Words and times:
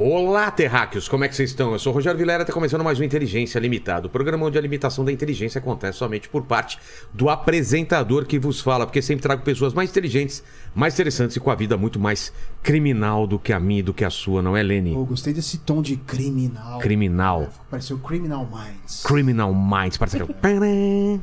Olá, 0.00 0.48
terráqueos, 0.48 1.08
como 1.08 1.24
é 1.24 1.28
que 1.28 1.34
vocês 1.34 1.50
estão? 1.50 1.72
Eu 1.72 1.78
sou 1.80 1.90
o 1.90 1.94
Rogério 1.96 2.16
Vilera, 2.16 2.42
está 2.44 2.52
começando 2.52 2.84
mais 2.84 3.00
um 3.00 3.02
Inteligência 3.02 3.58
Limitada, 3.58 4.06
o 4.06 4.08
programa 4.08 4.46
onde 4.46 4.56
a 4.56 4.60
limitação 4.60 5.04
da 5.04 5.10
inteligência 5.10 5.58
acontece 5.58 5.98
somente 5.98 6.28
por 6.28 6.44
parte 6.44 6.78
do 7.12 7.28
apresentador 7.28 8.24
que 8.24 8.38
vos 8.38 8.60
fala, 8.60 8.86
porque 8.86 9.02
sempre 9.02 9.24
trago 9.24 9.42
pessoas 9.42 9.74
mais 9.74 9.90
inteligentes, 9.90 10.44
mais 10.72 10.94
interessantes 10.94 11.36
e 11.36 11.40
com 11.40 11.50
a 11.50 11.56
vida 11.56 11.76
muito 11.76 11.98
mais 11.98 12.32
criminal 12.62 13.26
do 13.26 13.40
que 13.40 13.52
a 13.52 13.58
minha 13.58 13.80
e 13.80 13.82
do 13.82 13.92
que 13.92 14.04
a 14.04 14.10
sua, 14.10 14.40
não 14.40 14.56
é, 14.56 14.62
Lene? 14.62 14.92
Eu 14.92 15.04
gostei 15.04 15.32
desse 15.32 15.58
tom 15.58 15.82
de 15.82 15.96
criminal. 15.96 16.78
Criminal. 16.78 17.48
Pareceu 17.68 17.98
Criminal 17.98 18.48
Minds. 18.48 19.02
Criminal 19.02 19.52
Minds, 19.52 19.98
parece 19.98 20.20
que... 20.20 20.32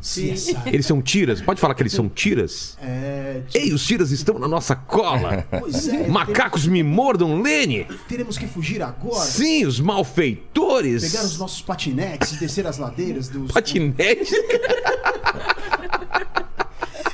CSI. 0.01 0.57
Eles 0.65 0.85
são 0.85 1.01
tiras? 1.01 1.41
Pode 1.41 1.61
falar 1.61 1.75
que 1.75 1.81
eles 1.81 1.93
são 1.93 2.09
tiras? 2.09 2.77
É, 2.81 3.41
tipo, 3.47 3.65
Ei, 3.65 3.73
os 3.73 3.85
tiras 3.87 4.11
estão 4.11 4.37
na 4.37 4.49
nossa 4.49 4.75
cola! 4.75 5.47
pois 5.61 5.87
é, 5.87 6.09
Macacos 6.09 6.67
me 6.67 6.83
mordam, 6.83 7.41
Lene! 7.41 7.87
teremos 8.09 8.37
que 8.37 8.45
fugir 8.45 8.64
agora. 8.81 9.19
Sim, 9.25 9.65
os 9.65 9.79
malfeitores! 9.79 11.11
Pegar 11.11 11.23
os 11.25 11.37
nossos 11.37 11.61
patinetes 11.61 12.33
e 12.33 12.37
descer 12.39 12.65
as 12.67 12.77
ladeiras 12.77 13.29
dos. 13.29 13.51
Patinete. 13.51 14.33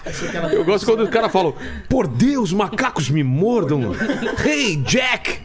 Essa 0.03 0.25
é 0.25 0.55
Eu 0.55 0.65
gosto 0.65 0.85
quando 0.85 1.03
os 1.03 1.09
caras 1.09 1.31
falam: 1.31 1.53
Por 1.89 2.07
Deus, 2.07 2.51
macacos 2.51 3.09
me 3.09 3.23
mordam! 3.23 3.93
Hey, 4.45 4.77
Jack! 4.77 5.39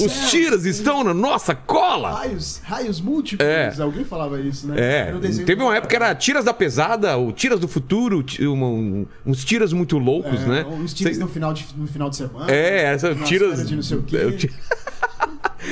Os 0.00 0.30
tiras 0.30 0.64
estão 0.64 1.04
na 1.04 1.14
nossa 1.14 1.54
cola! 1.54 2.10
Raios, 2.12 2.60
raios 2.64 3.00
múltiplos. 3.00 3.46
É. 3.48 3.72
Alguém 3.80 4.04
falava 4.04 4.40
isso, 4.40 4.66
né? 4.66 4.74
É, 4.76 5.12
teve 5.44 5.62
uma 5.62 5.76
época 5.76 5.90
que 5.90 5.96
era 5.96 6.12
tiras 6.12 6.44
da 6.44 6.52
pesada, 6.52 7.16
ou 7.16 7.30
tiras 7.32 7.60
do 7.60 7.68
futuro, 7.68 8.24
uma- 8.40 8.66
um- 8.66 9.06
uns 9.24 9.44
tiras 9.44 9.72
muito 9.72 9.96
loucos, 9.96 10.42
É, 10.42 10.46
né? 10.46 10.64
Uns 10.64 10.92
tiros 10.92 11.14
Cê- 11.14 11.20
no 11.22 11.28
final, 11.28 11.54
de, 11.54 11.64
no 11.76 11.86
final 11.86 12.10
de 12.10 12.16
semana. 12.16 12.50
É, 12.50 12.82
essa 12.94 13.12
umas 13.12 13.28
tiras. 13.28 13.68
De 13.68 13.76
não 13.76 13.82
sei 13.82 13.98
o 13.98 14.02
quê. 14.02 14.16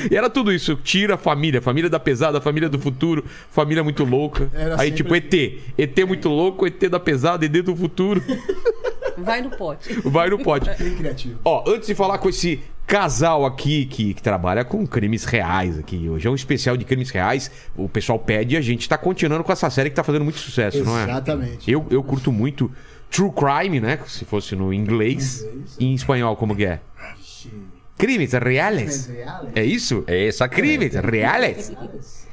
E 0.09 0.15
era 0.15 0.29
tudo 0.29 0.51
isso, 0.51 0.75
tira 0.75 1.17
família, 1.17 1.61
família 1.61 1.89
da 1.89 1.99
pesada, 1.99 2.39
família 2.41 2.69
do 2.69 2.79
futuro, 2.79 3.23
família 3.49 3.83
muito 3.83 4.03
louca. 4.03 4.49
Era 4.53 4.79
Aí 4.81 4.95
sempre- 4.95 5.19
tipo 5.21 5.35
ET, 5.37 5.59
ET 5.77 5.97
muito 6.07 6.29
louco, 6.29 6.65
ET 6.67 6.87
da 6.89 6.99
pesada, 6.99 7.45
ET 7.45 7.51
do 7.61 7.75
futuro, 7.75 8.21
Vai 9.17 9.41
no 9.41 9.49
pote. 9.49 9.93
vai 10.03 10.29
no 10.29 10.37
pote. 10.37 10.69
Bem 10.77 10.93
criativo. 10.95 11.39
Ó, 11.45 11.63
antes 11.67 11.87
de 11.87 11.95
falar 11.95 12.17
com 12.17 12.27
esse 12.27 12.59
casal 12.85 13.45
aqui 13.45 13.85
que, 13.85 14.13
que 14.13 14.21
trabalha 14.21 14.65
com 14.65 14.85
crimes 14.85 15.23
reais 15.23 15.79
aqui, 15.79 16.09
hoje 16.09 16.27
é 16.27 16.29
um 16.29 16.35
especial 16.35 16.75
de 16.75 16.83
crimes 16.83 17.09
reais, 17.11 17.49
o 17.77 17.87
pessoal 17.87 18.19
pede 18.19 18.55
e 18.55 18.57
a 18.57 18.61
gente 18.61 18.89
tá 18.89 18.97
continuando 18.97 19.43
com 19.43 19.51
essa 19.53 19.69
série 19.69 19.89
que 19.89 19.95
tá 19.95 20.03
fazendo 20.03 20.23
muito 20.25 20.37
sucesso, 20.39 20.83
não 20.83 20.99
é? 20.99 21.03
Exatamente. 21.03 21.71
Eu, 21.71 21.85
eu 21.89 22.03
curto 22.03 22.29
muito 22.31 22.69
True 23.09 23.31
Crime, 23.31 23.79
né? 23.79 23.99
Se 24.05 24.25
fosse 24.25 24.53
no 24.53 24.73
inglês. 24.73 25.43
Inglês. 25.43 25.75
E 25.79 25.85
em 25.85 25.93
espanhol, 25.93 26.35
como 26.35 26.53
que 26.53 26.65
é? 26.65 26.81
Crimes 27.97 28.33
reales. 28.33 29.07
reais? 29.07 29.47
É 29.55 29.63
isso? 29.63 30.03
É 30.05 30.25
exatamente. 30.25 30.77
Crimes 30.77 30.95
reales. 30.95 31.71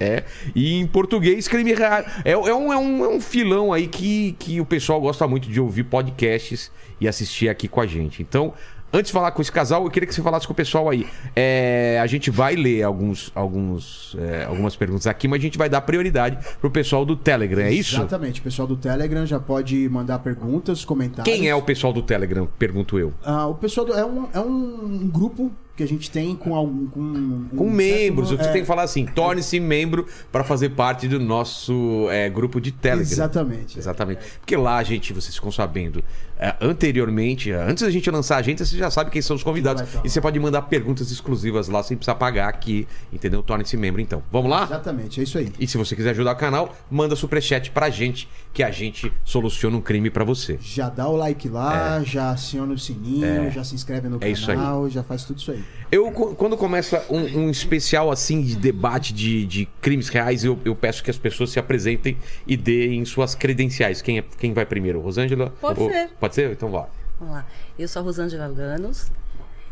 É. 0.01 0.25
E 0.55 0.75
em 0.75 0.87
português, 0.87 1.47
crime 1.47 1.73
real. 1.73 2.05
É, 2.25 2.33
é, 2.33 2.37
um, 2.37 2.73
é, 2.73 2.77
um, 2.77 3.05
é 3.05 3.09
um 3.09 3.21
filão 3.21 3.73
aí 3.73 3.87
que, 3.87 4.33
que 4.39 4.61
o 4.61 4.67
pessoal 4.67 5.01
gosta 5.01 5.27
muito 5.29 5.49
de 5.49 5.61
ouvir 5.61 5.85
podcasts 5.85 6.71
e 7.01 7.07
assistir 7.07 7.49
aqui 7.49 7.69
com 7.69 7.81
a 7.81 7.87
gente. 7.87 8.23
Então, 8.23 8.53
antes 8.93 9.07
de 9.09 9.13
falar 9.13 9.31
com 9.33 9.41
esse 9.43 9.51
casal, 9.51 9.85
eu 9.85 9.91
queria 9.91 10.07
que 10.07 10.15
você 10.15 10.23
falasse 10.23 10.47
com 10.47 10.53
o 10.53 10.57
pessoal 10.57 10.89
aí. 10.89 11.07
É, 11.35 11.99
a 12.03 12.07
gente 12.07 12.31
vai 12.31 12.55
ler 12.55 12.83
alguns, 12.83 13.31
alguns, 13.35 14.17
é, 14.19 14.45
algumas 14.45 14.77
perguntas 14.77 15.07
aqui, 15.07 15.27
mas 15.27 15.39
a 15.39 15.43
gente 15.43 15.59
vai 15.59 15.69
dar 15.69 15.81
prioridade 15.81 16.39
pro 16.61 16.71
pessoal 16.71 17.05
do 17.05 17.17
Telegram, 17.17 17.63
é 17.63 17.73
isso? 17.73 17.97
Exatamente. 17.97 18.41
O 18.41 18.43
pessoal 18.43 18.69
do 18.69 18.77
Telegram 18.77 19.25
já 19.25 19.41
pode 19.41 19.89
mandar 19.89 20.19
perguntas, 20.19 20.85
comentários. 20.85 21.25
Quem 21.25 21.49
é 21.49 21.55
o 21.55 21.63
pessoal 21.63 21.93
do 21.93 22.03
Telegram? 22.03 22.49
Pergunto 22.59 22.99
eu. 22.99 23.13
Ah, 23.25 23.47
o 23.47 23.55
pessoal 23.55 23.87
do, 23.87 23.95
é, 23.95 24.05
um, 24.05 24.29
é 24.33 24.41
um 24.41 25.09
grupo 25.09 25.51
que 25.77 25.83
a 25.83 25.89
gente 25.89 26.11
tem 26.11 26.37
com 26.37 26.55
algum. 26.55 26.87
Com, 26.89 27.01
um 27.01 27.49
Com 27.57 27.71
membros, 27.71 28.29
certo- 28.29 28.43
você 28.43 28.49
é, 28.51 28.53
tem 28.53 28.63
que 28.63 28.67
falar 28.69 28.83
assim: 28.83 29.07
torne-se 29.07 29.59
membro 29.59 30.07
para 30.31 30.45
fazer 30.45 30.71
parte 30.71 31.09
do 31.09 31.19
nosso 31.19 32.09
é, 32.11 32.29
grupo 32.29 32.61
de 32.61 32.73
Telegram. 32.73 33.11
Exatamente. 33.11 33.79
Exatamente. 33.79 34.21
Porque 34.39 34.57
lá, 34.57 34.83
gente, 34.83 35.13
vocês 35.13 35.35
ficam 35.35 35.51
sabendo, 35.51 36.05
é, 36.32 36.32
anteriormente, 36.61 37.51
é, 37.53 37.57
antes 37.63 37.83
da 37.83 37.91
gente 37.91 38.11
lançar 38.11 38.37
a 38.37 38.39
agenda, 38.39 38.65
você 38.65 38.77
já 38.77 38.91
sabe 38.91 39.11
quem 39.11 39.23
são 39.23 39.37
os 39.37 39.43
convidados. 39.43 39.83
Tá 39.91 40.01
E 40.05 40.09
você 40.11 40.21
pode 40.21 40.39
mandar 40.41 40.63
perguntas 40.63 41.11
exclusivas 41.11 41.69
lá 41.69 41.83
sem 41.83 41.97
precisar 41.97 42.15
pagar 42.17 42.49
aqui, 42.49 42.87
entendeu? 43.13 43.43
Torne-se 43.43 43.77
membro 43.77 44.01
então. 44.01 44.23
Vamos 44.31 44.51
lá? 44.51 44.65
Exatamente, 44.65 45.21
é 45.21 45.23
isso 45.23 45.39
aí. 45.39 45.53
E 45.59 45.67
se 45.67 45.77
você 45.79 45.95
quiser 45.95 46.11
ajudar 46.11 46.33
o 46.33 46.37
canal, 46.37 46.75
manda 46.91 47.15
superchat 47.15 47.71
pra 47.71 47.91
gente, 47.91 48.29
que 48.53 48.63
a 48.63 48.71
gente 48.71 49.13
soluciona 49.25 49.77
um 49.77 49.81
crime 49.81 50.11
pra 50.11 50.25
você. 50.25 50.59
Já 50.61 50.89
dá 50.89 51.09
o 51.09 51.17
like 51.17 51.49
lá, 51.49 52.03
já 52.05 52.31
aciona 52.31 52.73
o 52.75 52.79
sininho, 52.79 53.51
já 53.51 53.63
se 53.65 53.75
inscreve 53.75 54.09
no 54.09 54.19
É 54.21 54.31
isso 54.31 54.51
aí. 54.51 54.57
canal, 54.57 54.89
já 54.89 55.03
faz 55.03 55.25
tudo 55.25 55.39
isso 55.39 55.51
aí. 55.53 55.63
Eu, 55.91 56.11
quando 56.11 56.57
começa 56.57 57.05
um, 57.11 57.19
um 57.47 57.51
especial 57.51 58.11
assim 58.11 58.41
de 58.43 58.57
debate 58.57 59.13
de, 59.13 59.45
de 59.45 59.69
crimes 59.81 60.09
reais, 60.09 60.43
eu, 60.43 60.59
eu 60.65 60.75
peço 60.75 61.03
que 61.05 61.11
as 61.11 61.19
pessoas 61.19 61.51
se 61.51 61.59
apresentem 61.59 62.17
e 62.47 62.57
deem 62.57 63.05
suas 63.05 63.35
credenciais. 63.35 64.01
Quem, 64.01 64.19
é, 64.19 64.25
quem 64.39 64.55
vai 64.55 64.65
primeiro? 64.65 65.01
Rosângela? 65.01 65.53
Pode 65.61 65.81
Ou- 65.81 65.91
ser. 65.91 66.09
Pode 66.19 66.32
ser? 66.35 66.53
Então 66.53 66.71
vá. 66.71 66.87
Vamos 67.19 67.35
lá. 67.35 67.47
Eu 67.79 67.87
sou 67.89 68.01
a 68.01 68.05
Rosângela 68.05 68.47
Lanos. 68.47 69.11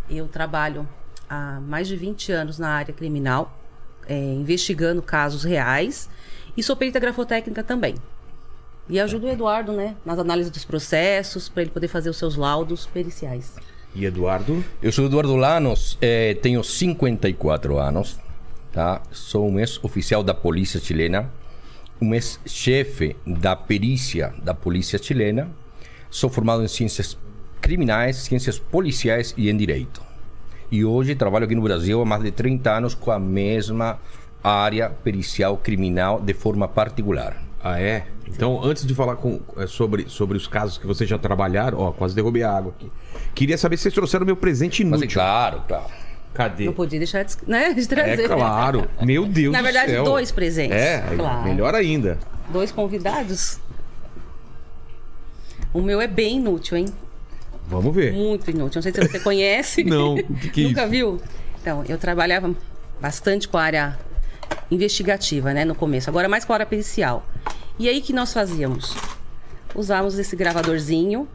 Eu 0.08 0.26
trabalho 0.28 0.88
há 1.28 1.60
mais 1.60 1.86
de 1.88 1.96
20 1.96 2.32
anos 2.32 2.58
na 2.58 2.70
área 2.70 2.92
criminal, 2.92 3.56
é, 4.06 4.16
investigando 4.16 5.00
casos 5.02 5.44
reais. 5.44 6.08
E 6.56 6.62
sou 6.62 6.76
perita 6.76 6.98
grafotécnica 6.98 7.62
também. 7.62 7.94
E 8.88 8.98
ajudo 8.98 9.26
o 9.26 9.30
Eduardo, 9.30 9.72
né, 9.72 9.94
nas 10.04 10.18
análises 10.18 10.50
dos 10.50 10.64
processos, 10.64 11.48
para 11.48 11.62
ele 11.62 11.70
poder 11.70 11.86
fazer 11.86 12.10
os 12.10 12.16
seus 12.16 12.34
laudos 12.34 12.86
periciais. 12.86 13.54
E 13.94 14.04
Eduardo? 14.04 14.64
Eu 14.82 14.90
sou 14.90 15.06
Eduardo 15.06 15.36
Lanos, 15.36 15.96
eh, 16.00 16.34
tenho 16.42 16.62
54 16.62 17.78
anos, 17.78 18.18
tá? 18.72 19.00
Sou 19.12 19.48
um 19.48 19.58
ex-oficial 19.58 20.22
da 20.22 20.34
polícia 20.34 20.80
chilena, 20.80 21.30
um 22.00 22.14
ex-chefe 22.14 23.16
da 23.26 23.54
perícia 23.54 24.32
da 24.42 24.54
polícia 24.54 24.98
chilena. 25.00 25.48
Sou 26.10 26.28
formado 26.28 26.62
em 26.62 26.68
ciências 26.68 27.16
criminais, 27.60 28.16
ciências 28.16 28.58
policiais 28.58 29.34
e 29.36 29.48
em 29.48 29.56
direito. 29.56 30.02
E 30.70 30.84
hoje 30.84 31.14
trabalho 31.14 31.44
aqui 31.44 31.54
no 31.54 31.62
Brasil 31.62 32.00
há 32.00 32.04
mais 32.04 32.22
de 32.22 32.30
30 32.30 32.70
anos 32.70 32.94
com 32.94 33.10
a 33.10 33.18
mesma 33.18 33.98
área 34.42 34.88
pericial 34.90 35.56
criminal 35.56 36.20
de 36.20 36.32
forma 36.34 36.66
particular. 36.66 37.36
Ah, 37.62 37.78
é? 37.80 38.06
Então, 38.26 38.62
antes 38.64 38.86
de 38.86 38.94
falar 38.94 39.16
com, 39.16 39.40
é, 39.58 39.66
sobre, 39.66 40.08
sobre 40.08 40.36
os 40.36 40.46
casos 40.46 40.78
que 40.78 40.86
vocês 40.86 41.08
já 41.10 41.18
trabalharam, 41.18 41.78
ó, 41.78 41.92
quase 41.92 42.14
derrubei 42.14 42.42
a 42.42 42.56
água 42.56 42.72
aqui. 42.76 42.90
Queria 43.34 43.58
saber 43.58 43.76
se 43.76 43.82
vocês 43.82 43.94
trouxeram 43.94 44.24
meu 44.24 44.36
presente 44.36 44.82
Mas 44.84 45.00
inútil. 45.02 45.20
é 45.20 45.24
claro, 45.24 45.62
claro. 45.68 45.84
Cadê? 46.32 46.64
Não 46.64 46.72
podia 46.72 46.98
deixar 46.98 47.22
de, 47.24 47.34
né, 47.46 47.74
de 47.74 47.86
trazer. 47.86 48.24
É 48.24 48.28
claro. 48.28 48.88
Meu 49.02 49.26
Deus 49.26 49.52
Na 49.52 49.58
do 49.58 49.64
verdade, 49.64 49.90
céu. 49.90 50.04
dois 50.04 50.30
presentes. 50.32 50.76
É, 50.76 51.02
Claro. 51.16 51.42
melhor 51.42 51.74
ainda. 51.74 52.18
Dois 52.50 52.72
convidados. 52.72 53.58
O 55.72 55.80
meu 55.80 56.00
é 56.00 56.06
bem 56.06 56.36
inútil, 56.36 56.76
hein? 56.76 56.86
Vamos 57.68 57.94
ver. 57.94 58.12
Muito 58.12 58.50
inútil. 58.50 58.78
Não 58.78 58.82
sei 58.82 58.92
se 58.92 59.00
você 59.00 59.18
conhece. 59.22 59.84
Não, 59.84 60.14
o 60.14 60.24
que 60.24 60.48
que 60.50 60.64
é 60.64 60.68
Nunca 60.68 60.82
isso? 60.82 60.90
viu? 60.90 61.20
Então, 61.60 61.84
eu 61.88 61.96
trabalhava 61.98 62.54
bastante 63.00 63.46
com 63.48 63.56
a 63.58 63.62
área 63.62 63.98
investigativa, 64.70 65.52
né, 65.52 65.64
no 65.64 65.74
começo. 65.74 66.08
Agora 66.10 66.28
mais 66.28 66.44
com 66.44 66.52
a 66.52 66.56
área 66.56 66.66
pericial. 66.66 67.24
E 67.78 67.88
aí 67.88 68.00
que 68.00 68.12
nós 68.12 68.32
fazíamos? 68.32 68.94
Usávamos 69.74 70.18
esse 70.18 70.34
gravadorzinho. 70.36 71.28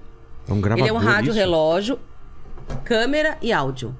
É 0.47 0.53
um 0.53 0.59
gravador 0.61 0.85
Ele 0.85 0.89
é 0.89 0.93
um 0.99 1.01
rádio 1.03 1.29
isso? 1.29 1.39
relógio, 1.39 1.99
câmera 2.83 3.37
e 3.41 3.51
áudio. 3.53 3.95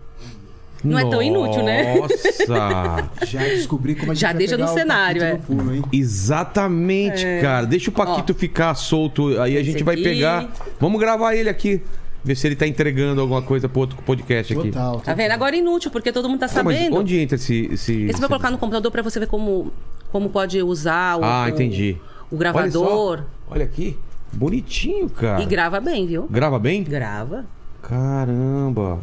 Não 0.86 1.00
é 1.00 1.10
tão 1.10 1.22
inútil, 1.22 1.64
né? 1.64 1.96
Nossa! 2.00 3.10
Já 3.26 3.40
descobri 3.40 3.96
como 3.96 4.12
a 4.12 4.14
gente 4.16 4.22
Já 4.22 4.28
vai 4.30 4.38
deixa 4.38 4.56
pegar 4.56 4.66
no 4.68 4.72
o 4.72 4.76
cenário, 4.76 5.24
é. 5.24 5.34
no 5.34 5.40
pulo, 5.40 5.74
hein? 5.76 5.82
Exatamente, 5.92 7.24
cara. 7.42 7.66
Deixa 7.66 7.90
o 7.90 7.94
Paquito 7.94 8.34
ficar 8.34 8.74
solto. 8.76 9.40
Aí 9.42 9.58
a 9.58 9.64
gente 9.64 9.84
vai 9.84 9.96
aqui. 9.96 10.04
pegar. 10.04 10.48
Vamos 10.80 11.00
gravar 11.00 11.36
ele 11.36 11.50
aqui. 11.50 11.82
Ver 12.24 12.36
se 12.36 12.48
ele 12.48 12.56
tá 12.56 12.66
entregando 12.66 13.22
alguma 13.22 13.42
coisa 13.42 13.70
pro 13.70 13.82
outro 13.82 13.98
podcast 14.04 14.52
aqui. 14.58 14.72
Total. 14.72 15.00
Tá 15.00 15.14
vendo? 15.14 15.32
Agora 15.32 15.56
é 15.56 15.60
inútil, 15.60 15.92
porque 15.92 16.12
todo 16.12 16.28
mundo 16.28 16.40
tá 16.40 16.48
mas 16.48 16.54
sabendo. 16.54 16.98
onde 16.98 17.20
entra 17.20 17.36
esse. 17.36 17.66
esse, 17.66 17.74
Esse 17.74 18.04
esse- 18.06 18.20
vai 18.20 18.28
colocar 18.28 18.50
no 18.50 18.58
computador 18.58 18.92
pra 18.92 19.04
você 19.04 19.20
ver 19.20 19.28
como, 19.28 19.72
como 20.12 20.30
pode 20.30 20.62
usar 20.64 21.20
o, 21.20 21.24
Ah, 21.24 21.44
o- 21.46 21.50
entendi. 21.50 21.98
o 22.32 22.36
gravador. 22.36 22.88
Olha, 22.88 23.18
só. 23.20 23.26
Olha 23.52 23.66
aqui. 23.66 23.96
Bonitinho, 24.34 25.08
cara. 25.08 25.42
E 25.44 25.46
grava 25.46 25.80
bem, 25.80 26.08
viu? 26.08 26.28
Grava 26.30 26.58
bem? 26.58 26.84
Grava. 26.84 27.46
Caramba. 27.84 29.00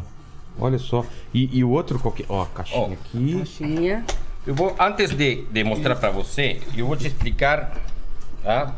Olha 0.59 0.77
só. 0.77 1.05
E, 1.33 1.49
e 1.57 1.63
o 1.63 1.69
outro, 1.69 1.97
qual 1.99 2.13
que... 2.13 2.25
Ó, 2.29 2.43
a 2.43 2.45
caixinha 2.47 2.79
Ó. 2.81 2.91
aqui. 2.93 3.35
Caixinha. 3.37 4.05
Eu 4.45 4.53
vou, 4.53 4.75
antes 4.79 5.11
de, 5.11 5.43
de 5.51 5.63
mostrar 5.63 5.95
para 5.95 6.09
você, 6.11 6.59
eu 6.75 6.85
vou 6.85 6.95
te 6.97 7.07
explicar, 7.07 7.75
tá? 8.43 8.75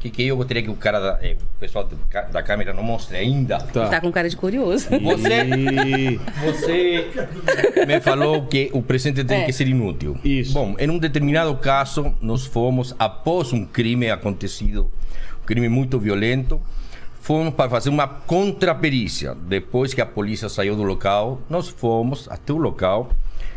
que, 0.00 0.10
que 0.10 0.22
eu 0.26 0.36
gostaria 0.36 0.62
que 0.62 0.68
o 0.70 0.74
cara, 0.76 0.98
da, 1.00 1.18
eh, 1.22 1.32
o 1.56 1.58
pessoal 1.60 1.82
do 1.84 1.96
ca- 2.10 2.22
da 2.22 2.42
câmera 2.42 2.74
não 2.74 2.82
mostre 2.82 3.16
ainda. 3.16 3.58
Tá 3.58 4.00
com 4.02 4.12
cara 4.12 4.28
de 4.28 4.36
curioso. 4.36 4.88
Você, 5.00 6.18
você 6.44 7.86
me 7.86 8.00
falou 8.00 8.44
que 8.46 8.68
o 8.74 8.82
presente 8.82 9.24
tem 9.24 9.42
É. 9.42 9.44
que 9.46 9.52
ser 9.52 9.66
inútil. 9.68 10.16
Isso. 10.22 10.52
Bom, 10.52 10.74
em 10.78 10.90
um 10.90 10.98
determinado 10.98 11.54
caso, 11.56 12.14
nós 12.20 12.44
fomos, 12.44 12.94
após 12.98 13.52
um 13.52 13.64
crime 13.64 14.10
acontecido, 14.10 14.90
um 15.42 15.46
crime 15.46 15.68
muito 15.70 15.98
violento, 15.98 16.60
fomos 17.24 17.54
para 17.54 17.70
fazer 17.70 17.88
uma 17.88 18.06
contraperícia. 18.06 19.34
Depois 19.34 19.94
que 19.94 20.02
a 20.02 20.04
polícia 20.04 20.46
saiu 20.50 20.76
do 20.76 20.82
local, 20.82 21.40
nós 21.48 21.70
fomos 21.70 22.28
até 22.30 22.52
o 22.52 22.58
local 22.58 23.10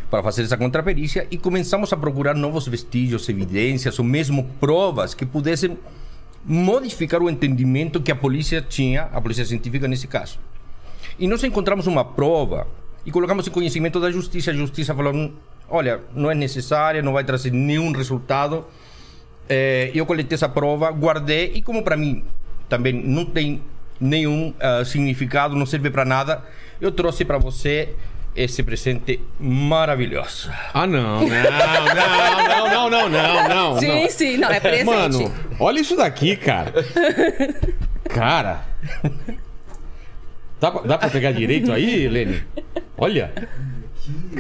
para 0.09 0.23
fazer 0.23 0.43
essa 0.43 0.55
contraperícia 0.55 1.27
e 1.29 1.37
começamos 1.37 1.91
a 1.91 1.97
procurar 1.97 2.33
novos 2.33 2.65
vestígios, 2.65 3.27
evidências 3.27 3.99
ou 3.99 4.05
mesmo 4.05 4.45
provas 4.57 5.13
que 5.13 5.25
pudessem 5.25 5.77
modificar 6.45 7.21
o 7.21 7.29
entendimento 7.29 8.01
que 8.01 8.09
a 8.09 8.15
polícia 8.15 8.61
tinha, 8.61 9.09
a 9.11 9.19
polícia 9.19 9.43
científica 9.43 9.85
nesse 9.85 10.07
caso. 10.07 10.39
E 11.19 11.27
nós 11.27 11.43
encontramos 11.43 11.87
uma 11.87 12.05
prova 12.05 12.65
e 13.05 13.11
colocamos 13.11 13.45
em 13.49 13.51
conhecimento 13.51 13.99
da 13.99 14.09
justiça. 14.09 14.51
A 14.51 14.53
justiça 14.53 14.95
falou: 14.95 15.13
"Hum, 15.13 15.33
olha, 15.67 15.99
não 16.15 16.31
é 16.31 16.35
necessária, 16.35 17.01
não 17.01 17.11
vai 17.11 17.25
trazer 17.25 17.51
nenhum 17.51 17.91
resultado. 17.91 18.63
Eh, 19.49 19.91
eu 19.93 20.05
coletei 20.05 20.35
essa 20.35 20.47
prova, 20.47 20.89
guardei 20.89 21.51
e, 21.53 21.61
como 21.61 21.83
para 21.83 21.97
mim 21.97 22.23
também 22.69 22.93
não 22.93 23.25
tem 23.25 23.61
nenhum 23.99 24.53
ah, 24.59 24.83
significado, 24.85 25.55
não 25.55 25.65
serve 25.65 25.89
para 25.89 26.05
nada, 26.05 26.43
eu 26.79 26.91
trouxe 26.91 27.25
para 27.25 27.37
você 27.37 27.95
esse 28.35 28.61
presente 28.61 29.19
maravilhoso. 29.39 30.51
Ah, 30.73 30.85
não, 30.85 31.21
não, 31.21 31.29
não, 32.69 32.89
não, 32.89 32.89
não, 32.89 33.09
não, 33.09 33.49
não. 33.49 33.79
Sim, 33.79 34.01
não. 34.01 34.09
sim, 34.09 34.37
não, 34.37 34.49
é 34.49 34.59
presente. 34.59 34.85
Mano, 34.85 35.33
olha 35.59 35.79
isso 35.79 35.95
daqui, 35.95 36.35
cara. 36.35 36.71
Cara. 38.07 38.61
Dá 40.59 40.71
pra, 40.71 40.81
dá 40.81 40.97
pra 40.97 41.09
pegar 41.09 41.31
direito 41.31 41.71
aí, 41.71 42.07
Lene? 42.07 42.43
Olha. 42.97 43.31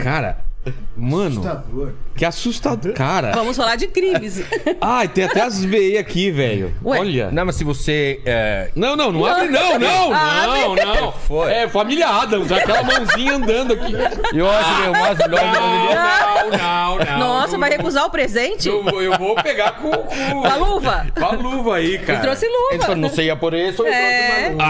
Cara. 0.03 0.46
Mano, 0.95 1.27
Assustador. 1.41 1.91
que 2.15 2.25
assustador. 2.25 2.93
Cara. 2.93 3.31
Vamos 3.33 3.55
falar 3.55 3.75
de 3.75 3.87
crimes. 3.87 4.41
Ai, 4.81 5.07
tem 5.07 5.25
até 5.25 5.41
as 5.41 5.63
veias 5.63 5.99
aqui, 5.99 6.31
velho. 6.31 6.73
Ué. 6.83 6.99
Olha. 6.99 7.31
Não, 7.31 7.45
mas 7.45 7.55
se 7.55 7.63
você. 7.63 8.21
eh, 8.25 8.71
Não, 8.75 8.95
não, 8.95 9.11
não 9.11 9.25
abre 9.25 9.47
não, 9.49 9.77
não, 9.79 10.09
não, 10.09 10.75
não. 10.75 11.11
Foi. 11.11 11.51
É 11.51 11.67
família 11.67 12.07
Adams, 12.07 12.51
aquela 12.51 12.83
mãozinha 12.83 13.35
andando 13.35 13.73
aqui. 13.73 13.93
eu 14.33 14.49
acho 14.49 14.75
que 14.75 14.87
é 14.87 14.89
o 14.89 14.91
mais 14.93 15.17
longe. 15.19 15.29
Não, 15.29 16.49
não, 16.49 16.97
não. 17.05 17.19
Nossa, 17.19 17.51
não, 17.53 17.59
vai 17.59 17.69
recusar 17.69 18.05
o 18.05 18.09
presente? 18.09 18.67
Eu, 18.67 18.83
vou- 18.83 19.01
eu 19.01 19.17
vou 19.17 19.35
pegar 19.35 19.71
com, 19.73 19.91
com, 19.91 20.41
Com 20.41 20.47
a 20.47 20.55
luva? 20.55 21.05
com 21.17 21.25
a 21.25 21.31
luva 21.31 21.75
aí, 21.75 21.97
cara. 21.99 22.19
Eu 22.19 22.21
trouxe 22.23 22.45
luva. 22.47 22.69
Então 22.75 22.95
não 22.95 23.09
seja 23.09 23.35
por 23.35 23.53
isso. 23.53 23.83
eu 23.83 23.93
É. 23.93 24.27
trouxe 24.41 24.53
uma- 24.55 24.63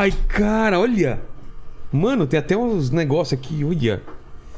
Ai, 0.00 0.12
cara, 0.28 0.78
olha. 0.80 1.20
Mano, 1.92 2.26
tem 2.26 2.38
até 2.40 2.56
uns 2.56 2.90
negócios 2.90 3.38
aqui, 3.38 3.64
olha. 3.64 4.02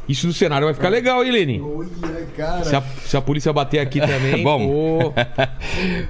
Isso 0.08 0.26
do 0.26 0.32
cenário 0.32 0.67
vai 0.67 0.75
ficar 0.75 0.88
legal, 0.88 1.25
hein, 1.25 1.31
Leni? 1.32 1.61
Olha, 1.61 1.88
cara. 2.37 2.64
Se 2.64 2.76
a, 2.76 2.82
se 3.05 3.17
a 3.17 3.20
polícia 3.20 3.53
bater 3.53 3.81
aqui 3.81 4.00
também. 4.00 4.43
Bom. 4.44 4.67
pô. 4.69 5.12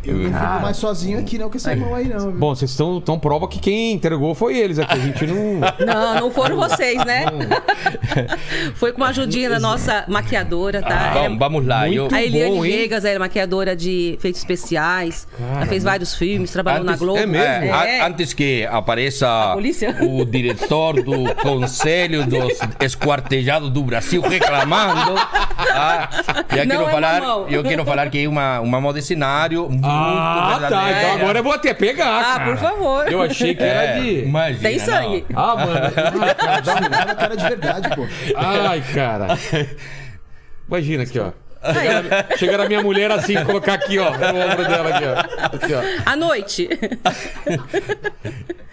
Eu 0.04 0.14
não 0.16 0.24
fico 0.32 0.62
mais 0.62 0.76
sozinho 0.76 1.18
aqui 1.18 1.38
não 1.38 1.48
com 1.50 1.56
essa 1.56 1.74
mão 1.74 1.94
aí, 1.94 2.08
não. 2.08 2.18
viu? 2.20 2.32
Bom, 2.32 2.54
vocês 2.54 2.70
estão 2.70 3.00
tão 3.00 3.18
prova 3.18 3.48
que 3.48 3.58
quem 3.58 3.92
entregou 3.92 4.34
foi 4.34 4.56
eles 4.58 4.78
aqui. 4.78 4.92
A 4.94 4.98
gente 4.98 5.26
não. 5.26 5.60
Não, 5.86 6.14
não 6.20 6.30
foram 6.30 6.56
vocês, 6.56 7.02
né? 7.04 7.24
Foi 8.76 8.92
com 8.92 9.02
a 9.04 9.08
ajudinha 9.08 9.48
da 9.48 9.58
nossa 9.58 10.04
maquiadora, 10.08 10.82
tá? 10.82 11.10
Bom, 11.14 11.24
Ela- 11.24 11.36
vamos 11.36 11.66
lá. 11.66 11.86
Muito 11.86 12.14
a 12.14 12.22
Eliane 12.22 12.54
bom? 12.56 12.62
Vegas 12.62 13.04
ela 13.04 13.16
é 13.16 13.18
maquiadora 13.18 13.74
de 13.76 14.14
efeitos 14.18 14.40
especiais. 14.40 15.26
ela 15.38 15.66
fez 15.66 15.82
vários 15.84 16.14
filmes, 16.14 16.50
trabalhou 16.50 16.84
na 16.84 16.92
Antes- 16.92 17.00
Globo. 17.02 17.18
é 17.18 17.26
mesmo? 17.26 17.46
É, 17.74 17.98
É. 17.98 18.02
Antes 18.06 18.32
que 18.32 18.66
apareça 18.66 19.54
o 20.02 20.24
diretor 20.24 21.02
do 21.02 21.34
Conselho 21.42 22.26
dos 22.26 22.58
Esquartejados 22.80 23.70
do 23.70 23.82
Brasil 23.86 24.20
reclamando, 24.22 25.14
ah, 25.74 26.08
eu, 26.36 26.44
quero 26.66 26.72
é 26.88 26.90
falar, 26.90 27.20
mamão. 27.20 27.48
eu 27.48 27.62
quero 27.62 27.84
falar 27.84 28.10
que 28.10 28.24
é 28.24 28.28
uma, 28.28 28.60
uma 28.60 28.80
moda 28.80 29.00
de 29.00 29.06
cenário 29.06 29.68
muito 29.68 29.86
Ah, 29.86 30.58
tá. 30.68 30.90
Então 30.90 31.14
agora 31.14 31.38
eu 31.38 31.42
vou 31.44 31.52
até 31.52 31.72
pegar. 31.72 32.18
Ah, 32.20 32.38
cara. 32.38 32.44
por 32.44 32.56
favor. 32.58 33.12
Eu 33.12 33.22
achei 33.22 33.54
que 33.54 33.62
era 33.62 33.82
É, 33.82 34.00
de. 34.00 34.20
imagina, 34.24 34.60
Tem 34.68 34.78
sangue. 34.78 35.24
não. 35.30 35.40
Ah, 35.42 35.56
mano. 35.56 35.72
Nada 36.90 37.14
cara 37.14 37.36
de 37.36 37.42
verdade, 37.42 37.88
pô. 37.96 38.06
Ai, 38.36 38.82
cara. 38.94 39.28
Imagina 40.68 41.02
aqui, 41.04 41.18
ó. 41.18 41.30
Chega, 41.72 42.36
chega 42.36 42.58
na 42.58 42.66
minha 42.66 42.82
mulher 42.82 43.10
assim, 43.10 43.34
colocar 43.44 43.74
aqui, 43.74 43.98
ó, 43.98 44.10
no 44.10 44.38
ombro 44.52 44.68
dela 44.68 44.88
aqui, 44.96 45.04
ó. 45.04 45.56
Aqui, 45.56 45.74
ó. 45.74 46.10
À 46.10 46.14
noite. 46.16 46.68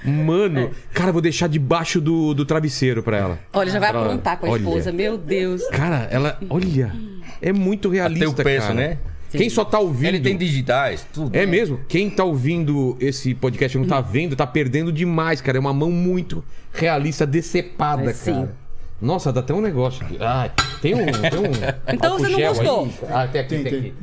Mano, 0.06 0.71
cara, 0.94 1.12
vou 1.12 1.21
deixar 1.21 1.47
debaixo 1.47 2.01
do, 2.01 2.33
do 2.33 2.45
travesseiro 2.45 3.01
pra 3.01 3.18
ela. 3.18 3.39
Olha, 3.53 3.71
já 3.71 3.80
vai 3.80 3.91
Pra- 3.91 4.01
aprontar 4.01 4.38
com 4.38 4.45
a 4.45 4.50
olha. 4.50 4.59
esposa. 4.59 4.91
Meu 4.91 5.18
Deus. 5.18 5.65
Cara, 5.69 6.07
ela, 6.12 6.38
olha, 6.50 6.94
é 7.41 7.53
muito 7.53 7.89
realista, 7.89 8.25
Até 8.30 8.41
o 8.41 8.44
peso, 8.44 8.68
cara. 8.68 8.74
né? 8.74 8.97
Quem 9.31 9.50
só 9.50 9.65
tá 9.65 9.79
ouvindo... 9.79 10.09
Ele 10.09 10.19
tem 10.19 10.38
digitais, 10.38 11.07
tudo. 11.12 11.36
É 11.36 11.44
mesmo? 11.44 11.79
Quem 11.88 12.07
tá 12.07 12.24
ouvindo 12.24 12.95
esse 13.00 13.33
podcast 13.33 13.75
e 13.75 13.81
não 13.81 13.88
tá 13.88 14.00
vendo, 14.00 14.36
tá 14.36 14.45
perdendo 14.45 14.91
demais, 14.91 15.41
cara. 15.41 15.57
É 15.57 15.59
uma 15.59 15.74
mão 15.74 15.89
muito 15.89 16.44
realista, 16.71 17.25
decepada, 17.25 18.12
É, 18.12 18.13
sim. 18.13 18.33
cara. 18.33 18.62
Nossa, 19.03 19.33
dá 19.33 19.41
até 19.41 19.53
um 19.53 19.61
negócio 19.61 20.05
aqui. 20.05 20.17
Ai, 20.19 20.50
tem 20.81 20.95
um. 20.95 21.05
Tem 21.05 21.39
um 21.39 21.73
Então 21.94 22.17
você 22.17 22.29
não 22.29 22.39
gostou? 22.39 22.85
aí? 22.85 22.94
Ah, 23.11 23.27
tem 23.27 23.41
aqui, 23.41 23.50
Tem, 23.50 23.63
tem, 23.63 23.71
tem. 23.71 23.79
aqui. 23.91 23.94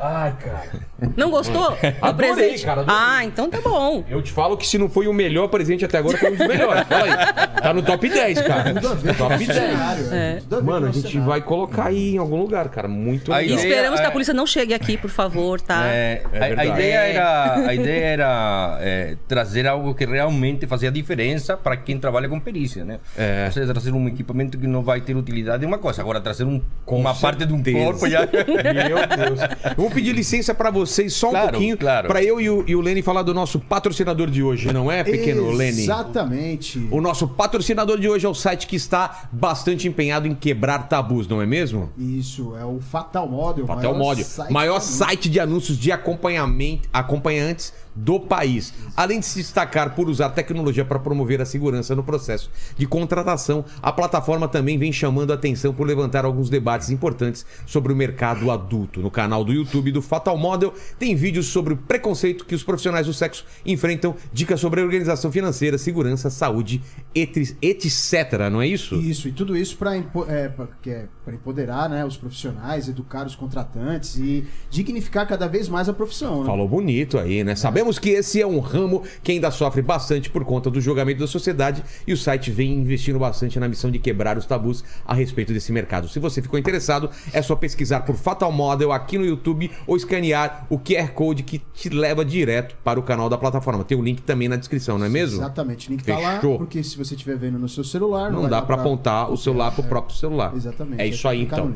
Ai, 0.00 0.34
cara. 0.44 0.70
Não 1.16 1.30
gostou? 1.30 1.70
do 1.70 1.76
Adorei, 2.00 2.32
presente? 2.34 2.64
cara, 2.64 2.80
adorei. 2.80 3.00
Ah, 3.00 3.24
então 3.24 3.48
tá 3.48 3.60
bom. 3.60 4.02
Eu 4.08 4.20
te 4.22 4.32
falo 4.32 4.56
que 4.56 4.66
se 4.66 4.76
não 4.76 4.88
foi 4.88 5.06
o 5.06 5.12
melhor 5.12 5.46
presente 5.48 5.84
até 5.84 5.98
agora, 5.98 6.18
foi 6.18 6.32
um 6.32 6.36
dos 6.36 6.46
melhores. 6.48 6.82
Fala 6.88 7.04
aí. 7.04 7.62
Tá 7.62 7.72
no 7.72 7.82
top 7.82 8.08
10, 8.08 8.42
cara. 8.42 8.74
Tudo 8.74 8.88
a 8.88 8.94
ver 8.94 9.14
com 9.16 9.24
o 9.24 9.28
Top 9.28 9.32
nosso 9.46 9.46
10. 9.46 9.70
cenário. 9.70 10.06
É. 10.12 10.38
A 10.50 10.60
Mano, 10.60 10.86
a 10.88 10.90
gente 10.92 11.08
cenário. 11.08 11.28
vai 11.28 11.40
colocar 11.40 11.86
aí 11.86 12.14
em 12.14 12.18
algum 12.18 12.36
lugar, 12.36 12.68
cara. 12.70 12.88
Muito 12.88 13.30
E 13.30 13.34
legal. 13.34 13.42
Ideia 13.44 13.68
esperamos 13.68 14.00
que 14.00 14.06
é- 14.06 14.08
a 14.08 14.12
polícia 14.12 14.34
não 14.34 14.46
chegue 14.46 14.74
aqui, 14.74 14.96
por 14.96 15.10
favor, 15.10 15.60
tá? 15.60 15.86
É, 15.86 16.22
É 16.32 16.38
a- 16.40 16.60
a, 16.60 16.66
ideia 16.66 16.94
É. 16.98 17.10
era, 17.14 17.54
a 17.68 17.74
ideia 17.74 18.04
era 18.06 18.78
é, 18.80 19.16
trazer 19.28 19.66
algo 19.68 19.94
que 19.94 20.04
realmente 20.04 20.66
fazia 20.66 20.90
diferença 20.90 21.56
para 21.56 21.76
quem 21.76 21.98
trabalha 22.00 22.28
com 22.28 22.40
perícia, 22.40 22.84
né? 22.84 22.98
É. 23.16 23.44
Ou 23.46 23.52
seja, 23.52 23.72
trazer 23.72 23.92
um 23.92 24.08
equipamento 24.24 24.58
que 24.58 24.66
não 24.66 24.82
vai 24.82 25.00
ter 25.00 25.14
utilidade 25.16 25.64
é 25.64 25.68
uma 25.68 25.78
coisa. 25.78 26.00
Agora, 26.00 26.20
trazer 26.20 26.44
um, 26.44 26.60
Com 26.84 26.98
uma 26.98 27.14
parte 27.14 27.44
de 27.44 27.52
um 27.52 27.62
certeza. 27.62 27.84
corpo 27.84 28.08
já... 28.08 28.20
Meu 28.26 29.28
Deus. 29.28 29.40
Eu 29.76 29.76
vou 29.76 29.90
pedir 29.90 30.12
licença 30.12 30.54
pra 30.54 30.70
vocês 30.70 31.12
só 31.12 31.28
um 31.28 31.30
Claro, 31.30 31.50
pouquinho, 31.52 31.76
claro. 31.76 32.08
pra 32.08 32.22
eu 32.22 32.40
e 32.40 32.48
o, 32.48 32.64
e 32.66 32.74
o 32.74 32.80
Lene 32.80 33.02
falar 33.02 33.22
do 33.22 33.34
nosso 33.34 33.60
patrocinador 33.60 34.30
de 34.30 34.42
hoje, 34.42 34.72
não 34.72 34.90
é, 34.90 35.04
pequeno 35.04 35.50
Lene? 35.50 35.82
Exatamente. 35.82 36.88
O 36.90 37.00
nosso 37.00 37.28
patrocinador 37.28 37.98
de 38.00 38.08
hoje 38.08 38.24
é 38.26 38.28
o 38.28 38.34
site 38.34 38.66
que 38.66 38.76
está 38.76 39.28
bastante 39.30 39.86
empenhado 39.86 40.26
em 40.26 40.34
quebrar 40.34 40.88
tabus, 40.88 41.28
não 41.28 41.42
é 41.42 41.46
mesmo? 41.46 41.90
Isso, 41.98 42.56
é 42.56 42.64
o 42.64 42.80
Fatal 42.80 43.28
Model. 43.28 43.66
Fatal 43.66 43.92
maior 43.92 43.98
Model, 43.98 44.24
site 44.24 44.52
maior 44.52 44.80
site 44.80 45.28
de 45.28 45.38
anúncios 45.38 45.76
de 45.78 45.92
acompanhamento, 45.92 46.88
acompanhantes 46.92 47.72
do 47.94 48.18
país. 48.18 48.72
Além 48.96 49.20
de 49.20 49.26
se 49.26 49.38
destacar 49.38 49.94
por 49.94 50.08
usar 50.08 50.30
tecnologia 50.30 50.84
para 50.84 50.98
promover 50.98 51.40
a 51.40 51.46
segurança 51.46 51.94
no 51.94 52.02
processo 52.02 52.50
de 52.76 52.86
contratação, 52.86 53.64
a 53.82 53.92
plataforma 53.92 54.48
também 54.48 54.78
vem 54.78 54.92
chamando 54.92 55.30
a 55.30 55.34
atenção 55.34 55.72
por 55.72 55.86
levantar 55.86 56.24
alguns 56.24 56.48
debates 56.50 56.90
importantes 56.90 57.44
sobre 57.66 57.92
o 57.92 57.96
mercado 57.96 58.50
adulto. 58.50 59.00
No 59.00 59.10
canal 59.10 59.44
do 59.44 59.52
YouTube 59.52 59.92
do 59.92 60.02
Fatal 60.02 60.36
Model 60.36 60.74
tem 60.98 61.14
vídeos 61.14 61.46
sobre 61.46 61.74
o 61.74 61.76
preconceito 61.76 62.44
que 62.44 62.54
os 62.54 62.62
profissionais 62.62 63.06
do 63.06 63.12
sexo 63.12 63.44
enfrentam, 63.64 64.14
dicas 64.32 64.60
sobre 64.60 64.80
organização 64.82 65.30
financeira, 65.30 65.78
segurança, 65.78 66.30
saúde, 66.30 66.82
etc, 67.14 68.50
não 68.50 68.60
é 68.60 68.66
isso? 68.66 68.96
Isso, 68.96 69.28
e 69.28 69.32
tudo 69.32 69.56
isso 69.56 69.76
para 69.76 69.96
empoderar 69.96 71.88
né, 71.88 72.04
os 72.04 72.16
profissionais, 72.16 72.88
educar 72.88 73.26
os 73.26 73.34
contratantes 73.34 74.16
e 74.16 74.46
dignificar 74.70 75.26
cada 75.26 75.46
vez 75.46 75.68
mais 75.68 75.88
a 75.88 75.92
profissão. 75.92 76.40
Né? 76.40 76.46
Falou 76.46 76.68
bonito 76.68 77.18
aí, 77.18 77.44
né? 77.44 77.54
Sabemos 77.84 77.98
que 77.98 78.08
esse 78.10 78.40
é 78.40 78.46
um 78.46 78.60
ramo 78.60 79.02
que 79.22 79.32
ainda 79.32 79.50
sofre 79.50 79.82
bastante 79.82 80.30
por 80.30 80.42
conta 80.42 80.70
do 80.70 80.80
julgamento 80.80 81.20
da 81.20 81.26
sociedade 81.26 81.84
e 82.06 82.14
o 82.14 82.16
site 82.16 82.50
vem 82.50 82.72
investindo 82.72 83.18
bastante 83.18 83.60
na 83.60 83.68
missão 83.68 83.90
de 83.90 83.98
quebrar 83.98 84.38
os 84.38 84.46
tabus 84.46 84.82
a 85.04 85.12
respeito 85.12 85.52
desse 85.52 85.70
mercado. 85.70 86.08
Se 86.08 86.18
você 86.18 86.40
ficou 86.40 86.58
interessado, 86.58 87.10
é 87.30 87.42
só 87.42 87.54
pesquisar 87.54 88.00
por 88.00 88.16
Fatal 88.16 88.50
Model 88.50 88.90
aqui 88.90 89.18
no 89.18 89.26
YouTube 89.26 89.70
ou 89.86 89.98
escanear 89.98 90.66
o 90.70 90.78
QR 90.78 91.08
Code 91.12 91.42
que 91.42 91.58
te 91.74 91.90
leva 91.90 92.24
direto 92.24 92.74
para 92.82 92.98
o 92.98 93.02
canal 93.02 93.28
da 93.28 93.36
plataforma. 93.36 93.84
Tem 93.84 93.98
o 93.98 94.02
link 94.02 94.22
também 94.22 94.48
na 94.48 94.56
descrição, 94.56 94.96
não 94.96 95.04
é 95.04 95.10
mesmo? 95.10 95.40
Exatamente, 95.40 95.88
o 95.88 95.90
link 95.90 96.04
tá 96.04 96.18
lá, 96.18 96.36
Fechou. 96.36 96.56
porque 96.56 96.82
se 96.82 96.96
você 96.96 97.14
estiver 97.14 97.36
vendo 97.36 97.58
no 97.58 97.68
seu 97.68 97.84
celular... 97.84 98.32
Não 98.32 98.42
vai 98.42 98.50
dá 98.50 98.62
para 98.62 98.76
apontar 98.76 99.30
o 99.30 99.36
celular 99.36 99.72
pro 99.72 99.84
É, 99.84 99.88
próprio 99.88 100.16
celular. 100.16 100.54
Exatamente, 100.56 101.02
É 101.02 101.04
é 101.04 101.08
isso 101.08 101.28
aí 101.28 101.42
então. 101.42 101.70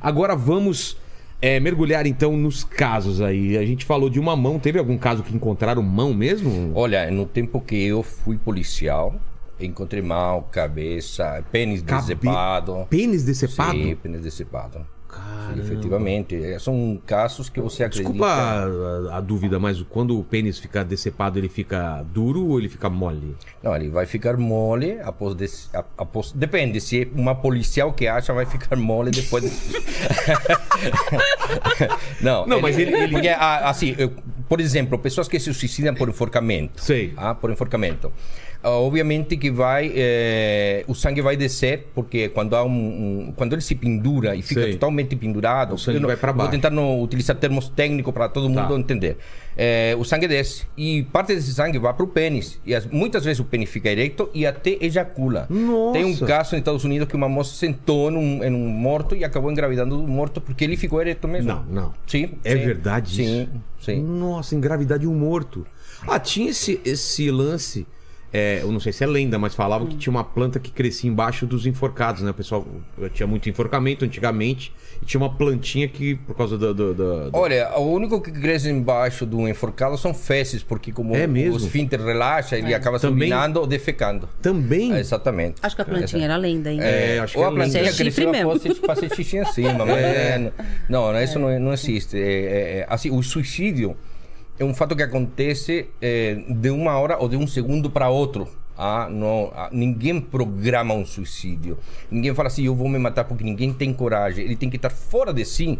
Agora 0.00 0.36
vamos 0.36 0.96
é, 1.40 1.60
mergulhar 1.60 2.06
então 2.06 2.36
nos 2.36 2.64
casos 2.64 3.20
aí. 3.20 3.56
A 3.56 3.64
gente 3.64 3.84
falou 3.84 4.10
de 4.10 4.18
uma 4.18 4.34
mão. 4.36 4.58
Teve 4.58 4.78
algum 4.78 4.98
caso 4.98 5.22
que 5.22 5.34
encontraram 5.34 5.82
mão 5.82 6.12
mesmo? 6.12 6.72
Olha, 6.74 7.10
no 7.10 7.24
tempo 7.26 7.60
que 7.60 7.76
eu 7.86 8.02
fui 8.02 8.36
policial, 8.36 9.14
encontrei 9.60 10.02
mão, 10.02 10.44
cabeça, 10.50 11.44
pênis 11.52 11.82
Cabe- 11.82 12.02
decepado. 12.02 12.86
Pênis 12.90 13.24
decepado? 13.24 13.78
Sim, 13.78 13.96
pênis 13.96 14.20
decepado. 14.20 14.86
Caramba. 15.08 15.62
Efetivamente. 15.62 16.34
É, 16.36 16.58
São 16.58 17.00
casos 17.06 17.48
que 17.48 17.58
você 17.60 17.84
acredita. 17.84 18.10
Desculpa 18.12 18.30
a, 18.30 19.16
a- 19.16 19.20
dúvida, 19.22 19.58
mas 19.58 19.80
quando 19.88 20.18
o 20.18 20.22
pênis 20.22 20.58
fica 20.58 20.84
decepado, 20.84 21.38
ele 21.38 21.48
fica 21.48 22.04
duro 22.12 22.44
ou 22.46 22.58
ele 22.58 22.68
fica 22.68 22.90
mole? 22.90 23.34
Não, 23.62 23.74
ele 23.74 23.88
vai 23.88 24.04
ficar 24.04 24.36
mole 24.36 25.00
após, 25.00 25.34
des- 25.34 25.70
após. 25.96 26.32
Depende, 26.32 26.78
se 26.80 27.02
é 27.02 27.08
uma 27.14 27.34
policial 27.34 27.92
que 27.94 28.06
acha, 28.06 28.34
vai 28.34 28.44
ficar 28.44 28.76
mole 28.76 29.10
depois. 29.10 29.44
de- 29.44 29.50
não, 32.20 32.46
Não, 32.46 32.60
mas 32.60 32.78
ele- 32.78 32.94
ele- 32.94 33.12
Porque, 33.12 33.28
ah, 33.28 33.68
assim, 33.70 33.94
eu- 33.98 34.12
por 34.48 34.60
exemplo, 34.60 34.98
pessoas 34.98 35.28
que 35.28 35.38
se 35.40 35.52
suicidam 35.52 35.94
por 35.94 36.08
enforcamento. 36.08 36.82
Sei. 36.82 37.12
Ah, 37.16 37.34
por 37.34 37.50
enforcamento. 37.50 38.12
Ah, 38.68 38.78
obviamente 38.80 39.36
que 39.36 39.50
vai. 39.50 39.90
eh, 39.94 40.84
o 40.86 40.94
sangue 40.94 41.22
vai 41.22 41.36
descer, 41.36 41.86
porque 41.94 42.28
quando 42.28 42.54
há 42.54 42.62
um. 42.64 42.68
um- 43.28 43.32
quando 43.36 43.52
ele 43.54 43.62
se 43.62 43.74
pendura 43.74 44.34
e 44.36 44.42
fica 44.42 44.62
Sei. 44.62 44.72
totalmente 44.72 45.16
pendurado. 45.16 45.74
O 45.74 45.78
sangue 45.78 45.98
não- 45.98 46.06
vai 46.06 46.16
Vou 46.16 46.32
baixo. 46.34 46.50
tentar 46.50 46.70
não 46.70 47.00
utilizar 47.02 47.36
termos 47.36 47.68
técnicos 47.68 48.12
para 48.12 48.28
todo 48.28 48.48
mundo 48.48 48.68
Tá. 48.68 48.74
entender. 48.74 49.16
Eh, 49.56 49.96
o 49.98 50.04
sangue 50.04 50.28
desce 50.28 50.66
e 50.76 51.02
parte 51.04 51.34
desse 51.34 51.52
sangue 51.52 51.78
vai 51.78 51.92
para 51.92 52.04
o 52.04 52.08
pênis. 52.08 52.60
E 52.64 52.74
as- 52.74 52.86
muitas 52.86 53.24
vezes 53.24 53.40
o 53.40 53.44
pênis 53.44 53.68
fica 53.70 53.88
ereto 53.90 54.28
e 54.34 54.46
até 54.46 54.76
ejacula. 54.80 55.46
Nossa. 55.50 55.92
Tem 55.94 56.04
um 56.04 56.16
caso 56.16 56.52
nos 56.52 56.58
Estados 56.60 56.84
Unidos 56.84 57.08
que 57.08 57.16
uma 57.16 57.28
moça 57.28 57.54
sentou 57.54 58.10
num, 58.10 58.44
em 58.44 58.52
um 58.52 58.68
morto 58.68 59.16
e 59.16 59.24
acabou 59.24 59.50
engravidando 59.50 59.96
do 59.96 60.06
morto 60.06 60.40
porque 60.40 60.62
ele 60.64 60.76
ficou 60.76 61.00
ereto 61.00 61.26
mesmo. 61.26 61.48
Não, 61.48 61.64
não. 61.64 61.94
Sim. 62.06 62.30
É 62.44 62.52
sim. 62.56 62.58
verdade 62.64 63.14
Sim, 63.16 63.42
isso? 63.42 63.48
sim. 63.80 64.02
Nossa, 64.02 64.54
engravidar 64.54 64.98
de 64.98 65.06
um 65.08 65.14
morto. 65.14 65.66
Ah, 66.06 66.20
tinha 66.20 66.50
esse, 66.50 66.80
esse 66.84 67.30
lance. 67.30 67.86
É, 68.32 68.60
eu 68.62 68.70
não 68.70 68.78
sei 68.80 68.92
se 68.92 69.02
é 69.02 69.06
lenda, 69.06 69.38
mas 69.38 69.54
falavam 69.54 69.86
que 69.86 69.96
tinha 69.96 70.10
uma 70.10 70.24
planta 70.24 70.58
que 70.60 70.70
crescia 70.70 71.08
embaixo 71.10 71.46
dos 71.46 71.64
enforcados, 71.66 72.22
né? 72.22 72.30
O 72.30 72.34
pessoal 72.34 72.66
tinha 73.14 73.26
muito 73.26 73.48
enforcamento 73.48 74.04
antigamente 74.04 74.72
e 75.02 75.06
tinha 75.06 75.20
uma 75.20 75.30
plantinha 75.32 75.88
que, 75.88 76.14
por 76.16 76.36
causa 76.36 76.58
do. 76.58 76.74
do- 76.74 76.94
do- 76.94 77.30
do- 77.30 77.36
Olha, 77.38 77.70
o 77.78 77.90
único 77.90 78.20
que 78.20 78.30
cresce 78.30 78.68
embaixo 78.68 79.24
do 79.24 79.48
enforcado 79.48 79.96
são 79.96 80.12
fezes, 80.12 80.62
porque 80.62 80.92
como 80.92 81.14
É 81.16 81.26
mesmo? 81.26 81.54
o 81.54 81.56
esfíncter 81.56 82.02
relaxa, 82.04 82.56
ele 82.58 82.74
acaba 82.74 82.98
se 82.98 83.06
Também- 83.06 83.30
urinando 83.32 83.60
ou 83.60 83.66
defecando. 83.66 84.28
Também. 84.42 84.92
É, 84.92 85.00
exatamente. 85.00 85.56
Acho 85.62 85.74
que 85.76 85.82
a 85.82 85.84
plantinha 85.84 86.24
era 86.24 86.36
lenda, 86.36 86.70
hein? 86.70 86.80
É, 86.82 87.18
acho 87.20 87.32
que 87.32 87.38
Ou 87.38 87.44
é 87.44 87.48
a 87.48 87.52
plantinha 87.52 87.82
é 87.88 87.92
cresceu 87.92 88.30
você 88.44 88.74
fazer 88.74 89.14
xixi 89.14 89.38
em 89.38 89.44
cima. 89.46 89.84
Mas 89.86 89.96
é, 89.96 90.52
não, 90.88 91.12
não, 91.12 91.22
isso 91.22 91.38
não, 91.38 91.58
não 91.58 91.72
existe. 91.72 92.16
É, 92.16 92.20
é, 92.20 92.78
é, 92.80 92.86
assim, 92.90 93.10
o 93.10 93.22
suicídio 93.22 93.96
é 94.58 94.64
um 94.64 94.74
fato 94.74 94.96
que 94.96 95.02
acontece 95.02 95.88
é, 96.00 96.34
de 96.48 96.70
uma 96.70 96.98
hora 96.98 97.18
ou 97.18 97.28
de 97.28 97.36
um 97.36 97.46
segundo 97.46 97.90
para 97.90 98.08
outro. 98.08 98.48
Ah, 98.76 99.08
não, 99.10 99.52
ah, 99.54 99.68
ninguém 99.72 100.20
programa 100.20 100.94
um 100.94 101.04
suicídio. 101.04 101.78
Ninguém 102.10 102.32
fala 102.34 102.46
assim, 102.46 102.64
eu 102.64 102.74
vou 102.74 102.88
me 102.88 102.98
matar 102.98 103.24
porque 103.24 103.42
ninguém 103.42 103.72
tem 103.72 103.92
coragem. 103.92 104.44
Ele 104.44 104.54
tem 104.54 104.70
que 104.70 104.76
estar 104.76 104.90
fora 104.90 105.32
de 105.32 105.44
si 105.44 105.78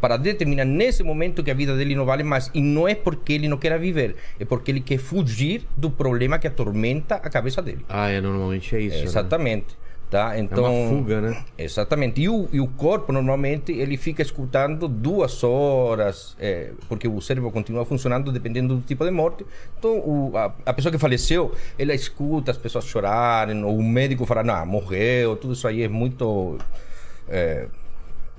para 0.00 0.16
determinar 0.16 0.64
nesse 0.64 1.02
momento 1.02 1.44
que 1.44 1.50
a 1.50 1.54
vida 1.54 1.76
dele 1.76 1.94
não 1.94 2.04
vale 2.04 2.24
mais. 2.24 2.50
E 2.52 2.60
não 2.60 2.88
é 2.88 2.94
porque 2.94 3.34
ele 3.34 3.46
não 3.46 3.56
quer 3.56 3.78
viver, 3.78 4.16
é 4.38 4.44
porque 4.44 4.70
ele 4.70 4.80
quer 4.80 4.98
fugir 4.98 5.64
do 5.76 5.90
problema 5.90 6.38
que 6.38 6.46
atormenta 6.48 7.16
a 7.16 7.30
cabeça 7.30 7.60
dele. 7.62 7.84
Ah, 7.88 8.08
é, 8.08 8.20
normalmente 8.20 8.74
é 8.74 8.80
isso. 8.80 8.96
né? 8.96 9.04
Exatamente. 9.04 9.78
Tá? 10.10 10.34
É 10.36 10.40
Então, 10.40 10.64
uma 10.64 10.88
fuga, 10.90 11.20
né? 11.20 11.44
Exatamente. 11.56 12.20
E 12.20 12.28
o, 12.28 12.48
e 12.52 12.60
o 12.60 12.66
corpo, 12.66 13.12
normalmente, 13.12 13.70
ele 13.70 13.96
fica 13.96 14.20
escutando 14.22 14.88
duas 14.88 15.44
horas, 15.44 16.34
é, 16.40 16.70
porque 16.88 17.06
o 17.06 17.20
cérebro 17.20 17.48
continua 17.52 17.84
funcionando 17.84 18.32
dependendo 18.32 18.74
do 18.74 18.80
tipo 18.82 19.04
de 19.04 19.10
morte. 19.12 19.46
Então, 19.78 19.98
o- 19.98 20.32
a, 20.36 20.52
a 20.66 20.72
pessoa 20.72 20.90
que 20.90 20.98
faleceu, 20.98 21.54
ela 21.78 21.94
escuta 21.94 22.50
as 22.50 22.56
pessoas 22.58 22.86
chorarem, 22.86 23.62
ou 23.62 23.78
o 23.78 23.82
médico 23.84 24.26
falar, 24.26 24.42
não, 24.42 24.66
morreu, 24.66 25.36
tudo 25.36 25.52
isso 25.52 25.68
aí 25.68 25.84
é 25.84 25.88
muito... 25.88 26.58
é, 27.28 27.66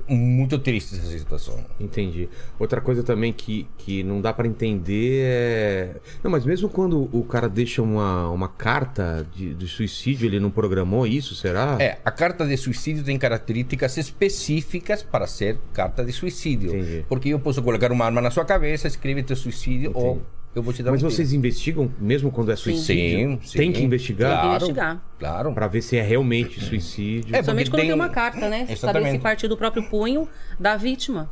muito 0.08 0.58
triste 0.60 0.96
essa 0.96 1.18
situação. 1.18 1.64
Entendi. 1.80 2.30
Outra 2.60 2.82
coisa 2.82 3.04
também 3.04 3.32
que, 3.32 3.68
que 3.78 4.04
não 4.04 4.22
dá 4.22 4.34
pra 4.34 4.48
entender 4.48 5.24
é. 5.24 5.96
Não, 6.24 6.32
mas 6.32 6.46
mesmo 6.46 6.70
quando 6.70 7.10
o 7.12 7.24
cara 7.24 7.48
deixa 7.48 7.82
uma, 7.82 8.30
uma 8.30 8.48
carta 8.48 9.26
de, 9.36 9.54
de 9.54 9.68
suicídio, 9.68 10.26
ele 10.26 10.40
não 10.40 10.50
programou 10.50 11.06
isso, 11.06 11.36
será? 11.36 11.78
É, 11.80 12.00
a 12.04 12.12
carta 12.12 12.46
de 12.46 12.58
suicídio 12.58 13.04
tem 13.04 13.18
características 13.18 13.98
específicas 13.98 15.04
para 15.04 15.28
ser 15.28 15.58
carta 15.74 16.04
de 16.04 16.12
suicídio. 16.12 16.70
Entendi. 16.76 17.06
Porque 17.08 17.30
eu 17.30 17.40
posso 17.40 17.62
colocar 17.62 17.92
uma 17.92 18.06
arma 18.06 18.22
na 18.22 18.32
sua 18.32 18.46
cabeça, 18.46 18.88
escreve 18.88 19.24
teu 19.24 19.36
suicídio, 19.36 19.92
ou 19.94 20.22
eu 20.54 20.62
vou 20.62 20.74
te 20.74 20.84
dar 20.84 20.92
Mas 20.92 21.02
um 21.02 21.08
tiro. 21.08 21.16
vocês 21.16 21.34
investigam 21.34 21.92
mesmo 22.00 22.32
quando 22.32 22.52
é 22.52 22.56
suicídio? 22.56 23.32
Sim, 23.32 23.40
sim. 23.44 23.58
Tem 23.58 23.72
que 23.72 23.82
investigar? 23.84 24.30
Tem 24.32 24.38
que 24.38 24.42
Claro, 24.48 24.56
investigar. 24.66 25.04
Claro. 25.20 25.54
Pra 25.54 25.68
ver 25.68 25.82
se 25.82 25.98
é 25.98 26.02
realmente 26.02 26.60
suicídio. 26.64 27.36
É, 27.36 27.42
Somente 27.44 27.70
quando 27.70 27.80
tem 27.82 27.90
tem- 27.90 27.96
uma 27.96 28.10
carta, 28.10 28.50
né? 28.50 28.60
Saber 28.62 28.74
Exatamente. 28.74 29.12
se 29.14 29.20
partir 29.20 29.48
do 29.48 29.58
próprio 29.58 29.84
punho 29.90 30.28
da 30.60 30.76
vítima. 30.76 31.30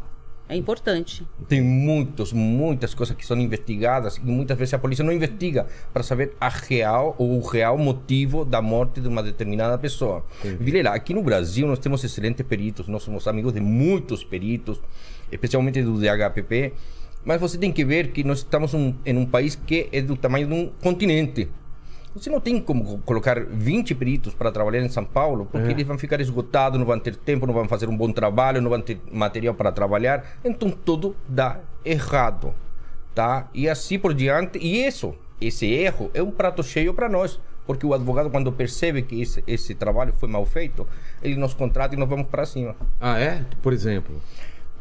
É 0.52 0.56
importante. 0.56 1.28
Tem 1.48 1.62
muitos, 1.62 2.34
muitas 2.34 2.96
coisas 2.96 3.16
que 3.16 3.24
são 3.24 3.38
investigadas 3.40 4.18
e 4.18 4.22
muitas 4.26 4.58
vezes 4.58 4.74
a 4.74 4.80
polícia 4.80 5.04
não 5.06 5.14
investiga 5.14 5.68
para 5.94 6.02
saber 6.02 6.34
a 6.42 6.50
real 6.50 7.14
ou 7.20 7.38
o 7.38 7.46
real 7.46 7.78
motivo 7.78 8.44
da 8.44 8.60
morte 8.60 9.00
de 9.00 9.08
uma 9.08 9.22
determinada 9.22 9.78
pessoa. 9.78 10.26
Vilela, 10.60 10.90
aqui 10.96 11.14
no 11.14 11.22
Brasil 11.22 11.68
nós 11.68 11.78
temos 11.78 12.04
excelentes 12.04 12.44
peritos, 12.48 12.88
nós 12.88 13.04
somos 13.04 13.28
amigos 13.28 13.54
de 13.54 13.60
muitos 13.60 14.24
peritos, 14.24 14.82
especialmente 15.32 15.84
do 15.84 16.00
DHPP, 16.00 16.74
mas 17.26 17.40
você 17.40 17.58
tem 17.58 17.72
que 17.72 17.84
ver 17.86 18.12
que 18.12 18.24
nós 18.24 18.40
estamos 18.40 18.74
um- 18.74 18.94
em 19.06 19.18
um 19.18 19.26
país 19.26 19.56
que 19.56 19.90
é 19.92 20.02
do 20.02 20.16
tamanho 20.16 20.48
de 20.48 20.54
um 20.54 20.68
continente. 20.82 21.50
Você 22.16 22.30
não 22.30 22.40
tem 22.40 22.60
como 22.60 22.84
co- 22.84 22.98
colocar 23.06 23.40
20 23.40 23.94
peritos 23.94 24.34
para 24.34 24.52
trabalhar 24.52 24.82
em 24.82 24.90
São 24.90 25.06
Paulo, 25.06 25.46
porque 25.52 25.72
eles 25.72 25.86
vão 25.86 25.98
ficar 25.98 26.20
esgotados, 26.20 26.80
não 26.80 26.86
vão 26.86 27.00
ter 27.00 27.16
tempo, 27.16 27.46
não 27.46 27.54
vão 27.54 27.68
fazer 27.68 27.88
um 27.88 27.96
bom 27.96 28.12
trabalho, 28.12 28.62
não 28.62 28.70
vão 28.70 28.82
ter 28.82 29.00
material 29.12 29.54
para 29.54 29.72
trabalhar. 29.72 30.26
Então 30.44 30.72
tudo 30.72 31.16
dá 31.28 31.60
errado, 31.86 32.54
tá? 33.14 33.48
E 33.54 33.70
assim 33.70 34.00
por 34.00 34.14
diante. 34.14 34.58
E 34.58 34.86
isso, 34.86 35.14
esse 35.40 35.68
erro 35.68 36.10
é 36.14 36.22
um 36.24 36.32
prato 36.32 36.64
cheio 36.64 36.94
para 36.96 37.08
nós, 37.08 37.40
porque 37.68 37.86
o 37.86 37.94
advogado 37.94 38.30
quando 38.32 38.52
percebe 38.52 39.04
que 39.04 39.22
esse, 39.22 39.44
esse 39.46 39.76
trabalho 39.76 40.12
foi 40.12 40.28
mal 40.28 40.46
feito, 40.48 40.88
ele 41.22 41.36
nos 41.36 41.54
contrata 41.54 41.94
e 41.94 41.98
nós 41.98 42.10
vamos 42.10 42.28
para 42.28 42.44
cima. 42.46 42.76
Ah, 43.00 43.20
é? 43.20 43.46
Por 43.62 43.72
exemplo. 43.72 44.16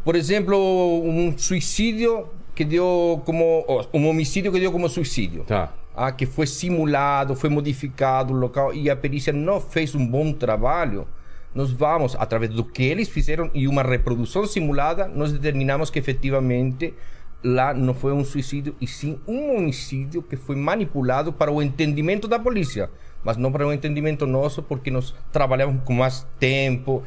Por 0.04 0.16
exemplo, 0.16 0.56
um 1.04 1.36
suicídio 1.36 2.28
que 2.54 2.64
deu 2.64 3.22
como 3.24 3.64
ó, 3.68 3.84
um 3.94 4.08
homicídio 4.08 4.50
que 4.50 4.58
deu 4.58 4.72
como 4.72 4.88
suicídio 4.88 5.44
Tá. 5.44 5.72
ah, 5.94 6.10
que 6.10 6.26
foi 6.26 6.46
simulado, 6.46 7.36
foi 7.36 7.48
modificado 7.48 8.34
o 8.34 8.36
local 8.36 8.74
e 8.74 8.90
a 8.90 8.96
perícia 8.96 9.32
não 9.32 9.60
fez 9.60 9.94
um 9.94 10.04
bom 10.04 10.32
trabalho, 10.32 11.06
nós 11.54 11.70
vamos, 11.70 12.16
através 12.16 12.52
do 12.52 12.64
que 12.64 12.82
eles 12.82 13.08
fizeram 13.08 13.50
e 13.54 13.66
uma 13.66 13.82
reprodução 13.82 14.46
simulada, 14.46 15.08
nós 15.08 15.32
determinamos 15.32 15.88
que 15.90 15.98
efetivamente 15.98 16.94
lá 17.42 17.72
não 17.72 17.94
foi 17.94 18.12
um 18.12 18.24
suicídio 18.24 18.74
e 18.80 18.86
sim 18.86 19.18
um 19.26 19.56
homicídio 19.56 20.22
que 20.22 20.36
foi 20.36 20.56
manipulado 20.56 21.32
para 21.32 21.52
o 21.52 21.62
entendimento 21.62 22.26
da 22.26 22.38
polícia, 22.38 22.90
mas 23.22 23.36
não 23.36 23.52
para 23.52 23.66
o 23.66 23.72
entendimento 23.72 24.26
nosso, 24.26 24.62
porque 24.62 24.90
nós 24.90 25.14
trabalhamos 25.32 25.82
com 25.84 25.92
mais 25.92 26.26
tempo, 26.38 27.02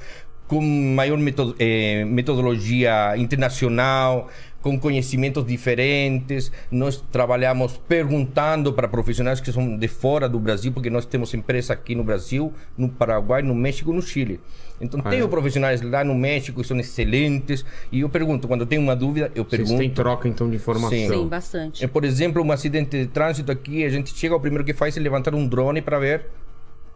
com 0.52 0.60
maior 0.60 1.18
meto- 1.18 1.56
eh, 1.58 2.04
metodologia 2.04 3.16
internacional, 3.16 4.28
com 4.62 4.78
conhecimentos 4.78 5.46
diferentes. 5.46 6.52
Nós 6.70 7.02
trabalhamos 7.10 7.78
perguntando 7.88 8.74
para 8.74 8.86
profissionais 8.90 9.40
que 9.40 9.50
são 9.50 9.78
de 9.78 9.88
fora 9.88 10.28
do 10.28 10.38
Brasil, 10.38 10.74
porque 10.74 10.90
nós 10.90 11.06
temos 11.06 11.34
empresa 11.34 11.72
aqui 11.72 11.96
no 11.96 12.04
Brasil, 12.04 12.52
no 12.78 12.90
Paraguai, 12.90 13.42
no 13.42 13.56
México 13.56 13.94
no 13.94 14.02
Chile. 14.02 14.42
Então, 14.82 15.00
Ah, 15.06 15.10
tenho 15.10 15.24
é? 15.24 15.28
profissionais 15.30 15.82
lá 15.82 16.04
no 16.04 16.14
México 16.14 16.60
que 16.62 16.68
são 16.68 16.78
excelentes. 16.80 17.64
E 17.90 18.02
eu 18.02 18.10
pergunto, 18.10 18.46
quando 18.46 18.66
tenho 18.66 18.82
uma 18.82 18.96
dúvida, 18.96 19.32
eu 19.34 19.46
Vocês 19.46 19.62
pergunto. 19.62 19.80
têm 19.80 19.90
troca 19.90 20.28
então 20.28 20.50
de 20.50 20.58
informação. 20.58 20.90
Sim, 20.90 21.28
bastante. 21.30 21.82
É, 21.82 21.88
por 21.88 22.04
exemplo, 22.04 22.44
um 22.44 22.52
acidente 22.52 22.98
de 23.00 23.06
trânsito 23.08 23.52
aqui, 23.54 23.86
a 23.86 23.90
gente 23.90 24.14
chega, 24.14 24.36
o 24.36 24.40
primeiro 24.40 24.66
que 24.66 24.74
faz 24.74 24.98
é 24.98 25.00
levantar 25.00 25.34
um 25.34 25.48
drone 25.48 25.82
para 25.82 25.98
ver 25.98 26.26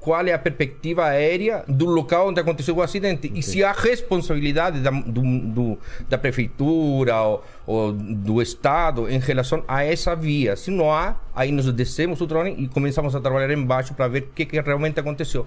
qual 0.05 0.23
é 0.27 0.33
a 0.33 0.37
perspectiva 0.37 1.03
aérea 1.05 1.65
do 1.67 1.85
local 1.85 2.27
onde 2.29 2.39
aconteceu 2.39 2.75
o 2.75 2.81
acidente. 2.83 3.31
E 3.33 3.41
se 3.41 3.63
há 3.63 3.71
responsabilidade 3.71 4.79
da, 4.79 4.91
do, 4.91 5.21
do- 5.49 5.77
da 6.07 6.15
prefeitura 6.15 7.19
ou, 7.23 7.43
ou 7.65 7.91
do 7.91 8.39
Estado 8.39 9.09
em 9.09 9.17
relação 9.17 9.63
a 9.67 9.83
essa 9.83 10.15
via. 10.15 10.55
Se 10.55 10.69
não 10.69 10.91
há, 10.93 11.15
aí 11.35 11.51
nós 11.51 11.65
descemos 11.73 12.21
o 12.21 12.27
drone 12.27 12.51
e 12.59 12.67
começamos 12.67 13.15
a 13.15 13.19
trabalhar 13.19 13.51
embaixo 13.51 13.95
para 13.95 14.07
ver 14.07 14.21
o 14.21 14.27
que, 14.35 14.45
que 14.45 14.61
realmente 14.61 14.99
aconteceu. 14.99 15.43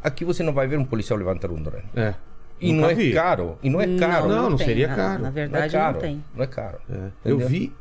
Aqui 0.00 0.24
você 0.24 0.44
não 0.44 0.52
vai 0.52 0.68
ver 0.68 0.78
um 0.78 0.84
policial 0.84 1.18
levantar 1.18 1.50
um 1.50 1.60
drone. 1.60 1.82
É. 1.96 2.14
E 2.60 2.72
Nunca 2.72 2.82
não 2.82 2.90
é 2.90 2.94
vi. 2.94 3.12
caro. 3.12 3.58
E 3.64 3.68
não 3.68 3.80
é 3.80 3.96
caro. 3.98 4.28
Não, 4.28 4.50
não 4.50 4.56
tem. 4.56 4.66
seria 4.68 4.86
Na- 4.88 4.94
caro. 4.94 5.22
Na 5.22 5.28
Não 5.28 5.32
verdade, 5.32 5.52
não 5.74 5.80
é 5.80 5.82
não, 5.84 5.92
caro. 5.92 5.98
tem. 5.98 6.24
Não 6.36 6.44
é 6.44 6.46
caro. 6.46 6.78
É. 6.88 7.08
Eu 7.24 7.38
vi, 7.38 7.72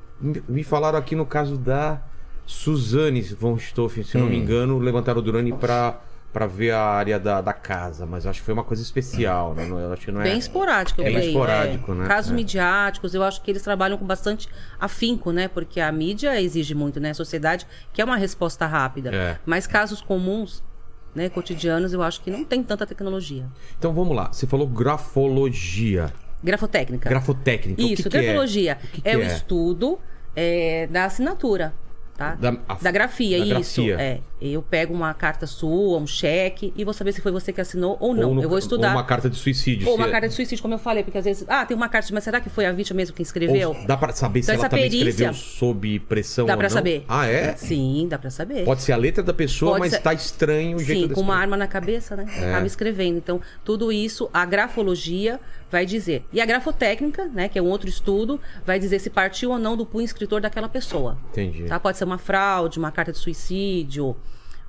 me 0.50 0.64
falaram 0.64 0.98
aqui 0.98 1.16
no 1.16 1.28
caso 1.28 1.58
da 1.58 2.02
Suzane 2.46 3.22
von 3.22 3.58
Stoffen, 3.60 4.04
se 4.04 4.18
Hum. 4.18 4.22
não 4.22 4.30
me 4.30 4.38
engano, 4.38 4.80
levantaram 4.80 5.20
o 5.20 5.22
drone 5.22 5.52
pra, 5.54 6.00
pra 6.34 6.46
ver 6.46 6.72
a 6.72 6.82
área 6.82 7.20
da, 7.20 7.42
da 7.42 7.54
casa, 7.54 8.06
mas 8.06 8.28
acho 8.28 8.40
que 8.42 8.46
foi 8.46 8.54
uma 8.54 8.64
coisa 8.64 8.84
especial, 8.84 9.56
né? 9.56 9.66
Não- 9.66 9.80
Eu 9.80 9.94
acho 9.94 10.06
que 10.06 10.12
não 10.12 10.22
é... 10.22 10.26
Bem 10.26 10.38
esporádico, 10.38 11.02
eu 11.02 11.08
É 11.08 11.12
bem 11.12 11.28
esporádico, 11.30 11.92
é. 11.92 11.96
né? 11.96 12.08
Casos 12.08 12.32
É. 12.32 12.36
midiáticos, 12.36 13.14
eu 13.16 13.24
acho 13.24 13.42
que 13.42 13.50
eles 13.50 13.64
trabalham 13.64 13.98
com 13.98 14.06
bastante 14.06 14.48
afinco, 14.80 15.32
né? 15.32 15.48
Porque 15.48 15.80
a 15.80 15.92
mídia 15.92 16.40
exige 16.40 16.76
muito, 16.76 17.00
né? 17.00 17.10
A 17.10 17.14
sociedade 17.16 17.66
quer 17.92 18.04
uma 18.04 18.18
resposta 18.18 18.68
rápida. 18.68 19.10
É. 19.16 19.38
Mas 19.46 19.66
casos 19.66 20.00
comuns, 20.02 20.64
né, 21.16 21.28
cotidianos, 21.30 21.94
eu 21.94 22.04
acho 22.04 22.22
que 22.22 22.30
não 22.30 22.44
tem 22.44 22.62
tanta 22.62 22.86
tecnologia. 22.86 23.46
Então 23.80 23.92
vamos 23.94 24.16
lá, 24.16 24.32
você 24.32 24.46
falou 24.46 24.68
grafologia. 24.68 26.14
Grafotécnica. 26.44 27.10
Grafotécnica. 27.10 27.82
que 27.82 27.94
Isso, 27.94 28.10
que 28.10 28.18
é? 28.18 28.22
grafologia. 28.22 28.78
O 28.84 28.88
que 28.88 29.02
que 29.02 29.10
é 29.10 29.18
o 29.18 29.22
é? 29.22 29.26
estudo 29.28 29.98
é, 30.36 30.88
da 30.88 31.06
assinatura. 31.06 31.74
Tá? 32.16 32.34
Da- 32.34 32.56
a- 32.68 32.92
grafia, 32.92 33.38
da 33.40 33.60
isso. 33.60 33.82
grafia. 33.84 34.02
É. 34.02 34.20
Eu 34.40 34.62
pego 34.62 34.94
uma 34.94 35.14
carta 35.16 35.48
sua, 35.48 35.98
um 35.98 36.06
cheque, 36.06 36.72
e 36.76 36.84
vou 36.84 36.94
saber 36.94 37.12
se 37.12 37.22
foi 37.22 37.32
você 37.32 37.52
que 37.52 37.60
assinou 37.60 37.98
ou 38.00 38.14
não. 38.14 38.30
Ou 38.30 38.36
no- 38.36 38.44
eu 38.44 38.50
vou 38.50 38.60
estudar. 38.60 38.90
Ou 38.90 38.94
uma 38.94 39.04
carta 39.04 39.30
de 39.30 39.36
suicídio. 39.36 39.88
Ou 39.88 39.96
se 39.96 40.00
uma 40.00 40.08
é- 40.08 40.12
carta 40.12 40.28
de 40.28 40.34
suicídio, 40.36 40.62
como 40.62 40.76
eu 40.76 40.78
falei, 40.80 41.04
porque 41.04 41.18
às 41.18 41.26
vezes. 41.26 41.44
Ah, 41.48 41.66
tem 41.66 41.76
uma 41.76 41.90
carta. 41.90 42.08
Mas 42.14 42.24
será 42.24 42.40
que 42.40 42.50
foi 42.50 42.66
a 42.66 42.72
vítima 42.72 42.98
mesmo 42.98 43.16
que 43.16 43.22
escreveu? 43.24 43.70
Ou 43.70 43.88
dá 43.88 43.98
pra 43.98 44.14
saber 44.14 44.44
se 44.44 44.46
Então, 44.52 44.56
ela 44.56 44.62
essa 44.66 44.70
também 44.70 44.86
perícia- 44.90 45.10
escreveu 45.10 45.34
sob 45.34 46.00
pressão 46.02 46.46
Dá 46.46 46.54
ou 46.54 46.58
pra 46.58 46.68
não? 46.70 46.74
saber. 46.74 47.04
Ah, 47.08 47.26
é? 47.26 47.56
Sim, 47.56 48.08
dá 48.10 48.20
pra 48.20 48.30
saber. 48.30 48.64
Pode 48.64 48.84
ser 48.84 48.92
a 48.94 48.98
letra 48.98 49.24
da 49.24 49.34
pessoa, 49.34 49.72
Pode 49.72 49.82
mas 49.82 49.92
ser- 49.94 50.02
tá 50.02 50.14
estranho 50.14 50.78
o 50.78 50.80
jeito 50.80 51.08
Sim, 51.10 51.14
com 51.16 51.22
uma 51.22 51.36
arma 51.36 51.58
na 51.58 51.66
cabeça, 51.68 52.16
né? 52.16 52.26
É. 52.38 52.52
Acaba 52.52 52.68
escrevendo. 52.68 53.18
Então, 53.18 53.42
tudo 53.66 53.92
isso, 53.92 54.30
a 54.32 54.46
grafologia 54.46 55.40
vai 55.72 55.86
dizer. 55.86 56.24
E 56.32 56.40
a 56.40 56.46
grafotécnica, 56.46 57.26
né, 57.26 57.50
que 57.50 57.58
é 57.58 57.62
um 57.62 57.66
outro 57.68 57.90
estudo, 57.90 58.40
vai 58.66 58.80
dizer 58.80 59.00
se 59.00 59.10
partiu 59.10 59.52
ou 59.52 59.58
não 59.60 59.76
do 59.76 59.86
punho 59.86 60.06
escritor 60.06 60.40
daquela 60.42 60.70
pessoa. 60.70 61.18
Entendi. 61.32 61.64
Tá? 61.64 61.80
Pode 61.80 61.98
ser 61.98 62.04
uma 62.06 62.18
fraude, 62.18 62.78
uma 62.80 62.92
carta 62.92 63.12
de 63.12 63.18
suicídio, 63.18 64.16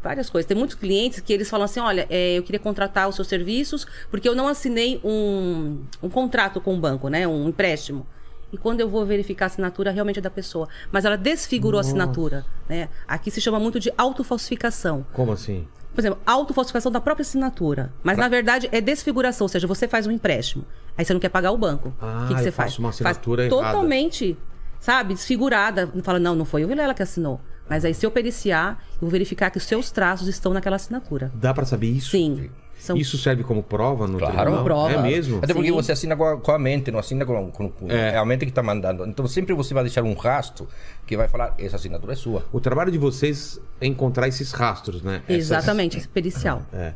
várias 0.03 0.31
coisas. 0.31 0.47
Tem 0.47 0.57
muitos 0.57 0.77
clientes 0.77 1.21
que 1.21 1.33
eles 1.33 1.49
falam 1.49 1.65
assim: 1.65 1.81
olha, 1.81 2.07
é, 2.11 2.39
eu 2.39 2.43
queria 2.43 2.59
contratar 2.59 3.09
os 3.09 3.15
seus 3.15 3.29
serviços 3.29 3.87
porque 4.11 4.29
eu 4.29 4.35
não 4.35 4.49
assinei 4.49 5.01
um, 5.05 5.83
um 6.03 6.09
contrato 6.09 6.61
com 6.61 6.75
o 6.75 6.79
banco, 6.79 7.09
né? 7.09 7.27
Um 7.27 7.49
empréstimo. 7.49 8.07
E 8.53 8.57
quando 8.57 8.81
eu 8.81 8.89
vou 8.89 9.05
verificar 9.05 9.45
a 9.45 9.49
assinatura, 9.49 9.91
realmente 9.91 10.19
é 10.19 10.23
da 10.23 10.31
pessoa. 10.31 10.69
Mas 10.91 11.05
ela 11.05 11.17
desfigurou 11.17 11.79
a 11.79 11.83
assinatura. 11.83 12.47
Né? 12.67 12.89
Aqui 13.07 13.31
se 13.31 13.41
chama 13.43 13.61
muito 13.61 13.79
de 13.79 13.93
autofalsificação. 13.99 15.05
Como 15.13 15.33
assim? 15.33 15.69
Por 15.93 16.01
exemplo, 16.01 16.19
autofalsificação 16.25 16.91
da 16.91 17.01
própria 17.01 17.23
assinatura. 17.23 17.93
Mas, 18.03 18.17
na 18.17 18.29
verdade, 18.29 18.69
é 18.73 18.81
desfiguração. 18.81 19.45
Ou 19.45 19.49
seja, 19.49 19.67
você 19.67 19.87
faz 19.87 20.07
um 20.07 20.11
empréstimo. 20.11 20.65
Aí 20.97 21.05
você 21.05 21.13
não 21.13 21.21
quer 21.21 21.29
pagar 21.29 21.51
o 21.51 21.59
banco. 21.59 21.93
Ah, 22.01 22.23
o 22.25 22.29
que, 22.29 22.35
que 22.35 22.41
eu 22.41 22.45
você 22.45 22.51
faz? 22.51 22.73
faço 22.73 22.81
uma 22.81 22.89
faz 22.93 23.01
assinatura 23.03 23.45
errada. 23.45 23.63
totalmente, 23.63 24.39
sabe, 24.81 25.13
desfigurada. 25.13 25.93
Fala, 26.03 26.19
não, 26.19 26.35
não 26.35 26.45
foi 26.45 26.65
o 26.65 26.69
Vilela 26.69 26.95
que 26.95 27.03
assinou. 27.03 27.41
Mas 27.69 27.85
aí, 27.85 27.95
se 27.95 28.05
eu 28.07 28.11
periciar, 28.11 28.83
eu 28.95 29.01
vou 29.03 29.11
verificar 29.11 29.51
que 29.51 29.59
os 29.59 29.65
seus 29.65 29.91
traços 29.91 30.27
estão 30.29 30.53
naquela 30.53 30.77
assinatura. 30.77 31.31
Dá 31.35 31.53
pra 31.53 31.65
saber 31.65 31.89
isso? 31.89 32.11
Sim. 32.11 32.51
São... 32.79 32.97
Isso 32.97 33.19
serve 33.19 33.43
como 33.43 33.61
prova 33.61 34.07
no 34.07 34.19
Claro. 34.19 34.37
tribunal? 34.37 34.65
Prova. 34.65 34.93
É 34.93 35.03
mesmo? 35.03 35.39
Até 35.43 35.53
porque 35.53 35.69
Sim. 35.69 35.75
você 35.75 35.91
assina 35.91 36.17
com 36.17 36.53
a, 36.53 36.59
mente, 36.61 36.93
não 36.93 37.01
assina 37.01 37.27
com, 37.27 37.51
com, 37.51 37.69
com- 37.69 37.91
É. 37.91 38.17
a 38.17 38.25
mente 38.25 38.45
que 38.45 38.51
está 38.53 38.63
mandando. 38.63 39.05
Então 39.05 39.27
sempre 39.27 39.53
você 39.53 39.75
vai 39.75 39.83
deixar 39.83 40.03
um 40.05 40.15
rastro 40.15 40.69
que 41.05 41.17
vai 41.17 41.27
falar, 41.27 41.55
essa 41.59 41.75
assinatura 41.75 42.13
é 42.13 42.17
sua. 42.17 42.45
O 42.53 42.61
trabalho 42.61 42.93
de 42.93 42.99
vocês 42.99 43.61
é 43.81 43.87
encontrar 43.89 44.29
esses 44.29 44.53
rastros, 44.53 45.03
né? 45.03 45.23
Essas- 45.29 45.37
Exatamente, 45.51 45.99
esse 45.99 46.07
pericial. 46.07 46.63
É. 46.73 46.93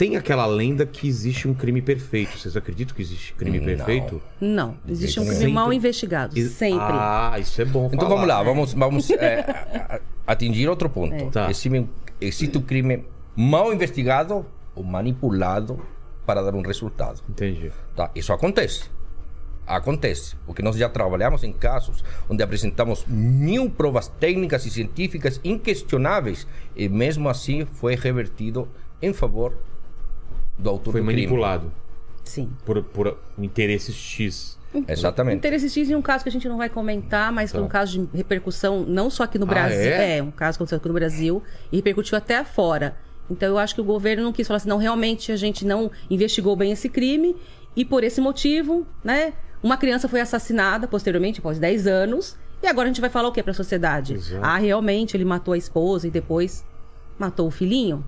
Tem 0.00 0.16
aquela 0.16 0.46
lenda 0.46 0.86
que 0.86 1.06
existe 1.06 1.46
um 1.46 1.52
crime 1.52 1.82
perfeito. 1.82 2.38
Vocês 2.38 2.56
acreditam 2.56 2.96
que 2.96 3.02
existe 3.02 3.34
crime 3.34 3.58
Não. 3.58 3.66
perfeito? 3.66 4.22
Não, 4.40 4.74
existe 4.88 5.20
um 5.20 5.24
Sempre. 5.24 5.36
crime 5.36 5.52
mal 5.52 5.70
investigado. 5.74 6.40
Sempre. 6.40 6.78
Ah, 6.80 7.36
isso 7.38 7.60
é 7.60 7.66
bom 7.66 7.90
Então 7.92 8.08
falar. 8.08 8.14
vamos 8.14 8.26
lá, 8.26 8.42
vamos, 8.42 8.72
vamos 8.72 9.10
é, 9.10 10.00
atingir 10.26 10.70
outro 10.70 10.88
ponto. 10.88 11.30
Tá. 11.30 11.50
Existe, 11.50 11.86
existe 12.18 12.56
um 12.56 12.62
crime 12.62 13.04
mal 13.36 13.74
investigado 13.74 14.46
ou 14.74 14.82
manipulado 14.82 15.78
para 16.24 16.40
dar 16.40 16.54
um 16.54 16.62
resultado. 16.62 17.20
Entendi. 17.28 17.70
Tá? 17.94 18.10
Isso 18.14 18.32
acontece. 18.32 18.84
Acontece. 19.66 20.34
Porque 20.46 20.62
nós 20.62 20.76
já 20.76 20.88
trabalhamos 20.88 21.44
em 21.44 21.52
casos 21.52 22.02
onde 22.26 22.42
apresentamos 22.42 23.04
mil 23.06 23.68
provas 23.68 24.08
técnicas 24.08 24.64
e 24.64 24.70
científicas 24.70 25.38
inquestionáveis 25.44 26.46
e 26.74 26.88
mesmo 26.88 27.28
assim 27.28 27.66
foi 27.66 27.96
revertido 27.96 28.66
em 29.02 29.12
favor 29.12 29.54
do 30.60 30.68
autor 30.70 30.92
Foi 30.92 31.00
do 31.00 31.06
crime. 31.06 31.22
manipulado 31.22 31.72
Sim. 32.24 32.50
por, 32.64 32.82
por 32.82 33.16
interesses 33.38 33.94
X. 33.94 34.58
Exatamente. 34.86 35.38
Interesse 35.38 35.68
X 35.68 35.90
em 35.90 35.96
um 35.96 36.02
caso 36.02 36.22
que 36.22 36.28
a 36.28 36.32
gente 36.32 36.48
não 36.48 36.56
vai 36.56 36.68
comentar, 36.68 37.32
mas 37.32 37.50
foi 37.50 37.60
um 37.60 37.66
caso 37.66 37.98
de 38.06 38.16
repercussão 38.16 38.84
não 38.86 39.10
só 39.10 39.24
aqui 39.24 39.36
no 39.38 39.44
Tá. 39.46 39.50
Ah, 39.52 39.54
Brasil. 39.54 39.90
é? 39.92 40.22
um 40.22 40.30
caso 40.30 40.56
que 40.56 40.62
aconteceu 40.62 40.78
aqui 40.78 40.86
no 40.88 40.94
Brasil 40.94 41.42
e 41.72 41.76
repercutiu 41.76 42.16
até 42.16 42.44
fora. 42.44 42.96
Então 43.28 43.48
eu 43.48 43.58
acho 43.58 43.74
que 43.74 43.80
o 43.80 43.84
governo 43.84 44.22
não 44.22 44.32
quis 44.32 44.46
falar 44.46 44.58
assim, 44.58 44.68
não, 44.68 44.76
realmente 44.78 45.32
a 45.32 45.36
gente 45.36 45.64
não 45.64 45.90
investigou 46.08 46.54
bem 46.54 46.70
esse 46.70 46.88
crime 46.88 47.34
e 47.74 47.84
por 47.84 48.04
esse 48.04 48.20
motivo, 48.20 48.86
né, 49.02 49.32
uma 49.62 49.76
criança 49.76 50.08
foi 50.08 50.20
assassinada 50.20 50.86
posteriormente, 50.86 51.40
após 51.40 51.58
10 51.58 51.86
anos, 51.86 52.36
e 52.62 52.66
agora 52.66 52.86
a 52.86 52.88
gente 52.92 53.00
vai 53.00 53.10
falar 53.10 53.28
o 53.28 53.32
que 53.32 53.42
para 53.42 53.52
a 53.52 53.54
sociedade? 53.54 54.14
Exato. 54.14 54.44
Ah, 54.44 54.56
realmente 54.58 55.16
ele 55.16 55.24
matou 55.24 55.54
a 55.54 55.58
esposa 55.58 56.06
e 56.06 56.10
depois 56.10 56.64
matou 57.18 57.48
o 57.48 57.50
filhinho? 57.50 58.04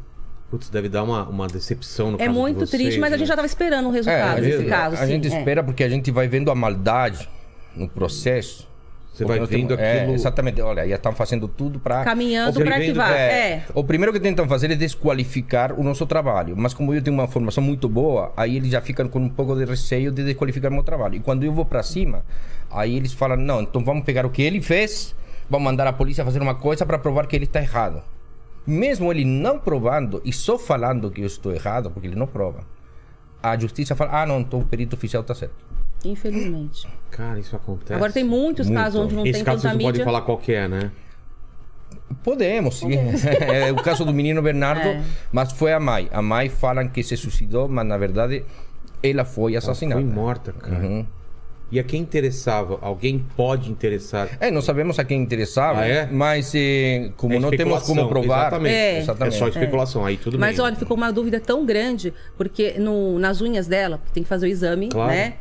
Putz, 0.53 0.69
deve 0.69 0.89
dar 0.91 1.03
uma, 1.03 1.25
uma 1.29 1.49
decepção 1.49 2.11
no 2.11 2.17
é 2.17 2.27
caso 2.27 2.31
de 2.33 2.39
muito 2.39 2.59
vocês, 2.59 2.71
triste, 2.83 3.01
mas 3.01 3.09
a 3.09 3.13
né? 3.13 3.19
gente 3.19 3.29
já 3.29 3.33
estava 3.35 3.47
esperando 3.47 3.87
o 3.89 3.91
É, 3.91 3.95
resultado 3.95 4.37
a 4.37 4.41
desse 4.41 4.59
gente, 4.59 4.69
caso. 4.69 4.95
a 4.97 4.99
sim, 4.99 5.07
gente 5.07 5.33
é. 5.33 5.39
espera 5.39 5.65
porque 5.65 5.83
a 5.83 5.89
gente 5.89 6.11
vai 6.11 6.29
vendo 6.29 6.51
a 6.51 6.55
maldade 6.55 7.27
no 7.75 7.89
processo. 7.89 8.71
Você 9.15 9.25
vai 9.25 9.41
vendo 9.47 9.75
é, 9.75 10.01
aquilo- 10.01 10.15
exatamente. 10.15 10.61
Olha, 10.61 10.87
já 10.89 10.95
estão 10.97 11.13
fazendo 11.15 11.49
tudo 11.49 11.79
para 11.81 12.05
Caminhando 12.05 12.53
para 12.61 12.77
vivendo- 12.79 13.01
arquivar. 13.01 13.13
é. 13.13 13.63
O 13.75 13.83
primeiro 13.83 14.13
que 14.13 14.21
tentam 14.21 14.47
fazer 14.49 14.71
é 14.71 14.75
desqualificar 14.75 15.73
o 15.79 15.83
nosso 15.83 16.05
trabalho. 16.07 16.55
Mas 16.57 16.73
como 16.75 16.95
eu 16.95 17.03
tenho 17.03 17.15
uma 17.17 17.27
formação 17.29 17.63
muito 17.65 17.89
boa, 17.89 18.31
aí 18.37 18.57
eles 18.57 18.71
já 18.71 18.81
ficam 18.83 19.09
com 19.09 19.21
um 19.21 19.29
pouco 19.31 19.55
de 19.57 19.65
receio 19.65 20.11
de 20.13 20.23
desqualificar 20.25 20.71
meu 20.71 20.83
trabalho. 20.83 21.15
E 21.17 21.21
quando 21.21 21.45
eu 21.45 21.53
vou 21.53 21.65
para 21.65 21.83
cima, 21.83 22.25
aí 22.71 22.95
eles 22.97 23.13
falam: 23.15 23.37
não, 23.39 23.63
então 23.63 23.83
vamos 23.85 24.05
pegar 24.05 24.25
o 24.27 24.31
que 24.31 24.43
ele 24.43 24.61
fez, 24.63 25.15
vamos 25.49 25.65
mandar 25.65 25.87
a 25.87 25.93
polícia 25.93 26.25
fazer 26.25 26.41
uma 26.41 26.55
coisa 26.55 26.85
para 26.87 26.99
provar 26.99 27.27
que 27.27 27.37
ele 27.37 27.45
está 27.45 27.61
errado. 27.61 28.03
Mesmo 28.67 29.11
ele 29.11 29.25
não 29.25 29.59
provando 29.59 30.21
e 30.25 30.33
só 30.33 30.59
falando 30.59 31.11
que 31.11 31.21
eu 31.21 31.27
estou 31.27 31.53
errado, 31.53 31.91
porque 31.91 32.07
ele 32.09 32.17
não 32.17 32.27
prova, 32.27 32.61
a 33.43 33.59
justiça 33.59 33.95
fala: 33.97 34.23
ah, 34.23 34.27
não, 34.27 34.41
então 34.41 34.61
o 34.61 34.65
perito 34.65 34.95
oficial 34.97 35.23
está 35.23 35.35
certo. 35.35 35.55
Infelizmente. 36.05 36.87
Cara, 37.11 37.39
isso 37.39 37.55
acontece. 37.55 37.95
Agora 37.95 38.13
tem 38.13 38.25
muitos 38.25 38.67
Muito. 38.67 38.79
casos 38.81 39.01
onde 39.01 39.15
não 39.15 39.23
Esse 39.25 39.35
tem 39.35 39.45
caso 39.45 39.63
tanta 39.63 39.77
mídia. 39.77 40.05
falar 40.05 40.23
qual 40.23 40.37
que 40.39 40.53
é, 40.53 40.67
né? 40.67 40.91
Podemos, 42.25 42.79
sim. 42.79 42.91
é 43.41 43.71
o 43.73 43.77
caso 43.77 44.05
do 44.05 44.13
menino 44.13 44.43
Bernardo, 44.43 44.87
É. 44.87 45.03
mas 45.33 45.53
foi 45.53 45.73
a 45.73 45.81
mãe. 45.81 46.09
A 46.13 46.21
mãe 46.23 46.49
falam 46.49 46.89
que 46.89 47.03
se 47.03 47.17
suicidou, 47.17 47.69
mas 47.69 47.87
na 47.87 47.97
verdade 47.97 48.45
ela 49.03 49.25
foi 49.25 49.53
Ela 49.53 49.59
assassinada. 49.59 50.01
foi 50.01 50.11
morta, 50.11 50.53
cara. 50.53 50.85
Uhum. 50.85 51.07
E 51.73 51.81
a 51.81 51.83
quem 51.83 52.03
interessava? 52.03 52.79
Alguém 52.83 53.25
pode 53.35 53.71
interessar? 53.71 54.29
É, 54.39 54.51
não 54.51 54.61
sabemos 54.61 54.99
a 54.99 55.05
quem 55.05 55.19
interessava, 55.23 55.81
Ah, 55.81 55.89
é? 55.89 56.07
mas 56.13 56.53
eh, 56.55 57.11
como 57.17 57.33
É 57.35 57.39
não 57.39 57.49
temos 57.51 57.83
como 57.85 58.07
provar. 58.11 58.49
Exatamente. 58.49 58.75
É. 58.75 58.99
É 59.27 59.31
só 59.31 59.49
especulação. 59.49 60.05
Aí 60.05 60.19
tudo 60.19 60.39
Mas 60.39 60.57
bem. 60.57 60.65
olha, 60.67 60.77
ficou 60.77 60.95
uma 60.99 61.11
dúvida 61.11 61.41
tão 61.41 61.65
grande, 61.65 62.13
porque 62.37 62.75
no- 62.79 63.19
nas 63.19 63.41
unhas 63.41 63.67
dela, 63.67 64.03
tem 64.13 64.23
que 64.23 64.29
fazer 64.29 64.47
o 64.47 64.49
exame, 64.51 64.91
Claro. 64.91 65.11
né? 65.11 65.35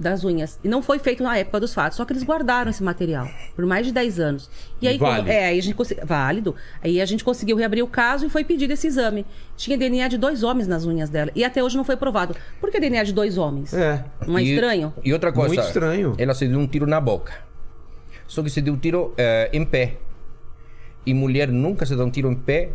Das 0.00 0.24
unhas. 0.24 0.58
E 0.64 0.68
não 0.68 0.82
foi 0.82 0.98
feito 0.98 1.22
na 1.22 1.38
época 1.38 1.60
dos 1.60 1.72
fatos, 1.72 1.96
só 1.96 2.04
que 2.04 2.12
eles 2.12 2.24
guardaram 2.24 2.68
esse 2.70 2.82
material 2.82 3.28
por 3.54 3.64
mais 3.64 3.86
de 3.86 3.92
10 3.92 4.18
anos. 4.18 4.50
E 4.82 4.88
aí, 4.88 4.98
como- 4.98 5.12
Válido. 5.12 5.30
é, 5.30 5.44
aí 5.46 5.58
a 5.58 5.62
gente 5.62 5.74
consegui- 5.76 6.00
válido. 6.04 6.54
Aí 6.82 7.00
a 7.00 7.06
gente 7.06 7.22
conseguiu 7.22 7.56
reabrir 7.56 7.82
o 7.82 7.86
caso 7.86 8.26
e 8.26 8.28
foi 8.28 8.42
pedido 8.42 8.72
esse 8.72 8.86
exame. 8.88 9.24
Tinha 9.56 9.78
DNA 9.78 10.08
de 10.08 10.18
dois 10.18 10.42
homens 10.42 10.66
nas 10.66 10.84
unhas 10.84 11.08
dela. 11.08 11.30
E 11.36 11.44
até 11.44 11.62
hoje 11.62 11.76
não 11.76 11.84
foi 11.84 11.96
provado. 11.96 12.34
Por 12.60 12.70
que 12.70 12.80
DNA 12.80 13.04
de 13.04 13.12
dois 13.12 13.38
homens? 13.38 13.72
É. 13.72 14.04
Não 14.26 14.36
é 14.36 14.42
E- 14.42 14.52
estranho? 14.54 14.92
E 15.04 15.12
outra 15.12 15.30
coisa. 15.32 15.54
Muito 15.54 15.64
estranho. 15.66 16.14
Ela 16.18 16.34
se 16.34 16.48
deu 16.48 16.58
um 16.58 16.66
tiro 16.66 16.86
na 16.86 17.00
boca. 17.00 17.32
Só 18.26 18.42
que 18.42 18.50
se 18.50 18.60
deu 18.60 18.74
um 18.74 18.76
tiro 18.78 19.14
eh, 19.16 19.48
em 19.52 19.64
pé. 19.64 19.98
E 21.06 21.14
mulher 21.14 21.46
nunca 21.48 21.86
se 21.86 21.94
dá 21.94 22.04
um 22.04 22.10
tiro 22.10 22.28
em 22.30 22.34
pé, 22.34 22.70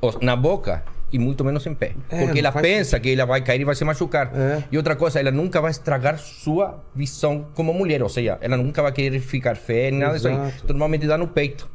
ou 0.00 0.18
na 0.20 0.34
boca, 0.34 0.82
e 1.12 1.18
muito 1.18 1.44
menos 1.44 1.64
em 1.66 1.74
pé. 1.74 1.92
É, 2.10 2.24
Porque 2.24 2.38
ela 2.38 2.52
pensa 2.52 2.98
que 3.00 3.12
ela 3.12 3.24
vai 3.24 3.40
cair 3.42 3.60
e 3.60 3.64
vai 3.64 3.74
se 3.74 3.84
machucar. 3.84 4.30
É. 4.34 4.62
E 4.70 4.76
outra 4.76 4.94
coisa, 4.94 5.18
ela 5.20 5.30
nunca 5.30 5.60
vai 5.60 5.70
estragar 5.70 6.18
sua 6.18 6.82
visão 6.94 7.46
como 7.54 7.72
mulher. 7.72 8.02
Ou 8.02 8.08
seja, 8.08 8.38
ela 8.40 8.56
nunca 8.56 8.82
vai 8.82 8.92
querer 8.92 9.20
ficar 9.20 9.56
feia 9.56 9.90
nada 9.90 10.14
disso 10.14 10.28
aí. 10.28 10.34
Então, 10.34 10.52
Normalmente 10.68 11.06
dá 11.06 11.16
no 11.16 11.26
peito. 11.28 11.68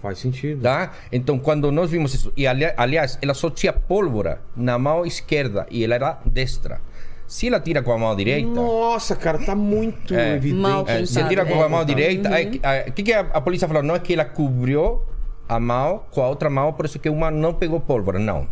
Faz 0.00 0.18
sentido. 0.18 0.60
Tá? 0.62 0.92
Então, 1.10 1.38
quando 1.38 1.72
nós 1.72 1.90
vimos 1.90 2.12
isso, 2.14 2.32
e 2.36 2.46
ali- 2.46 2.72
aliás, 2.76 3.18
ela 3.22 3.32
só 3.32 3.48
tinha 3.48 3.72
pólvora 3.72 4.40
na 4.54 4.78
mão 4.78 5.06
esquerda 5.06 5.66
e 5.70 5.82
ela 5.82 5.94
era 5.94 6.18
destra. 6.26 6.80
Se 7.26 7.48
ela 7.48 7.58
tira 7.58 7.82
com 7.82 7.90
a 7.90 7.96
mão 7.96 8.14
direita, 8.14 8.48
Nossa, 8.50 9.16
cara, 9.16 9.38
tá 9.38 9.54
muito 9.56 10.14
É. 10.14 10.34
evidente. 10.34 10.60
Mal 10.60 10.82
é, 10.86 10.92
se 11.06 11.14
pensado, 11.14 11.28
tira 11.30 11.46
com 11.46 11.54
a 11.62 11.64
é. 11.64 11.68
mão 11.68 11.84
direita, 11.84 12.28
Uhum. 12.28 12.88
o 12.88 12.92
que, 12.92 13.02
que 13.02 13.12
a, 13.14 13.20
a 13.20 13.40
polícia 13.40 13.66
falou? 13.66 13.82
Não 13.82 13.94
é 13.94 13.98
que 13.98 14.12
ela 14.12 14.26
cobriu 14.26 15.00
a 15.48 15.60
mão 15.60 16.02
com 16.10 16.22
a 16.22 16.28
outra 16.28 16.48
mão, 16.48 16.72
por 16.72 16.84
isso 16.84 16.98
que 16.98 17.08
uma 17.08 17.30
não 17.30 17.54
pegou 17.54 17.80
pólvora, 17.80 18.18
não. 18.18 18.46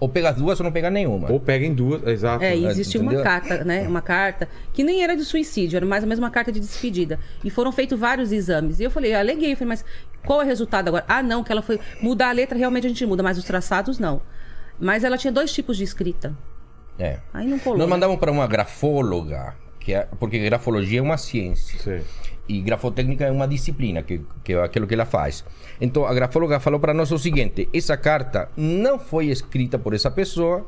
Ou 0.00 0.08
pega 0.08 0.30
as 0.30 0.36
duas 0.36 0.60
ou 0.60 0.64
não 0.64 0.70
pega 0.70 0.90
nenhuma. 0.90 1.30
Ou 1.30 1.40
pega 1.40 1.66
em 1.66 1.74
duas, 1.74 2.06
exato. 2.06 2.44
É, 2.44 2.56
e 2.56 2.66
existe 2.66 2.96
uma 2.98 3.20
carta, 3.20 3.64
né? 3.64 3.86
Uma 3.88 4.00
carta 4.00 4.48
que 4.72 4.84
nem 4.84 5.02
era 5.02 5.16
de 5.16 5.24
suicídio, 5.24 5.76
era 5.76 5.84
mais 5.84 6.04
ou 6.04 6.08
menos 6.08 6.20
uma 6.22 6.30
carta 6.30 6.52
de 6.52 6.60
despedida. 6.60 7.18
E 7.42 7.50
foram 7.50 7.72
feitos 7.72 7.98
vários 7.98 8.30
exames. 8.30 8.78
E 8.78 8.84
eu 8.84 8.90
falei, 8.92 9.12
eu 9.12 9.18
aleguei, 9.18 9.52
eu 9.52 9.56
falei, 9.56 9.70
mas 9.70 9.84
qual 10.24 10.40
é 10.40 10.44
o 10.44 10.46
resultado 10.46 10.86
agora? 10.86 11.04
Ah, 11.08 11.20
não, 11.20 11.42
que 11.42 11.50
ela 11.50 11.62
foi. 11.62 11.80
Mudar 12.00 12.28
a 12.28 12.32
letra 12.32 12.56
realmente 12.56 12.86
a 12.86 12.88
gente 12.88 13.04
muda, 13.04 13.24
mas 13.24 13.38
os 13.38 13.44
traçados 13.44 13.98
não. 13.98 14.22
Mas 14.78 15.02
ela 15.02 15.18
tinha 15.18 15.32
dois 15.32 15.52
tipos 15.52 15.76
de 15.76 15.82
escrita. 15.82 16.32
É. 16.96 17.18
Aí 17.34 17.48
não 17.48 17.58
colou. 17.58 17.78
Nós 17.78 17.88
né? 17.88 17.90
mandamos 17.90 18.18
para 18.18 18.30
uma 18.30 18.46
grafóloga, 18.46 19.56
que 19.80 19.94
é, 19.94 20.06
porque 20.20 20.38
grafologia 20.38 21.00
é 21.00 21.02
uma 21.02 21.18
ciência. 21.18 21.76
Sei. 21.80 22.04
E 22.48 22.60
grafotécnica 22.60 23.26
é 23.26 23.30
uma 23.30 23.46
disciplina, 23.46 24.02
que, 24.02 24.22
que 24.42 24.54
é 24.54 24.62
aquilo 24.62 24.86
que 24.86 24.94
ela 24.94 25.04
faz. 25.04 25.44
Então, 25.80 26.06
a 26.06 26.14
grafóloga 26.14 26.58
falou 26.58 26.80
para 26.80 26.94
nós 26.94 27.12
o 27.12 27.18
seguinte: 27.18 27.68
essa 27.72 27.96
carta 27.96 28.48
não 28.56 28.98
foi 28.98 29.26
escrita 29.26 29.78
por 29.78 29.92
essa 29.92 30.10
pessoa, 30.10 30.66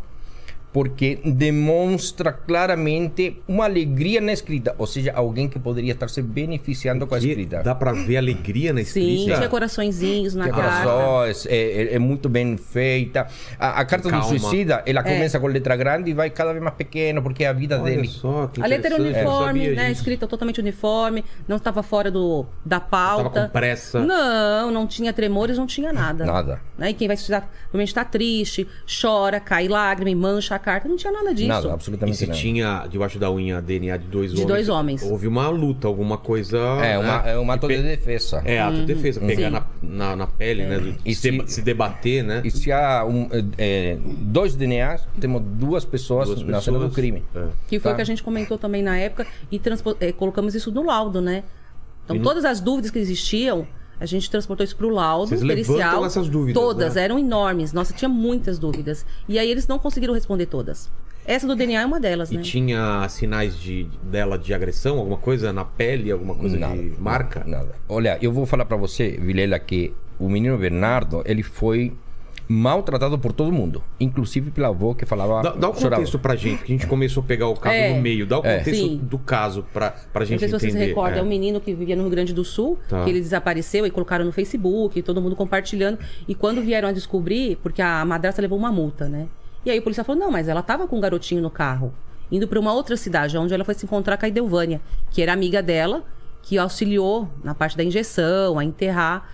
porque 0.73 1.19
demonstra 1.25 2.33
claramente 2.33 3.41
uma 3.49 3.65
alegria 3.65 4.21
na 4.21 4.33
escrita, 4.33 4.75
ou 4.79 4.87
seja, 4.87 5.13
alguém 5.15 5.49
que 5.49 5.59
poderia 5.59 5.93
estar 5.93 6.09
se 6.09 6.23
beneficiando 6.23 7.07
com 7.07 7.15
a 7.15 7.19
escrita. 7.19 7.63
dá 7.63 7.75
pra 7.75 7.93
ver 7.93 8.17
alegria 8.17 8.73
na 8.73 8.83
Sim, 8.85 9.15
escrita. 9.15 9.37
tinha 9.39 9.49
coraçõezinhos 9.49 10.35
na 10.35 10.49
carta. 10.49 10.85
corações, 10.89 11.47
é, 11.47 11.57
é- 11.57 11.95
é 11.95 11.99
muito 11.99 12.29
bem 12.29 12.57
feita. 12.57 13.27
A, 13.59 13.81
a 13.81 13.85
carta 13.85 14.09
Calma. 14.09 14.25
do 14.25 14.29
suicida, 14.39 14.83
ela 14.87 15.03
começa 15.03 15.41
com 15.41 15.47
letra 15.49 15.75
grande 15.75 16.11
e 16.11 16.15
vai 16.15 16.31
cada 16.31 16.53
vez 16.53 16.63
mais 16.63 16.77
pequeno, 16.77 17.21
porque 17.23 17.45
é 17.45 17.49
a 17.49 17.53
vida 17.53 17.81
Olha 17.81 17.97
dele. 17.97 18.09
só, 18.09 18.47
que 18.47 18.63
A 18.63 18.67
letra 18.67 18.89
era 18.89 18.97
eu 18.97 18.99
não 19.05 19.07
uniforme, 19.11 19.61
sabia 19.61 19.75
né? 19.75 19.89
disso. 19.89 20.01
Escrita 20.01 20.27
totalmente 20.27 20.61
uniforme, 20.61 21.25
não 21.49 21.57
estava 21.57 21.83
fora 21.83 22.11
do, 22.11 22.47
da 22.65 22.79
pauta. 22.79 23.31
Tava 23.31 23.47
com 23.47 23.53
pressa. 23.53 24.01
Não, 24.01 24.71
não 24.71 24.87
tinha 24.87 25.13
tremores, 25.13 25.59
não 25.59 25.67
tinha 25.67 25.93
nada. 25.93 26.25
Nada. 26.25 26.61
Né? 26.79 26.91
E 26.91 26.95
quem 26.95 27.09
vai 27.09 27.17
estudar, 27.17 27.41
provavelmente 27.63 27.89
está 27.89 28.05
triste, 28.05 28.69
chora, 29.01 29.41
cai 29.41 29.67
lágrima, 29.69 30.21
mancha 30.21 30.55
a 30.55 30.59
carta. 30.61 30.89
Não 30.89 30.97
tinha 30.97 31.13
nada 31.13 31.35
disso. 31.35 31.49
Nada, 31.49 31.67
E 31.67 31.71
absolutamente 31.73 32.17
se 32.17 32.27
nada. 32.29 32.39
tinha 32.39 32.87
debaixo 32.89 33.19
da 33.19 33.29
unha 33.33 33.61
DNA 33.61 33.97
de 33.97 34.07
dois 34.07 34.31
De 34.31 34.37
homens? 34.37 34.49
dois 34.49 34.69
homens. 34.69 35.03
Houve 35.03 35.27
uma 35.27 35.49
luta, 35.49 35.89
alguma 35.89 36.17
coisa. 36.17 36.57
É, 36.85 36.97
uma, 36.97 37.23
né? 37.23 37.33
é 37.33 37.39
um 37.39 37.51
ato 37.51 37.67
De 37.67 37.77
de 37.79 37.83
defesa. 37.83 38.43
É, 38.45 38.61
ato 38.61 38.77
de 38.77 38.85
defesa. 38.87 39.21
Pegar 39.21 39.51
na, 39.51 39.67
na, 39.83 40.15
na 40.15 40.27
pele, 40.29 40.65
né? 40.67 40.95
E 41.05 41.15
se, 41.15 41.23
se- 41.33 41.45
se 41.49 41.63
debater, 41.63 42.23
né? 42.23 42.43
E 42.45 42.51
se 42.51 42.71
há 42.71 43.05
um, 43.05 43.29
é, 43.33 43.43
é, 43.59 43.99
dois 44.19 44.55
DNAs, 44.55 45.09
temos 45.19 45.43
duas 45.43 45.85
pessoas, 45.85 46.29
Duas 46.29 46.43
na 46.45 46.61
cena 46.61 46.79
do 46.79 46.85
pessoas. 46.85 46.95
crime. 46.95 47.25
É. 47.35 47.47
Que 47.67 47.81
foi 47.81 47.91
Tá. 47.91 47.95
o 47.95 47.97
que 47.97 48.03
a 48.03 48.05
gente 48.07 48.23
comentou 48.23 48.57
também 48.59 48.83
na 48.83 48.97
época 48.99 49.27
e 49.51 49.59
transpo- 49.59 49.97
eh, 50.01 50.13
colocamos 50.13 50.55
isso 50.55 50.71
no 50.71 50.83
laudo, 50.85 51.21
né? 51.21 51.43
Então, 52.05 52.19
todas 52.21 52.45
as 52.45 52.61
dúvidas 52.61 52.91
que 52.91 52.99
existiam, 52.99 53.67
a 54.01 54.07
gente 54.07 54.31
transportou 54.31 54.65
isso 54.65 54.75
para 54.75 54.87
o 54.87 54.91
laudo 54.91 55.29
Vocês 55.29 55.43
levantam 55.43 55.75
pericial. 55.75 56.05
essas 56.07 56.29
dúvidas, 56.29 56.61
Todas, 56.61 56.95
né? 56.95 57.05
eram 57.05 57.19
enormes. 57.19 57.73
Nossa, 57.73 57.93
tinha 57.93 58.09
muitas 58.09 58.59
dúvidas. 58.59 59.05
E 59.29 59.39
aí 59.39 59.51
eles 59.51 59.69
não 59.69 59.79
conseguiram 59.79 60.15
responder 60.15 60.47
todas. 60.47 60.91
Essa 61.25 61.47
do 61.47 61.55
DNA 61.55 61.83
é 61.83 61.87
uma 61.87 62.01
delas, 62.01 62.33
E 62.33 62.37
né? 62.37 62.43
tinha 62.43 63.07
sinais 63.11 63.57
de, 63.61 63.87
dela 64.03 64.39
de 64.39 64.55
agressão, 64.55 64.99
alguma 64.99 65.19
coisa 65.19 65.53
na 65.53 65.65
pele, 65.67 66.11
alguma 66.11 66.35
coisa 66.35 66.57
de 66.57 66.93
marca? 66.99 67.45
Nada. 67.47 67.75
Olha, 67.89 68.19
eu 68.23 68.33
vou 68.33 68.47
falar 68.47 68.65
para 68.65 68.77
você, 68.79 69.11
Vilela, 69.21 69.59
que 69.59 69.95
o 70.19 70.29
menino 70.29 70.57
Bernardo, 70.57 71.23
ele 71.27 71.43
foi 71.43 71.93
maltratado 72.53 73.17
por 73.17 73.33
todo 73.33 73.53
mundo, 73.53 73.81
inclusive 74.01 74.51
pela 74.51 74.69
avó 74.69 74.93
que 74.93 75.07
falava. 75.07 75.41
Dá, 75.41 75.51
dá 75.53 75.69
o 75.71 75.75
chorava. 75.75 75.95
contexto 75.97 76.19
pra 76.19 76.35
gente, 76.35 76.59
porque 76.59 76.73
a 76.73 76.77
gente 76.77 76.87
começou 76.89 77.23
a 77.23 77.27
pegar 77.27 77.47
o 77.47 77.55
caso 77.55 77.77
É. 77.77 77.95
no 77.95 78.01
meio. 78.03 78.27
Dá 78.27 78.41
o 78.41 78.45
É. 78.45 78.59
contexto 78.59 78.81
Sim. 78.87 78.97
do 78.97 79.19
caso 79.21 79.65
pra, 79.73 79.91
pra 80.13 80.21
Não 80.23 80.27
gente 80.27 80.41
sei 80.41 80.49
se 80.49 80.53
você 80.59 80.67
entender. 80.67 80.81
se 80.83 80.89
recorda, 80.89 81.17
é. 81.17 81.21
É. 81.21 81.23
um 81.23 81.27
menino 81.27 81.61
que 81.61 81.73
vivia 81.73 81.95
no 81.95 82.03
Rio 82.03 82.11
Grande 82.11 82.35
do 82.35 82.45
Sul, 82.45 82.77
Tá. 82.89 83.05
que 83.05 83.11
ele 83.11 83.21
desapareceu 83.21 83.87
e 83.87 83.91
colocaram 83.93 84.25
no 84.25 84.33
Facebook, 84.33 85.01
todo 85.03 85.23
mundo 85.23 85.37
compartilhando. 85.37 85.97
E 86.27 86.35
quando 86.35 86.61
vieram 86.61 86.89
a 86.89 86.93
descobrir, 86.93 87.57
porque 87.63 87.81
a 87.81 88.05
madrasta 88.05 88.43
levou 88.43 88.59
uma 88.59 88.73
multa, 88.73 89.09
né? 89.09 89.29
E 89.65 89.71
aí 89.71 89.79
o 89.79 89.83
policial 89.83 90.05
falou: 90.05 90.21
não, 90.21 90.33
mas 90.33 90.49
ela 90.49 90.61
tava 90.63 90.89
com 90.89 90.97
um 90.97 91.01
garotinho 91.01 91.41
no 91.41 91.51
carro, 91.51 91.95
indo 92.33 92.49
para 92.49 92.59
uma 92.59 92.73
outra 92.73 92.97
cidade, 92.97 93.39
onde 93.39 93.55
ela 93.55 93.65
foi 93.65 93.75
se 93.75 93.85
encontrar 93.87 94.17
com 94.17 94.27
a 94.27 94.29
Idelvânia, 94.29 94.81
que 95.13 95.23
era 95.23 95.33
amiga 95.33 95.63
dela, 95.63 96.03
que 96.43 96.59
auxiliou 96.59 97.29
na 97.45 97.55
parte 97.55 97.77
da 97.77 97.85
injeção, 97.85 98.59
a 98.59 98.65
enterrar. 98.65 99.31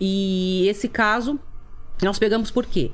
E 0.00 0.68
esse 0.68 0.86
caso, 0.88 1.40
nós 2.04 2.18
pegamos 2.18 2.50
por 2.50 2.64
quê? 2.66 2.90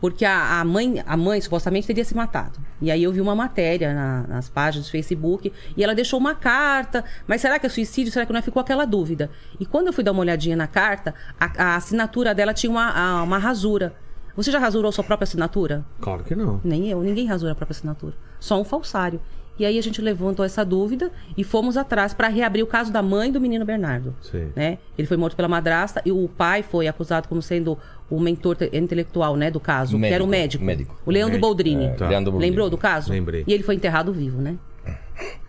Porque 0.00 0.24
a, 0.24 0.60
a 0.60 0.64
mãe, 0.64 1.02
a 1.06 1.14
mãe 1.16 1.38
supostamente 1.42 1.86
teria 1.86 2.04
se 2.04 2.16
matado. 2.16 2.58
E 2.80 2.90
aí 2.90 3.02
eu 3.02 3.12
vi 3.12 3.20
uma 3.20 3.34
matéria 3.34 3.92
na- 3.92 4.22
nas 4.26 4.48
páginas 4.48 4.86
do 4.86 4.90
Facebook 4.90 5.52
e 5.76 5.84
ela 5.84 5.94
deixou 5.94 6.18
uma 6.18 6.34
carta. 6.34 7.04
Mas 7.26 7.42
será 7.42 7.58
que 7.58 7.66
é 7.66 7.68
suicídio? 7.68 8.10
Será 8.10 8.24
que 8.24 8.32
não 8.32 8.38
é? 8.38 8.42
Ficou 8.42 8.60
aquela 8.62 8.86
dúvida. 8.86 9.30
E 9.60 9.66
quando 9.66 9.88
eu 9.88 9.92
fui 9.92 10.02
dar 10.02 10.12
uma 10.12 10.20
olhadinha 10.22 10.56
na 10.56 10.66
carta, 10.66 11.14
a, 11.38 11.64
a 11.72 11.76
assinatura 11.76 12.34
dela 12.34 12.54
tinha 12.54 12.70
uma, 12.70 13.22
uma 13.22 13.36
rasura. 13.36 13.94
Você 14.34 14.50
já 14.50 14.58
rasurou 14.58 14.90
sua 14.90 15.04
própria 15.04 15.24
assinatura? 15.24 15.84
Claro 16.00 16.24
que 16.24 16.34
não. 16.34 16.62
Nem 16.64 16.88
eu, 16.88 17.02
ninguém 17.02 17.26
rasura 17.26 17.52
a 17.52 17.54
própria 17.54 17.74
assinatura. 17.76 18.14
Só 18.38 18.58
um 18.58 18.64
falsário. 18.64 19.20
E 19.58 19.66
aí 19.66 19.76
a 19.78 19.82
gente 19.82 20.00
levantou 20.00 20.42
essa 20.42 20.64
dúvida 20.64 21.12
e 21.36 21.44
fomos 21.44 21.76
atrás 21.76 22.14
para 22.14 22.28
reabrir 22.28 22.62
o 22.62 22.66
caso 22.66 22.90
da 22.90 23.02
mãe 23.02 23.30
do 23.30 23.38
menino 23.38 23.62
Bernardo. 23.66 24.14
Sim. 24.22 24.50
Né? 24.56 24.78
Ele 24.96 25.06
foi 25.06 25.18
morto 25.18 25.36
pela 25.36 25.48
madrasta 25.48 26.00
e 26.06 26.10
o 26.10 26.26
pai 26.26 26.62
foi 26.62 26.88
acusado 26.88 27.28
como 27.28 27.42
sendo 27.42 27.76
o 28.10 28.18
mentor 28.20 28.56
te- 28.56 28.70
intelectual, 28.72 29.36
né, 29.36 29.50
do 29.50 29.60
caso, 29.60 29.98
que 29.98 30.06
era 30.06 30.22
o 30.22 30.26
médico. 30.26 30.64
Médico. 30.64 30.96
O 31.06 31.10
Leandro 31.10 31.34
Médico, 31.34 31.46
Boldrini. 31.46 31.84
é, 31.86 31.88
tá. 31.90 32.08
Leandro 32.08 32.32
Boldrini. 32.32 32.50
Lembrou 32.50 32.68
do 32.70 32.76
caso? 32.76 33.10
Lembrei. 33.12 33.44
E 33.46 33.52
ele 33.52 33.62
foi 33.62 33.74
enterrado 33.76 34.12
vivo, 34.12 34.40
né? 34.42 34.56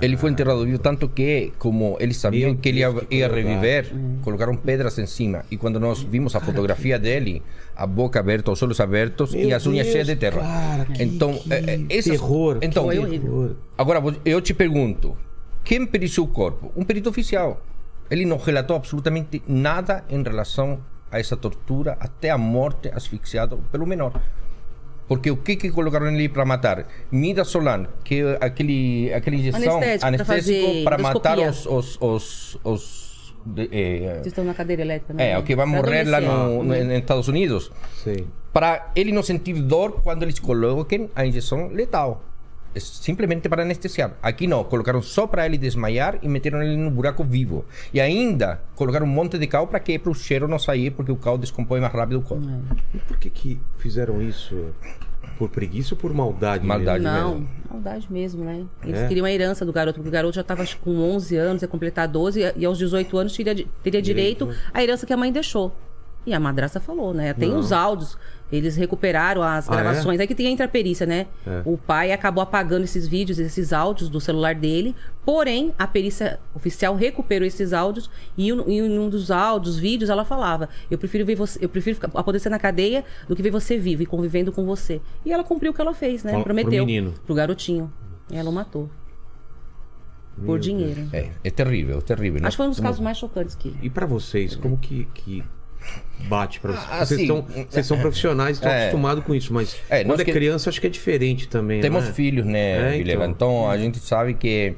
Ele 0.00 0.16
foi 0.16 0.30
enterrado 0.30 0.62
vivo 0.64 0.78
tanto 0.78 1.08
que, 1.08 1.52
como 1.58 1.96
eles 1.98 2.18
sabiam 2.18 2.50
Meu 2.50 2.58
que 2.60 2.68
ele 2.68 2.80
ia, 2.80 2.92
que 2.92 3.14
ia 3.16 3.28
reviver, 3.28 3.86
colocaram 4.22 4.54
pedras 4.54 4.98
em 4.98 5.06
cima. 5.06 5.42
E 5.50 5.56
quando 5.56 5.80
nós 5.80 6.02
vimos 6.02 6.36
a 6.36 6.40
fotografia 6.40 6.98
dele, 6.98 7.42
a 7.74 7.86
boca 7.86 8.20
aberta, 8.20 8.50
os 8.52 8.62
olhos 8.62 8.78
abertos 8.78 9.32
Meu 9.34 9.48
e 9.48 9.54
as 9.54 9.66
unhas 9.66 9.84
Deus, 9.86 9.92
cheias 9.92 10.06
de 10.06 10.16
terra. 10.16 10.40
cara, 10.42 10.84
que- 10.86 11.02
então, 11.02 11.32
que 11.38 11.52
é, 11.52 11.56
é, 11.56 11.80
essas- 11.98 12.12
terror, 12.12 12.58
Então, 12.60 12.84
Foi 12.84 12.94
que 12.96 13.00
horrível. 13.00 13.20
terror. 13.30 13.56
Agora, 13.78 14.02
eu 14.24 14.40
te 14.42 14.52
pergunto, 14.52 15.16
quem 15.64 15.86
periciou 15.86 16.26
o 16.26 16.30
corpo? 16.30 16.70
Um 16.76 16.84
perito 16.84 17.08
oficial. 17.08 17.62
Ele 18.10 18.24
não 18.26 18.36
relatou 18.36 18.76
absolutamente 18.76 19.42
nada 19.48 20.04
em 20.10 20.22
relação 20.22 20.78
a 21.10 21.18
essa 21.18 21.36
tortura 21.36 21.96
até 22.00 22.30
a 22.30 22.38
morte 22.38 22.90
asfixiado 22.94 23.58
pelo 23.70 23.86
menor. 23.86 24.20
Porque 25.08 25.30
o 25.30 25.36
que 25.36 25.54
que 25.54 25.70
colocaram 25.70 26.06
ali 26.06 26.28
para 26.28 26.44
matar? 26.44 26.86
Midazolam, 27.12 27.86
que 28.02 28.22
é 28.22 28.38
aquele, 28.40 29.12
aquela 29.14 29.36
injeção 29.36 29.80
Anestésico, 30.02 30.82
para 30.84 30.98
matar 30.98 31.38
os... 31.38 31.64
os, 31.66 31.96
os, 32.00 32.58
os 32.64 33.34
de- 33.46 33.68
eh, 33.70 34.14
Vocês 34.14 34.26
estão 34.26 34.44
na 34.44 34.52
cadeira 34.54 34.82
elétrica, 34.82 35.14
né? 35.14 35.30
é, 35.30 35.38
o 35.38 35.44
que 35.44 35.54
vai 35.54 35.64
morrer 35.66 36.02
lá 36.08 36.20
no, 36.20 36.64
no, 36.64 36.74
nos 36.74 36.90
Estados 36.98 37.28
Unidos. 37.28 37.70
Sei. 38.02 38.26
Para 38.52 38.90
ele 38.96 39.12
não 39.12 39.22
sentir 39.22 39.52
dor 39.62 40.00
quando 40.02 40.24
eles 40.24 40.40
coloquem 40.40 41.08
a 41.14 41.24
injeção 41.24 41.68
letal. 41.68 42.24
Simplesmente 42.80 43.48
para 43.48 43.62
anestesiar. 43.62 44.12
Aqui 44.22 44.46
não, 44.46 44.62
colocaram 44.64 45.00
só 45.02 45.26
para 45.26 45.46
ele 45.46 45.56
desmaiar 45.58 46.18
e 46.22 46.28
meteram 46.28 46.62
ele 46.62 46.76
no 46.76 46.90
buraco 46.90 47.24
vivo. 47.24 47.64
E 47.92 48.00
ainda 48.00 48.60
colocaram 48.74 49.06
um 49.06 49.08
monte 49.10 49.38
de 49.38 49.46
cal 49.46 49.66
para 49.66 49.80
que 49.80 49.98
para 49.98 50.10
o 50.10 50.14
cheiro 50.14 50.46
não 50.48 50.58
sair, 50.58 50.90
porque 50.90 51.10
o 51.12 51.16
cal 51.16 51.38
descompõe 51.38 51.80
mais 51.80 51.92
rápido 51.92 52.18
o 52.18 52.22
corpo. 52.22 52.46
E 52.94 52.98
por 52.98 53.16
que 53.18 53.30
que 53.30 53.60
fizeram 53.78 54.20
isso? 54.22 54.54
Por 55.38 55.50
preguiça 55.50 55.94
ou 55.94 55.98
por 56.00 56.14
maldade? 56.14 56.64
Maldade. 56.66 57.04
mesmo? 57.04 57.18
Não, 57.18 57.30
mesmo. 57.34 57.48
maldade 57.70 58.06
mesmo, 58.10 58.44
né? 58.44 58.64
Eles 58.82 59.00
É? 59.00 59.08
queriam 59.08 59.26
a 59.26 59.30
herança 59.30 59.66
do 59.66 59.72
garoto, 59.72 59.96
porque 59.96 60.08
o 60.08 60.12
garoto 60.12 60.34
já 60.34 60.40
estava 60.40 60.64
com 60.82 60.98
11 61.14 61.36
anos, 61.36 61.62
ia 61.62 61.68
completar 61.68 62.08
12, 62.08 62.40
e 62.56 62.64
aos 62.64 62.78
18 62.78 63.18
anos 63.18 63.36
teria, 63.36 63.66
teria 63.82 64.00
direito 64.00 64.48
à 64.72 64.82
herança 64.82 65.04
que 65.04 65.12
a 65.12 65.16
mãe 65.16 65.30
deixou. 65.30 65.74
E 66.26 66.34
a 66.34 66.40
madraça 66.40 66.80
falou, 66.80 67.14
né? 67.14 67.32
Tem 67.32 67.50
Não. 67.50 67.58
os 67.60 67.70
áudios, 67.70 68.18
eles 68.50 68.74
recuperaram 68.74 69.42
as 69.44 69.70
Ah, 69.70 69.74
é? 69.74 69.76
gravações. 69.76 70.18
Aí 70.18 70.26
que 70.26 70.34
tem 70.34 70.46
entra 70.48 70.66
a 70.66 70.68
perícia, 70.68 71.06
né? 71.06 71.28
É. 71.46 71.62
O 71.64 71.78
pai 71.78 72.10
acabou 72.10 72.42
apagando 72.42 72.82
esses 72.82 73.06
vídeos, 73.06 73.38
esses 73.38 73.72
áudios 73.72 74.08
do 74.08 74.20
celular 74.20 74.54
dele, 74.54 74.94
porém, 75.24 75.72
a 75.78 75.86
perícia 75.86 76.40
oficial 76.52 76.96
recuperou 76.96 77.46
esses 77.46 77.72
áudios 77.72 78.10
e 78.36 78.50
em 78.50 78.54
em 78.86 78.98
um 78.98 79.08
dos 79.08 79.30
áudios, 79.30 79.78
vídeos, 79.78 80.10
ela 80.10 80.24
falava: 80.24 80.68
Eu 80.90 80.98
prefiro 80.98 81.24
ver 81.24 81.36
você, 81.36 81.64
eu 81.64 81.68
prefiro 81.68 81.94
ficar- 81.94 82.10
apodrecer 82.12 82.50
na 82.50 82.58
cadeia 82.58 83.04
do 83.28 83.36
que 83.36 83.42
ver 83.42 83.50
você 83.50 83.78
vivo 83.78 84.02
e 84.02 84.06
convivendo 84.06 84.50
com 84.50 84.64
você. 84.66 85.00
E 85.24 85.32
ela 85.32 85.44
cumpriu 85.44 85.70
o 85.70 85.74
que 85.74 85.80
ela 85.80 85.94
fez, 85.94 86.24
né? 86.24 86.32
Fala- 86.32 86.42
pro 86.42 86.52
Prometeu. 86.54 86.84
menino. 86.84 87.14
Pro 87.24 87.34
garotinho. 87.36 87.92
E 88.30 88.36
ela 88.36 88.50
o 88.50 88.52
matou. 88.52 88.90
Por 90.44 90.58
dinheiro. 90.58 91.08
É, 91.12 91.30
é 91.42 91.50
terrível, 91.50 92.02
terrível. 92.02 92.40
Acho 92.44 92.50
que 92.50 92.56
foi 92.58 92.66
um 92.66 92.70
dos 92.70 92.80
casos 92.80 93.00
mais 93.00 93.16
chocantes 93.16 93.54
que. 93.54 93.74
E 93.80 93.88
pra 93.88 94.04
vocês, 94.04 94.54
como 94.54 94.76
que, 94.76 95.06
que 95.14 95.42
bate 96.28 96.60
vocês? 96.60 96.78
Ah, 96.90 97.04
vocês, 97.04 97.12
assim, 97.12 97.22
estão, 97.22 97.46
vocês 97.70 97.86
são 97.86 97.98
profissionais, 97.98 98.56
estão 98.56 98.70
é. 98.70 98.82
acostumados 98.82 99.24
com 99.24 99.34
isso, 99.34 99.52
mas 99.52 99.76
É, 99.88 100.02
quando 100.04 100.20
é 100.20 100.24
que- 100.24 100.32
criança, 100.32 100.70
acho 100.70 100.80
que 100.80 100.86
é 100.86 100.90
diferente 100.90 101.48
também. 101.48 101.80
Temos 101.80 102.04
não 102.04 102.10
é? 102.10 102.12
filhos, 102.12 102.44
né, 102.46 102.96
É, 102.96 103.00
então. 103.00 103.24
Então, 103.30 103.70
a 103.70 103.76
gente 103.78 103.98
sabe 103.98 104.34
que 104.34 104.74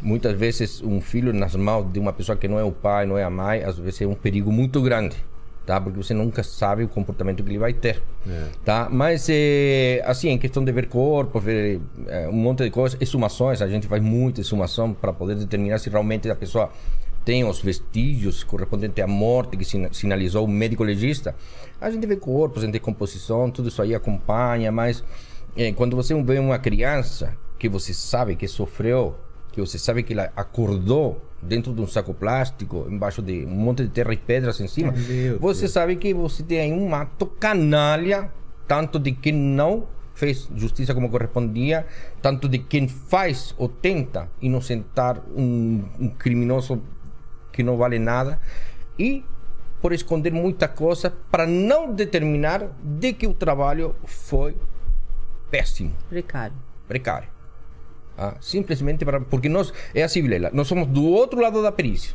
muitas 0.00 0.36
vezes 0.36 0.82
um 0.82 1.00
filho 1.00 1.32
nas 1.32 1.54
mãos 1.54 1.90
de 1.92 1.98
uma 1.98 2.12
pessoa 2.12 2.36
que 2.36 2.46
não 2.48 2.58
é 2.58 2.64
o 2.64 2.72
pai, 2.72 3.06
não 3.06 3.16
é 3.16 3.24
a 3.24 3.30
mãe, 3.30 3.62
às 3.64 3.78
vezes 3.78 4.02
é 4.02 4.06
um 4.06 4.14
perigo 4.14 4.50
muito 4.52 4.80
grande, 4.82 5.16
tá? 5.64 5.80
Porque 5.80 5.96
você 5.96 6.12
nunca 6.12 6.42
sabe 6.42 6.82
o 6.82 6.88
comportamento 6.88 7.42
que 7.42 7.48
ele 7.50 7.58
vai 7.58 7.72
ter, 7.72 8.02
É. 8.28 8.46
tá? 8.64 8.88
Mas, 8.90 9.28
é, 9.30 10.02
assim, 10.04 10.28
em 10.28 10.38
questão 10.38 10.64
de 10.64 10.72
ver 10.72 10.88
corpo, 10.88 11.38
ver 11.40 11.80
é, 12.08 12.28
um 12.28 12.32
monte 12.32 12.64
de 12.64 12.70
coisas, 12.70 13.00
exumações, 13.00 13.62
a 13.62 13.68
gente 13.68 13.86
faz 13.86 14.02
muita 14.02 14.40
exumação 14.40 14.92
para 14.92 15.12
poder 15.12 15.36
determinar 15.36 15.78
se 15.78 15.88
realmente 15.88 16.28
a 16.28 16.34
pessoa 16.34 16.70
tem 17.24 17.44
os 17.44 17.60
vestígios 17.60 18.42
correspondentes 18.42 19.02
à 19.02 19.06
morte 19.06 19.56
que 19.56 19.64
sina- 19.64 19.92
sinalizou 19.92 20.44
o 20.44 20.48
médico 20.48 20.82
legista. 20.82 21.34
A 21.80 21.90
gente 21.90 22.06
vê 22.06 22.16
corpos 22.16 22.64
em 22.64 22.70
decomposição, 22.70 23.50
tudo 23.50 23.68
isso 23.68 23.80
aí 23.82 23.94
acompanha, 23.94 24.70
mas 24.72 25.04
é, 25.56 25.72
quando 25.72 25.96
você 25.96 26.20
vê 26.22 26.38
uma 26.38 26.58
criança 26.58 27.36
que 27.58 27.68
você 27.68 27.94
sabe 27.94 28.36
que 28.36 28.48
sofreu, 28.48 29.14
que 29.52 29.60
você 29.60 29.78
sabe 29.78 30.02
que 30.02 30.12
ela 30.12 30.32
acordou 30.34 31.20
dentro 31.40 31.72
de 31.72 31.80
um 31.80 31.86
saco 31.86 32.14
plástico, 32.14 32.86
embaixo 32.88 33.20
de 33.20 33.44
um 33.44 33.50
monte 33.50 33.82
de 33.82 33.88
terra 33.90 34.12
e 34.12 34.16
pedras 34.16 34.60
em 34.60 34.66
cima, 34.68 34.92
Meu 34.92 35.38
você 35.38 35.68
sabe 35.68 35.96
que 35.96 36.14
você 36.14 36.42
tem 36.42 36.60
aí 36.60 36.72
um 36.72 36.94
ato 36.94 37.26
canalha, 37.26 38.30
tanto 38.66 38.98
de 38.98 39.12
quem 39.12 39.32
não 39.32 39.86
fez 40.14 40.48
justiça 40.54 40.94
como 40.94 41.08
correspondia, 41.08 41.86
tanto 42.20 42.48
de 42.48 42.58
quem 42.58 42.86
faz 42.86 43.54
ou 43.58 43.68
tenta 43.68 44.28
inocentar 44.40 45.20
um, 45.36 45.82
um 45.98 46.08
criminoso 46.08 46.80
que 47.52 47.62
não 47.62 47.76
vale 47.76 47.98
nada 47.98 48.40
e 48.98 49.24
por 49.80 49.92
esconder 49.92 50.32
muita 50.32 50.68
coisa 50.68 51.12
para 51.30 51.46
não 51.46 51.92
determinar 51.92 52.68
de 52.82 53.12
que 53.12 53.26
o 53.26 53.34
trabalho 53.34 53.94
foi 54.04 54.56
péssimo, 55.50 55.92
Precário. 56.08 56.54
precário. 56.88 57.28
Ah, 58.16 58.36
simplesmente 58.40 59.04
para, 59.04 59.20
porque 59.20 59.48
nós, 59.48 59.72
é 59.94 60.02
assim, 60.02 60.22
Vilela, 60.22 60.50
nós 60.52 60.68
somos 60.68 60.86
do 60.86 61.04
outro 61.04 61.40
lado 61.40 61.62
da 61.62 61.72
perícia. 61.72 62.14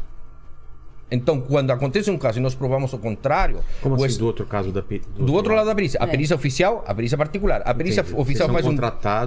Então, 1.09 1.39
quando 1.39 1.71
acontece 1.71 2.11
um 2.11 2.17
caso 2.17 2.37
e 2.37 2.41
nós 2.41 2.53
provamos 2.53 2.91
o 2.91 2.97
contrário, 2.97 3.59
Como 3.81 3.95
o 3.95 3.97
assim, 3.97 4.07
est- 4.07 4.19
do 4.19 4.25
outro 4.25 4.45
caso 4.45 4.73
da 4.73 4.81
pe- 4.81 5.01
do 5.17 5.33
outro 5.33 5.55
lado 5.55 5.65
da 5.67 5.73
perícia. 5.73 5.97
A 6.01 6.05
É. 6.05 6.07
perícia 6.11 6.35
oficial, 6.35 6.83
a 6.85 6.93
perícia 6.93 7.17
particular. 7.17 7.61
A 7.63 7.73
perícia 7.73 8.01
Entendi. 8.01 8.19
oficial 8.19 8.49
faz 8.49 8.65
um. 8.65 8.75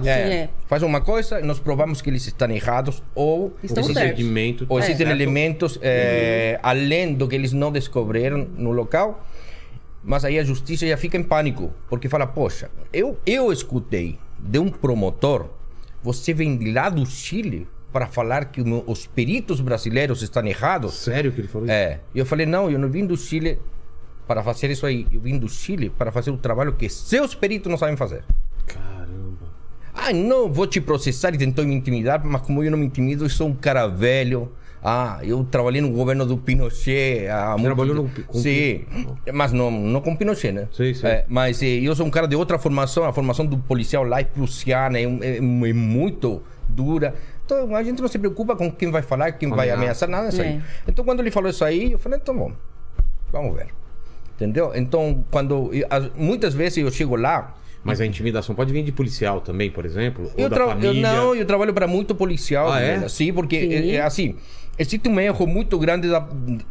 É, 0.05 0.09
é. 0.11 0.49
Faz 0.67 0.83
uma 0.83 1.01
coisa 1.01 1.39
e 1.39 1.43
nós 1.43 1.57
provamos 1.59 1.99
que 1.99 2.09
eles 2.11 2.27
estão 2.27 2.51
errados 2.51 3.01
ou 3.15 3.55
Estão 3.63 3.83
procedimento 3.83 4.65
ou 4.69 4.77
existem 4.77 5.07
certo. 5.07 5.17
elementos 5.17 5.79
é, 5.81 6.59
além 6.61 7.15
do 7.15 7.27
que 7.27 7.33
eles 7.35 7.51
não 7.51 7.71
descobriram 7.71 8.47
no 8.55 8.71
local. 8.71 9.25
Mas 10.03 10.23
aí 10.23 10.37
a 10.37 10.43
justiça 10.43 10.85
já 10.87 10.97
fica 10.97 11.17
em 11.17 11.23
pânico, 11.23 11.71
porque 11.89 12.07
fala: 12.07 12.27
Poxa, 12.27 12.69
eu, 12.93 13.17
eu 13.25 13.51
escutei 13.51 14.19
de 14.39 14.59
um 14.59 14.69
promotor, 14.69 15.47
você 16.03 16.31
vem 16.33 16.55
de 16.57 16.71
lá 16.71 16.89
do 16.89 17.05
Chile 17.07 17.67
para 17.91 18.07
falar 18.07 18.45
que 18.45 18.61
os 18.61 19.05
peritos 19.07 19.59
brasileiros 19.61 20.21
estão 20.21 20.45
errados? 20.45 20.93
Sério 20.95 21.31
que 21.31 21.41
ele 21.41 21.47
falou 21.47 21.65
isso? 21.67 21.73
É. 21.73 21.99
E 22.15 22.19
eu 22.19 22.25
falei: 22.25 22.45
Não, 22.45 22.69
eu 22.69 22.79
não 22.79 22.89
vim 22.89 23.05
do 23.05 23.17
Chile 23.17 23.59
para 24.27 24.41
fazer 24.43 24.69
isso 24.71 24.85
aí. 24.85 25.05
Eu 25.11 25.19
vim 25.19 25.37
do 25.37 25.49
Chile 25.49 25.89
para 25.89 26.11
fazer 26.11 26.31
o 26.31 26.37
trabalho 26.37 26.73
que 26.73 26.87
seus 26.89 27.35
peritos 27.35 27.69
não 27.69 27.77
sabem 27.77 27.97
fazer. 27.97 28.23
Caramba. 28.65 29.51
Ah, 29.93 30.13
não, 30.13 30.51
vou 30.51 30.65
te 30.65 30.79
processar 30.79 31.33
e 31.33 31.37
tentou 31.37 31.65
me 31.65 31.75
intimidar, 31.75 32.23
mas 32.23 32.41
como 32.41 32.63
eu 32.63 32.71
não 32.71 32.77
me 32.77 32.85
intimido, 32.85 33.25
eu 33.25 33.29
sou 33.29 33.47
um 33.49 33.53
cara 33.53 33.87
velho. 33.87 34.51
Ah, 34.83 35.19
eu 35.21 35.43
trabalhei 35.43 35.79
no 35.79 35.91
governo 35.91 36.25
do 36.25 36.35
Pinochet. 36.37 37.27
há 37.27 37.51
muito 37.51 37.65
trabalhou 37.65 37.95
no- 37.95 38.09
com- 38.25 38.39
Sim, 38.39 38.83
mas 39.31 39.51
não, 39.51 39.69
não 39.69 40.01
com 40.01 40.15
Pinochet, 40.15 40.51
né? 40.51 40.67
Sim, 40.71 40.91
sim. 40.95 41.05
É, 41.05 41.23
mas 41.27 41.61
eh, 41.61 41.67
eu 41.83 41.95
sou 41.95 42.03
um 42.05 42.09
cara 42.09 42.27
de 42.27 42.35
outra 42.35 42.57
formação. 42.57 43.03
A 43.03 43.13
formação 43.13 43.45
do 43.45 43.57
policial 43.59 44.03
lá 44.03 44.21
é 44.21 44.23
prussiana, 44.23 44.97
é, 44.97 45.03
é- 45.03 45.37
é 45.37 45.41
muito 45.73 46.41
dura. 46.67 47.13
Então 47.45 47.75
a 47.75 47.83
gente 47.83 48.01
não 48.01 48.07
se 48.07 48.17
preocupa 48.19 48.55
com 48.55 48.71
quem 48.71 48.89
vai 48.91 49.01
falar, 49.01 49.31
quem 49.33 49.49
vai 49.49 49.69
Ameaça. 49.69 50.05
ameaçar, 50.05 50.09
nada 50.09 50.29
disso 50.29 50.41
aí. 50.41 50.47
É. 50.57 50.61
Então 50.87 51.03
quando 51.03 51.19
ele 51.19 51.31
falou 51.31 51.49
isso 51.49 51.63
aí, 51.65 51.91
eu 51.91 51.99
falei, 51.99 52.19
então 52.21 52.35
bom, 52.37 52.51
vamos 53.31 53.55
ver. 53.55 53.67
Entendeu? 54.35 54.71
Então, 54.73 55.23
quando. 55.29 55.69
muitas 56.15 56.53
vezes 56.55 56.77
eu 56.79 56.89
chego 56.89 57.15
lá, 57.15 57.53
Mas 57.83 58.01
a 58.01 58.05
intimidação 58.07 58.55
pode 58.55 58.73
vir 58.73 58.83
de 58.83 58.91
policial 58.91 59.39
também, 59.39 59.69
por 59.69 59.85
exemplo? 59.85 60.25
Ou 60.25 60.31
eu, 60.35 60.49
da 60.49 60.55
tra- 60.55 60.65
eu 60.65 60.69
família? 60.71 61.01
não, 61.13 61.35
eu 61.35 61.45
trabalho 61.45 61.73
para 61.73 61.85
muito 61.87 62.15
policial. 62.15 62.71
Ah, 62.71 62.79
é? 62.81 62.87
menina. 62.93 63.09
Sim, 63.09 63.31
porque 63.33 63.59
Sim. 63.59 63.91
é, 63.91 63.95
é 63.97 64.01
assim, 64.01 64.35
existe 64.79 65.07
um 65.07 65.19
erro 65.19 65.45
muito 65.45 65.77
grande 65.77 66.09
da- 66.09 66.27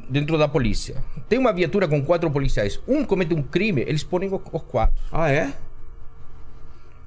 dentro 0.08 0.36
da 0.36 0.48
polícia. 0.48 0.96
Tem 1.28 1.38
uma 1.38 1.52
viatura 1.52 1.86
com 1.86 2.02
quatro 2.04 2.28
policiais. 2.28 2.80
Um 2.88 3.04
comete 3.04 3.34
um 3.34 3.42
crime, 3.42 3.82
eles 3.86 4.02
põem 4.02 4.28
os 4.32 4.62
quatro. 4.62 4.94
Ah, 5.12 5.30
é? 5.30 5.52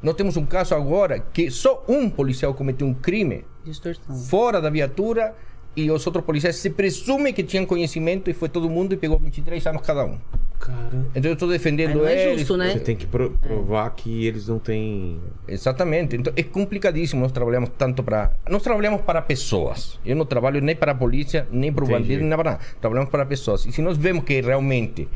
Nós 0.04 0.14
temos 0.16 0.36
um 0.38 0.46
caso 0.46 0.76
agora 0.76 1.20
que 1.20 1.50
só 1.50 1.84
um 1.88 2.10
policial 2.10 2.54
cometeu 2.54 2.86
um 2.86 2.94
crime 2.94 3.46
Distorção. 3.64 4.14
fora 4.16 4.62
da 4.62 4.70
viatura 4.70 5.34
e 5.76 5.90
os 5.90 6.06
outros 6.06 6.24
policiais 6.26 6.58
se 6.58 6.70
presume 6.70 7.34
que 7.34 7.42
tinham 7.42 7.66
conhecimento 7.66 8.30
e 8.30 8.34
foi 8.34 8.50
todo 8.50 8.70
mundo 8.70 8.94
e 8.94 8.98
pegou 8.98 9.18
23 9.18 9.66
anos 9.66 9.82
cada 9.82 10.06
um. 10.06 10.20
Caramba. 10.60 11.08
Então 11.16 11.30
eu 11.30 11.34
estou 11.34 11.50
defendendo 11.50 11.96
não 12.00 12.06
é 12.08 12.28
eles. 12.28 12.40
justo, 12.42 12.56
né? 12.58 12.72
Você 12.72 12.80
tem 12.80 12.96
que 12.96 13.06
pro- 13.08 13.32
provar 13.32 13.90
que 13.96 14.26
eles 14.26 14.48
não 14.48 14.60
têm. 14.60 15.20
Exatamente. 15.48 16.16
Então 16.16 16.32
é 16.38 16.44
complicadíssimo. 16.44 17.22
Nós 17.22 17.32
trabalhamos 17.32 17.70
tanto 17.78 18.02
para. 18.04 18.32
Nós 18.50 18.62
trabalhamos 18.62 19.02
para 19.02 19.22
pessoas. 19.22 20.00
Eu 20.06 20.16
não 20.16 20.26
trabalho 20.26 20.62
nem 20.62 20.76
para 20.76 20.92
a 20.92 20.96
polícia, 20.96 21.48
nem 21.52 21.72
para 21.74 21.84
o 21.84 21.88
bandido, 21.88 22.24
nem 22.24 22.38
para 22.38 22.52
nada. 22.52 22.64
Trabalhamos 22.80 23.10
para 23.10 23.26
pessoas. 23.26 23.66
E 23.66 23.72
se 23.72 23.82
nós 23.82 23.98
vemos 23.98 24.24
que 24.24 24.40
realmente 24.42 25.10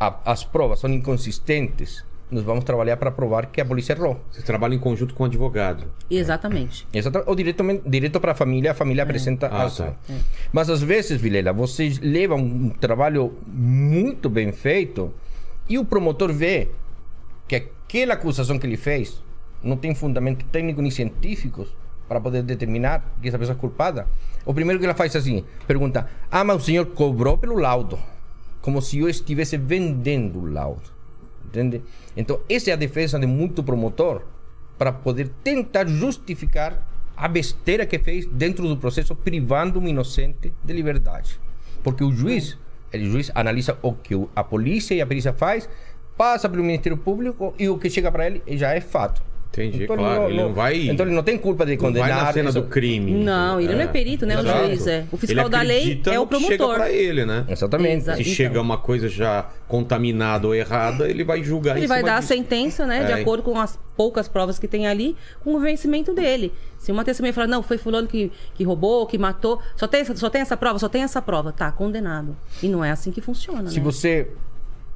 a- 0.00 0.20
as 0.24 0.42
provas 0.44 0.78
são 0.80 0.88
inconsistentes, 0.90 2.04
nós 2.34 2.42
vamos 2.44 2.64
trabalhar 2.64 2.96
para 2.96 3.10
provar 3.10 3.46
que 3.46 3.60
a 3.60 3.64
polícia 3.64 3.92
errou. 3.94 4.20
Você 4.30 4.42
trabalha 4.42 4.74
em 4.74 4.78
conjunto 4.78 5.14
com 5.14 5.22
o 5.22 5.26
advogado. 5.26 5.84
Exatamente. 6.10 6.86
Exatamente. 6.92 7.28
Ou 7.28 7.34
diretamente, 7.34 7.82
direto 7.88 8.20
para 8.20 8.32
a 8.32 8.34
família, 8.34 8.72
a 8.72 8.74
família 8.74 9.02
apresenta 9.04 9.46
Ah, 9.46 9.62
a 9.62 9.64
ação. 9.64 9.96
tá. 10.06 10.14
Mas 10.52 10.68
às 10.68 10.82
vezes, 10.82 11.20
Vilela, 11.20 11.52
vocês 11.52 11.98
levam 12.00 12.38
um 12.38 12.68
trabalho 12.70 13.32
muito 13.46 14.28
bem 14.28 14.52
feito 14.52 15.12
e 15.68 15.78
o 15.78 15.84
promotor 15.84 16.32
vê 16.32 16.68
que 17.48 17.56
aquela 17.56 18.14
acusação 18.14 18.58
que 18.58 18.66
ele 18.66 18.76
fez 18.76 19.22
não 19.62 19.76
tem 19.76 19.94
fundamento 19.94 20.44
técnico 20.46 20.82
nem 20.82 20.90
científicos 20.90 21.68
para 22.08 22.20
poder 22.20 22.42
determinar 22.42 23.16
que 23.22 23.28
essa 23.28 23.38
pessoa 23.38 23.56
é 23.56 23.58
culpada. 23.58 24.06
O 24.44 24.52
primeiro 24.52 24.78
que 24.78 24.84
ela 24.84 24.94
faz 24.94 25.14
é 25.14 25.18
assim, 25.18 25.44
pergunta: 25.66 26.06
"Ah, 26.30 26.44
mas 26.44 26.56
o 26.56 26.64
senhor 26.64 26.84
cobrou 26.86 27.38
pelo 27.38 27.56
laudo?" 27.56 27.98
Como 28.60 28.80
se 28.82 28.98
eu 28.98 29.08
estivesse 29.08 29.56
vendendo 29.58 30.38
o 30.40 30.46
laudo. 30.50 30.82
Entende? 31.44 31.82
Então, 32.16 32.40
essa 32.48 32.70
é 32.70 32.72
a 32.72 32.76
defesa 32.76 33.18
de 33.18 33.26
muito 33.26 33.62
promotor 33.62 34.22
para 34.78 34.92
poder 34.92 35.30
tentar 35.42 35.86
justificar 35.86 36.82
a 37.16 37.28
besteira 37.28 37.86
que 37.86 37.98
fez 37.98 38.26
dentro 38.26 38.66
do 38.66 38.76
processo, 38.76 39.14
privando 39.14 39.78
um 39.78 39.86
inocente 39.86 40.52
de 40.64 40.72
liberdade. 40.72 41.38
Porque 41.82 42.02
o 42.02 42.12
juiz, 42.12 42.58
ele 42.92 43.08
juiz 43.08 43.30
analisa 43.34 43.78
o 43.82 43.92
que 43.92 44.14
a 44.34 44.42
polícia 44.42 44.94
e 44.94 45.00
a 45.00 45.06
perícia 45.06 45.32
faz, 45.32 45.68
passa 46.16 46.48
pelo 46.48 46.64
Ministério 46.64 46.98
Público 46.98 47.54
e 47.58 47.68
o 47.68 47.78
que 47.78 47.90
chega 47.90 48.10
para 48.10 48.26
ele 48.26 48.42
já 48.56 48.72
é 48.72 48.80
fato. 48.80 49.22
Entendi, 49.62 49.86
claro, 49.86 50.28
ele 50.28 50.36
não 50.42 50.52
vai- 50.52 50.88
Então 50.88 51.06
ele 51.06 51.14
não 51.14 51.22
tem 51.22 51.38
culpa 51.38 51.64
de 51.64 51.72
Não 51.76 51.82
vai 51.82 51.92
condenar. 51.92 52.24
na 52.24 52.32
cena 52.32 52.50
isso- 52.50 52.60
do 52.60 52.66
crime. 52.68 53.12
Não, 53.12 53.60
ele 53.60 53.72
não 53.74 53.80
é 53.80 53.86
perito, 53.86 54.26
né? 54.26 54.36
O 54.36 54.40
Exato. 54.40 54.66
juiz 54.66 54.86
é. 54.86 55.04
O 55.12 55.16
fiscal 55.16 55.44
Ele 55.44 55.50
da 55.50 55.62
lei 55.62 56.02
é 56.06 56.14
no 56.14 56.22
o 56.22 56.26
que 56.26 56.36
Chega 56.40 56.56
promotor. 56.56 56.74
pra 56.76 56.90
ele, 56.90 57.24
né? 57.24 57.44
Exatamente. 57.48 57.96
Exa- 57.96 58.14
Se 58.16 58.22
Então. 58.22 58.32
chega 58.34 58.60
uma 58.60 58.78
coisa 58.78 59.08
já 59.08 59.48
contaminada 59.68 60.46
ou 60.46 60.54
errada, 60.54 61.08
ele 61.08 61.24
vai 61.24 61.42
julgar 61.42 61.76
Ele 61.76 61.86
vai 61.86 62.02
dar 62.02 62.16
a 62.16 62.20
disso. 62.20 62.28
sentença, 62.34 62.86
né? 62.86 63.04
De 63.04 63.12
É. 63.12 63.20
acordo 63.20 63.42
com 63.42 63.58
as 63.58 63.78
poucas 63.96 64.26
provas 64.28 64.58
que 64.58 64.66
tem 64.68 64.86
ali, 64.86 65.16
com 65.42 65.54
o 65.54 65.60
vencimento 65.60 66.12
dele. 66.12 66.52
Se 66.78 66.92
uma 66.92 67.04
testemunha 67.04 67.32
falar, 67.32 67.46
não, 67.46 67.62
foi 67.62 67.78
fulano 67.78 68.06
que, 68.06 68.30
que 68.54 68.64
roubou, 68.64 69.06
que 69.06 69.16
matou, 69.16 69.60
só 69.76 69.86
tem, 69.86 70.00
essa- 70.00 70.14
só 70.16 70.28
tem 70.28 70.40
essa 70.42 70.56
prova, 70.56 70.78
só 70.78 70.88
tem 70.88 71.02
essa 71.02 71.22
prova, 71.22 71.52
tá, 71.52 71.70
condenado. 71.72 72.36
E 72.62 72.68
não 72.68 72.84
é 72.84 72.90
assim 72.90 73.10
que 73.10 73.20
funciona, 73.20 73.70
Se 73.70 73.76
né? 73.78 73.82
você. 73.84 74.28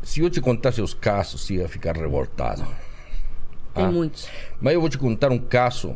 Se 0.03 0.21
eu 0.21 0.31
te 0.31 0.41
contasse 0.41 0.81
os 0.81 0.95
casos, 0.95 1.41
você 1.41 1.55
ia 1.55 1.69
ficar 1.69 1.97
revoltado. 1.97 2.65
Tem 3.79 3.87
Ah. 3.87 3.93
muitos. 3.93 4.29
Mas 4.61 4.75
eu 4.75 4.81
vou 4.81 4.91
te 4.91 4.99
contar 4.99 5.31
um 5.31 5.39
caso 5.39 5.95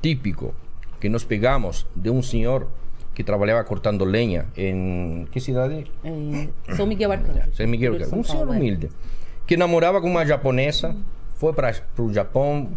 típico 0.00 0.54
que 1.00 1.08
nós 1.08 1.24
pegamos 1.24 1.86
de 1.96 2.10
um 2.10 2.22
senhor 2.22 2.66
que 3.14 3.22
trabalhava 3.24 3.62
cortando 3.64 4.04
lenha 4.04 4.46
em. 4.56 5.26
Que 5.30 5.40
cidade? 5.40 5.90
É, 6.04 6.74
São 6.74 6.86
Miguel 6.86 7.12
Arcanjo. 7.12 7.52
São 7.52 7.66
Miguel. 7.66 8.04
São 8.04 8.20
Um 8.20 8.24
senhor 8.24 8.46
é. 8.48 8.50
humilde. 8.56 8.90
Que 9.46 9.56
namorava 9.56 10.00
com 10.00 10.08
uma 10.08 10.24
japonesa, 10.24 10.94
foi 11.34 11.52
para 11.52 11.74
o 11.98 12.12
Japão, 12.12 12.70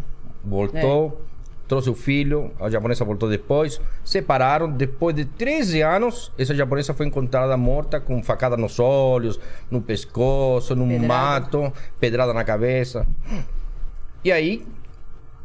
voltou, 0.43 1.21
trouxe 1.67 1.89
o 1.89 1.93
filho, 1.95 2.51
a 2.59 2.69
japonesa 2.69 3.05
voltou 3.05 3.29
depois, 3.29 3.79
separaram. 4.03 4.69
Depois 4.69 5.15
de 5.15 5.25
13 5.25 5.81
anos, 5.81 6.31
essa 6.37 6.53
japonesa 6.55 6.93
foi 6.93 7.05
encontrada 7.05 7.55
morta 7.55 7.99
com 8.01 8.21
facada 8.23 8.57
nos 8.57 8.79
olhos, 8.79 9.39
no 9.71 9.79
pescoço, 9.81 10.75
num 10.75 10.87
Pedrada. 10.87 11.07
mato, 11.07 11.73
pedrada 11.99 12.33
na 12.33 12.43
cabeça. 12.43 13.07
E 14.25 14.31
aí, 14.31 14.65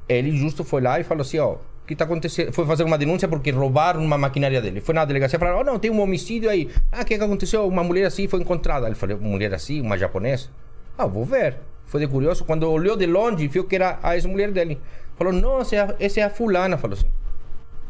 ele 0.08 0.34
justo 0.34 0.64
foi 0.64 0.80
lá 0.80 0.98
e 0.98 1.04
falou 1.04 1.20
assim, 1.20 1.38
ó, 1.38 1.52
o 1.52 1.58
que 1.86 1.92
está 1.92 2.06
acontecendo? 2.06 2.50
Foi 2.50 2.64
fazer 2.64 2.82
uma 2.82 2.96
denúncia 2.96 3.28
porque 3.28 3.50
roubaram 3.50 4.02
uma 4.02 4.16
maquinária 4.16 4.58
dele. 4.58 4.80
Foi 4.80 4.94
na 4.94 5.04
delegacia 5.04 5.36
e 5.36 5.38
falaram, 5.38 5.60
oh, 5.60 5.64
não, 5.64 5.78
tem 5.78 5.90
um 5.90 6.00
homicídio 6.00 6.48
aí. 6.48 6.70
Ah, 6.90 7.02
o 7.02 7.04
que, 7.04 7.18
que 7.18 7.22
aconteceu? 7.22 7.68
Uma 7.68 7.84
mulher 7.84 8.06
assim 8.06 8.26
foi 8.26 8.40
encontrada. 8.40 8.86
Ele 8.86 8.94
falou, 8.94 9.20
mulher 9.20 9.52
assim, 9.52 9.82
uma 9.82 9.98
japonesa? 9.98 10.48
Ah, 10.96 11.04
vou 11.04 11.26
ver. 11.26 11.58
Foi 11.84 12.00
de 12.00 12.08
curioso. 12.08 12.42
Quando 12.46 12.62
olhou 12.70 12.96
de 12.96 13.04
longe, 13.04 13.46
viu 13.48 13.64
que 13.64 13.74
era 13.74 13.98
a 14.02 14.14
ex-mulher 14.14 14.50
dele. 14.50 14.80
Falou, 15.14 15.34
não, 15.34 15.60
essa 15.60 15.76
é, 15.76 15.80
a, 15.80 15.96
essa 16.00 16.20
é 16.20 16.22
a 16.22 16.30
fulana. 16.30 16.78
Falou 16.78 16.96
assim, 16.96 17.10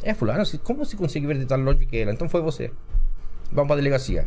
é 0.02 0.10
a 0.10 0.14
fulana? 0.16 0.42
Como 0.64 0.84
você 0.84 0.96
consegue 0.96 1.24
ver 1.24 1.38
de 1.38 1.46
tão 1.46 1.62
longe 1.62 1.86
que 1.86 1.96
ela? 1.96 2.10
Então 2.10 2.28
foi 2.28 2.42
você. 2.42 2.72
Vamos 3.52 3.70
a 3.70 3.76
delegacia. 3.76 4.26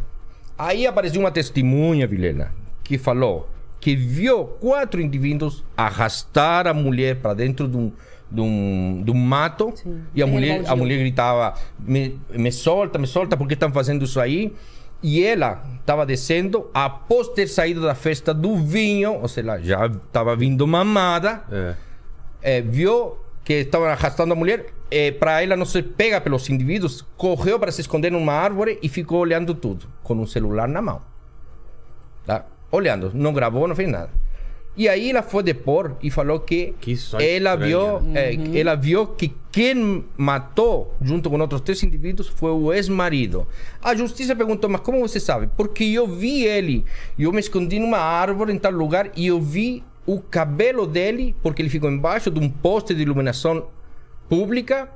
Aí 0.57 0.87
apareceu 0.87 1.19
uma 1.19 1.31
testemunha, 1.31 2.07
Vilela, 2.07 2.53
que 2.85 2.97
falou 2.97 3.49
que 3.83 3.97
viu 3.97 4.45
quatro 4.61 5.01
indivíduos 5.01 5.61
arrastar 5.75 6.67
a 6.67 6.73
mulher 6.73 7.17
para 7.17 7.33
dentro 7.33 7.67
de 7.67 7.75
um, 7.75 7.91
de 8.31 8.39
um, 8.39 9.01
de 9.03 9.11
um 9.11 9.13
mato 9.13 9.73
Sim. 9.75 10.03
e 10.15 10.23
a 10.23 10.25
mulher, 10.25 10.63
a 10.65 10.73
mulher 10.73 10.99
gritava: 10.99 11.53
me, 11.77 12.17
me 12.31 12.49
solta, 12.49 12.97
me 12.97 13.05
solta, 13.05 13.35
por 13.35 13.45
que 13.45 13.55
estão 13.55 13.73
fazendo 13.73 14.05
isso 14.05 14.21
aí? 14.21 14.55
E 15.03 15.21
ela 15.21 15.61
estava 15.81 16.05
descendo 16.05 16.71
após 16.73 17.27
ter 17.27 17.45
saído 17.47 17.81
da 17.81 17.93
festa 17.93 18.33
do 18.33 18.55
vinho, 18.55 19.15
ou 19.15 19.27
seja, 19.27 19.59
já 19.59 19.85
estava 19.87 20.33
vindo 20.33 20.65
mamada 20.65 21.43
É. 21.51 21.75
eh, 22.41 22.61
viu 22.61 23.17
que 23.43 23.55
estavam 23.55 23.89
arrastando 23.89 24.31
a 24.31 24.35
mulher, 24.37 24.67
para 25.19 25.41
ela 25.43 25.57
não 25.57 25.65
ser 25.65 25.83
pega 25.83 26.21
pelos 26.21 26.49
indivíduos, 26.49 27.05
correu 27.17 27.59
para 27.59 27.69
se 27.69 27.81
esconder 27.81 28.13
numa 28.13 28.31
árvore 28.31 28.79
e 28.81 28.87
ficou 28.87 29.19
olhando 29.19 29.53
tudo, 29.53 29.87
com 30.01 30.13
um 30.13 30.25
celular 30.25 30.69
na 30.69 30.81
mão. 30.81 31.01
Tá? 32.25 32.45
Olhando, 32.73 33.11
não 33.13 33.31
gravou, 33.31 33.67
não 33.67 33.75
fez 33.75 33.87
nada. 33.87 34.09
E 34.75 34.89
aí 34.89 35.11
ela 35.11 35.21
foi 35.21 35.43
depor 35.43 35.95
e 36.01 36.09
falou 36.09 36.39
que, 36.39 36.73
Que 36.81 36.91
ela 37.35 37.51
estranha, 37.51 37.99
viu, 37.99 38.01
eh, 38.15 38.59
ela 38.59 38.73
viu 38.73 39.05
que 39.05 39.31
quem 39.51 40.03
matou, 40.17 40.95
junto 40.99 41.29
com 41.29 41.39
outros 41.39 41.61
três 41.61 41.83
indivíduos, 41.83 42.27
foi 42.27 42.49
o 42.49 42.73
ex-marido. 42.73 43.45
A 43.79 43.93
justiça 43.93 44.35
perguntou, 44.35 44.67
mas 44.67 44.81
como 44.81 44.99
você 44.99 45.19
sabe? 45.19 45.47
Porque 45.55 45.83
eu 45.83 46.07
vi 46.07 46.43
ele, 46.43 46.83
eu 47.19 47.31
me 47.31 47.39
escondi 47.39 47.77
numa 47.77 47.99
árvore 47.99 48.51
em 48.51 48.57
tal 48.57 48.71
lugar 48.71 49.11
e 49.15 49.27
eu 49.27 49.39
vi 49.39 49.83
o 50.03 50.19
cabelo 50.19 50.87
dele, 50.87 51.35
porque 51.43 51.61
ele 51.61 51.69
ficou 51.69 51.91
embaixo 51.91 52.31
de 52.31 52.39
um 52.39 52.49
poste 52.49 52.95
de 52.95 53.03
iluminação 53.03 53.67
pública, 54.27 54.89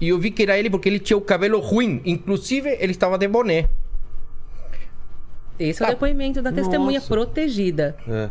e 0.00 0.08
eu 0.08 0.18
vi 0.18 0.32
que 0.32 0.42
era 0.42 0.58
ele 0.58 0.68
porque 0.68 0.88
ele 0.88 0.98
tinha 0.98 1.16
o 1.16 1.20
cabelo 1.20 1.60
ruim. 1.60 2.00
Inclusive, 2.04 2.76
ele 2.80 2.90
estava 2.90 3.16
de 3.16 3.28
boné. 3.28 3.68
Esse 5.60 5.82
é 5.82 5.84
o 5.84 5.86
Tá. 5.88 5.92
depoimento 5.92 6.40
da 6.42 6.50
testemunha 6.50 6.98
Nossa. 6.98 7.08
protegida. 7.08 7.96
É. 8.08 8.30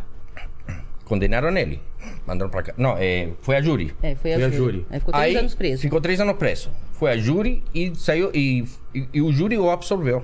Condenaram 1.05 1.55
ele. 1.55 1.79
Mandaram 2.25 2.49
pra 2.49 2.63
cá. 2.63 2.73
Não, 2.77 2.95
é, 2.97 3.29
foi 3.41 3.55
a 3.55 3.61
júri. 3.61 3.93
É, 4.01 4.15
foi 4.15 4.33
a 4.33 4.35
Foi 4.35 4.43
a 4.45 4.49
júri. 4.49 4.57
júri. 4.57 4.85
Aí 4.89 4.99
ficou 4.99 5.13
três 5.13 5.25
Aí, 5.25 5.35
anos 5.37 5.55
preso. 5.55 5.81
Ficou 5.81 6.01
três 6.01 6.19
anos 6.19 6.35
preso. 6.37 6.71
Foi 6.93 7.11
a 7.11 7.17
júri 7.17 7.63
e 7.73 7.93
saiu. 7.95 8.31
E, 8.33 8.65
e, 8.93 9.07
e 9.13 9.21
o 9.21 9.31
júri 9.31 9.57
o 9.57 9.69
absolveu. 9.69 10.23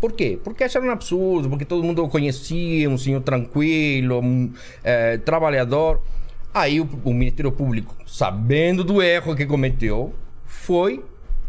Por 0.00 0.12
quê? 0.12 0.38
Porque 0.42 0.64
acharam 0.64 0.86
um 0.86 0.90
absurdo, 0.90 1.48
porque 1.50 1.64
todo 1.64 1.84
mundo 1.84 2.02
o 2.02 2.08
conhecia, 2.08 2.88
um 2.88 2.96
senhor 2.96 3.20
tranquilo, 3.20 4.20
um 4.20 4.50
eh, 4.82 5.18
trabalhador. 5.18 6.00
Aí 6.54 6.80
o, 6.80 6.88
o 7.04 7.12
Ministério 7.12 7.52
Público, 7.52 7.94
sabendo 8.06 8.82
do 8.82 9.02
erro 9.02 9.36
que 9.36 9.44
cometeu, 9.44 10.14
foi 10.46 11.04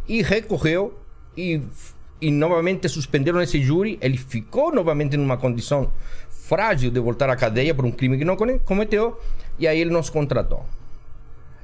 e 0.08 0.22
recorreu 0.22 0.94
e, 1.38 1.62
e 2.22 2.30
novamente 2.32 2.88
suspenderam 2.88 3.42
esse 3.42 3.62
júri. 3.62 3.98
Ele 4.02 4.18
ficou 4.18 4.74
novamente 4.74 5.18
numa 5.18 5.38
condição 5.38 5.92
frágil 6.30 6.92
de 6.92 7.00
voltar 7.00 7.30
à 7.30 7.36
cadeia 7.36 7.74
por 7.74 7.86
um 7.86 7.92
crime 7.92 8.18
que 8.18 8.26
não 8.26 8.36
come- 8.36 8.60
cometeu 8.60 9.20
e 9.58 9.68
aí 9.68 9.80
ele 9.80 9.90
nos 9.90 10.10
contratou. 10.10 10.66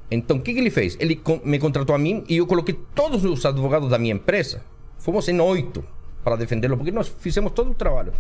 Então, 0.10 0.38
o 0.38 0.41
que, 0.41 0.54
que 0.54 0.60
ele 0.60 0.70
fez? 0.70 0.96
Ele 1.00 1.22
me 1.43 1.60
contratou 1.60 1.93
a 1.93 2.00
mim 2.00 2.24
e 2.30 2.38
eu 2.38 2.48
coloquei 2.48 2.80
todos 2.96 3.26
os 3.26 3.46
advogados 3.46 3.89
da 3.89 4.00
minha 4.00 4.13
empresa. 4.13 4.62
Fomos 4.98 5.28
em 5.28 5.39
oito 5.39 5.84
para 6.24 6.36
defendê-lo, 6.38 6.78
porque 6.78 6.91
nós 6.91 7.08
fizemos 7.20 7.52
todo 7.52 7.72
o 7.72 7.74
trabalho. 7.74 8.13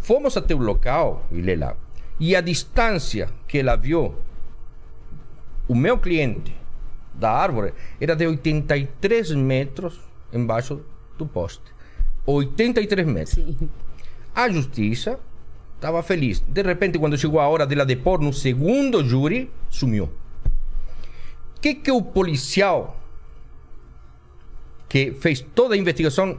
Fomos 0.00 0.36
até 0.36 0.54
o 0.54 0.58
local, 0.58 1.24
Vilela, 1.30 1.76
e 2.18 2.34
a 2.34 2.40
distância 2.40 3.28
que 3.46 3.58
ela 3.58 3.76
viu 3.76 4.14
o 5.68 5.74
meu 5.74 5.98
cliente 5.98 6.56
da 7.14 7.30
árvore 7.30 7.72
era 8.00 8.14
de 8.16 8.26
83 8.26 9.32
metros 9.32 10.00
embaixo 10.32 10.80
do 11.16 11.26
poste. 11.26 11.62
83 12.32 13.06
metros. 13.06 13.34
Sim. 13.34 13.56
A 14.34 14.48
justiça 14.48 15.18
estava 15.76 16.02
feliz. 16.02 16.40
De 16.46 16.62
repente, 16.62 16.98
quando 16.98 17.16
chegou 17.16 17.40
a 17.40 17.48
hora 17.48 17.66
dela 17.66 17.86
depor 17.86 18.20
no 18.20 18.32
segundo 18.32 19.04
júri, 19.04 19.50
sumiu. 19.70 20.04
O 20.04 21.60
que, 21.60 21.74
que 21.74 21.90
o 21.90 22.02
policial 22.02 22.96
que 24.88 25.12
fez 25.12 25.40
toda 25.54 25.74
a 25.74 25.78
investigação 25.78 26.38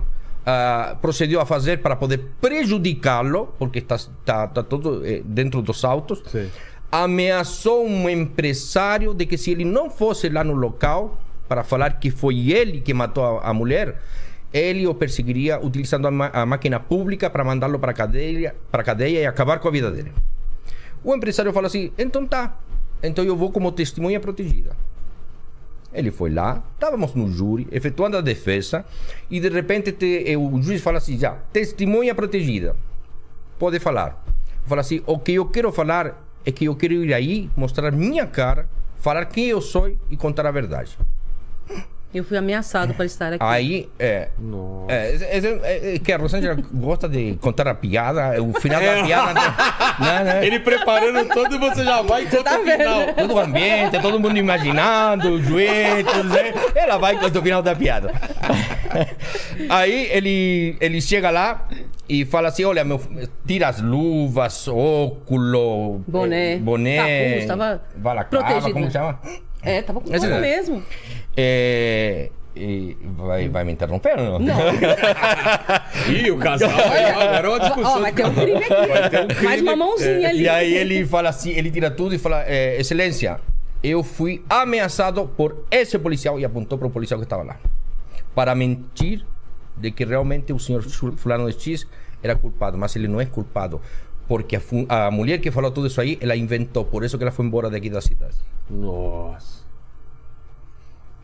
procedeu 1.02 1.40
a 1.40 1.46
fazer 1.46 1.82
para 1.82 1.96
poder 1.96 2.26
prejudicá-lo, 2.42 3.54
porque 3.60 3.80
está, 3.80 3.96
está, 3.96 4.46
está 4.46 4.64
todo 4.64 5.06
eh, 5.06 5.22
dentro 5.24 5.62
dos 5.62 5.86
autos, 5.86 6.24
Sim. 6.26 6.50
ameaçou 6.92 7.86
um 7.86 8.10
empresário 8.10 9.14
de 9.14 9.28
que 9.28 9.38
se 9.38 9.52
ele 9.52 9.64
não 9.66 9.92
fosse 9.92 10.28
lá 10.30 10.44
no 10.44 10.54
local 10.54 11.20
para 11.48 11.64
falar 11.64 12.00
que 12.00 12.10
foi 12.10 12.52
ele 12.52 12.82
que 12.82 12.94
matou 12.94 13.24
a, 13.24 13.50
a 13.50 13.54
mulher, 13.54 14.02
ele 14.54 14.88
o 14.88 14.94
perseguiria 14.94 15.60
utilizando 15.60 16.08
a, 16.08 16.42
a 16.42 16.46
máquina 16.46 16.80
pública 16.80 17.30
para 17.30 17.44
mandá-lo 17.44 17.78
para 17.80 17.94
cadeia, 17.94 18.56
para 18.72 18.84
cadeia 18.84 19.20
e 19.22 19.26
acabar 19.26 19.60
com 19.60 19.68
a 19.68 19.72
vida 19.72 19.92
dele. 19.92 20.12
O 21.04 21.16
empresário 21.16 21.54
falou 21.54 21.68
assim: 21.68 21.92
então 21.98 22.26
tá, 22.26 22.58
então 23.02 23.24
eu 23.24 23.36
vou 23.36 23.52
como 23.52 23.72
testemunha 23.72 24.20
protegida. 24.20 24.76
Ele 25.92 26.12
foi 26.12 26.30
lá, 26.30 26.62
estávamos 26.74 27.16
no 27.16 27.32
júri, 27.32 27.68
efetuando 27.72 28.16
a 28.18 28.22
defesa, 28.22 28.86
e 29.30 29.40
de 29.40 29.50
repente 29.50 29.92
te- 29.92 30.24
eh, 30.28 30.38
o 30.38 30.62
juiz 30.62 30.82
fala 30.82 30.98
assim: 31.00 31.18
já, 31.18 31.32
testemunha 31.52 32.14
protegida, 32.14 32.76
pode 33.58 33.80
falar. 33.80 34.24
Fala 34.68 34.82
assim: 34.82 35.02
o 35.08 35.18
que 35.18 35.34
eu 35.34 35.46
quero 35.46 35.72
falar 35.72 36.24
é 36.46 36.52
que 36.52 36.66
eu 36.66 36.76
quero 36.76 36.94
ir 36.94 37.14
aí, 37.14 37.50
mostrar 37.58 37.92
minha 37.92 38.28
cara, 38.28 38.70
falar 38.98 39.26
quem 39.26 39.48
eu 39.48 39.62
sou 39.62 39.96
e 40.12 40.18
contar 40.18 40.46
a 40.46 40.52
verdade. 40.52 40.96
Eu 42.12 42.24
fui 42.24 42.38
ameaçado 42.38 42.94
para 42.96 43.06
estar 43.06 43.34
aqui. 43.34 43.44
Aí, 43.44 43.88
é. 44.00 44.30
Nossa. 44.40 44.92
É, 44.92 45.16
é, 45.16 45.40
é, 45.40 45.96
é 45.96 46.00
que 46.00 46.12
a 46.12 46.18
Rosângela 46.18 46.58
gosta 46.74 47.08
de 47.08 47.36
contar 47.40 47.68
a 47.68 47.76
piada, 47.76 48.42
o 48.42 48.52
final 48.60 48.82
da 48.82 49.04
piada. 49.04 49.40
Né, 50.00 50.24
né? 50.24 50.48
Ele 50.48 50.60
preparando 50.60 51.28
todo 51.28 51.54
e 51.54 51.58
você 51.58 51.84
já 51.84 52.02
vai 52.02 52.26
contra 52.26 52.58
o 52.58 52.64
final. 52.64 53.14
Todo 53.14 53.34
o 53.34 53.40
ambiente, 53.40 54.02
todo 54.02 54.18
mundo 54.18 54.38
imaginando, 54.38 55.36
o 55.36 55.40
tudo 55.40 56.30
né? 56.30 56.54
Ela 56.74 56.98
vai 56.98 57.20
contra 57.20 57.38
o 57.38 57.44
final 57.44 57.62
da 57.62 57.76
piada. 57.76 58.14
Aí 59.70 60.08
ele, 60.12 60.78
ele 60.80 61.02
chega 61.02 61.30
lá 61.30 61.68
e 62.08 62.24
fala 62.24 62.48
assim: 62.48 62.64
olha, 62.64 62.84
meu, 62.84 63.00
tira 63.46 63.68
as 63.68 63.82
luvas, 63.82 64.68
óculo, 64.68 66.02
Boné. 66.08 66.58
boné, 66.58 67.30
Capuz, 67.32 67.46
tava 67.46 67.82
balaclava, 67.96 68.46
protegido, 68.46 68.74
como 68.74 68.86
né? 68.86 68.92
chama? 68.92 69.20
É, 69.62 69.82
tava 69.82 70.00
com 70.02 70.14
é. 70.14 70.40
mesmo. 70.40 70.84
É, 71.36 72.30
e 72.56 72.98
vai, 73.18 73.48
vai 73.50 73.64
me 73.64 73.72
interromper 73.74 74.18
ou 74.20 74.40
não? 74.40 74.40
Não. 74.40 74.56
Ih, 76.12 76.32
o 76.32 76.38
casal 76.38 76.70
aí, 76.70 77.06
agora 77.06 77.48
é 77.48 77.50
uma 77.50 77.60
discussão. 77.60 77.98
Ó, 77.98 78.00
vai 78.00 78.12
ter 78.12 78.26
um 78.26 78.34
crime 78.34 78.54
aqui. 78.64 78.74
Um 79.24 79.28
crime. 79.28 79.44
Mais 79.44 79.62
uma 79.62 79.76
mãozinha 79.76 80.30
ali. 80.30 80.44
E 80.44 80.50
aí 80.50 80.74
ele 80.76 81.06
fala 81.06 81.30
assim, 81.30 81.52
ele 81.52 81.70
tira 81.72 81.92
tudo 81.92 82.16
e 82.16 82.18
fala, 82.18 82.44
é, 82.46 82.80
excelência, 82.80 83.40
eu 83.84 84.04
fui 84.04 84.44
ameaçado 84.50 85.26
por 85.38 85.66
esse 85.72 85.98
policial 86.00 86.40
e 86.40 86.46
apontou 86.46 86.78
para 86.78 86.88
o 86.88 86.92
policial 86.92 87.20
que 87.20 87.26
estava 87.26 87.44
lá. 87.44 87.58
Para 88.36 88.54
mentir 88.56 89.26
de 89.78 89.92
que 89.92 90.04
realmente 90.04 90.52
o 90.52 90.60
senhor 90.60 90.82
Fu- 90.84 91.14
fulano 91.16 91.50
de 91.52 91.62
X 91.62 91.88
era 92.22 92.36
culpado, 92.36 92.78
mas 92.78 92.96
ele 92.96 93.08
não 93.08 93.22
é 93.22 93.26
culpado. 93.26 93.82
Porque 94.30 94.56
a, 94.88 95.08
a 95.08 95.12
mulher 95.12 95.40
que 95.40 95.50
falou 95.50 95.72
tudo 95.72 95.88
isso 95.88 96.00
aí, 96.00 96.20
ela 96.22 96.36
inventou, 96.36 96.86
por 96.86 97.04
isso 97.04 97.18
que 97.18 97.24
ela 97.24 97.32
foi 97.32 97.46
embora 97.48 97.68
daqui 97.68 97.90
da 97.90 98.00
cidade. 98.00 98.38
Nossa. 98.70 99.68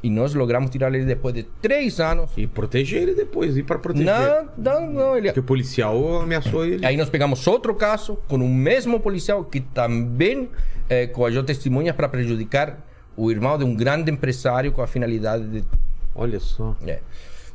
E 0.02 0.10
nós 0.10 0.34
logramos 0.34 0.72
tirar 0.72 0.94
ele 0.94 1.06
depois 1.06 1.34
de 1.34 1.44
três 1.44 2.00
anos. 2.00 2.32
E 2.36 2.48
proteger 2.48 3.04
ele 3.04 3.14
depois, 3.14 3.56
ir 3.56 3.64
pra 3.64 3.78
proteger. 3.78 4.08
Não, 4.08 4.50
não, 4.58 4.92
não, 4.92 5.18
ele... 5.18 5.28
Porque 5.28 5.40
o 5.40 5.44
policial 5.44 6.22
ameaçou 6.22 6.66
ele. 6.66 6.84
Aí 6.84 6.98
nós 6.98 7.08
pegamos 7.08 7.46
outro 7.46 7.76
caso 7.76 8.18
com 8.28 8.38
o 8.38 8.50
mesmo 8.50 9.00
policial 9.00 9.44
que 9.46 9.62
também 9.62 10.50
eh, 10.90 11.08
testemunhas 11.46 11.96
para 11.96 12.10
prejudicar 12.10 12.80
o 13.16 13.30
irmão 13.30 13.56
de 13.56 13.64
um 13.64 13.76
grande 13.76 14.12
empresário 14.12 14.72
com 14.72 14.82
a 14.82 14.88
finalidade 14.88 15.48
de. 15.48 15.64
Olha 16.16 16.40
só. 16.40 16.76
É. 16.86 17.00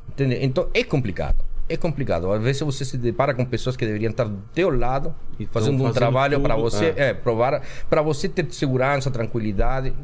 Entende? 0.08 0.38
Então 0.44 0.68
é 0.72 0.84
complicado. 0.84 1.49
É 1.72 1.76
complicado. 1.76 2.32
Às 2.32 2.42
vezes 2.42 2.60
você 2.62 2.84
se 2.84 2.98
depara 2.98 3.32
com 3.32 3.44
pessoas 3.44 3.76
que 3.76 3.86
deveriam 3.86 4.10
estar 4.10 4.24
do 4.24 4.42
teu 4.52 4.76
lado 4.76 5.14
E 5.38 5.44
tão 5.46 5.52
fazendo 5.52 5.74
um 5.76 5.78
fazendo 5.78 5.94
trabalho 5.94 6.40
para 6.40 6.56
você, 6.56 6.86
é. 6.96 7.10
é, 7.10 7.14
provar, 7.14 7.62
para 7.88 8.02
você 8.02 8.28
ter 8.28 8.44
segurança, 8.52 9.08
tranquilidade. 9.08 9.94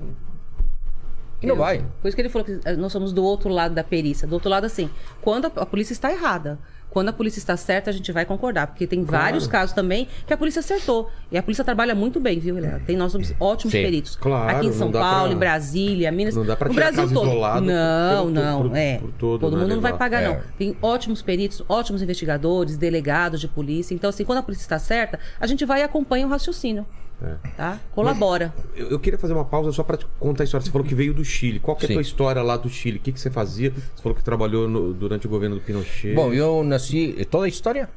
E 1.42 1.46
não 1.46 1.54
Eu- 1.54 1.58
vai. 1.58 1.84
Por 2.00 2.06
isso 2.06 2.14
que 2.16 2.22
ele 2.22 2.28
falou 2.28 2.44
que 2.46 2.60
eh, 2.64 2.76
nós 2.76 2.92
somos 2.92 3.12
do 3.12 3.24
outro 3.24 3.50
lado 3.50 3.74
da 3.74 3.82
perícia. 3.82 4.28
Do 4.28 4.34
outro 4.34 4.48
lado, 4.48 4.64
assim, 4.64 4.88
quando 5.20 5.46
a, 5.46 5.48
a 5.56 5.66
polícia 5.66 5.92
está 5.92 6.12
errada. 6.12 6.58
Quando 6.96 7.10
a 7.10 7.12
polícia 7.12 7.38
está 7.38 7.58
certa, 7.58 7.90
a 7.90 7.92
gente 7.92 8.10
vai 8.10 8.24
concordar. 8.24 8.68
Porque 8.68 8.86
tem 8.86 9.04
vários 9.04 9.46
casos 9.46 9.74
também 9.74 10.08
que 10.26 10.32
a 10.32 10.36
polícia 10.38 10.60
acertou. 10.60 11.10
E 11.30 11.36
a 11.36 11.42
polícia 11.42 11.62
trabalha 11.62 11.94
muito 11.94 12.18
bem, 12.18 12.38
viu, 12.38 12.56
Helena? 12.56 12.80
Tem 12.86 12.96
nós 12.96 13.14
ótimos 13.38 13.72
Sim. 13.72 13.82
peritos. 13.82 14.16
Claro, 14.16 14.56
Aqui 14.56 14.68
em 14.68 14.72
São 14.72 14.90
Paulo, 14.90 15.26
pra- 15.26 15.32
em 15.34 15.36
Brasília, 15.38 16.10
Minas. 16.10 16.34
não 16.34 16.46
dá 16.46 16.56
pra 16.56 16.68
no 16.68 16.72
tirar 16.74 16.90
Brasil 16.94 17.12
todo. 17.14 17.28
isolado 17.28 17.66
não, 17.66 18.30
não. 18.30 18.62
por- 18.70 18.76
é. 18.78 18.96
por 18.96 19.10
todo, 19.12 19.50
né, 19.50 19.62
mundo 19.64 19.74
não 19.74 19.82
vai 19.82 19.92
pagar, 19.94 20.22
É. 20.22 20.28
não. 20.28 20.40
Tem 20.56 20.74
ótimos 20.80 21.20
peritos, 21.20 21.62
ótimos 21.68 22.00
investigadores, 22.00 22.78
delegados 22.78 23.42
de 23.42 23.48
polícia. 23.48 23.94
Então, 23.94 24.08
assim, 24.08 24.24
quando 24.24 24.38
a 24.38 24.42
polícia 24.42 24.62
está 24.64 24.78
certa, 24.78 25.20
a 25.38 25.46
gente 25.46 25.66
vai 25.66 25.80
e 25.80 25.82
acompanha 25.82 26.26
o 26.26 26.30
raciocínio. 26.30 26.86
É. 27.22 27.48
Tá? 27.56 27.78
Colabora. 27.92 28.52
Eu, 28.76 28.90
eu 28.90 28.98
queria 28.98 29.18
fazer 29.18 29.32
uma 29.32 29.44
pausa 29.44 29.72
só 29.72 29.82
pra 29.82 29.96
te 29.96 30.06
contar 30.20 30.42
a 30.42 30.44
história. 30.44 30.64
Você 30.64 30.70
falou 30.70 30.86
que 30.86 30.94
veio 30.94 31.14
do 31.14 31.24
Chile. 31.24 31.58
Qual 31.58 31.74
que 31.76 31.86
é 31.86 31.88
a 31.88 31.92
tua 31.92 32.02
história 32.02 32.42
lá 32.42 32.56
do 32.56 32.68
Chile? 32.68 32.98
O 32.98 33.00
que, 33.00 33.10
que 33.12 33.18
você 33.20 33.30
fazia? 33.30 33.70
Você 33.70 34.02
falou 34.02 34.14
que 34.14 34.22
trabalhou 34.22 34.68
no- 34.68 34.92
durante 34.92 35.26
o 35.26 35.30
governo 35.30 35.56
do 35.56 35.62
Pinochet. 35.62 36.14
Bom, 36.14 36.32
eu 36.34 36.62
nasci. 36.62 37.26
Toda 37.30 37.46
a 37.46 37.48
história? 37.48 37.88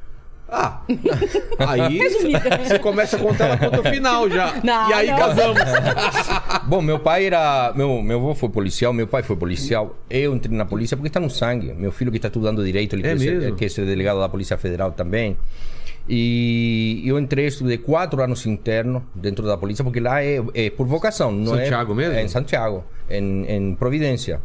Ah, 0.52 0.80
aí 1.60 1.96
você 2.64 2.78
começa 2.80 3.16
a 3.16 3.20
contar, 3.20 3.44
ela 3.46 3.56
conta 3.56 3.80
o 3.82 3.84
final 3.84 4.28
já. 4.28 4.58
Não, 4.64 4.90
e 4.90 4.92
aí 4.92 5.06
não. 5.08 5.16
casamos. 5.16 5.60
Bom, 6.66 6.82
meu 6.82 6.98
pai 6.98 7.26
era. 7.26 7.72
Meu, 7.76 8.02
meu 8.02 8.18
avô 8.18 8.34
foi 8.34 8.48
policial, 8.48 8.92
meu 8.92 9.06
pai 9.06 9.22
foi 9.22 9.36
policial. 9.36 9.94
Eu 10.08 10.34
entrei 10.34 10.56
na 10.56 10.64
polícia 10.64 10.96
porque 10.96 11.06
está 11.08 11.20
no 11.20 11.30
sangue. 11.30 11.72
Meu 11.74 11.92
filho 11.92 12.10
que 12.10 12.16
está 12.18 12.26
estudando 12.26 12.64
direito, 12.64 12.96
ele 12.96 13.06
É 13.06 13.10
quer, 13.14 13.18
ser, 13.18 13.54
quer 13.54 13.70
ser 13.70 13.86
delegado 13.86 14.18
da 14.18 14.28
Polícia 14.28 14.56
Federal 14.58 14.90
também. 14.90 15.36
E 16.08 17.02
eu 17.04 17.18
entrei, 17.18 17.46
estudei 17.46 17.78
quatro 17.78 18.22
anos 18.22 18.44
interno 18.46 19.04
dentro 19.14 19.46
da 19.46 19.56
polícia, 19.56 19.84
porque 19.84 20.00
lá 20.00 20.22
é, 20.22 20.42
é 20.54 20.70
por 20.70 20.86
vocação, 20.86 21.30
não 21.30 21.54
Santiago 21.54 21.92
é? 21.92 21.96
mesmo? 21.96 22.14
É 22.14 22.22
em 22.22 22.28
Santiago, 22.28 22.84
em, 23.08 23.44
em 23.44 23.74
Providência. 23.74 24.40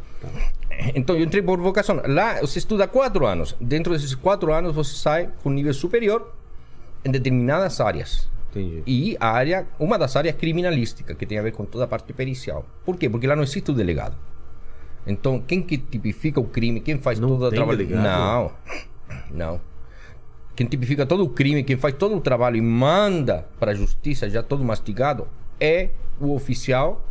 Então 0.93 1.16
eu 1.16 1.24
entrei 1.24 1.41
por 1.41 1.60
vocação. 1.60 2.01
Lá 2.06 2.41
você 2.41 2.60
estuda 2.60 2.88
quatro 2.88 3.26
anos. 3.26 3.56
Dentro 3.60 3.93
desses 3.93 4.14
quatro 4.14 4.53
anos 4.53 4.76
você 4.76 4.95
sai 4.95 5.30
com 5.41 5.49
nível 5.49 5.74
superior 5.74 6.34
em 7.03 7.12
determinadas 7.12 7.80
áreas. 7.80 8.30
Entendi. 8.51 8.84
E 8.86 9.18
a 9.20 9.30
área, 9.30 9.68
uma 9.80 9.97
das 9.97 10.16
áreas 10.16 10.36
criminalística, 10.36 11.14
que 11.14 11.26
tem 11.26 11.38
a 11.38 11.41
ver 11.41 11.51
com 11.51 11.66
toda 11.66 11.84
a 11.84 11.88
parte 11.88 12.12
pericial. 12.14 12.66
Por 12.86 12.97
quê? 12.97 13.10
Porque 13.10 13.28
lá 13.28 13.36
não 13.36 13.43
existe 13.43 13.72
o 13.72 13.74
delegado. 13.74 14.16
Então, 15.06 15.39
quem 15.39 15.62
que 15.62 15.78
tipifica 15.78 16.39
o 16.39 16.45
crime, 16.45 16.80
quem 16.80 16.97
faz 16.97 17.20
Não 17.20 17.30
todo 17.30 17.45
o 17.45 17.49
trabalho... 17.51 17.78
delegado? 17.78 18.03
Não, 18.03 18.51
não. 19.32 19.62
Quem 20.56 20.66
tipifica 20.68 21.06
todo 21.06 21.24
o 21.24 21.30
crime, 21.30 21.64
quem 21.64 21.76
faz 21.78 21.93
todo 21.95 22.16
o 22.16 22.22
trabalho 22.22 22.56
e 22.56 22.62
manda 22.62 23.45
para 23.60 23.72
a 23.72 23.76
justiça 23.76 24.30
já 24.30 24.41
todo 24.41 24.64
mastigado, 24.64 25.28
é 25.60 25.89
o 26.20 26.34
oficial 26.34 27.03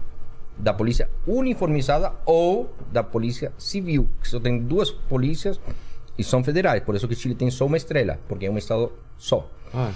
da 0.57 0.73
polícia 0.73 1.09
uniformizada 1.27 2.13
ou 2.25 2.73
da 2.93 3.03
polícia 3.03 3.53
civil, 3.59 4.09
que 4.23 4.29
só 4.29 4.39
tem 4.41 4.59
duas 4.59 4.91
polícias 4.91 5.61
e 6.17 6.25
são 6.25 6.43
federais. 6.43 6.83
Por 6.83 6.95
isso 6.95 7.09
que 7.09 7.15
Chile 7.15 7.35
tem 7.35 7.51
só 7.51 7.67
uma 7.67 7.77
estrela, 7.77 8.19
porque 8.29 8.47
é 8.47 8.51
um 8.51 8.57
estado 8.57 8.93
só. 9.19 9.49
Ah, 9.75 9.91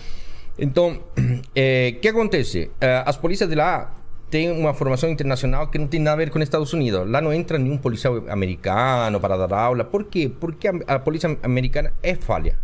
Então, 0.59 1.01
o 1.17 2.01
que 2.01 2.09
acontece? 2.09 2.71
Eh, 2.81 3.03
as 3.07 3.17
polícias 3.17 3.49
de 3.49 3.55
lá 3.55 3.95
têm 4.29 4.51
uma 4.51 4.75
formação 4.75 5.09
internacional 5.09 5.69
que 5.69 5.79
não 5.79 5.87
tem 5.87 6.01
nada 6.01 6.15
a 6.15 6.17
ver 6.17 6.31
com 6.31 6.39
Estados 6.41 6.73
Unidos. 6.73 7.09
Lá 7.09 7.21
não 7.21 7.33
entra 7.33 7.59
nenhum 7.59 7.79
policial 7.79 8.25
americano 8.29 9.21
para 9.21 9.37
dar 9.47 9.57
aula. 9.57 9.85
Por 9.85 10.05
quê? 10.05 10.29
Porque 10.29 10.67
a, 10.69 10.73
a 10.87 10.99
polícia 10.99 11.39
americana 11.43 11.93
é 12.03 12.15
falha. 12.17 12.59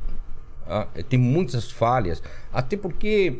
Ah, 0.69 0.87
Tem 1.09 1.19
muitas 1.19 1.71
falhas. 1.71 2.23
Até 2.53 2.77
porque 2.77 3.39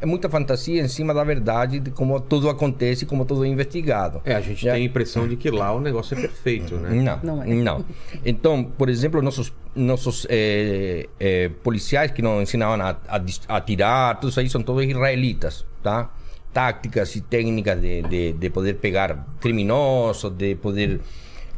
é 0.00 0.04
muita 0.04 0.28
fantasia 0.28 0.82
em 0.82 0.88
cima 0.88 1.14
da 1.14 1.24
verdade 1.24 1.80
de 1.80 1.90
como 1.90 2.20
tudo 2.20 2.50
acontece, 2.50 3.06
como 3.06 3.24
tudo 3.24 3.44
é 3.44 3.48
investigado. 3.48 4.20
é, 4.26 4.34
a 4.34 4.40
gente 4.42 4.62
Já- 4.62 4.72
tem 4.74 4.82
a 4.82 4.84
impressão 4.86 5.26
de 5.26 5.36
que 5.36 5.50
lá 5.50 5.72
o 5.72 5.80
negócio 5.80 6.16
é 6.16 6.20
perfeito, 6.20 6.76
né? 6.76 6.90
Não, 7.22 7.36
Não 7.36 7.44
não, 7.46 7.78
é. 7.78 7.82
Então, 8.24 8.62
por 8.62 8.90
exemplo, 8.90 9.22
nossos, 9.22 9.50
nossos 9.74 10.26
eh, 10.28 11.50
policiais 11.62 12.10
que 12.10 12.20
nos 12.20 12.42
ensinavam 12.42 12.78
a, 12.84 12.96
a 13.08 13.56
atirar, 13.56 14.20
tudo 14.20 14.30
isso 14.30 14.40
aí 14.40 14.50
são 14.50 14.62
todos 14.62 14.84
israelitas, 14.84 15.64
tá? 15.82 16.10
Táticas 16.52 17.14
e 17.16 17.20
técnicas 17.22 17.80
de, 17.80 18.02
de, 18.02 18.32
de 18.32 18.50
poder 18.50 18.74
pegar 18.74 19.26
criminosos, 19.40 20.30
de 20.32 20.54
poder 20.56 21.00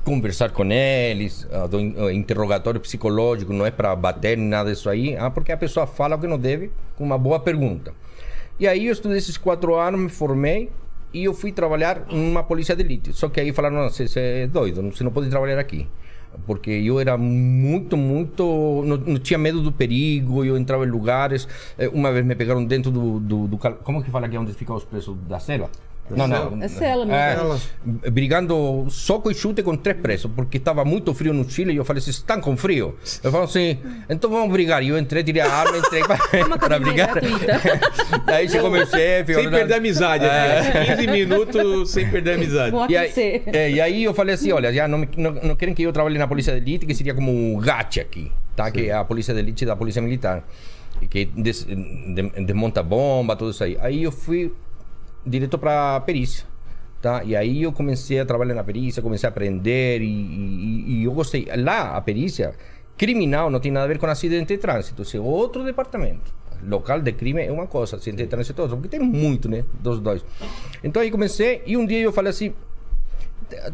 conversar 0.08 0.50
com 0.50 0.64
eles, 0.72 1.46
ah, 1.52 1.66
do 1.66 1.76
ah, 1.76 2.12
interrogatório 2.12 2.80
psicológico, 2.80 3.52
não 3.52 3.66
é 3.66 3.70
para 3.70 3.94
bater 3.94 4.38
nem 4.38 4.48
nada 4.48 4.70
disso 4.70 4.88
aí, 4.88 5.14
ah, 5.16 5.30
porque 5.30 5.52
a 5.52 5.56
pessoa 5.56 5.86
fala 5.86 6.16
o 6.16 6.18
que 6.18 6.26
não 6.26 6.38
deve 6.38 6.70
com 6.96 7.04
uma 7.04 7.18
boa 7.18 7.38
pergunta. 7.38 7.92
E 8.58 8.66
aí 8.66 8.86
eu 8.86 8.92
estudei 8.92 9.18
esses 9.18 9.36
quatro 9.36 9.74
anos, 9.74 10.00
me 10.00 10.08
formei 10.08 10.70
e 11.12 11.24
eu 11.24 11.34
fui 11.34 11.52
trabalhar 11.52 12.06
numa 12.10 12.42
polícia 12.42 12.74
de 12.74 12.82
elite. 12.82 13.12
Só 13.12 13.28
que 13.28 13.38
aí 13.38 13.52
falaram, 13.52 13.88
você, 13.88 14.06
é 14.18 14.46
doido, 14.46 14.82
você 14.82 15.04
não 15.04 15.10
pode 15.10 15.28
trabalhar 15.28 15.58
aqui. 15.58 15.86
Porque 16.46 16.70
eu 16.70 17.00
era 17.00 17.16
muito, 17.16 17.96
muito... 17.96 18.82
Não, 18.84 18.96
não 18.96 19.18
tinha 19.18 19.38
medo 19.38 19.62
do 19.62 19.72
perigo, 19.72 20.44
eu 20.44 20.56
entrava 20.56 20.84
em 20.84 20.90
lugares... 20.90 21.48
eh, 21.78 21.88
Uma 21.88 22.12
vez 22.12 22.24
me 22.24 22.34
pegaram 22.34 22.64
dentro 22.64 22.90
do... 22.90 23.18
do, 23.20 23.48
do 23.48 23.58
como 23.58 24.02
que 24.02 24.10
fala 24.10 24.26
aqui 24.26 24.36
onde 24.36 24.52
ficam 24.52 24.76
os 24.76 24.84
presos 24.84 25.16
da 25.28 25.38
cela? 25.38 25.70
Não, 26.16 26.26
não. 26.26 26.62
É 26.62 26.68
cela 26.68 27.04
mesmo. 27.06 27.60
É, 28.04 28.10
brigando 28.10 28.86
soco 28.90 29.30
e 29.30 29.34
chute 29.34 29.62
com 29.62 29.76
três 29.76 29.98
presos, 29.98 30.30
porque 30.34 30.56
estava 30.58 30.84
muito 30.84 31.12
frio 31.14 31.32
no 31.32 31.48
Chile. 31.48 31.72
E 31.72 31.76
eu 31.76 31.84
falei, 31.84 32.00
vocês 32.00 32.16
estão 32.16 32.40
com 32.40 32.56
frio? 32.56 32.96
Eu 33.22 33.30
falei 33.30 33.46
assim, 33.46 33.78
então 34.08 34.30
vamos 34.30 34.50
brigar. 34.50 34.82
E 34.82 34.88
eu 34.88 34.98
entrei, 34.98 35.22
tirei 35.22 35.42
a 35.42 35.50
arma, 35.52 35.78
entrei 35.78 36.02
para 36.02 36.14
academia 36.16 36.78
brigar. 36.80 37.12
gratuita. 37.14 37.60
Aí 38.32 38.48
chegou 38.48 38.70
meu 38.70 38.86
chefe. 38.86 39.34
Sem 39.34 39.50
perder 39.50 39.74
a 39.74 39.76
amizade. 39.76 40.24
É. 40.24 40.58
aqui, 40.82 40.96
15 40.96 41.06
minutos 41.08 41.90
sem 41.90 42.10
perder 42.10 42.32
a 42.32 42.34
amizade. 42.34 42.70
Vou 42.70 42.86
E 42.90 42.96
aí, 42.96 43.12
é, 43.46 43.70
e 43.70 43.80
aí 43.80 44.04
eu 44.04 44.14
falei 44.14 44.34
assim, 44.34 44.52
olha, 44.52 44.72
já 44.72 44.86
não, 44.88 45.06
não, 45.16 45.32
não 45.32 45.56
querem 45.56 45.74
que 45.74 45.82
eu 45.82 45.92
trabalhe 45.92 46.18
na 46.18 46.26
polícia 46.26 46.52
de 46.52 46.58
elite, 46.58 46.86
que 46.86 46.94
seria 46.94 47.14
como 47.14 47.30
um 47.32 47.58
GAT 47.60 47.98
aqui, 48.00 48.30
tá? 48.56 48.70
Que 48.70 48.88
é 48.88 48.92
a 48.94 49.04
polícia 49.04 49.32
de 49.34 49.40
elite 49.40 49.64
da 49.64 49.76
polícia 49.76 50.00
militar. 50.02 50.44
E 51.00 51.06
Que 51.06 51.24
des, 51.26 51.64
de- 51.64 52.44
desmonta 52.44 52.82
bomba, 52.82 53.36
tudo 53.36 53.50
isso 53.52 53.62
aí. 53.62 53.76
Aí 53.80 54.02
eu 54.02 54.10
fui 54.12 54.52
direto 55.28 55.58
para 55.58 56.00
perícia, 56.00 56.44
tá? 57.00 57.22
E 57.24 57.36
aí 57.36 57.62
eu 57.62 57.72
comecei 57.72 58.18
a 58.20 58.24
trabalhar 58.24 58.54
na 58.54 58.64
perícia, 58.64 59.02
comecei 59.02 59.26
a 59.28 59.30
aprender 59.30 60.00
e, 60.00 60.06
e- 60.06 60.84
e 61.00 61.04
eu 61.04 61.12
gostei. 61.12 61.46
Lá, 61.56 61.96
a 61.96 62.00
perícia 62.00 62.54
criminal 62.96 63.50
não 63.50 63.60
tem 63.60 63.70
nada 63.70 63.84
a 63.84 63.88
ver 63.88 63.98
com 63.98 64.06
acidente 64.06 64.48
de 64.54 64.58
trânsito, 64.58 65.02
é 65.16 65.20
outro 65.20 65.64
departamento. 65.64 66.32
Local 66.66 67.00
de 67.00 67.12
crime 67.12 67.40
é 67.44 67.52
uma 67.52 67.68
coisa, 67.68 67.94
acidente 67.96 68.24
de 68.24 68.28
trânsito 68.28 68.60
é 68.60 68.62
outra, 68.64 68.76
porque 68.76 68.88
tem 68.96 69.06
muito, 69.06 69.48
né? 69.48 69.64
Dos 69.80 70.00
dois. 70.00 70.24
Então 70.82 71.00
aí 71.00 71.10
comecei 71.10 71.62
e 71.64 71.76
um 71.76 71.86
dia 71.86 72.00
eu 72.00 72.12
falei 72.12 72.30
assim, 72.30 72.52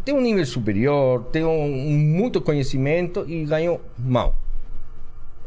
tem 0.04 0.14
um 0.14 0.20
nível 0.20 0.44
superior, 0.44 1.24
tem 1.32 1.44
um, 1.44 1.66
muito 1.98 2.40
conhecimento 2.42 3.24
e 3.26 3.44
ganho 3.46 3.80
mal. 3.98 4.36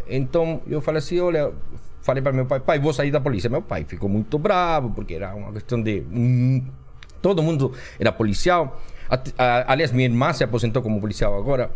Então 0.09 0.61
eu 0.67 0.81
falei 0.81 0.99
assim, 0.99 1.19
olha, 1.19 1.51
falei 2.07 2.23
para 2.23 2.31
meu 2.31 2.45
pai, 2.45 2.59
pai, 2.61 2.79
vou 2.79 2.93
sair 2.93 3.11
da 3.11 3.19
polícia. 3.19 3.49
Meu 3.49 3.61
pai 3.61 3.83
ficou 3.83 4.07
muito 4.09 4.39
bravo 4.39 4.89
porque 4.91 5.13
era 5.15 5.35
uma 5.35 5.51
questão 5.51 5.81
de 5.81 6.01
hum, 6.11 6.63
todo 7.21 7.43
mundo 7.43 7.73
era 7.99 8.11
policial. 8.11 8.81
At- 9.09 9.33
a- 9.37 9.71
Aliás, 9.71 9.91
minha 9.91 10.07
irmã 10.07 10.31
se 10.31 10.43
aposentou 10.43 10.81
como 10.81 10.99
policial 11.01 11.37
agora. 11.37 11.69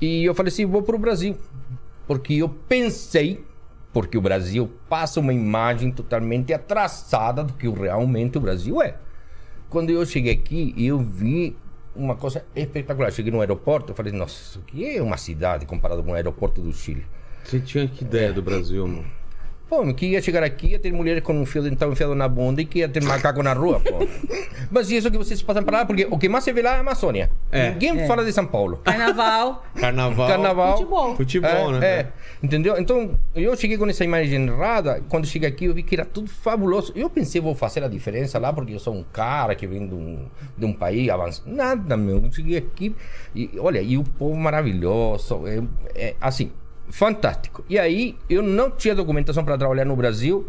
E 0.00 0.24
eu 0.24 0.34
falei 0.34 0.52
assim, 0.52 0.64
vou 0.64 0.82
para 0.82 0.94
o 0.96 0.98
Brasil, 0.98 1.36
porque 2.06 2.34
eu 2.34 2.48
pensei 2.48 3.44
porque 3.92 4.16
o 4.18 4.20
Brasil 4.20 4.70
passa 4.88 5.20
uma 5.20 5.32
imagem 5.32 5.90
totalmente 5.90 6.52
atrasada 6.52 7.44
do 7.44 7.52
que 7.52 7.68
realmente 7.68 8.38
o 8.38 8.40
Brasil 8.40 8.80
é. 8.82 8.96
Quando 9.68 9.90
eu 9.90 10.04
cheguei 10.06 10.32
aqui, 10.32 10.74
eu 10.76 10.98
vi 10.98 11.56
uma 11.94 12.16
coisa 12.16 12.44
espetacular. 12.56 13.12
Cheguei 13.12 13.30
no 13.32 13.40
aeroporto, 13.40 13.92
eu 13.92 13.96
falei, 13.96 14.12
nossa, 14.12 14.34
isso 14.34 14.58
aqui 14.66 14.96
é 14.96 15.02
uma 15.02 15.16
cidade 15.16 15.64
comparado 15.66 16.02
com 16.02 16.10
o 16.10 16.14
aeroporto 16.14 16.60
do 16.60 16.72
Chile. 16.72 17.04
Você 17.44 17.60
tinha 17.60 17.86
que 17.86 18.02
ideia 18.04 18.32
do 18.32 18.42
Brasil, 18.42 18.86
mano? 18.86 19.04
Pô, 19.74 19.92
que 19.92 20.06
ia 20.06 20.22
chegar 20.22 20.44
aqui, 20.44 20.68
ia 20.68 20.78
ter 20.78 20.92
mulheres 20.92 21.20
com 21.24 21.32
um 21.32 21.44
fio 21.44 21.60
dental 21.60 21.90
enfiado 21.90 22.14
na 22.14 22.28
bunda 22.28 22.62
e 22.62 22.64
que 22.64 22.78
ia 22.78 22.88
ter 22.88 23.02
macaco 23.02 23.42
na 23.42 23.52
rua, 23.54 23.80
pô. 23.80 24.06
Mas 24.70 24.88
isso 24.88 25.10
que 25.10 25.18
vocês 25.18 25.42
passam 25.42 25.64
para 25.64 25.78
lá, 25.78 25.84
porque 25.84 26.06
o 26.08 26.16
que 26.16 26.28
mais 26.28 26.44
se 26.44 26.52
vê 26.52 26.62
lá 26.62 26.74
é 26.74 26.76
a 26.76 26.80
Amazônia. 26.80 27.28
É. 27.50 27.70
Ninguém 27.70 28.06
fala 28.06 28.24
de 28.24 28.32
São 28.32 28.46
Paulo. 28.46 28.76
Carnaval. 28.84 29.64
Carnaval. 29.74 30.28
Carnaval. 30.28 30.76
Futebol. 30.76 31.16
Futebol, 31.16 31.74
é, 31.74 31.80
né? 31.80 31.86
É, 31.86 32.06
entendeu? 32.40 32.78
Então, 32.78 33.18
eu 33.34 33.56
cheguei 33.56 33.76
com 33.76 33.84
essa 33.88 34.04
imagem 34.04 34.46
errada. 34.46 35.02
Quando 35.08 35.26
cheguei 35.26 35.48
aqui, 35.48 35.64
eu 35.64 35.74
vi 35.74 35.82
que 35.82 35.96
era 35.96 36.04
tudo 36.04 36.30
fabuloso. 36.30 36.92
Eu 36.94 37.10
pensei, 37.10 37.40
vou 37.40 37.56
fazer 37.56 37.82
a 37.82 37.88
diferença 37.88 38.38
lá, 38.38 38.52
porque 38.52 38.74
eu 38.74 38.78
sou 38.78 38.94
um 38.94 39.02
cara 39.02 39.56
que 39.56 39.66
vem 39.66 39.88
de 39.88 39.94
um, 39.94 40.26
de 40.56 40.64
um 40.64 40.72
país 40.72 41.08
avançado. 41.08 41.50
Nada, 41.50 41.96
meu. 41.96 42.22
Eu 42.24 42.32
cheguei 42.32 42.58
aqui 42.58 42.94
e, 43.34 43.50
olha, 43.58 43.82
e 43.82 43.98
o 43.98 44.04
povo 44.04 44.36
maravilhoso. 44.36 45.42
É, 45.48 45.62
é, 45.96 46.14
assim, 46.20 46.52
fantástico. 46.90 47.64
E 47.68 47.78
aí, 47.78 48.16
eu 48.28 48.42
não 48.42 48.70
tinha 48.70 48.94
documentação 48.94 49.44
para 49.44 49.56
trabalhar 49.58 49.84
no 49.84 49.94
Brasil 49.96 50.48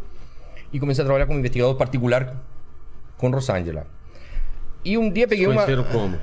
e 0.71 0.79
comecei 0.79 1.01
a 1.03 1.05
trabalhar 1.05 1.25
como 1.27 1.39
investigador 1.39 1.75
particular 1.75 2.35
com 3.17 3.29
Rosângela. 3.29 3.85
E 4.83 4.97
um 4.97 5.09
dia 5.09 5.27
peguei 5.27 5.47
uma... 5.47 5.65
Como? 5.91 6.19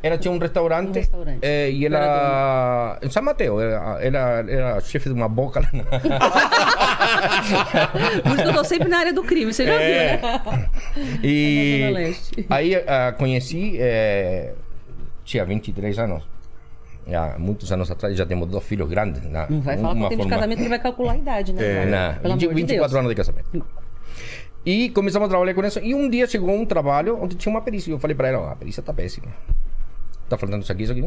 Ela 0.00 0.16
tinha 0.16 0.30
um 0.30 0.38
restaurante. 0.38 0.90
Um 0.90 0.92
restaurante. 0.92 1.38
eh, 1.42 1.72
e 1.72 1.84
ela. 1.84 3.00
Em 3.02 3.10
São 3.10 3.20
Mateus. 3.20 3.60
Ela, 3.60 4.00
ela 4.00 4.18
era 4.48 4.80
chefe 4.80 5.08
de 5.08 5.14
uma 5.16 5.28
boca 5.28 5.58
lá. 5.58 5.68
Por 8.22 8.32
isso 8.32 8.42
que 8.42 8.48
eu 8.48 8.54
tô 8.54 8.64
sempre 8.64 8.88
na 8.88 8.98
área 8.98 9.12
do 9.12 9.22
crime, 9.24 9.52
você 9.52 9.66
já 9.66 9.72
É. 9.74 10.16
viu, 10.18 10.52
né? 10.52 10.68
E. 11.22 11.90
Leste. 11.92 12.46
Aí 12.48 12.74
ah, 12.76 13.12
conheci. 13.18 13.76
eh, 13.80 14.52
tinha 15.24 15.44
23 15.44 15.98
anos. 15.98 16.22
Já, 17.08 17.36
muitos 17.38 17.72
anos 17.72 17.90
atrás 17.90 18.16
já 18.16 18.26
temos 18.26 18.48
dois 18.48 18.62
filhos 18.64 18.88
grandes. 18.88 19.22
Na, 19.30 19.48
Não 19.48 19.60
vai 19.60 19.78
falar 19.78 19.94
com 19.94 20.02
o 20.02 20.08
tempo 20.10 20.22
de 20.24 20.28
casamento 20.28 20.62
que 20.62 20.68
vai 20.68 20.78
calcular 20.78 21.12
a 21.12 21.16
idade, 21.16 21.52
né? 21.54 21.62
É. 21.64 21.86
Na, 21.86 22.12
Pelo 22.14 22.34
20, 22.34 22.44
amor 22.44 22.54
de 22.54 22.60
24 22.60 22.76
Deus. 22.88 22.94
anos 22.94 23.08
de 23.08 23.14
casamento. 23.14 23.66
E 24.66 24.90
começamos 24.90 25.26
a 25.26 25.28
trabalhar 25.30 25.54
com 25.54 25.64
isso. 25.64 25.78
E 25.78 25.94
um 25.94 26.10
dia 26.10 26.26
chegou 26.26 26.50
um 26.54 26.66
trabalho 26.66 27.18
onde 27.20 27.36
tinha 27.36 27.50
uma 27.50 27.62
perícia. 27.62 27.90
E 27.90 27.94
eu 27.94 27.98
falei 27.98 28.14
para 28.14 28.28
ela: 28.28 28.38
"Ó, 28.40 28.48
a 28.50 28.56
perícia 28.56 28.82
tá 28.82 28.92
péssima. 28.92 29.28
Tá 30.28 30.36
faltando 30.36 30.62
isso 30.62 30.70
aqui, 30.70 30.82
isso 30.82 30.92
aqui. 30.92 31.00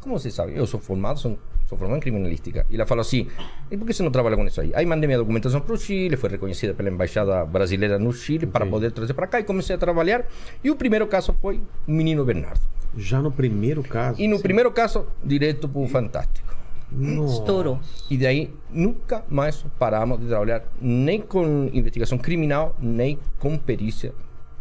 Como 0.00 0.18
você 0.18 0.28
sabe? 0.28 0.56
Eu 0.56 0.66
sou 0.66 0.80
formado, 0.80 1.20
sou, 1.20 1.38
sou 1.68 1.78
formado 1.78 1.98
em 1.98 2.00
criminalística. 2.00 2.66
E 2.68 2.74
ela 2.74 2.84
falou 2.84 3.02
assim: 3.02 3.28
e 3.70 3.76
por 3.76 3.86
que 3.86 3.92
você 3.92 4.02
não 4.02 4.10
trabalha 4.10 4.36
com 4.36 4.44
isso 4.44 4.60
aí? 4.60 4.72
Aí 4.74 4.84
mandei 4.84 5.06
minha 5.06 5.18
documentação 5.18 5.60
para 5.60 5.72
o 5.72 5.78
Chile, 5.78 6.16
foi 6.16 6.30
reconhecida 6.30 6.74
pela 6.74 6.88
embaixada 6.90 7.44
brasileira 7.44 7.96
no 7.96 8.12
Chile 8.12 8.46
para 8.46 8.66
poder 8.66 8.90
trazer 8.90 9.14
para 9.14 9.28
cá. 9.28 9.38
E 9.38 9.44
comecei 9.44 9.76
a 9.76 9.78
trabalhar. 9.78 10.24
E 10.64 10.70
o 10.72 10.74
primeiro 10.74 11.06
caso 11.06 11.32
foi 11.40 11.60
o 11.86 11.92
menino 11.92 12.24
Bernardo. 12.24 12.60
Já 12.96 13.20
no 13.20 13.30
primeiro 13.30 13.82
caso? 13.82 14.20
E 14.20 14.26
no 14.26 14.40
primeiro 14.40 14.70
caso, 14.72 15.06
direto 15.22 15.68
para 15.68 15.80
o 15.80 15.86
Fantástico. 15.86 16.56
Nossa. 16.90 17.40
Estourou. 17.40 17.80
E 18.08 18.16
daí 18.16 18.50
nunca 18.70 19.24
mais 19.28 19.64
paramos 19.78 20.20
de 20.20 20.26
trabalhar 20.26 20.62
nem 20.80 21.20
com 21.20 21.68
investigação 21.72 22.16
criminal, 22.16 22.76
nem 22.80 23.18
com 23.38 23.58
perícia 23.58 24.14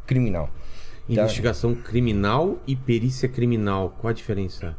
criminal. 0.06 0.48
Tá? 0.48 1.14
Investigação 1.14 1.76
criminal 1.76 2.58
e 2.66 2.76
perícia 2.76 3.30
criminal. 3.30 3.96
Qual 4.00 4.10
a 4.10 4.14
diferença? 4.14 4.76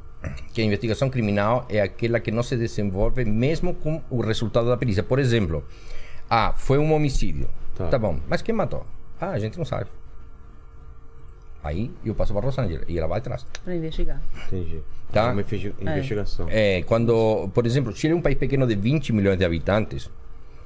Que 0.52 0.61
a 0.61 0.64
investigação 0.64 1.09
criminal 1.09 1.66
é 1.68 1.80
aquela 1.80 2.18
que 2.18 2.32
não 2.32 2.42
se 2.42 2.57
desenvolve 2.57 3.24
mesmo 3.24 3.74
com 3.74 4.02
o 4.11 4.20
resultado 4.20 4.68
da 4.68 4.76
perícia. 4.76 5.04
Por 5.04 5.20
exemplo, 5.20 5.64
ah, 6.28 6.52
foi 6.52 6.78
um 6.78 6.92
homicídio. 6.92 7.48
Tá. 7.76 7.86
Tá, 7.86 7.98
bom, 7.98 8.18
mas 8.28 8.42
quem 8.42 8.54
matou? 8.54 8.84
Ah, 9.20 9.30
a 9.30 9.38
gente 9.38 9.57
não 9.57 9.64
sabe. 9.64 9.88
Aí 11.67 11.91
eu 12.05 12.14
passo 12.14 12.33
para 12.33 12.43
Rosângela 12.45 12.85
e 12.89 12.97
ela 12.99 13.07
vai 13.07 13.19
atrás. 13.19 13.47
Pra 13.64 13.75
investigar. 13.75 14.21
Entendi. 14.47 14.81
Tá. 15.12 15.29
É 15.29 15.33
Uma 15.33 15.41
investi- 15.43 15.75
investigação. 15.81 16.47
É, 16.51 16.83
quando, 16.83 17.49
por 17.55 17.67
exemplo, 17.67 17.95
Chile 17.95 18.12
é 18.12 18.17
um 18.17 18.21
país 18.21 18.37
pequeno 18.37 18.67
de 18.67 18.75
20 18.75 19.12
milhões 19.12 19.39
de 19.39 19.45
habitantes, 19.45 20.11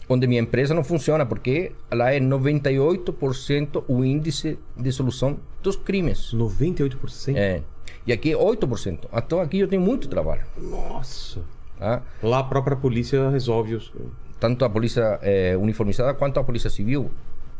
onde 0.09 0.27
minha 0.27 0.41
empresa 0.41 0.75
não 0.75 0.83
funciona 0.85 1.25
porque 1.27 1.73
lá 1.93 2.13
é 2.13 2.19
98% 2.21 3.85
o 3.89 4.05
índice 4.05 4.59
de 4.77 4.93
solução 4.93 5.39
dos 5.63 5.77
crimes. 5.77 6.33
98%? 6.35 7.37
É. 7.37 7.63
E 8.07 8.13
aqui 8.13 8.33
é 8.33 8.37
8%. 8.37 8.99
Então 9.13 9.41
aqui 9.41 9.59
eu 9.61 9.69
tenho 9.69 9.83
muito 9.83 10.09
trabalho. 10.09 10.43
Nossa. 10.57 11.41
Tá? 11.79 12.03
Lá 12.23 12.41
a 12.41 12.45
própria 12.45 12.77
polícia 12.77 13.31
resolve 13.31 13.75
os. 13.75 13.93
Tanto 14.39 14.65
a 14.65 14.71
polícia 14.71 15.19
eh, 15.23 15.55
uniformizada 15.57 16.15
quanto 16.15 16.41
a 16.41 16.45
polícia 16.45 16.71
civil 16.71 17.11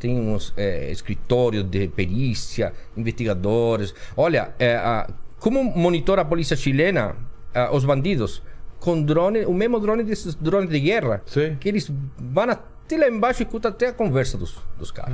temos 0.01 0.53
é, 0.57 0.91
escritórios 0.91 1.65
de 1.65 1.87
perícia, 1.89 2.73
investigadores. 2.97 3.95
Olha, 4.17 4.55
é, 4.59 4.77
a, 4.77 5.09
como 5.39 5.63
monitora 5.63 6.23
a 6.23 6.25
polícia 6.25 6.57
chilena 6.57 7.15
a, 7.55 7.75
os 7.75 7.85
bandidos? 7.85 8.43
Com 8.81 9.03
drone, 9.03 9.45
o 9.45 9.53
mesmo 9.53 9.79
drone 9.79 10.03
desses 10.03 10.35
drones 10.35 10.71
de 10.71 10.81
guerra. 10.81 11.21
Sim. 11.27 11.57
Que 11.61 11.69
eles 11.69 11.93
vão 12.19 12.51
até 12.51 12.97
lá 12.97 13.09
embaixo 13.09 13.43
e 13.43 13.45
escutam 13.45 13.71
até 13.71 13.89
a 13.89 13.93
conversa 13.93 14.39
dos, 14.39 14.57
dos 14.79 14.91
caras. 14.91 15.13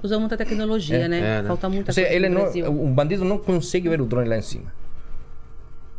Usa 0.00 0.18
muita 0.20 0.36
tecnologia, 0.36 1.08
né? 1.08 1.18
é, 1.18 1.42
né? 1.42 1.44
Falta 1.48 1.68
muita 1.68 1.90
Ou 1.90 1.94
seja, 1.94 2.06
coisa 2.06 2.26
ele 2.26 2.28
no 2.28 2.44
não, 2.44 2.84
o 2.84 2.88
bandido 2.88 3.24
não 3.24 3.38
consegue 3.38 3.88
ver 3.88 4.00
o 4.00 4.06
drone 4.06 4.28
lá 4.28 4.36
em 4.36 4.42
cima. 4.42 4.72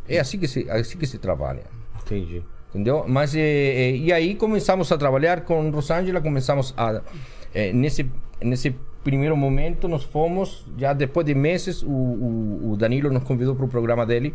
É 0.08 0.18
assim 0.18 0.38
que 0.38 0.48
se, 0.48 0.68
assim 0.70 0.96
que 0.96 1.06
se 1.06 1.18
trabalha. 1.18 1.64
Entendi. 2.02 2.42
Entendeu? 2.74 3.04
Mas, 3.06 3.34
eh, 3.36 3.40
eh, 3.40 3.96
e 3.96 4.12
aí 4.12 4.34
começamos 4.34 4.90
a 4.90 4.98
trabalhar 4.98 5.42
com 5.42 5.70
Rosângela, 5.70 6.20
começamos 6.20 6.74
a... 6.76 7.00
eh, 7.54 7.72
nesse, 7.72 8.10
nesse 8.42 8.74
primeiro 9.02 9.36
momento, 9.36 9.86
nós 9.86 10.02
fomos, 10.02 10.66
já 10.76 10.92
depois 10.92 11.24
de 11.24 11.34
meses, 11.34 11.82
o, 11.82 11.88
o, 11.88 12.72
o 12.72 12.76
Danilo 12.76 13.10
nos 13.10 13.22
convidou 13.22 13.54
para 13.54 13.64
o 13.64 13.68
programa 13.68 14.04
dele, 14.04 14.34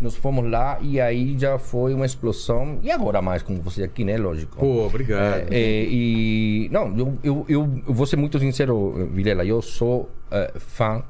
nós 0.00 0.14
fomos 0.16 0.48
lá 0.48 0.78
e 0.80 1.00
aí 1.00 1.36
já 1.38 1.58
foi 1.58 1.92
uma 1.92 2.06
explosão. 2.06 2.78
E 2.82 2.90
agora 2.90 3.20
mais 3.20 3.42
com 3.42 3.60
você 3.60 3.82
aqui, 3.82 4.04
né? 4.04 4.16
Lógico. 4.16 4.56
Pô, 4.56 4.86
obrigado. 4.86 5.52
É, 5.52 5.84
e 5.84 6.68
não, 6.70 6.96
eu, 6.96 7.18
eu, 7.22 7.46
eu, 7.48 7.82
eu 7.86 7.94
vou 7.94 8.06
ser 8.06 8.16
muito 8.16 8.38
sincero, 8.38 9.08
Vilela. 9.12 9.44
Eu 9.44 9.60
sou 9.60 10.08
eh, 10.30 10.52
fã 10.56 11.02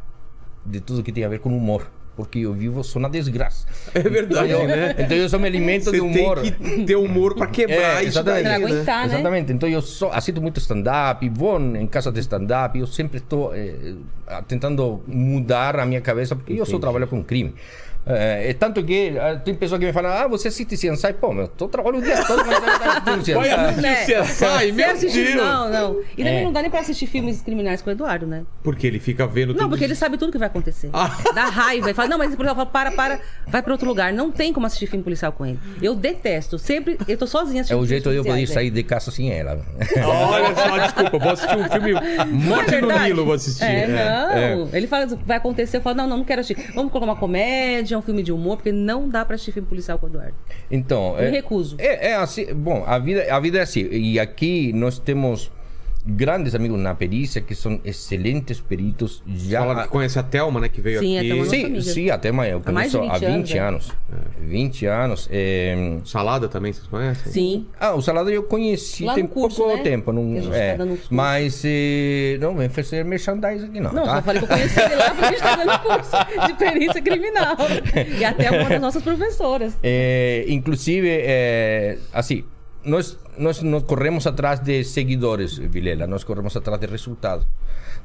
de 0.64 0.80
tudo 0.80 1.02
que 1.02 1.12
tem 1.12 1.24
a 1.24 1.28
ver 1.28 1.40
com 1.40 1.54
humor. 1.54 1.90
Porque 2.18 2.40
eu 2.40 2.52
vivo 2.52 2.82
só 2.82 2.98
na 2.98 3.08
desgraça. 3.08 3.64
É 3.94 4.00
verdade, 4.02 4.48
então, 4.48 4.62
eu, 4.62 4.66
né? 4.66 4.96
Então 4.98 5.16
eu 5.16 5.28
só 5.28 5.38
me 5.38 5.46
alimento 5.46 5.84
Você 5.84 5.92
de 5.92 6.00
humor. 6.00 6.40
tem 6.42 6.50
que 6.50 6.84
ter 6.84 6.96
humor 6.96 7.36
pra 7.36 7.46
quebrar 7.46 8.02
É, 8.02 8.04
isso 8.04 8.20
daí, 8.24 8.40
exatamente. 8.40 8.42
Pra 8.42 8.58
né? 8.58 8.64
aguentar, 8.66 8.98
né? 9.06 9.14
Exatamente. 9.14 9.52
Então 9.52 9.68
eu 9.68 9.80
só 9.80 10.10
assisto 10.10 10.42
muito 10.42 10.58
stand-up, 10.58 11.28
vou 11.28 11.60
em 11.60 11.86
casa 11.86 12.10
de 12.10 12.18
stand-up, 12.18 12.76
eu 12.76 12.88
sempre 12.88 13.18
estou 13.18 13.54
eh, 13.54 13.94
tentando 14.48 15.00
mudar 15.06 15.78
a 15.78 15.86
minha 15.86 16.00
cabeça, 16.00 16.34
porque 16.34 16.54
eu 16.54 16.56
só 16.66 16.72
Entendi. 16.72 16.80
trabalho 16.80 17.06
com 17.06 17.22
crime. 17.22 17.54
É, 18.06 18.50
é 18.50 18.54
tanto 18.54 18.82
que 18.82 19.18
ah, 19.18 19.36
tem 19.36 19.54
pessoas 19.54 19.78
que 19.78 19.86
me 19.86 19.92
falam, 19.92 20.10
ah, 20.10 20.26
você 20.26 20.48
assiste 20.48 20.74
CSI? 20.76 21.12
Pô, 21.20 21.32
meu, 21.32 21.50
eu 21.60 21.68
trabalho 21.68 21.98
o 21.98 22.02
dia 22.02 22.24
todo, 22.24 22.42
mas 22.46 22.54
eu 22.56 22.60
não 22.62 23.14
assisto 23.20 23.34
Vai 23.34 23.48
CSI. 23.50 23.86
assistir 23.86 24.14
É. 24.14 24.22
CSI, 24.22 24.72
meu 24.72 24.86
Você 24.86 24.92
assistiu- 24.92 25.24
Deus! 25.24 25.36
Não, 25.36 25.68
não. 25.70 26.00
E 26.16 26.16
também 26.24 26.38
É. 26.40 26.44
não 26.44 26.52
dá 26.52 26.62
nem 26.62 26.70
pra 26.70 26.80
assistir 26.80 27.06
filmes 27.06 27.42
criminais 27.42 27.82
com 27.82 27.90
o 27.90 27.92
Eduardo, 27.92 28.26
né? 28.26 28.44
Porque 28.62 28.86
ele 28.86 28.98
fica 28.98 29.26
vendo 29.26 29.48
Não, 29.48 29.54
tudo 29.60 29.68
porque 29.70 29.84
ele 29.84 29.94
sabe 29.94 30.16
tudo 30.16 30.32
que 30.32 30.38
vai 30.38 30.48
acontecer. 30.48 30.88
Ah. 30.92 31.14
Dá 31.34 31.44
raiva. 31.46 31.88
Ele 31.88 31.94
fala, 31.94 32.08
não, 32.08 32.16
mas 32.18 32.34
por 32.34 32.46
exemplo, 32.46 32.64
para, 32.66 32.90
para, 32.92 33.20
vai 33.46 33.60
pra 33.62 33.72
outro 33.72 33.86
lugar. 33.86 34.10
Não 34.12 34.30
tem 34.30 34.52
como 34.54 34.64
assistir 34.66 34.86
filme 34.86 35.04
policial 35.04 35.30
com 35.32 35.44
ele. 35.44 35.58
Eu 35.82 35.94
detesto. 35.94 36.58
Sempre, 36.58 36.96
eu 37.06 37.18
tô 37.18 37.26
sozinha 37.26 37.58
É 37.58 37.60
assistindo 37.60 37.80
o 37.82 37.86
jeito 37.86 38.08
de 38.10 38.16
eu 38.16 38.24
poder 38.24 38.46
sair 38.46 38.70
de 38.70 38.82
casa 38.82 39.10
sem 39.10 39.30
ela. 39.30 39.60
Olha 40.06 40.54
só, 40.54 40.78
desculpa, 40.78 41.18
vou 41.18 41.32
assistir 41.32 41.56
um 41.56 41.68
filme 41.68 41.92
Não 41.92 42.00
é 42.00 42.24
Morte 42.24 42.80
no? 42.80 42.98
Nilo, 43.00 43.24
vou 43.26 43.34
assistir. 43.34 43.64
É, 43.64 43.82
É. 43.84 44.54
não. 44.56 44.68
Ele 44.72 44.86
fala, 44.86 45.06
vai 45.26 45.36
acontecer, 45.36 45.76
eu 45.76 45.80
falo, 45.82 45.96
não, 45.96 46.06
não, 46.06 46.16
não 46.18 46.24
quero 46.24 46.40
assistir. 46.40 46.72
Vamos 46.74 46.90
colocar 46.90 47.10
uma 47.12 47.16
comédia, 47.18 47.87
um 47.96 48.02
filme 48.02 48.22
de 48.22 48.32
humor, 48.32 48.56
porque 48.56 48.72
não 48.72 49.08
dá 49.08 49.24
pra 49.24 49.34
assistir 49.34 49.52
filme 49.52 49.68
policial 49.68 49.98
com 49.98 50.06
o 50.06 50.08
Eduardo. 50.08 50.34
Então, 50.70 51.16
Me 51.16 51.30
recuso. 51.30 51.76
É, 51.78 52.10
é 52.10 52.14
assim, 52.16 52.52
bom, 52.54 52.84
a 52.86 52.98
vida, 52.98 53.26
a 53.32 53.40
vida 53.40 53.58
é 53.58 53.62
assim. 53.62 53.88
E 53.90 54.18
aqui 54.18 54.72
nós 54.72 54.98
temos 54.98 55.50
grandes 56.10 56.54
amigos 56.54 56.78
na 56.80 56.94
perícia 56.94 57.40
que 57.42 57.54
são 57.54 57.78
excelentes 57.84 58.60
peritos. 58.60 59.22
Já 59.26 59.60
Fala 59.60 59.82
que 59.82 59.88
conhece 59.88 60.18
a 60.18 60.22
Thelma, 60.22 60.58
né? 60.60 60.68
Que 60.68 60.80
veio 60.80 61.00
Sim, 61.00 61.16
a 61.16 61.20
aqui. 61.20 61.28
Thelma 61.28 61.44
não- 61.44 61.50
Sim, 61.50 61.64
amiga. 61.66 61.82
sim, 61.82 62.10
até 62.10 62.32
mais. 62.32 62.52
Eu 62.52 62.62
Há 62.64 62.72
mais 62.72 62.90
de 62.90 62.96
conheço 62.98 63.14
há 63.14 63.18
20 63.18 63.28
20 63.36 63.58
anos, 63.58 63.90
anos. 64.10 64.28
20 64.40 64.86
anos. 64.86 65.28
é, 65.30 65.98
Salada 66.04 66.48
também, 66.48 66.72
vocês 66.72 66.86
conhecem? 66.86 67.32
Sim. 67.32 67.66
Ah, 67.78 67.94
o 67.94 68.00
Salada 68.00 68.30
eu 68.30 68.42
conheci 68.42 69.04
Lá 69.04 69.14
tem 69.14 69.24
no 69.24 69.28
curso, 69.28 69.58
pouco 69.58 69.76
né? 69.76 69.82
tempo. 69.82 70.12
Não, 70.12 70.22
a 70.22 70.40
gente 70.40 70.54
é, 70.54 70.76
tá 70.76 70.86
mas 71.10 71.62
eh, 71.64 72.38
não 72.40 72.56
vem 72.56 72.68
fazer 72.68 73.04
merchandising 73.04 73.66
aqui 73.66 73.80
não, 73.80 73.92
Não, 73.92 74.04
tá? 74.04 74.16
só 74.16 74.22
falei 74.22 74.40
que 74.40 74.44
eu 74.44 74.48
conheci 74.56 74.80
ele 74.80 74.94
lá 74.94 75.10
porque 75.10 75.24
a 75.24 75.28
gente 75.30 75.42
tá 75.42 75.56
dando 75.56 75.78
curso 75.80 76.46
de 76.46 76.54
perícia 76.54 77.02
criminal. 77.02 77.56
E 78.18 78.24
até 78.24 78.50
uma 78.50 78.68
das 78.68 78.80
nossas 78.80 79.02
professoras. 79.02 79.76
É, 79.82 80.44
inclusive, 80.48 81.08
é, 81.10 81.98
assim, 82.12 82.44
nós, 82.84 83.18
nós 83.36 83.62
não 83.62 83.80
corremos 83.80 84.26
atrás 84.26 84.60
de 84.60 84.84
seguidores, 84.84 85.58
Vilela, 85.58 86.06
nós 86.06 86.24
corremos 86.24 86.56
atrás 86.56 86.80
de 86.80 86.86
resultados, 86.86 87.46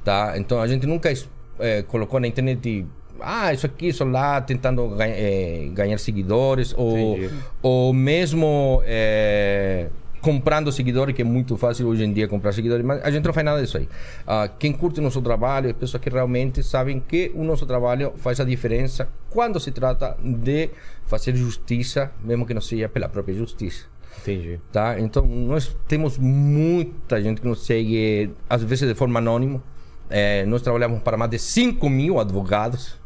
tá? 0.03 0.33
Então 0.37 0.59
a 0.61 0.67
gente 0.67 0.85
nunca 0.87 1.11
é, 1.59 1.81
colocou 1.83 2.19
na 2.19 2.27
internet 2.27 2.85
ah, 3.21 3.53
isso 3.53 3.65
aqui, 3.65 3.87
isso 3.87 4.03
lá, 4.03 4.41
tentando 4.41 4.89
ganha- 4.89 5.15
é, 5.15 5.69
ganhar 5.71 5.97
seguidores 5.97 6.73
ou, 6.75 7.17
Entendi. 7.17 7.33
ou 7.61 7.93
mesmo 7.93 8.81
é, 8.85 9.87
comprando 10.19 10.71
seguidores, 10.71 11.15
que 11.15 11.21
é 11.21 11.25
muito 11.25 11.55
fácil 11.55 11.87
hoje 11.87 12.03
em 12.03 12.11
dia 12.11 12.27
comprar 12.27 12.51
seguidores, 12.53 12.83
mas 12.83 13.01
a 13.03 13.11
gente 13.11 13.23
não 13.23 13.31
faz 13.33 13.45
nada 13.45 13.61
disso 13.61 13.77
aí. 13.77 13.87
Ah, 14.25 14.49
quem 14.59 14.73
curte 14.73 14.99
o 14.99 15.03
nosso 15.03 15.21
trabalho 15.21 15.69
é 15.69 15.73
pessoas 15.73 16.01
que 16.01 16.09
realmente 16.09 16.63
sabem 16.63 16.99
que 16.99 17.31
o 17.35 17.43
nosso 17.43 17.65
trabalho 17.65 18.13
faz 18.17 18.39
a 18.39 18.43
diferença 18.43 19.07
quando 19.29 19.59
se 19.59 19.71
trata 19.71 20.17
de 20.21 20.71
fazer 21.05 21.35
justiça, 21.35 22.11
mesmo 22.23 22.45
que 22.45 22.53
não 22.53 22.61
seja 22.61 22.89
pela 22.89 23.07
própria 23.07 23.35
justiça. 23.35 23.85
Entendi. 24.23 24.59
Tá? 24.71 24.99
Então, 24.99 25.25
nós 25.25 25.75
temos 25.87 26.17
muita 26.17 27.21
gente 27.21 27.41
que 27.41 27.47
nos 27.47 27.65
segue, 27.65 28.31
às 28.49 28.63
vezes 28.63 28.87
de 28.87 28.95
forma 28.95 29.19
anônima. 29.19 29.61
Eh, 30.09 30.45
nós 30.45 30.61
trabalhamos 30.61 31.01
para 31.01 31.17
mais 31.17 31.29
de 31.29 31.39
5 31.39 31.89
mil 31.89 32.19
advogados. 32.19 32.97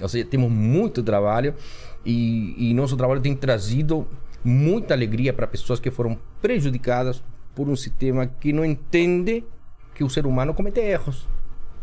Ou 0.00 0.08
seja, 0.08 0.24
temos 0.24 0.50
muito 0.50 1.02
trabalho 1.02 1.54
e, 2.04 2.70
e 2.70 2.74
nosso 2.74 2.96
trabalho 2.96 3.20
tem 3.20 3.34
trazido 3.34 4.06
muita 4.44 4.94
alegria 4.94 5.32
para 5.32 5.46
pessoas 5.46 5.80
que 5.80 5.90
foram 5.90 6.16
prejudicadas 6.40 7.22
por 7.54 7.68
um 7.68 7.76
sistema 7.76 8.26
que 8.26 8.52
não 8.52 8.64
entende 8.64 9.44
que 9.94 10.04
o 10.04 10.08
ser 10.08 10.24
humano 10.24 10.54
comete 10.54 10.80
erros. 10.80 11.28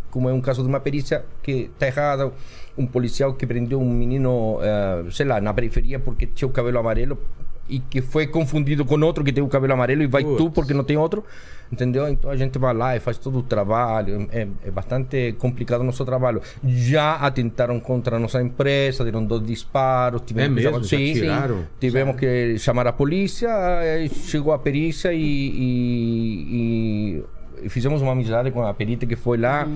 Como 0.10 0.30
é 0.30 0.34
um 0.34 0.40
caso 0.40 0.64
de 0.64 0.70
uma 0.70 0.80
perícia 0.80 1.26
que 1.44 1.70
está 1.74 1.88
errada, 1.88 2.32
um 2.78 2.88
policial 2.88 3.34
que 3.34 3.46
prendeu 3.46 3.82
um 3.82 3.90
menino, 3.90 4.60
eh, 4.62 5.04
sei 5.12 5.26
lá, 5.26 5.42
na 5.42 5.54
periferia 5.54 6.00
porque 6.00 6.26
tinha 6.26 6.48
o 6.48 6.52
cabelo 6.52 6.80
amarelo 6.80 7.20
e 7.68 7.80
que 7.80 8.02
foi 8.02 8.28
confundido 8.28 8.86
com 8.86 9.00
outro 9.02 9.24
que 9.24 9.32
tem 9.34 9.44
o 9.44 9.48
cabelo 9.48 9.74
amarelo 9.74 10.04
e 10.04 10.08
vai 10.08 10.24
tu 10.24 10.36
Putz. 10.38 10.54
porque 10.54 10.74
não 10.74 10.84
tem 10.84 10.98
outro, 10.98 11.24
entendeu? 11.72 12.08
Então 12.08 12.30
a 12.30 12.36
gente 12.36 12.60
vai 12.60 12.74
lá 12.74 12.96
e 12.96 13.00
faz 13.00 13.18
todo 13.18 13.40
o 13.40 13.44
trabalho. 13.44 14.28
É, 14.32 14.48
é 14.66 14.70
bastante 14.72 15.34
complicado 15.40 15.82
o 15.82 15.84
nosso 15.84 16.06
trabalho. 16.06 16.42
Já 16.64 17.16
atentaram 17.16 17.80
contra 17.80 18.18
a 18.18 18.20
nossa 18.20 18.42
empresa, 18.42 19.04
deram 19.04 19.26
dois 19.26 19.44
disparos. 19.46 20.22
É 20.22 20.26
tivemos 20.26 20.58
que 20.60 20.64
mesmo? 20.64 20.72
chamar- 20.72 20.84
Já 20.84 20.98
Sim, 20.98 21.14
tiraram? 21.14 21.64
Tivemos 21.80 22.16
que 22.18 22.58
chamar 22.60 22.88
a 22.88 22.94
polícia, 22.94 23.50
chegou 24.26 24.54
a 24.54 24.60
perícia 24.60 25.12
e, 25.14 25.18
e- 25.20 27.18
e 27.20 27.24
fizemos 27.70 28.02
uma 28.02 28.12
amizade 28.12 28.52
com 28.52 28.66
a 28.66 28.74
perita 28.74 29.06
que 29.06 29.16
foi 29.16 29.38
lá 29.38 29.68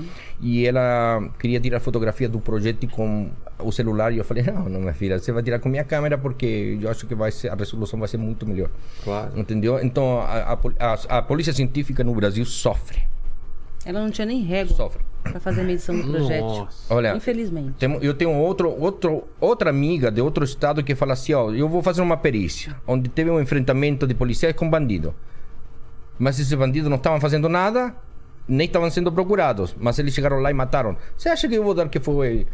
e 0.41 0.65
ela 0.65 1.29
queria 1.39 1.59
tirar 1.59 1.79
fotografia 1.79 2.27
do 2.29 2.39
projeto 2.39 2.87
com 2.87 3.29
o 3.59 3.71
celular 3.71 4.13
e 4.13 4.17
eu 4.17 4.23
falei, 4.23 4.43
não, 4.51 4.69
não 4.69 4.79
minha 4.81 4.93
filha, 4.93 5.19
você 5.19 5.31
vai 5.31 5.43
tirar 5.43 5.59
com 5.59 5.69
minha 5.69 5.83
câmera 5.83 6.17
porque 6.17 6.77
eu 6.81 6.89
acho 6.89 7.05
que 7.07 7.15
vai 7.15 7.31
ser, 7.31 7.49
a 7.49 7.55
resolução 7.55 7.99
vai 7.99 8.07
ser 8.07 8.17
muito 8.17 8.45
melhor. 8.47 8.69
Claro. 9.03 9.31
Entendeu? 9.39 9.79
Então 9.83 10.19
a, 10.19 10.53
a, 10.79 10.93
a- 10.93 11.17
a 11.17 11.21
polícia 11.21 11.53
científica 11.53 12.03
no 12.03 12.13
Brasil 12.13 12.45
sofre, 12.45 12.99
Ela 13.85 14.01
não 14.01 14.11
tinha 14.11 14.25
nem 14.25 14.41
régua 14.43 14.75
sofre. 14.75 15.01
pra 15.23 15.39
fazer 15.39 15.61
a 15.61 15.63
medição 15.63 15.95
do 15.99 16.03
projétil. 16.09 16.45
Nossa. 16.45 16.93
Olha, 16.93 17.15
Infelizmente. 17.15 17.73
Temo- 17.79 17.99
eu 18.01 18.13
tenho 18.13 18.31
outro, 18.33 18.69
outro, 18.79 19.23
outra 19.39 19.69
amiga 19.69 20.11
de 20.11 20.21
outro 20.21 20.43
estado 20.43 20.83
que 20.83 20.95
fala 20.95 21.13
assim: 21.13 21.33
ó, 21.33 21.51
eu 21.51 21.67
vou 21.67 21.81
fazer 21.81 22.01
uma 22.01 22.17
perícia, 22.17 22.75
onde 22.87 23.09
teve 23.09 23.29
um 23.29 23.39
enfrentamento 23.41 24.05
de 24.07 24.13
policiais 24.13 24.55
com 24.55 24.69
bandido. 24.69 25.13
Mas 26.19 26.39
esses 26.39 26.53
bandidos 26.53 26.89
não 26.89 26.97
estavam 26.97 27.19
fazendo 27.19 27.47
nada, 27.49 27.95
nem 28.47 28.67
estavam 28.67 28.91
sendo 28.91 29.11
procurados. 29.11 29.75
Mas 29.79 29.97
eles 29.97 30.13
chegaram 30.13 30.39
lá 30.39 30.51
e 30.51 30.53
mataram. 30.53 30.95
Você 31.17 31.29
acha 31.29 31.47
que 31.47 31.55
eu 31.55 31.63
vou 31.63 31.73
dar 31.73 31.87
que 31.89 31.99
foi 31.99 32.45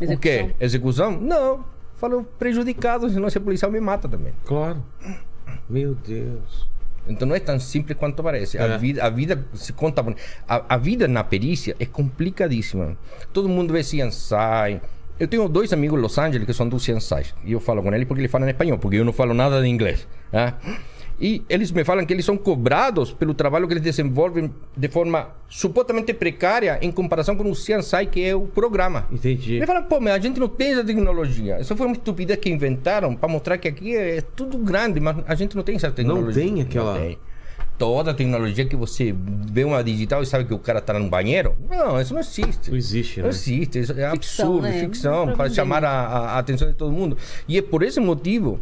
o 0.00 0.16
quê? 0.16 0.28
Execução. 0.28 0.54
Execução? 0.60 1.20
Não. 1.20 1.64
Falou 1.96 2.24
prejudicado, 2.38 3.08
senão 3.10 3.28
esse 3.28 3.40
policial 3.40 3.70
me 3.70 3.80
mata 3.80 4.08
também. 4.08 4.32
Claro. 4.44 4.82
Meu 5.68 5.94
Deus. 5.94 6.68
Então 7.06 7.28
não 7.28 7.34
é 7.36 7.40
tão 7.40 7.58
simples 7.60 7.96
quanto 7.98 8.22
parece. 8.22 8.56
É. 8.56 8.62
A, 8.62 8.76
vida, 8.76 9.04
a 9.04 9.10
vida 9.10 9.44
se 9.54 9.72
conta. 9.72 10.04
A, 10.48 10.74
a 10.74 10.76
vida 10.76 11.06
na 11.06 11.22
perícia 11.22 11.76
é 11.78 11.84
complicadíssima. 11.86 12.96
Todo 13.32 13.48
mundo 13.48 13.72
vê 13.72 13.80
CSI. 13.80 14.80
Eu 15.18 15.28
tenho 15.28 15.48
dois 15.48 15.72
amigos 15.72 15.98
em 15.98 16.02
Los 16.02 16.18
Angeles 16.18 16.46
que 16.46 16.52
são 16.52 16.68
do 16.68 16.76
CSI. 16.76 17.34
E 17.44 17.52
eu 17.52 17.60
falo 17.60 17.82
com 17.82 17.92
eles 17.94 18.06
porque 18.08 18.20
eles 18.20 18.30
falam 18.32 18.48
espanhol, 18.48 18.78
porque 18.78 18.96
eu 18.96 19.04
não 19.04 19.12
falo 19.12 19.32
nada 19.32 19.60
de 19.62 19.68
inglês. 19.68 20.08
né? 20.32 20.54
E 21.20 21.42
eles 21.48 21.70
me 21.70 21.84
falam 21.84 22.04
que 22.04 22.12
eles 22.12 22.24
são 22.24 22.36
cobrados 22.36 23.12
pelo 23.12 23.32
trabalho 23.34 23.66
que 23.68 23.74
eles 23.74 23.82
desenvolvem 23.82 24.52
de 24.76 24.88
forma 24.88 25.28
supostamente 25.48 26.12
precária 26.12 26.78
em 26.82 26.90
comparação 26.90 27.36
com 27.36 27.48
o 27.48 27.52
CSI, 27.54 28.06
que 28.10 28.22
é 28.24 28.34
o 28.34 28.42
programa. 28.42 29.06
Entendi. 29.12 29.54
Ele 29.56 29.66
fala, 29.66 29.82
pô, 29.82 30.00
mas 30.00 30.14
a 30.14 30.18
gente 30.18 30.40
não 30.40 30.48
tem 30.48 30.72
essa 30.72 30.84
tecnologia. 30.84 31.60
Isso 31.60 31.76
foi 31.76 31.86
uma 31.86 31.92
estupidez 31.94 32.38
que 32.40 32.50
inventaram 32.50 33.14
para 33.14 33.28
mostrar 33.28 33.58
que 33.58 33.68
aqui 33.68 33.94
é 33.94 34.20
tudo 34.34 34.58
grande, 34.58 34.98
mas 34.98 35.16
a 35.26 35.34
gente 35.36 35.54
não 35.54 35.62
tem 35.62 35.76
essa 35.76 35.90
tecnologia. 35.90 36.42
tem 36.42 36.60
aquela- 36.62 36.94
Não 36.94 37.00
tem. 37.00 37.18
Toda 37.76 38.12
a 38.12 38.14
tecnologia 38.14 38.64
que 38.64 38.76
você 38.76 39.12
vê 39.16 39.64
uma 39.64 39.82
digital 39.82 40.22
e 40.22 40.26
sabe 40.26 40.44
que 40.44 40.54
o 40.54 40.58
cara 40.60 40.80
tá 40.80 40.96
no 40.96 41.08
banheiro. 41.08 41.56
Não, 41.68 42.00
isso 42.00 42.14
não 42.14 42.20
existe. 42.20 42.70
Não 42.70 42.76
existe, 42.76 43.16
Não 43.18 43.24
né? 43.24 43.30
existe. 43.30 43.78
Isso 43.80 43.92
é 43.92 44.10
Ficção, 44.12 44.46
absurdo, 44.46 44.62
né? 44.62 44.78
ficção, 44.80 45.26
Não 45.26 45.36
para 45.36 45.50
chamar 45.50 45.84
a- 45.84 45.90
a 46.34 46.38
atenção 46.38 46.68
de 46.68 46.74
todo 46.74 46.92
mundo. 46.92 47.16
E 47.48 47.58
é 47.58 47.62
por 47.62 47.82
esse 47.82 47.98
motivo 47.98 48.60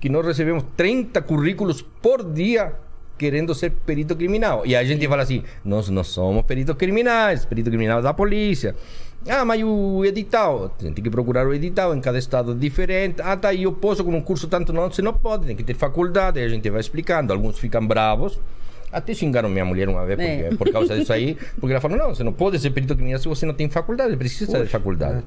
que 0.00 0.08
nós 0.08 0.24
recebemos 0.26 0.64
30 0.76 1.20
currículos 1.22 1.82
por 1.82 2.24
dia 2.24 2.72
querendo 3.18 3.54
ser 3.54 3.70
perito 3.84 4.16
criminal. 4.16 4.64
E 4.64 4.74
a 4.74 4.82
gente 4.82 5.06
fala 5.06 5.22
assim: 5.22 5.44
nós 5.64 5.88
não 5.90 6.02
somos 6.02 6.42
peritos 6.44 6.74
criminais, 6.76 7.44
perito 7.44 7.68
criminal 7.68 8.00
da 8.00 8.14
polícia. 8.14 8.74
Ah, 9.28 9.44
mas 9.44 9.62
o 9.62 10.02
edital, 10.06 10.70
tem 10.78 10.94
que 10.94 11.10
procurar 11.10 11.46
o 11.46 11.52
edital 11.52 11.94
em 11.94 12.00
cada 12.00 12.18
estado 12.18 12.54
diferente. 12.54 13.20
Ah, 13.20 13.36
tá, 13.36 13.54
eu 13.54 13.70
posso 13.70 14.02
com 14.02 14.10
um 14.16 14.22
curso 14.22 14.48
tanto 14.48 14.72
não, 14.72 14.90
você 14.90 15.02
não 15.02 15.12
pode, 15.12 15.46
tem 15.46 15.54
que 15.54 15.62
ter 15.62 15.74
faculdade. 15.74 16.38
Aí 16.38 16.46
a 16.46 16.48
gente 16.48 16.68
vai 16.70 16.80
explicando. 16.80 17.30
Alguns 17.30 17.58
ficam 17.58 17.86
bravos. 17.86 18.40
Até 18.90 19.12
xingaram 19.14 19.48
minha 19.48 19.64
mulher 19.64 19.88
uma 19.88 20.04
vez 20.04 20.18
porque, 20.18 20.54
É. 20.54 20.56
por 20.56 20.72
causa 20.72 20.96
disso 20.98 21.12
aí, 21.12 21.36
porque 21.60 21.72
ela 21.72 21.80
falou: 21.80 21.98
não, 21.98 22.14
você 22.14 22.24
não 22.24 22.32
pode 22.32 22.58
ser 22.58 22.70
perito 22.70 22.94
criminal 22.94 23.20
se 23.20 23.28
você 23.28 23.44
não 23.44 23.54
tem 23.54 23.68
faculdade, 23.68 24.16
precisa 24.16 24.62
de 24.64 24.68
faculdade. 24.68 25.18
É, 25.18 25.22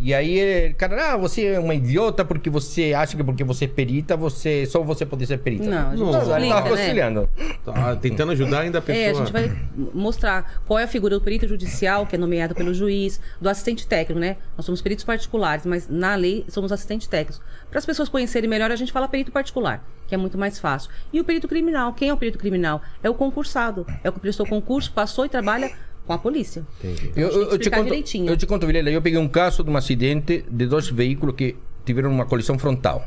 e 0.00 0.14
aí, 0.14 0.70
o 0.70 0.74
cara, 0.74 1.12
ah, 1.12 1.16
você 1.16 1.46
é 1.46 1.60
uma 1.60 1.74
idiota 1.74 2.24
porque 2.24 2.48
você 2.48 2.94
acha 2.94 3.16
que 3.16 3.22
porque 3.22 3.44
você 3.44 3.66
é 3.66 3.68
perita, 3.68 4.16
você, 4.16 4.64
só 4.66 4.82
você 4.82 5.04
pode 5.04 5.26
ser 5.26 5.38
perita. 5.38 5.64
Não, 5.64 5.88
a 5.88 5.90
gente 5.90 6.00
Não, 6.00 6.10
explica, 6.10 6.62
tá 6.62 7.10
né? 7.10 7.28
Tá 7.64 7.96
tentando 7.96 8.32
ajudar 8.32 8.60
ainda 8.60 8.78
a 8.78 8.82
pessoa. 8.82 9.04
É, 9.04 9.10
a 9.10 9.14
gente 9.14 9.32
vai 9.32 9.52
mostrar 9.92 10.62
qual 10.66 10.78
é 10.78 10.84
a 10.84 10.88
figura 10.88 11.18
do 11.18 11.20
perito 11.20 11.46
judicial, 11.46 12.06
que 12.06 12.16
é 12.16 12.18
nomeado 12.18 12.54
pelo 12.54 12.72
juiz, 12.72 13.20
do 13.40 13.48
assistente 13.48 13.86
técnico, 13.86 14.20
né? 14.20 14.36
Nós 14.56 14.64
somos 14.64 14.80
peritos 14.80 15.04
particulares, 15.04 15.66
mas 15.66 15.88
na 15.88 16.14
lei 16.14 16.44
somos 16.48 16.72
assistentes 16.72 17.06
técnicos. 17.06 17.40
Para 17.68 17.78
as 17.78 17.86
pessoas 17.86 18.08
conhecerem 18.08 18.48
melhor, 18.48 18.70
a 18.70 18.76
gente 18.76 18.92
fala 18.92 19.08
perito 19.08 19.30
particular, 19.30 19.84
que 20.06 20.14
é 20.14 20.18
muito 20.18 20.38
mais 20.38 20.58
fácil. 20.58 20.90
E 21.12 21.20
o 21.20 21.24
perito 21.24 21.46
criminal, 21.46 21.92
quem 21.92 22.08
é 22.08 22.12
o 22.12 22.16
perito 22.16 22.38
criminal? 22.38 22.80
É 23.02 23.10
o 23.10 23.14
concursado. 23.14 23.86
É 24.02 24.08
o 24.08 24.12
que 24.12 24.20
prestou 24.20 24.46
concurso, 24.46 24.90
passou 24.92 25.26
e 25.26 25.28
trabalha 25.28 25.70
com 26.10 26.14
a 26.14 26.18
polícia. 26.18 26.66
Entendi. 26.78 27.08
Então, 27.10 27.22
a 27.22 27.26
Eu, 27.26 27.30
eu, 27.42 27.50
eu 27.52 27.58
te 27.58 27.70
conto, 27.70 27.84
direitinho. 27.84 28.28
eu 28.28 28.36
te 28.36 28.46
conto, 28.46 28.66
Vilela, 28.66 28.90
eu 28.90 29.00
peguei 29.00 29.18
um 29.18 29.28
caso 29.28 29.62
de 29.62 29.70
um 29.70 29.76
acidente 29.76 30.44
de 30.50 30.66
dois 30.66 30.88
veículos 30.88 31.36
que 31.36 31.56
tiveram 31.84 32.10
uma 32.10 32.26
colisão 32.26 32.58
frontal. 32.58 33.04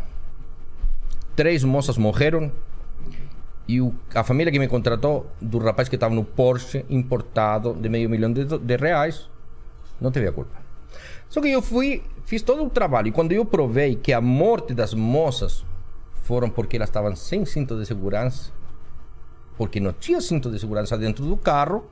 Três 1.36 1.64
moças 1.64 1.98
morreram 1.98 2.52
e 3.68 3.82
o- 3.82 3.94
a 4.14 4.24
família 4.24 4.52
que 4.52 4.60
me 4.60 4.68
contratou, 4.68 5.30
do 5.42 5.58
rapaz 5.58 5.90
que 5.90 5.96
estava 5.96 6.14
no 6.16 6.24
Porsche 6.24 6.86
importado 6.90 7.74
de 7.74 7.90
meio 7.90 8.10
milhão 8.10 8.32
de, 8.32 8.46
de 8.46 8.76
reais, 8.78 9.28
não 10.00 10.12
teve 10.12 10.28
a 10.28 10.32
culpa. 10.32 10.56
Só 11.28 11.42
que 11.42 11.50
eu 11.50 11.62
fui, 11.62 12.04
fiz 12.26 12.42
todo 12.42 12.64
o 12.64 12.70
trabalho 12.70 13.08
e 13.08 13.12
quando 13.12 13.32
eu 13.32 13.44
provei 13.44 13.96
que 13.96 14.14
a 14.14 14.22
morte 14.22 14.74
das 14.74 14.94
moças 14.94 15.66
foram 16.24 16.50
porque 16.50 16.76
elas 16.78 16.90
estavam 16.90 17.16
sem 17.16 17.44
cinto 17.46 17.78
de 17.78 17.86
segurança, 17.86 18.52
porque 19.58 19.80
não 19.80 19.92
tinha 19.92 20.22
cinto 20.22 20.50
de 20.52 20.60
segurança 20.60 20.98
dentro 20.98 21.26
do 21.26 21.36
carro, 21.36 21.86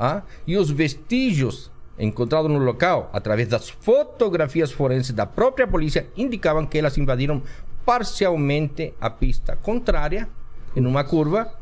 ah, 0.00 0.22
e 0.46 0.56
os 0.56 0.70
vestígios 0.70 1.70
encontrados 1.98 2.50
no 2.50 2.58
local, 2.58 3.10
através 3.12 3.46
das 3.48 3.68
fotografias 3.68 4.72
forenses 4.72 5.12
da 5.12 5.26
própria 5.26 5.66
polícia, 5.66 6.06
indicavam 6.16 6.64
que 6.64 6.78
elas 6.78 6.96
invadiram 6.96 7.42
parcialmente 7.84 8.94
a 8.98 9.10
pista 9.10 9.56
contrária, 9.56 10.26
em 10.74 10.86
uma 10.86 11.04
curva. 11.04 11.52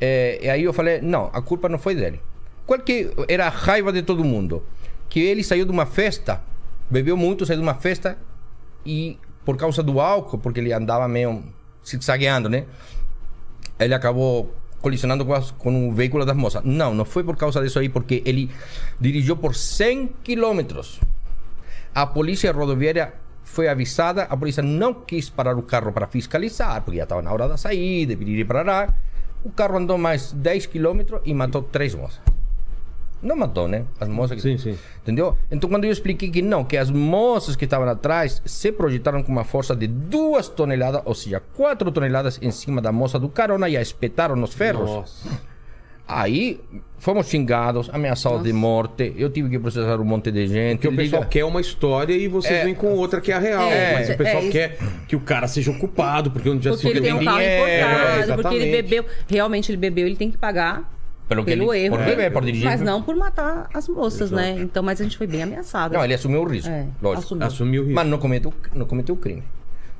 Eh, 0.00 0.40
e 0.42 0.48
aí 0.48 0.64
eu 0.64 0.72
falei: 0.72 1.02
não, 1.02 1.28
a 1.34 1.42
culpa 1.42 1.68
não 1.68 1.78
foi 1.78 1.94
dele. 1.94 2.22
Qual 2.66 2.80
que 2.80 3.10
era 3.28 3.46
a 3.46 3.50
raiva 3.50 3.92
de 3.92 4.02
todo 4.02 4.24
mundo? 4.24 4.64
Que 5.10 5.20
ele 5.20 5.44
saiu 5.44 5.66
de 5.66 5.70
uma 5.70 5.84
festa, 5.84 6.40
bebeu 6.88 7.16
muito, 7.16 7.44
saiu 7.44 7.58
de 7.58 7.62
uma 7.62 7.74
festa 7.74 8.16
e 8.86 9.18
por 9.44 9.58
causa 9.58 9.82
do 9.82 10.00
álcool, 10.00 10.38
porque 10.38 10.60
ele 10.60 10.72
andava 10.72 11.06
meio 11.06 11.42
zigzagueando, 11.84 12.48
né? 12.48 12.64
ele 13.80 13.94
acabou 13.94 14.54
colisionando 14.80 15.26
com, 15.58 15.88
o 15.88 15.92
veículo 15.92 16.24
das 16.24 16.36
moças. 16.36 16.62
Não, 16.64 16.94
não 16.94 17.04
foi 17.04 17.22
por 17.22 17.36
causa 17.36 17.62
disso 17.62 17.78
aí, 17.78 17.88
porque 17.88 18.22
ele 18.24 18.50
dirigiu 18.98 19.36
por 19.36 19.54
100 19.54 20.10
quilômetros. 20.22 21.00
A 21.94 22.06
polícia 22.06 22.52
rodoviária 22.52 23.12
foi 23.42 23.68
avisada, 23.68 24.22
a 24.24 24.36
polícia 24.36 24.62
não 24.62 24.94
quis 24.94 25.28
parar 25.28 25.56
o 25.56 25.62
carro 25.62 25.92
para 25.92 26.06
fiscalizar, 26.06 26.82
porque 26.82 26.98
já 26.98 27.04
estava 27.04 27.22
na 27.22 27.32
hora 27.32 27.48
da 27.48 27.56
saída, 27.56 28.16
piriri 28.16 28.44
parará. 28.44 28.94
O 29.42 29.50
carro 29.50 29.76
andou 29.76 29.98
mais 29.98 30.32
10 30.32 30.66
quilômetros 30.66 31.20
e 31.24 31.34
matou 31.34 31.62
três 31.62 31.94
moças. 31.94 32.20
Não 33.22 33.36
matou, 33.36 33.68
né? 33.68 33.84
As 34.00 34.08
moças 34.08 34.36
que... 34.36 34.42
Sim, 34.42 34.56
sim. 34.56 34.78
Entendeu? 35.02 35.36
Então, 35.50 35.68
quando 35.68 35.84
eu 35.84 35.90
expliquei 35.92 36.30
que 36.30 36.40
não, 36.40 36.64
que 36.64 36.76
as 36.76 36.90
moças 36.90 37.54
que 37.54 37.64
estavam 37.64 37.86
atrás 37.88 38.40
se 38.46 38.72
projetaram 38.72 39.22
com 39.22 39.30
uma 39.30 39.44
força 39.44 39.76
de 39.76 39.86
duas 39.86 40.48
toneladas, 40.48 41.02
ou 41.04 41.14
seja, 41.14 41.40
quatro 41.54 41.90
toneladas 41.92 42.38
em 42.40 42.50
cima 42.50 42.80
da 42.80 42.90
moça 42.90 43.18
do 43.18 43.28
carona 43.28 43.68
e 43.68 43.76
a 43.76 43.82
espetaram 43.82 44.34
nos 44.36 44.54
ferros. 44.54 44.88
Nossa. 44.90 45.50
Aí 46.12 46.58
fomos 46.98 47.28
xingados, 47.28 47.88
ameaçados 47.92 48.42
de 48.42 48.52
morte. 48.52 49.14
Eu 49.16 49.30
tive 49.30 49.48
que 49.48 49.58
processar 49.60 50.00
um 50.00 50.04
monte 50.04 50.32
de 50.32 50.44
gente. 50.48 50.78
Porque 50.78 50.88
o 50.88 50.96
pessoal 50.96 51.20
Liga- 51.22 51.30
quer 51.30 51.44
uma 51.44 51.60
história 51.60 52.12
e 52.14 52.26
vocês 52.26 52.52
É. 52.52 52.64
vêm 52.64 52.74
com 52.74 52.88
outra 52.94 53.20
que 53.20 53.30
é 53.30 53.36
a 53.36 53.38
real. 53.38 53.62
É, 53.70 53.94
mas 53.94 54.10
o 54.10 54.16
pessoal 54.16 54.42
é 54.42 54.48
quer 54.48 54.78
que 55.06 55.14
o 55.14 55.20
cara 55.20 55.46
seja 55.46 55.70
ocupado, 55.70 56.32
porque 56.32 56.50
onde 56.50 56.64
já 56.64 56.70
Porque 56.70 56.82
se 56.82 56.88
ele 56.88 57.00
viu 57.00 57.10
tem 57.16 57.20
um 57.20 57.24
carro 57.24 57.40
importado, 57.40 58.42
porque 58.42 58.54
ele 58.56 58.82
bebeu. 58.82 59.04
Realmente 59.28 59.70
ele 59.70 59.76
bebeu, 59.76 60.06
ele 60.06 60.16
tem 60.16 60.32
que 60.32 60.38
pagar 60.38 60.99
Pelo 61.30 61.44
que 61.44 61.52
pelo 61.56 61.72
ele- 61.72 61.86
erro. 61.86 61.96
por 61.96 62.04
beber, 62.04 62.32
por 62.32 62.44
dirigir. 62.44 62.64
Mas 62.66 62.80
não 62.80 63.00
por 63.02 63.14
matar 63.14 63.68
as 63.72 63.88
moças, 63.88 64.30
né? 64.32 64.56
Então, 64.58 64.82
mas 64.82 65.00
a 65.00 65.04
gente 65.04 65.16
foi 65.16 65.26
bem 65.28 65.44
ameaçado. 65.44 65.92
Não, 65.94 66.04
ele 66.04 66.12
assumiu 66.12 66.42
o 66.42 66.44
risco, 66.46 66.68
É, 66.68 66.86
lógico. 67.00 67.22
assumiu. 67.24 67.46
Assumiu 67.46 67.82
o 67.82 67.84
risco. 67.86 67.94
Mas 67.94 68.08
não 68.08 68.18
cometeu, 68.18 68.52
não 68.74 68.84
cometeu 68.84 69.16
crime. 69.16 69.44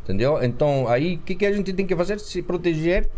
Entendeu? 0.03 0.43
Então, 0.43 0.89
aí, 0.89 1.15
o 1.17 1.19
que, 1.21 1.37
que 1.37 1.47
a 1.47 1.53
gente 1.53 1.73
tem 1.73 1.87
que 1.87 1.95
fazer? 1.95 2.19
Se 2.19 2.43
proteger. 2.43 3.09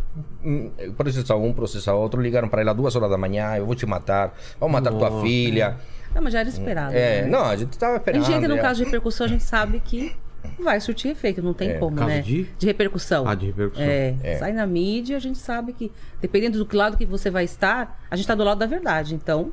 hum, 0.45 0.71
Processar 0.97 1.37
um, 1.37 1.53
processar 1.53 1.95
outro. 1.95 2.21
Ligaram 2.21 2.49
para 2.49 2.61
ela 2.61 2.75
duas 2.75 2.95
horas 2.95 3.09
da 3.09 3.17
manhã: 3.17 3.57
eu 3.57 3.65
vou 3.65 3.75
te 3.75 3.87
matar, 3.87 4.37
vou 4.61 4.69
matar 4.69 4.91
tua 4.91 5.09
Nossa. 5.09 5.25
filha. 5.27 5.77
Não, 6.15 6.21
mas 6.23 6.35
já 6.35 6.41
era 6.41 6.49
esperado. 6.51 6.95
É, 6.95 7.23
né? 7.23 7.29
não, 7.29 7.45
a 7.47 7.57
gente 7.57 7.73
estava 7.73 7.95
A 7.95 7.97
esperando. 7.97 8.25
gente 8.27 8.37
entra 8.37 8.49
no 8.55 8.61
caso 8.61 8.81
de 8.81 8.85
repercussão, 8.85 9.25
a 9.25 9.29
gente 9.31 9.43
sabe 9.43 9.81
que 9.83 10.15
vai 10.59 10.81
surtir 10.81 11.11
efeito, 11.11 11.43
não 11.43 11.55
tem 11.55 11.71
É, 11.71 11.75
como, 11.79 11.97
caso 11.97 12.09
né? 12.11 12.21
de? 12.21 12.47
repercussão. 12.63 13.27
Ah, 13.27 13.35
de 13.35 13.47
repercussão. 13.47 13.85
É, 13.85 14.15
É. 14.23 14.37
sai 14.39 14.53
na 14.53 14.67
mídia, 14.67 15.17
a 15.17 15.21
gente 15.21 15.39
sabe 15.39 15.73
que, 15.73 15.91
dependendo 16.21 16.63
do 16.65 16.77
lado 16.77 16.97
que 16.97 17.07
você 17.07 17.31
vai 17.31 17.45
estar, 17.45 18.01
a 18.11 18.17
gente 18.17 18.25
está 18.25 18.35
do 18.35 18.45
lado 18.45 18.59
da 18.59 18.67
verdade. 18.67 19.15
Então, 19.15 19.53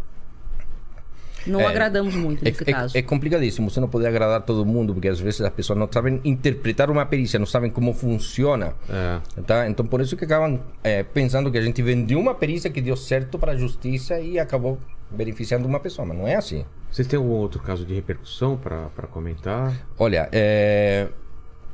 não 1.48 1.62
É. 1.62 1.66
agradamos 1.68 2.14
muito 2.16 2.42
É, 2.46 2.50
nesse 2.52 2.64
é- 2.70 2.74
caso. 2.74 2.98
é 2.98 3.02
complicadíssimo. 3.02 3.70
Você 3.70 3.80
não 3.80 3.88
pode 3.88 4.06
agradar 4.06 4.42
todo 4.42 4.66
mundo, 4.66 4.94
porque 4.94 5.08
às 5.08 5.20
vezes 5.20 5.40
as 5.42 5.52
pessoas 5.54 5.80
não 5.80 5.88
sabem 5.92 6.20
interpretar 6.26 6.92
uma 6.92 7.06
perícia, 7.06 7.40
não 7.40 7.46
sabem 7.46 7.72
como 7.72 7.94
funciona. 7.94 8.74
É. 8.90 9.42
Tá? 9.44 9.68
Então, 9.70 9.86
por 9.86 10.02
isso 10.02 10.18
que 10.18 10.26
acabam 10.26 10.60
é, 10.84 11.02
pensando 11.02 11.50
que 11.52 11.58
a 11.58 11.62
gente 11.62 11.82
vendeu 11.82 12.20
uma 12.20 12.36
perícia 12.36 12.70
que 12.70 12.82
deu 12.82 12.96
certo 12.98 13.40
para 13.40 13.54
a 13.54 13.56
justiça 13.56 14.20
e 14.20 14.38
acabou 14.38 14.78
beneficiando 15.12 15.68
uma 15.68 15.80
pessoa, 15.80 16.06
mas 16.06 16.18
não 16.18 16.28
é 16.28 16.36
assim. 16.36 16.66
Vocês 16.92 17.08
têm 17.08 17.18
algum 17.18 17.32
outro 17.32 17.62
caso 17.62 17.86
de 17.86 17.94
repercussão 17.94 18.58
para 18.58 19.08
comentar? 19.12 19.74
Olha, 19.98 20.30
é, 20.32 21.08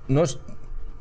nós 0.08 0.40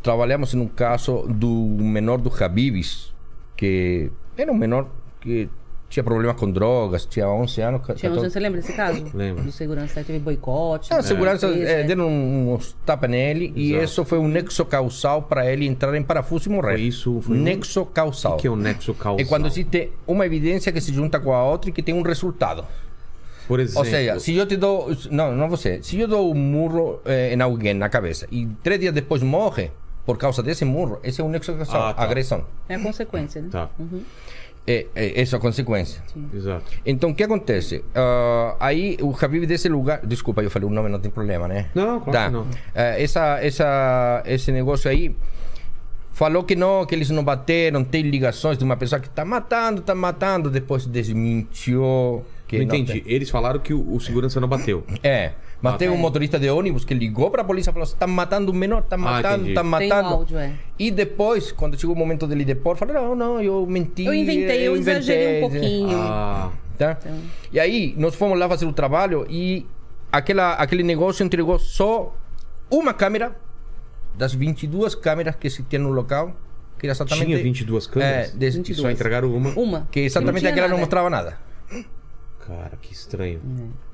trabalhamos 0.02 0.54
em 0.54 0.60
um 0.60 0.68
caso 0.68 1.22
do 1.22 1.48
menor 1.48 2.18
do 2.18 2.30
Habibis, 2.42 3.14
que 3.56 4.10
era 4.36 4.52
um 4.52 4.56
menor 4.56 4.88
que 5.20 5.48
tinha 5.94 6.02
problemas 6.02 6.36
com 6.36 6.50
drogas, 6.50 7.06
tinha 7.06 7.28
11 7.28 7.60
anos. 7.60 7.80
Tinha 7.94 8.10
14 8.10 8.28
você 8.30 8.40
lembra 8.40 8.60
desse 8.60 8.72
caso? 8.72 9.04
Lembro. 9.14 9.44
Do 9.44 9.52
segurança, 9.52 10.02
teve 10.02 10.18
boicote. 10.18 10.92
A 10.92 10.96
né? 10.96 11.02
segurança 11.02 11.46
eh, 11.46 11.82
né? 11.82 11.82
deram 11.84 12.08
uns 12.08 12.76
tapas 12.84 13.08
nele 13.08 13.52
e 13.54 13.70
Exato. 13.70 13.84
isso 13.84 14.04
foi 14.04 14.18
um 14.18 14.26
nexo 14.26 14.64
causal 14.64 15.22
para 15.22 15.48
ele 15.48 15.66
entrar 15.66 15.94
em 15.94 16.02
parafuso 16.02 16.48
e 16.48 16.52
morrer. 16.52 16.72
Foi 16.72 16.80
isso, 16.80 17.20
foi 17.20 17.36
um- 17.36 17.40
nexo 17.40 17.86
causal. 17.86 18.34
O 18.34 18.36
que 18.38 18.48
é 18.48 18.50
o 18.50 18.56
nexo 18.56 18.92
causal? 18.92 19.20
É 19.20 19.24
quando 19.24 19.46
existe 19.46 19.92
uma 20.04 20.26
evidência 20.26 20.72
que 20.72 20.80
se 20.80 20.92
junta 20.92 21.20
com 21.20 21.32
a 21.32 21.44
outra 21.44 21.70
e 21.70 21.72
que 21.72 21.80
tem 21.80 21.94
um 21.94 22.02
resultado. 22.02 22.66
Por 23.46 23.60
exemplo, 23.60 23.78
Ou 23.78 23.84
seja, 23.84 24.18
se 24.18 24.34
eu 24.34 24.46
te 24.46 24.56
dou. 24.56 24.90
Não, 25.12 25.32
não 25.36 25.48
você. 25.48 25.80
Se 25.80 26.00
eu 26.00 26.08
dou 26.08 26.32
um 26.32 26.34
murro 26.34 27.00
eh, 27.04 27.34
em 27.34 27.40
alguém 27.40 27.72
na 27.72 27.88
cabeça 27.88 28.26
e 28.32 28.48
três 28.64 28.80
dias 28.80 28.92
depois 28.92 29.22
morre 29.22 29.70
por 30.04 30.18
causa 30.18 30.42
desse 30.42 30.64
murro, 30.64 30.98
esse 31.04 31.20
é 31.20 31.24
um 31.24 31.28
nexo 31.28 31.54
causal. 31.54 31.88
Ah, 31.88 31.94
tá. 31.94 32.02
Agressão. 32.02 32.44
É 32.68 32.74
a 32.74 32.80
consequência, 32.80 33.40
né? 33.40 33.48
Tá, 33.52 33.70
É, 34.66 34.86
é 34.94 35.20
essa 35.20 35.36
a 35.36 35.40
consequência. 35.40 36.02
exato. 36.32 36.64
Então, 36.86 37.10
o 37.10 37.14
que 37.14 37.22
acontece? 37.22 37.84
Ah, 37.94 38.56
aí, 38.58 38.96
o 39.02 39.14
Habib 39.20 39.44
desse 39.46 39.68
lugar... 39.68 40.00
Desculpa, 40.06 40.42
eu 40.42 40.50
falei 40.50 40.66
o 40.66 40.72
nome, 40.72 40.88
não 40.88 40.98
tem 40.98 41.10
problema, 41.10 41.46
né? 41.46 41.66
Não, 41.74 42.00
claro 42.00 42.26
que 42.30 42.32
não. 42.38 42.46
Eh, 42.74 43.02
essa, 43.02 43.38
essa, 43.44 44.22
esse 44.26 44.50
negócio 44.50 44.90
aí 44.90 45.14
falou 46.14 46.44
que 46.44 46.56
não, 46.56 46.86
que 46.86 46.94
eles 46.94 47.10
não 47.10 47.22
bateram, 47.22 47.84
tem 47.84 48.02
ligações 48.02 48.56
de 48.56 48.64
uma 48.64 48.76
pessoa 48.76 49.00
que 49.00 49.08
está 49.08 49.24
matando, 49.24 49.80
está 49.80 49.94
matando, 49.94 50.48
depois 50.48 50.86
desmentiu. 50.86 52.24
Que 52.46 52.58
Não 52.60 52.66
não 52.66 52.74
entendi. 52.76 53.00
tem- 53.00 53.12
Eles 53.12 53.30
falaram 53.30 53.58
que 53.58 53.74
o, 53.74 53.94
o 53.94 54.00
segurança 54.00 54.40
não 54.40 54.48
bateu. 54.48 54.84
É, 55.02 55.32
mas 55.64 55.74
Ah, 55.74 55.78
tem 55.78 55.88
tá. 55.88 55.94
um 55.94 55.96
motorista 55.98 56.38
de 56.38 56.48
ônibus 56.50 56.84
que 56.84 56.92
ligou 56.94 57.30
para 57.30 57.42
a 57.42 57.44
polícia 57.44 57.70
e 57.70 57.72
falou: 57.72 57.86
está 57.86 58.06
matando 58.06 58.52
o 58.52 58.54
menor, 58.54 58.80
está 58.80 58.96
matando, 58.96 59.48
entendi. 59.48 59.50
está 59.50 59.62
Tem 59.62 59.68
o 59.68 59.70
matando. 59.70 60.14
áudio, 60.14 60.38
é. 60.38 60.52
E 60.78 60.90
depois, 60.90 61.50
quando 61.52 61.78
chegou 61.80 61.94
o 61.94 61.98
momento 61.98 62.26
dele 62.26 62.44
depor, 62.44 62.76
falou: 62.76 62.94
não, 62.94 63.14
não, 63.14 63.40
eu 63.42 63.66
menti. 63.66 64.04
Eu 64.04 64.12
inventei, 64.14 64.68
eu 64.68 64.76
exagerei 64.76 65.42
um 65.42 65.46
inventei", 65.46 65.60
pouquinho. 65.60 65.98
Ah, 66.00 66.50
Tá? 66.76 66.98
E 67.52 67.60
aí, 67.60 67.94
nós 67.96 68.14
fomos 68.16 68.36
lá 68.38 68.48
fazer 68.48 68.66
o 68.66 68.72
trabalho 68.72 69.24
e 69.30 69.64
aquela, 70.10 70.54
aquele 70.54 70.82
negócio 70.82 71.24
entregou 71.24 71.56
só 71.58 72.12
uma 72.68 72.92
câmera 72.92 73.36
das 74.16 74.34
22 74.34 74.94
câmeras 74.96 75.36
que 75.36 75.46
existiam 75.46 75.82
no 75.84 75.90
local, 75.90 76.34
que 76.78 76.86
era 76.86 76.92
exatamente... 76.92 77.26
tinha 77.26 77.38
22 77.40 77.86
câmeras? 77.86 78.34
É, 78.34 78.36
des- 78.36 78.56
E 78.68 78.74
só 78.74 78.90
entregaram 78.90 79.32
uma. 79.32 79.50
Uma. 79.50 79.88
Que 79.90 80.00
exatamente 80.00 80.40
tinha 80.40 80.50
aquela 80.50 80.66
não 80.68 80.78
mostrava 80.78 81.08
nada. 81.08 81.38
Cara, 82.46 82.72
que 82.80 82.92
estranho. 82.92 83.40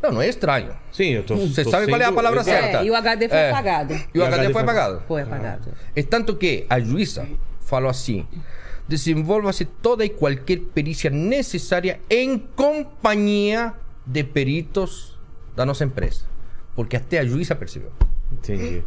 Não, 0.02 0.10
não 0.12 0.20
é 0.22 0.28
estranho. 0.28 0.74
Sim, 0.90 1.10
eu 1.10 1.22
tô. 1.22 1.36
Você 1.36 1.62
tô 1.62 1.70
sabe 1.70 1.86
qual 1.86 2.00
é 2.00 2.04
a 2.04 2.06
sendo- 2.06 2.16
palavra 2.16 2.40
Exato. 2.40 2.58
certa. 2.60 2.78
É, 2.78 2.84
e 2.84 2.90
o 2.90 2.94
HD 2.96 3.28
foi 3.28 3.38
É. 3.38 3.50
apagado. 3.50 3.94
E 4.12 4.18
o 4.18 4.24
HD 4.24 4.52
foi 4.52 4.62
apagado. 4.62 5.02
Foi 5.06 5.22
apagado. 5.22 5.72
É 5.94 6.02
tanto 6.02 6.34
que 6.34 6.66
a 6.68 6.80
juíza 6.80 7.28
falou 7.60 7.88
assim: 7.88 8.26
desenvolva-se 8.88 9.64
toda 9.64 10.04
e 10.04 10.08
qualquer 10.08 10.58
perícia 10.74 11.10
necessária 11.10 12.00
em 12.10 12.38
companhia 12.38 13.72
de 14.04 14.24
peritos 14.24 15.16
da 15.54 15.64
nossa 15.64 15.84
empresa. 15.84 16.24
Porque 16.74 16.96
até 16.96 17.18
a 17.20 17.24
juíza 17.24 17.54
percebeu. 17.54 17.92
Entendi. 18.32 18.82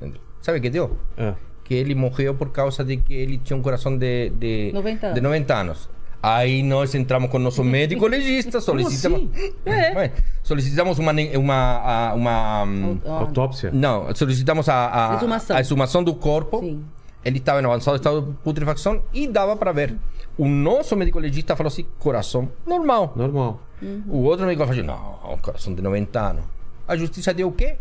Entendeu? 0.00 0.20
Sabe 0.42 0.58
o 0.58 0.60
que 0.60 0.68
deu? 0.70 0.98
Ah. 1.16 1.34
Que 1.64 1.72
ele 1.74 1.94
morreu 1.94 2.34
por 2.34 2.50
causa 2.50 2.84
de 2.84 2.98
que 2.98 3.14
ele 3.14 3.38
tinha 3.38 3.56
um 3.56 3.62
coração 3.62 3.96
de, 3.96 4.28
de, 4.30 4.70
90 4.74 5.06
anos. 5.06 5.14
de 5.14 5.20
90 5.22 5.54
anos. 5.54 5.88
Aí 6.26 6.62
nós 6.62 6.94
entramos 6.94 7.30
com 7.30 7.36
o 7.36 7.40
nosso 7.40 7.62
médico 7.62 8.06
legista, 8.06 8.58
solicitamos, 8.60 9.28
É. 9.66 9.92
Ué, 9.94 10.12
solicitamos 10.42 10.98
uma, 10.98 11.12
uma, 11.36 11.54
a- 11.54 12.14
uma, 12.14 12.62
hum, 12.64 12.98
Autópsia? 13.04 13.70
não, 13.74 14.14
solicitamos 14.14 14.66
a, 14.70 15.12
a, 15.12 15.16
Exumação. 15.16 15.56
a 15.56 15.60
exumação 15.60 16.02
do 16.02 16.14
corpo. 16.14 16.60
Sim. 16.60 16.82
Ele 17.22 17.38
estava 17.38 17.60
em 17.60 17.64
avançado 17.66 17.96
estado 17.96 18.22
de 18.22 18.32
putrefacção 18.42 19.02
e 19.12 19.26
dava 19.26 19.54
para 19.56 19.70
ver. 19.72 19.96
O 20.38 20.46
nosso 20.48 20.96
médico 20.96 21.18
legista 21.18 21.54
falou 21.56 21.68
assim: 21.68 21.84
coração 21.98 22.50
normal. 22.66 23.12
Normal. 23.16 23.60
O 24.08 24.18
outro 24.22 24.46
médico 24.46 24.66
falou 24.66 24.78
assim: 24.78 24.86
não, 24.86 25.36
coração 25.42 25.74
de 25.74 25.82
90 25.82 26.20
anos. 26.20 26.44
A 26.88 26.96
justiça 26.96 27.34
deu 27.34 27.48
o 27.48 27.52
quê? 27.52 27.76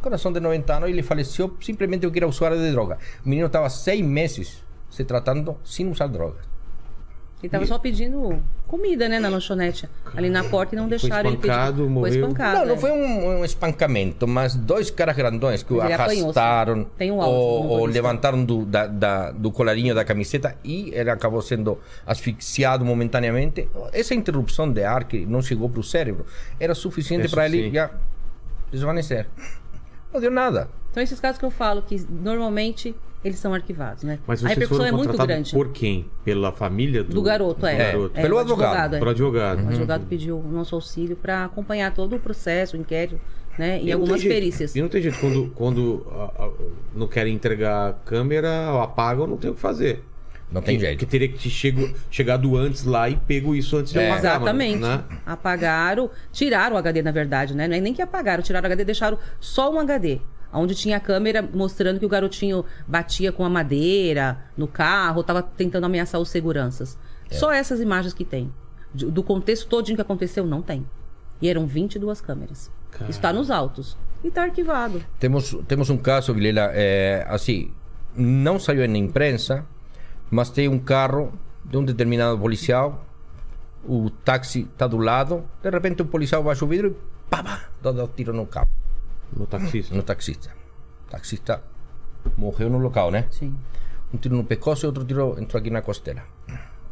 Coração 0.00 0.32
de 0.32 0.38
90 0.38 0.72
anos 0.76 0.88
e 0.88 0.92
ele 0.92 1.02
faleceu 1.02 1.56
simplesmente 1.60 2.02
porque 2.02 2.20
era 2.20 2.28
usuário 2.28 2.58
de 2.58 2.70
droga. 2.70 2.98
O 3.24 3.28
menino 3.28 3.46
estava 3.48 3.68
seis 3.68 4.00
meses 4.04 4.64
se 4.88 5.04
tratando 5.04 5.56
sem 5.64 5.88
usar 5.90 6.06
droga. 6.06 6.38
Ele 7.40 7.48
tava 7.50 7.64
só 7.66 7.78
pedindo 7.78 8.42
comida, 8.66 9.08
né, 9.08 9.20
na 9.20 9.28
lanchonete. 9.28 9.88
Ali 10.16 10.28
na 10.28 10.42
porta 10.42 10.74
e 10.74 10.78
não 10.78 10.88
deixaram 10.88 11.30
ele 11.30 11.36
pedir. 11.36 11.50
espancado, 11.52 11.76
Foi 11.84 11.88
morreu. 11.88 12.14
espancado. 12.14 12.58
não, 12.58 12.66
não 12.66 12.74
é. 12.74 12.78
foi 12.78 12.90
um, 12.90 13.28
um 13.40 13.44
espancamento, 13.44 14.26
mas 14.26 14.56
dois 14.56 14.90
caras 14.90 15.14
grandões 15.14 15.62
que 15.62 15.72
Mas 15.72 15.84
ele 15.84 15.92
arrastaram 15.94 16.84
Tem 16.98 17.12
um 17.12 17.22
áudio 17.22 17.38
ou, 17.38 17.66
ou 17.68 17.86
levantaram 17.86 18.44
do, 18.44 18.64
da- 18.66 18.88
da- 18.88 19.30
do 19.30 19.52
colarinho 19.52 19.94
da 19.94 20.04
camiseta 20.04 20.56
e 20.64 20.90
ele 20.92 21.10
acabou 21.10 21.40
sendo 21.40 21.78
asfixiado 22.04 22.84
momentaneamente. 22.84 23.68
Essa 23.92 24.14
interrupção 24.14 24.68
de 24.72 24.82
ar 24.82 25.04
que 25.04 25.24
não 25.24 25.40
chegou 25.40 25.70
para 25.70 25.78
o 25.80 25.84
cérebro 25.84 26.26
era 26.58 26.74
suficiente 26.74 27.28
para 27.28 27.46
ele 27.46 27.70
já 27.70 27.88
desvanecer. 28.72 29.28
Não 30.12 30.20
deu 30.20 30.30
nada. 30.32 30.68
Então, 30.90 31.02
esses 31.02 31.20
casos 31.20 31.38
que 31.38 31.44
eu 31.44 31.50
falo, 31.50 31.82
que 31.82 32.04
normalmente 32.10 32.94
eles 33.24 33.38
são 33.38 33.52
arquivados, 33.52 34.02
né? 34.04 34.18
Mas 34.26 34.38
a 34.38 34.42
vocês 34.42 34.50
repercussão 34.58 34.86
foram 34.86 34.98
é 35.02 35.04
muito 35.04 35.26
grande. 35.26 35.52
por 35.52 35.68
quem? 35.72 36.06
Pela 36.24 36.52
família 36.52 37.02
do, 37.02 37.14
Do 37.14 37.22
garoto, 37.22 37.66
é. 37.66 37.72
do 37.72 37.78
garoto? 37.78 38.18
É, 38.18 38.22
Pelo 38.22 38.36
o 38.36 38.38
advogado. 38.38 38.96
é. 38.96 38.98
Por 38.98 39.08
advogado. 39.08 39.64
O 39.64 39.68
advogado 39.68 40.06
pediu 40.08 40.38
o 40.38 40.48
nosso 40.52 40.74
auxílio 40.74 41.16
para 41.16 41.44
acompanhar 41.44 41.92
todo 41.94 42.16
o 42.16 42.20
processo, 42.20 42.76
o 42.76 42.80
inquérito, 42.80 43.20
né? 43.58 43.80
E, 43.82 43.86
não 43.86 43.94
algumas 44.00 44.20
jeito- 44.20 44.32
perícias. 44.34 44.76
E 44.76 44.80
não 44.80 44.88
tem 44.88 45.02
jeito, 45.02 45.18
quando, 45.18 45.50
quando 45.54 46.06
ah, 46.12 46.30
ah, 46.38 46.50
não 46.94 47.08
querem 47.08 47.34
entregar 47.34 47.90
a 47.90 47.92
câmera, 47.92 48.72
ou 48.72 48.80
apagam, 48.82 49.26
não 49.26 49.36
tem 49.36 49.50
o 49.50 49.54
que 49.54 49.60
fazer. 49.60 50.04
Não 50.50 50.62
tem 50.62 50.78
que, 50.78 50.84
jeito. 50.86 50.98
Que 51.00 51.04
teria 51.04 51.28
que 51.28 51.36
te 51.36 51.50
chego, 51.50 51.92
chegado 52.10 52.56
antes 52.56 52.84
lá 52.84 53.10
e 53.10 53.16
pego 53.16 53.54
isso 53.54 53.76
antes 53.76 53.92
de 53.92 53.98
É. 53.98 54.10
apagar. 54.10 54.40
mano, 54.40 54.62
Exatamente. 54.62 54.78
né? 54.80 55.04
Apagaram, 55.26 56.10
tiraram 56.32 56.74
o 56.76 56.78
HD, 56.78 57.02
na 57.02 57.10
verdade, 57.10 57.54
né? 57.54 57.68
Não 57.68 57.76
é 57.76 57.80
nem 57.80 57.92
que 57.92 58.00
apagaram, 58.00 58.42
tiraram 58.42 58.64
o 58.64 58.66
HD, 58.66 58.84
deixaram 58.84 59.18
só 59.38 59.70
um 59.70 59.78
HD. 59.78 60.20
Onde 60.52 60.74
tinha 60.74 60.96
a 60.96 61.00
câmera 61.00 61.42
mostrando 61.42 61.98
que 61.98 62.06
o 62.06 62.08
garotinho 62.08 62.64
batia 62.86 63.30
com 63.30 63.44
a 63.44 63.50
madeira 63.50 64.38
no 64.56 64.66
carro, 64.66 65.22
tava 65.22 65.42
tentando 65.42 65.84
ameaçar 65.84 66.20
os 66.20 66.28
seguranças. 66.28 66.98
É. 67.30 67.34
Só 67.34 67.52
essas 67.52 67.80
imagens 67.80 68.14
que 68.14 68.24
tem. 68.24 68.52
Do 68.92 69.22
contexto 69.22 69.68
todinho 69.68 69.96
que 69.96 70.02
aconteceu, 70.02 70.46
não 70.46 70.62
tem. 70.62 70.86
E 71.42 71.48
eram 71.48 71.66
22 71.66 72.20
câmeras. 72.20 72.70
Caramba. 72.90 73.10
Está 73.10 73.32
nos 73.32 73.50
autos. 73.50 73.96
E 74.24 74.30
tá 74.30 74.44
arquivado. 74.44 75.04
Temos, 75.20 75.56
temos 75.68 75.90
um 75.90 75.96
caso, 75.96 76.32
Vilela, 76.32 76.70
é, 76.72 77.24
assim, 77.28 77.70
não 78.16 78.58
saiu 78.58 78.88
na 78.88 78.98
imprensa, 78.98 79.64
mas 80.30 80.50
tem 80.50 80.68
um 80.68 80.78
carro 80.78 81.32
de 81.64 81.76
um 81.76 81.84
determinado 81.84 82.38
policial, 82.38 83.04
o 83.84 84.10
táxi 84.10 84.68
está 84.72 84.86
do 84.86 84.98
lado, 84.98 85.44
de 85.62 85.70
repente 85.70 86.02
o 86.02 86.06
policial 86.06 86.42
baixa 86.42 86.64
o 86.64 86.68
vidro 86.68 86.88
e 86.88 87.30
pá, 87.30 87.42
pá, 87.42 87.62
dá 87.80 87.92
um 87.92 88.08
tiro 88.08 88.32
no 88.32 88.46
carro, 88.46 88.68
No 89.32 89.46
taxista. 89.46 89.94
no 89.94 90.02
taxista. 90.02 90.50
O 91.06 91.10
taxista 91.10 91.62
morreu 92.36 92.68
no 92.70 92.78
local, 92.78 93.10
né? 93.10 93.26
Sim. 93.30 93.56
Um 94.12 94.16
tiro 94.16 94.36
no 94.36 94.44
pescoço 94.44 94.84
e 94.84 94.86
outro 94.86 95.04
tiro 95.04 95.38
entrou 95.38 95.60
aqui 95.60 95.70
na 95.70 95.82
costela. 95.82 96.22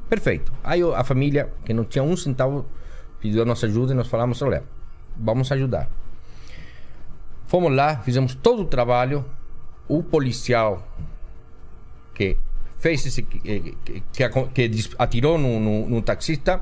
Perfeito. 0.09 0.53
Aí 0.63 0.83
a 0.83 1.03
família, 1.03 1.53
que 1.65 1.73
não 1.73 1.85
tinha 1.85 2.03
um 2.03 2.17
centavo, 2.17 2.67
pediu 3.21 3.43
a 3.43 3.45
nossa 3.45 3.67
ajuda 3.67 3.93
e 3.93 3.97
nós 3.97 4.07
falamos: 4.07 4.41
olha, 4.43 4.63
vamos 5.17 5.51
ajudar. 5.51 5.89
Fomos 7.47 7.75
lá, 7.75 7.99
fizemos 7.99 8.35
todo 8.35 8.63
o 8.63 8.67
trabalho. 8.67 9.25
O 9.89 10.03
policial 10.03 10.87
que 12.13 12.37
fez 12.79 13.07
esse. 13.07 13.23
que, 13.23 13.41
que, 13.41 14.29
que, 14.53 14.91
atirou 14.99 15.39
no, 15.39 15.61
no, 15.61 15.89
no 15.89 16.03
taxista, 16.03 16.61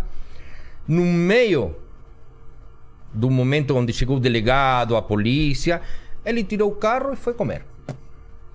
no 0.87 1.05
meio 1.05 1.75
do 3.15 3.31
momento 3.31 3.77
onde 3.77 3.93
chegou 3.93 4.17
o 4.17 4.21
delegado, 4.21 4.97
a 4.97 5.03
polícia, 5.03 5.81
ele 6.25 6.43
tirou 6.43 6.71
o 6.71 6.75
carro 6.75 7.13
e 7.13 7.17
foi 7.17 7.33
comer. 7.33 7.65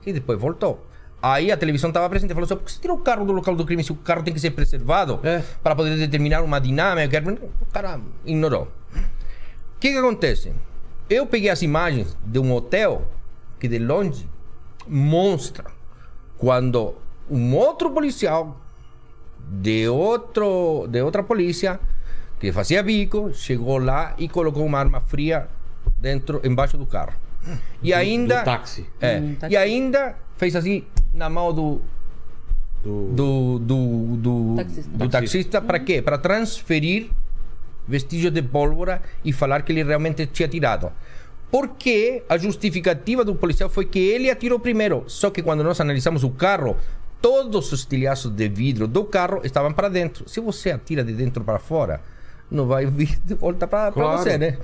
E 0.05 0.14
depois 0.14 0.39
voltou. 0.39 0.86
Aí 1.22 1.51
a 1.51 1.57
televisão 1.57 1.89
estava 1.89 2.10
presente 2.10 2.32
e 2.32 2.34
falou 2.34 2.45
assim: 2.45 2.55
por 2.55 2.64
que 2.64 2.72
você 2.72 2.80
tirou 2.80 2.97
o 2.97 3.01
carro 3.01 3.26
do 3.26 3.34
local 3.34 3.55
do 3.55 3.66
crime 3.66 3.84
se 3.84 3.91
o 3.91 3.95
carro 3.95 4.24
tem 4.24 4.34
que 4.34 4.39
ser 4.39 4.51
preservado 4.51 5.20
É. 5.24 5.43
para 5.64 5.76
poder 5.76 5.97
determinar 5.97 6.41
uma 6.41 6.60
dinâmica? 6.60 7.22
O 7.62 7.66
cara 7.72 7.99
ignorou. 8.26 8.64
O 8.93 9.80
que, 9.80 9.91
que 9.91 9.97
acontece? 9.97 10.53
Eu 11.10 11.26
peguei 11.26 11.49
as 11.49 11.62
imagens 11.62 12.18
de 12.24 12.39
um 12.39 12.53
hotel 12.53 13.07
que 13.60 13.68
de 13.68 13.80
longe 13.80 14.30
mostra 14.88 15.66
quando 16.38 16.95
um 17.30 17.55
outro 17.55 17.91
policial 17.91 18.57
de 19.51 19.88
outro 19.89 20.88
de 20.88 21.01
outra 21.01 21.24
polícia 21.24 21.80
que 22.40 22.52
fazia 22.52 22.82
bico 22.82 23.32
chegou 23.34 23.78
lá 23.78 24.14
e 24.18 24.28
colocou 24.30 24.66
uma 24.66 24.80
arma 24.80 25.02
fria 25.02 25.48
dentro 25.98 26.42
embaixo 26.44 26.78
do 26.78 26.86
carro. 26.86 27.14
E 27.82 27.94
ainda 27.94 28.40
do 28.40 28.46
táxi. 28.46 28.86
é, 29.02 29.20
Hum, 29.20 29.36
tá 29.40 29.50
e 29.50 29.56
ainda 29.58 30.16
fez 30.38 30.56
assim 30.56 30.84
na 31.14 31.30
mão 31.30 31.54
do 31.54 31.82
Do... 32.84 33.12
do 33.14 33.60
do, 33.60 34.18
do, 34.18 34.56
Taxista. 34.58 34.92
do 34.98 35.10
taxista 35.10 35.62
para 35.62 35.80
quê? 35.80 36.02
Para 36.02 36.18
transferir 36.18 37.10
vestígios 37.88 38.32
de 38.34 38.42
pólvora 38.42 39.02
e 39.26 39.34
falar 39.34 39.64
que 39.64 39.72
ele 39.72 39.84
realmente 39.84 40.26
tinha 40.28 40.48
tirado. 40.48 40.92
Porque 41.52 42.24
a 42.30 42.38
justificativa 42.38 43.26
do 43.26 43.34
policial 43.36 43.70
foi 43.70 43.86
que 43.86 43.98
ele 44.00 44.30
atirou 44.30 44.60
primeiro. 44.60 45.04
Só 45.08 45.32
que 45.32 45.42
quando 45.42 45.64
nós 45.64 45.80
analisamos 45.82 46.24
o 46.24 46.30
carro, 46.30 46.78
todos 47.22 47.74
os 47.74 47.80
estilhaços 47.80 48.32
de 48.32 48.48
vidro 48.48 48.88
do 48.88 49.04
carro 49.04 49.42
estavam 49.44 49.74
para 49.74 49.90
dentro. 49.90 50.30
Se 50.30 50.40
você 50.40 50.70
atira 50.72 51.04
de 51.04 51.12
dentro 51.14 51.44
para 51.44 51.58
fora, 51.58 52.02
não 52.50 52.66
vai 52.68 52.86
vir 52.86 53.20
de 53.24 53.34
volta 53.36 53.68
para 53.68 53.91
Claro. 53.91 54.18
você, 54.18 54.38
né? 54.38 54.58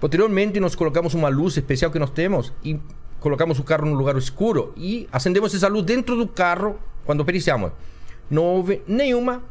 Posteriormente, 0.00 0.58
nós 0.58 0.74
colocamos 0.74 1.14
uma 1.14 1.28
luz 1.28 1.56
especial 1.56 1.90
que 1.90 1.98
nós 1.98 2.10
temos 2.10 2.52
e 2.64 2.78
colocamos 3.20 3.58
o 3.58 3.62
carro 3.64 3.86
num 3.86 3.94
lugar 3.94 4.16
escuro 4.16 4.72
e 4.76 5.08
acendemos 5.12 5.54
essa 5.54 5.68
luz 5.68 5.84
dentro 5.84 6.16
do 6.16 6.26
carro 6.26 6.78
quando 7.04 7.24
periciamos. 7.24 7.70
Não 8.28 8.42
houve 8.44 8.82
nenhuma 8.86 9.42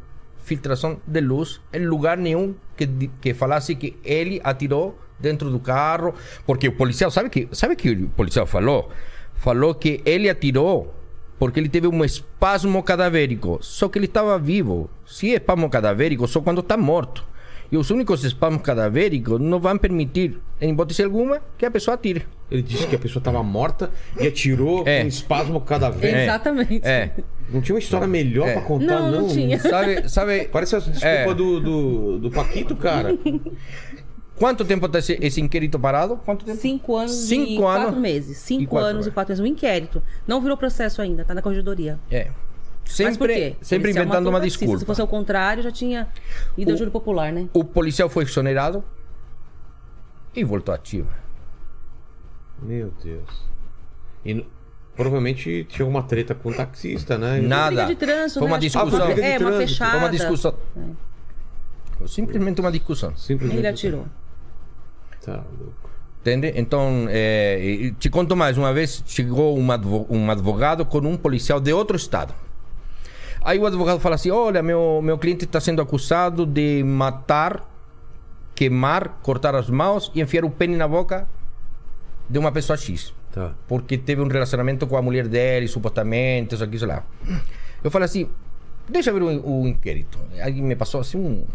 filtração 0.43 0.99
de 1.07 1.21
luz 1.21 1.61
em 1.71 1.85
lugar 1.85 2.17
nenhum 2.17 2.53
que, 2.75 2.87
que 3.21 3.33
falasse 3.33 3.75
que 3.75 3.97
ele 4.03 4.41
atirou 4.43 4.99
dentro 5.19 5.49
do 5.49 5.59
carro. 5.59 6.13
Porque 6.45 6.67
o 6.67 6.73
policial, 6.75 7.09
sabe 7.11 7.29
que 7.29 7.47
sabe 7.53 7.75
que 7.75 7.91
o 7.91 8.09
policial 8.09 8.45
falou? 8.45 8.89
Falou 9.35 9.73
que 9.73 10.01
ele 10.05 10.29
atirou 10.29 10.93
porque 11.39 11.59
ele 11.59 11.69
teve 11.69 11.87
um 11.87 12.03
espasmo 12.03 12.83
cadavérico. 12.83 13.59
Só 13.61 13.87
que 13.87 13.97
ele 13.97 14.05
estava 14.05 14.37
vivo. 14.37 14.89
Se 15.05 15.31
é 15.31 15.35
espasmo 15.37 15.69
cadavérico, 15.69 16.27
só 16.27 16.41
quando 16.41 16.59
está 16.61 16.75
morto. 16.75 17.30
E 17.71 17.77
os 17.77 17.89
únicos 17.89 18.23
espasmos 18.25 18.61
cadavéricos 18.61 19.39
não 19.39 19.57
vão 19.59 19.77
permitir, 19.77 20.37
em 20.59 20.73
hipótese 20.73 21.03
alguma, 21.03 21.41
que 21.57 21.65
a 21.65 21.71
pessoa 21.71 21.95
atire. 21.95 22.25
Ele 22.49 22.61
disse 22.61 22.85
que 22.85 22.95
a 22.95 22.99
pessoa 22.99 23.21
estava 23.21 23.41
morta 23.41 23.89
e 24.19 24.27
atirou 24.27 24.83
É. 24.85 25.01
com 25.01 25.07
espasmo 25.07 25.61
cada 25.61 25.89
vez. 25.89 26.13
Exatamente. 26.13 26.81
É. 26.85 27.11
Não 27.49 27.61
tinha 27.61 27.73
uma 27.75 27.79
história 27.79 28.05
melhor 28.07 28.49
É. 28.49 28.53
pra 28.53 28.61
contar, 28.63 28.85
Não, 28.99 29.11
não. 29.11 29.21
não 29.21 29.27
tinha. 29.29 29.57
Sabe, 29.61 30.09
sabe 30.09 30.49
Parece 30.51 30.75
a 30.75 30.79
desculpa 30.79 31.07
É. 31.07 31.33
do, 31.33 31.59
do, 31.61 32.19
do 32.19 32.31
Paquito, 32.31 32.75
cara. 32.75 33.17
quanto 34.35 34.65
tempo 34.65 34.85
está 34.87 34.99
esse, 34.99 35.17
esse 35.21 35.39
inquérito 35.39 35.79
parado? 35.79 36.17
Quanto 36.25 36.43
tempo? 36.43 36.59
Cinco 36.59 36.95
anos 36.97 37.11
Cinco 37.11 37.51
e 37.51 37.55
anos 37.55 37.59
quatro 37.85 37.99
meses. 37.99 38.37
Cinco 38.37 38.63
e 38.63 38.67
quatro 38.67 38.87
anos 38.89 39.07
e 39.07 39.11
quatro 39.11 39.31
meses. 39.31 39.41
Um 39.43 39.47
inquérito. 39.47 40.03
Não 40.27 40.41
virou 40.41 40.57
processo 40.57 41.01
ainda, 41.01 41.23
tá 41.23 41.33
na 41.33 41.41
corregedoria. 41.41 41.97
É. 42.11 42.27
Sempre, 42.85 43.55
sempre 43.61 43.91
inventando 43.91 44.09
matou 44.09 44.29
uma 44.29 44.39
taxista. 44.39 44.59
desculpa. 44.59 44.79
Se 44.79 44.85
fosse 44.85 45.01
ao 45.01 45.07
contrário, 45.07 45.63
já 45.63 45.71
tinha 45.71 46.07
ido 46.57 46.71
O- 46.71 46.73
a 46.73 46.77
júri 46.77 46.91
popular, 46.91 47.31
né? 47.31 47.47
O 47.53 47.63
policial 47.63 48.09
foi 48.09 48.23
exonerado 48.25 48.83
e 50.35 50.43
voltou 50.43 50.73
ativo. 50.73 51.07
Meu 52.61 52.91
Deus. 53.03 53.29
E 54.25 54.45
provavelmente 54.95 55.63
tinha 55.69 55.83
alguma 55.85 56.03
treta 56.03 56.35
com 56.35 56.49
o 56.49 56.53
taxista, 56.53 57.17
né? 57.17 57.39
Nada. 57.41 57.85
De 57.85 57.95
trânsito, 57.95 58.39
Foi 58.39 58.47
né? 58.47 58.53
uma 58.53 58.59
que 58.59 58.65
discussão. 58.67 58.89
foi- 58.89 59.13
Briga 59.13 59.21
de 59.21 59.27
É, 59.27 59.37
uma 59.47 59.57
fechada. 59.57 59.91
Foi 59.91 59.99
uma 59.99 60.09
discussão. 60.09 60.53
Foi 61.97 62.07
Simplesmente 62.07 62.59
uma 62.61 62.71
discussão. 62.71 63.15
Simplesmente. 63.15 63.57
Ele 63.59 63.67
atirou. 63.67 64.05
Tá 65.23 65.43
louco. 65.59 65.89
Entende? 66.19 66.51
Então, 66.55 67.05
é, 67.09 67.91
te 67.99 68.09
conto 68.09 68.35
mais. 68.35 68.57
Uma 68.57 68.73
vez 68.73 69.03
chegou 69.07 69.57
um 69.57 70.29
advogado 70.31 70.85
com 70.85 70.99
um 70.99 71.17
policial 71.17 71.59
de 71.59 71.71
outro 71.73 71.95
estado. 71.95 72.33
Aí 73.43 73.57
o 73.59 73.65
advogado 73.65 73.99
fala 73.99 74.15
assim: 74.15 74.29
olha, 74.31 74.61
meu, 74.61 75.01
meu 75.03 75.17
cliente 75.17 75.45
está 75.45 75.59
sendo 75.59 75.81
acusado 75.81 76.45
de 76.45 76.83
matar, 76.83 77.67
queimar, 78.55 79.19
cortar 79.23 79.55
as 79.55 79.69
mãos 79.69 80.11
e 80.13 80.21
enfiar 80.21 80.45
o 80.45 80.49
pene 80.49 80.75
na 80.75 80.87
boca 80.87 81.27
de 82.29 82.37
uma 82.39 82.51
pessoa 82.51 82.77
X. 82.77 83.13
Tá. 83.31 83.53
Porque 83.67 83.97
teve 83.97 84.21
um 84.21 84.27
relacionamento 84.27 84.85
com 84.85 84.97
a 84.97 85.01
mulher 85.01 85.27
dele, 85.27 85.67
supostamente, 85.67 86.53
isso 86.55 86.63
aqui, 86.63 86.77
sei 86.77 86.87
lá. 86.87 87.03
Eu 87.83 87.89
falei 87.89 88.05
assim: 88.05 88.29
deixa 88.87 89.09
eu 89.09 89.13
ver 89.15 89.23
o, 89.23 89.61
o 89.61 89.67
inquérito. 89.67 90.19
Aí 90.41 90.61
me 90.61 90.75
passou 90.75 91.01
assim 91.01 91.17
um. 91.17 91.45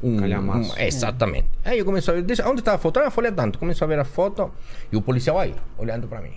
Um, 0.00 0.16
Calhamaço. 0.18 0.74
um- 0.74 0.78
exatamente. 0.80 1.48
Aí 1.64 1.78
eu 1.80 1.84
comecei 1.84 2.12
a 2.12 2.16
ver, 2.18 2.22
deixa, 2.22 2.48
onde 2.48 2.60
está 2.60 2.74
a 2.74 2.78
foto? 2.78 3.00
Ah, 3.00 3.10
folha 3.10 3.32
tanto. 3.32 3.58
Começou 3.58 3.84
a 3.84 3.88
ver 3.88 3.98
a 3.98 4.04
foto 4.04 4.48
e 4.92 4.96
o 4.96 5.02
policial 5.02 5.38
aí, 5.38 5.54
olhando 5.76 6.06
para 6.06 6.20
mim. 6.20 6.34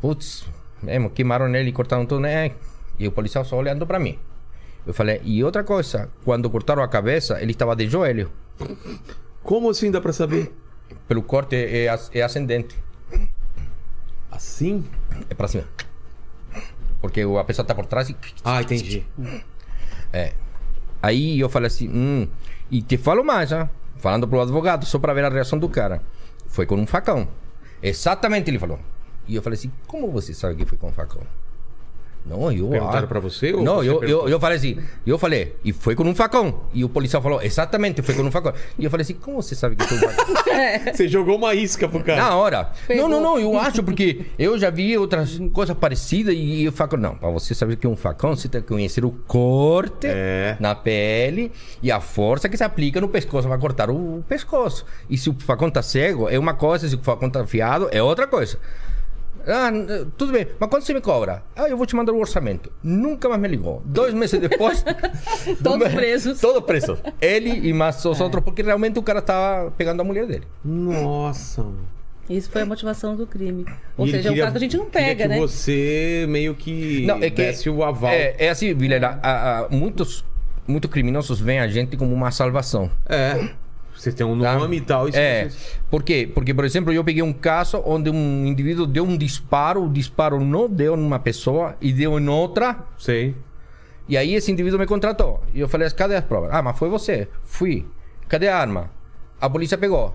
Putz, 0.00 0.46
mesmo, 0.82 1.10
queimaram 1.10 1.52
ele 1.54 1.70
e 1.70 1.72
cortaram 1.72 2.04
tudo, 2.06 2.20
né? 2.20 2.52
E 2.98 3.06
o 3.08 3.12
policial 3.12 3.44
só 3.44 3.56
olhando 3.56 3.86
para 3.86 3.98
mim. 3.98 4.18
Eu 4.86 4.92
falei, 4.92 5.20
e 5.24 5.42
outra 5.44 5.62
coisa, 5.62 6.10
quando 6.24 6.50
cortaram 6.50 6.82
a 6.82 6.88
cabeça, 6.88 7.40
ele 7.40 7.52
estava 7.52 7.74
de 7.76 7.88
joelho. 7.88 8.30
Como 9.42 9.70
assim 9.70 9.90
dá 9.90 10.00
pra 10.00 10.12
saber? 10.12 10.52
Pelo 11.08 11.22
corte 11.22 11.56
é, 11.56 11.88
as- 11.88 12.10
é 12.14 12.22
ascendente. 12.22 12.76
Assim? 14.30 14.84
É 15.28 15.34
para 15.34 15.48
cima. 15.48 15.64
Porque 17.00 17.22
a 17.22 17.44
pessoa 17.44 17.64
tá 17.66 17.74
por 17.74 17.86
trás 17.86 18.08
e. 18.10 18.16
Ah, 18.44 18.62
entendi. 18.62 19.04
Aí 21.02 21.38
eu 21.40 21.48
falei 21.48 21.66
assim, 21.66 21.88
hum, 21.88 22.28
e 22.70 22.80
te 22.80 22.96
falo 22.96 23.24
mais, 23.24 23.52
ah, 23.52 23.68
falando 23.96 24.26
pro 24.28 24.40
advogado, 24.40 24.84
só 24.86 24.98
para 24.98 25.12
ver 25.12 25.24
a 25.24 25.28
reação 25.28 25.58
do 25.58 25.68
cara. 25.68 26.00
Foi 26.46 26.64
com 26.66 26.76
um 26.76 26.86
facão. 26.86 27.26
Exatamente 27.82 28.50
ele 28.50 28.58
falou. 28.58 28.78
E 29.26 29.34
eu 29.34 29.42
falei 29.42 29.58
assim, 29.58 29.72
como 29.86 30.10
você 30.10 30.32
sabe 30.32 30.54
que 30.56 30.64
foi 30.64 30.78
com 30.78 30.88
um 30.88 30.92
facão? 30.92 31.22
Não, 32.24 32.52
eu. 32.52 32.68
Perguntaram 32.68 33.04
ah, 33.04 33.08
pra 33.08 33.20
você 33.20 33.52
ou 33.52 33.62
Não, 33.62 33.76
você 33.76 33.90
eu, 33.90 33.98
perguntou? 33.98 34.26
eu, 34.26 34.32
eu 34.32 34.40
falei 34.40 34.56
assim, 34.56 34.78
eu 35.06 35.18
falei, 35.18 35.56
e 35.64 35.72
foi 35.72 35.94
com 35.94 36.04
um 36.04 36.14
facão. 36.14 36.60
E 36.72 36.84
o 36.84 36.88
policial 36.88 37.20
falou, 37.22 37.42
exatamente, 37.42 38.00
foi 38.02 38.14
com 38.14 38.22
um 38.22 38.30
facão. 38.30 38.52
E 38.78 38.84
eu 38.84 38.90
falei 38.90 39.02
assim, 39.02 39.14
como 39.14 39.42
você 39.42 39.54
sabe 39.54 39.76
que 39.76 39.84
foi 39.84 39.96
um 39.96 40.00
facão? 40.00 40.32
Você 40.92 41.08
jogou 41.08 41.36
uma 41.36 41.54
isca 41.54 41.88
pro 41.88 42.02
cara. 42.04 42.22
Na 42.22 42.36
hora. 42.36 42.70
Pegou. 42.86 43.08
Não, 43.08 43.20
não, 43.20 43.34
não, 43.34 43.40
eu 43.40 43.58
acho 43.58 43.82
porque 43.82 44.26
eu 44.38 44.58
já 44.58 44.70
vi 44.70 44.96
outras 44.96 45.40
coisas 45.52 45.76
parecidas 45.76 46.34
e 46.36 46.68
o 46.68 46.72
facão. 46.72 46.98
Não, 46.98 47.16
para 47.16 47.30
você 47.30 47.54
saber 47.54 47.76
que 47.76 47.86
é 47.86 47.90
um 47.90 47.96
facão, 47.96 48.36
você 48.36 48.48
tem 48.48 48.60
que 48.60 48.68
conhecer 48.68 49.04
o 49.04 49.10
corte 49.26 50.06
É. 50.06 50.56
na 50.60 50.74
pele 50.74 51.50
e 51.82 51.90
a 51.90 52.00
força 52.00 52.48
que 52.48 52.56
se 52.56 52.62
aplica 52.64 53.00
no 53.00 53.08
pescoço 53.08 53.48
para 53.48 53.58
cortar 53.58 53.90
o, 53.90 54.18
o 54.18 54.24
pescoço. 54.28 54.84
E 55.08 55.16
se 55.16 55.28
o 55.30 55.34
facão 55.38 55.70
tá 55.70 55.82
cego, 55.82 56.28
é 56.28 56.38
uma 56.38 56.54
coisa, 56.54 56.88
se 56.88 56.94
o 56.94 56.98
facão 57.02 57.28
tá 57.28 57.40
afiado, 57.40 57.88
é 57.90 58.02
outra 58.02 58.26
coisa. 58.26 58.58
Ah, 59.46 59.70
tudo 60.16 60.32
bem, 60.32 60.46
mas 60.58 60.70
quanto 60.70 60.84
você 60.84 60.94
me 60.94 61.00
cobra? 61.00 61.42
Ah, 61.56 61.68
eu 61.68 61.76
vou 61.76 61.86
te 61.86 61.94
mandar 61.96 62.12
o 62.12 62.18
orçamento. 62.18 62.72
Nunca 62.82 63.28
mais 63.28 63.40
me 63.40 63.48
ligou. 63.48 63.82
Dois 63.84 64.14
meses 64.14 64.38
depois. 64.40 64.84
Todos 65.62 65.88
presos. 65.94 66.40
Todos 66.40 66.62
presos. 66.64 66.98
Ele 67.20 67.68
e 67.68 67.72
mais 67.72 68.04
os 68.04 68.20
outros, 68.20 68.42
porque 68.44 68.62
realmente 68.62 68.98
o 68.98 69.02
cara 69.02 69.20
tava 69.22 69.70
pegando 69.72 70.00
a 70.00 70.04
mulher 70.04 70.26
dele. 70.26 70.44
Nossa. 70.64 71.64
Isso 72.30 72.48
foi 72.50 72.62
a 72.62 72.66
motivação 72.66 73.16
do 73.16 73.26
crime. 73.26 73.66
Ou 73.98 74.06
E 74.06 74.10
seja, 74.12 74.28
é 74.28 74.30
um 74.30 74.34
queria- 74.34 74.44
caso 74.44 74.52
que 74.52 74.58
a 74.58 74.60
gente 74.60 74.76
não 74.76 74.86
queria 74.86 75.06
pega, 75.08 75.22
que 75.24 75.28
né? 75.28 75.38
você 75.38 76.24
meio 76.28 76.54
que, 76.54 77.04
Não, 77.04 77.16
é 77.16 77.28
que 77.28 77.30
desse 77.30 77.68
o 77.68 77.82
aval. 77.82 78.10
É, 78.12 78.36
é 78.38 78.48
assim, 78.50 78.72
Vilela, 78.72 79.20
muitos, 79.70 80.24
muitos 80.66 80.88
criminosos 80.90 81.40
veem 81.40 81.58
a 81.58 81.66
gente 81.66 81.96
como 81.96 82.14
uma 82.14 82.30
salvação. 82.30 82.90
É. 83.08 83.48
Você 84.02 84.10
tem 84.12 84.26
um 84.26 84.36
tá? 84.40 84.58
nome 84.58 84.78
e 84.78 84.80
tal. 84.80 85.08
E 85.08 85.12
se 85.12 85.18
é. 85.18 85.48
você- 85.48 85.78
Por 85.88 86.02
quê? 86.02 86.28
Porque, 86.34 86.52
por 86.52 86.64
exemplo, 86.64 86.92
eu 86.92 87.04
peguei 87.04 87.22
um 87.22 87.32
caso 87.32 87.80
onde 87.86 88.10
um 88.10 88.46
indivíduo 88.46 88.84
deu 88.84 89.04
um 89.04 89.16
disparo, 89.16 89.84
o 89.84 89.88
disparo 89.88 90.40
não 90.44 90.68
deu 90.68 90.96
numa 90.96 91.20
pessoa 91.20 91.76
e 91.80 91.92
deu 91.92 92.18
em 92.18 92.28
outra. 92.28 92.78
Sei. 92.98 93.36
E 94.08 94.16
aí 94.16 94.34
esse 94.34 94.50
indivíduo 94.50 94.78
me 94.80 94.86
contratou. 94.86 95.40
E 95.54 95.60
eu 95.60 95.68
falei, 95.68 95.88
cadê 95.90 96.16
as 96.16 96.24
provas? 96.24 96.50
Ah, 96.52 96.60
mas 96.60 96.76
foi 96.76 96.88
você. 96.88 97.28
Fui. 97.44 97.86
Cadê 98.28 98.48
a 98.48 98.58
arma? 98.58 98.90
A 99.40 99.48
polícia 99.48 99.78
pegou. 99.78 100.12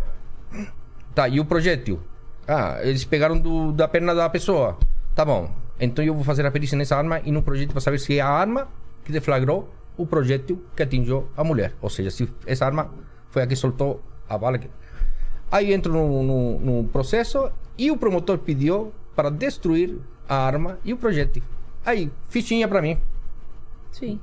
Tá, 1.15 1.29
e 1.29 1.39
o 1.39 1.45
projétil? 1.45 1.99
Ah, 2.45 2.79
eles 2.81 3.05
pegaram 3.05 3.37
do- 3.39 3.71
da 3.71 3.87
perna 3.87 4.13
da 4.13 4.29
pessoa. 4.29 4.77
Tá 5.15 5.23
bom. 5.23 5.49
Então 5.79 6.03
eu 6.03 6.13
vou 6.13 6.25
fazer 6.25 6.45
a 6.45 6.51
perícia 6.51 6.77
nessa 6.77 6.97
arma 6.97 7.21
e 7.23 7.31
no 7.31 7.41
projétil 7.41 7.71
para 7.71 7.79
saber 7.81 7.99
se 7.99 8.17
é 8.17 8.21
a 8.21 8.27
arma 8.27 8.67
que 9.05 9.13
deflagrou 9.13 9.73
o 9.95 10.05
projétil 10.05 10.61
que 10.75 10.83
atingiu 10.83 11.29
a 11.37 11.43
mulher. 11.43 11.73
Ou 11.81 11.89
seja, 11.89 12.11
se 12.11 12.27
essa 12.45 12.65
arma 12.65 12.91
foi 13.37 13.43
a 13.43 13.47
que 13.47 13.55
soltou 13.55 14.01
a 14.27 14.35
bala. 14.35 14.59
Aí 15.51 15.71
entro 15.71 15.93
no, 15.93 16.23
no- 16.23 16.59
no 16.59 16.83
processo 16.89 17.51
e 17.77 17.91
o 17.91 17.97
promotor 17.97 18.39
pediu 18.39 18.91
para 19.15 19.29
destruir 19.29 19.99
a 20.27 20.35
arma 20.35 20.79
e 20.83 20.91
o 20.91 20.97
projétil. 20.97 21.43
Aí, 21.85 22.11
fichinha 22.29 22.67
para 22.67 22.81
mim. 22.81 22.97
Sim. 23.91 24.19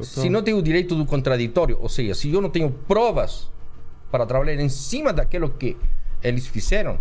Se 0.00 0.30
não 0.30 0.42
tenho 0.42 0.56
o 0.58 0.62
direito 0.62 0.94
do 0.94 1.04
contraditório, 1.04 1.76
ou 1.80 1.88
seja, 1.88 2.14
se 2.14 2.32
eu 2.32 2.40
não 2.40 2.48
tenho 2.48 2.70
provas 2.70 3.50
para 4.12 4.24
trabalhar 4.24 4.54
em 4.62 4.68
cima 4.68 5.12
daquilo 5.12 5.50
que 5.50 5.76
eles 6.22 6.46
fizeram, 6.46 6.98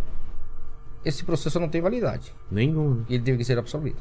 esse 1.06 1.24
processo 1.24 1.60
não 1.60 1.70
tem 1.70 1.80
validade. 1.80 2.34
Nenhum. 2.52 3.04
E 3.08 3.14
ele 3.16 3.24
teve 3.24 3.38
que 3.38 3.46
ser 3.46 3.58
absolvido. 3.58 3.98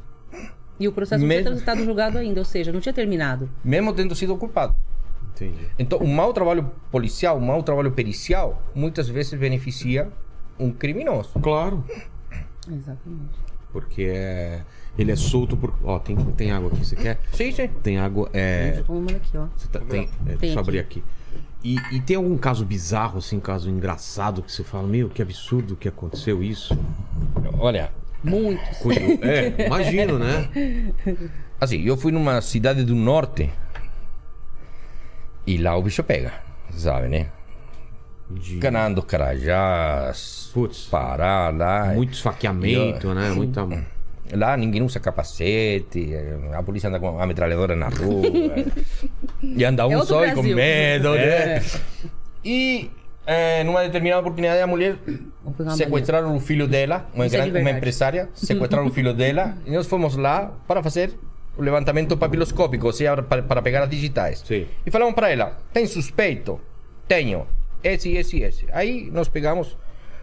E 0.80 0.88
o 0.88 0.92
processo 0.92 1.20
não 1.20 1.28
Mesmo- 1.28 1.42
tinha 1.42 1.50
transitado 1.52 1.84
julgado 1.84 2.18
ainda, 2.18 2.40
ou 2.40 2.44
seja, 2.44 2.72
não 2.72 2.80
tinha 2.80 2.92
terminado. 2.92 3.48
Mesmo 3.62 3.92
tendo 3.92 4.14
sido 4.16 4.34
culpado. 4.36 4.74
Entendi. 5.44 5.66
Então, 5.78 5.98
o 5.98 6.08
mau 6.08 6.32
trabalho 6.32 6.70
policial, 6.90 7.38
o 7.38 7.40
mau 7.40 7.62
trabalho 7.62 7.92
pericial, 7.92 8.62
muitas 8.74 9.08
vezes 9.08 9.38
beneficia 9.38 10.08
um 10.58 10.72
criminoso. 10.72 11.30
Claro. 11.40 11.84
Exatamente. 12.70 13.38
Porque 13.72 14.02
é... 14.02 14.62
ele 14.98 15.12
é 15.12 15.16
solto 15.16 15.56
por. 15.56 15.74
Ó, 15.84 15.98
tem, 15.98 16.16
tem 16.16 16.50
água 16.50 16.70
aqui. 16.72 16.84
Você 16.84 16.96
quer? 16.96 17.20
Sim, 17.32 17.52
sim. 17.52 17.68
Tem 17.82 17.98
água. 17.98 18.28
É. 18.32 18.74
Já 18.76 18.82
tomamos 18.82 19.14
aqui, 19.14 19.36
ó. 19.36 19.46
Você 19.56 19.68
tá- 19.68 19.80
tem, 19.80 20.08
é, 20.26 20.36
deixa 20.36 20.56
eu 20.56 20.60
abrir 20.60 20.78
aqui. 20.78 21.04
E, 21.62 21.76
e 21.92 22.00
tem 22.00 22.16
algum 22.16 22.36
caso 22.36 22.64
bizarro, 22.64 23.18
assim, 23.18 23.38
caso 23.40 23.68
engraçado 23.68 24.42
que 24.42 24.50
você 24.50 24.62
fala, 24.62 24.86
meu, 24.86 25.08
que 25.08 25.20
absurdo 25.20 25.76
que 25.76 25.88
aconteceu 25.88 26.42
isso? 26.42 26.78
Olha, 27.58 27.90
Muitos. 28.22 28.78
É, 29.22 29.66
imagino, 29.66 30.18
né? 30.18 30.48
assim, 31.60 31.82
eu 31.82 31.96
fui 31.96 32.10
numa 32.10 32.40
cidade 32.40 32.84
do 32.84 32.94
norte 32.94 33.50
e 35.48 35.56
lá 35.56 35.74
o 35.76 35.82
bicho 35.82 36.02
pega, 36.02 36.30
sabe, 36.72 37.08
né? 37.08 37.28
De 38.30 38.58
Canando 38.58 39.02
Carajás, 39.02 40.50
Putz. 40.52 40.86
Pará 40.90 41.48
lá. 41.48 41.86
muito 41.94 42.12
esfaqueamento, 42.12 43.14
né? 43.14 43.30
Muita. 43.30 43.66
Lá 44.30 44.58
ninguém 44.58 44.82
usa 44.82 45.00
capacete, 45.00 46.12
eh, 46.12 46.36
a 46.52 46.62
polícia 46.62 46.88
anda 46.90 47.00
com 47.00 47.18
a 47.18 47.26
metralhadora 47.26 47.74
na 47.74 47.88
rua. 47.88 48.26
e 49.42 49.64
anda 49.64 49.86
um 49.86 50.02
É 50.02 50.04
só 50.04 50.26
e 50.26 50.32
com 50.32 50.42
medo, 50.42 51.14
É. 51.14 51.60
né? 51.60 51.62
E 52.44 52.90
eh, 53.26 53.64
numa 53.64 53.82
determinada 53.84 54.20
oportunidade 54.20 54.60
a 54.60 54.66
mulher 54.66 54.96
sequestraram 55.74 56.36
o 56.36 56.40
filho 56.40 56.68
dela, 56.68 57.08
uma, 57.14 57.24
é 57.24 57.28
de 57.28 57.36
grande, 57.38 57.58
uma 57.58 57.70
empresária, 57.70 58.28
sequestraram 58.34 58.86
o 58.86 58.90
filho 58.90 59.14
dela 59.14 59.56
e 59.64 59.70
nós 59.70 59.86
fomos 59.86 60.14
lá 60.14 60.52
para 60.66 60.82
fazer 60.82 61.14
o 61.58 61.62
levantamento 61.62 62.16
papiloscópico, 62.16 62.86
ou 62.86 62.92
seja, 62.92 63.20
para, 63.20 63.42
para 63.42 63.60
pegar 63.60 63.82
as 63.82 63.90
digitais. 63.90 64.42
Sim. 64.46 64.66
E 64.86 64.90
falamos 64.90 65.14
para 65.14 65.30
ela: 65.30 65.58
tem 65.72 65.86
suspeito? 65.86 66.60
Tenho. 67.06 67.46
Esse, 67.82 68.12
esse, 68.12 68.40
esse. 68.40 68.66
Aí 68.72 69.10
nós 69.12 69.28
pegamos 69.28 69.76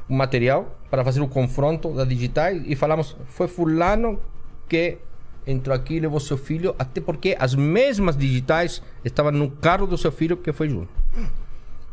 o 0.10 0.14
material 0.14 0.76
para 0.90 1.04
fazer 1.04 1.22
o 1.22 1.28
confronto 1.28 1.94
das 1.94 2.08
digitais 2.08 2.64
e 2.66 2.76
falamos: 2.76 3.18
foi 3.26 3.48
Fulano 3.48 4.20
que 4.68 4.98
entrou 5.46 5.76
aqui 5.76 5.96
e 5.96 6.00
levou 6.00 6.20
seu 6.20 6.38
filho, 6.38 6.74
até 6.80 7.00
porque 7.00 7.36
as 7.38 7.54
mesmas 7.54 8.18
digitais 8.18 8.82
estavam 9.04 9.32
no 9.32 9.52
carro 9.52 9.86
do 9.86 9.98
seu 9.98 10.12
filho 10.12 10.38
que 10.38 10.52
foi 10.52 10.70
junto. 10.70 10.90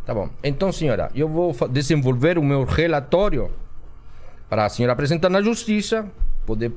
Tá 0.07 0.15
bom. 0.15 0.31
Então, 0.43 0.73
senhora, 0.73 1.11
eu 1.15 1.29
vou 1.29 1.55
desenvolver 1.69 2.39
o 2.39 2.43
meu 2.43 2.65
relatório 2.65 3.51
para 4.49 4.65
a 4.65 4.69
senhora 4.69 4.93
apresentar 4.93 5.29
na 5.29 5.41
justiça, 5.43 6.11
poder 6.47 6.73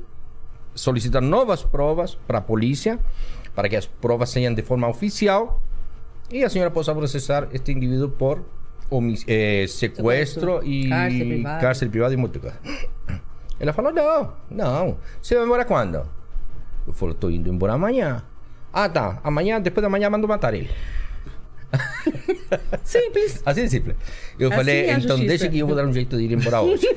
solicitar 0.76 1.20
novas 1.22 1.64
provas 1.64 2.14
para 2.14 2.38
a 2.38 2.40
polícia, 2.40 3.00
para 3.54 3.68
que 3.68 3.74
as 3.74 3.86
provas 3.86 4.30
sejam 4.30 4.54
de 4.54 4.62
forma 4.62 4.86
oficial 4.88 5.60
e 6.30 6.44
a 6.44 6.48
senhora 6.48 6.70
possa 6.70 6.94
processar 6.94 7.48
este 7.52 7.72
indivíduo 7.72 8.10
por 8.10 8.44
eh, 9.26 9.66
sequestro 9.68 10.60
Sequestro, 10.60 10.64
e 10.64 10.88
cárcere 10.88 11.24
privado. 11.24 11.60
cárcere 11.60 11.90
privado 11.90 12.14
e 12.14 12.16
multa. 12.16 12.60
Ela 13.58 13.72
falou: 13.72 13.92
não, 13.92 14.32
não. 14.50 14.98
Você 15.20 15.34
vai 15.34 15.44
embora 15.44 15.64
quando? 15.64 16.06
Eu 16.86 16.92
falei: 16.92 17.14
estou 17.14 17.30
indo 17.30 17.48
embora 17.48 17.72
amanhã. 17.72 18.22
Ah, 18.72 18.88
tá. 18.88 19.18
Amanhã, 19.24 19.60
depois 19.60 19.82
da 19.82 19.88
manhã, 19.88 20.10
mando 20.10 20.28
matar 20.28 20.52
ele. 20.52 20.70
Simples. 22.84 23.42
Assim 23.44 23.64
de 23.64 23.70
simples. 23.70 23.96
Eu 24.38 24.48
Assim 24.48 24.56
falei, 24.56 24.76
é 24.86 24.90
então 24.92 25.00
justiça. 25.16 25.26
deixa 25.28 25.48
que 25.48 25.58
eu 25.58 25.66
vou 25.66 25.74
dar 25.74 25.84
um 25.84 25.92
jeito 25.92 26.16
de 26.16 26.22
ir 26.24 26.32
embora 26.32 26.60
hoje. 26.60 26.86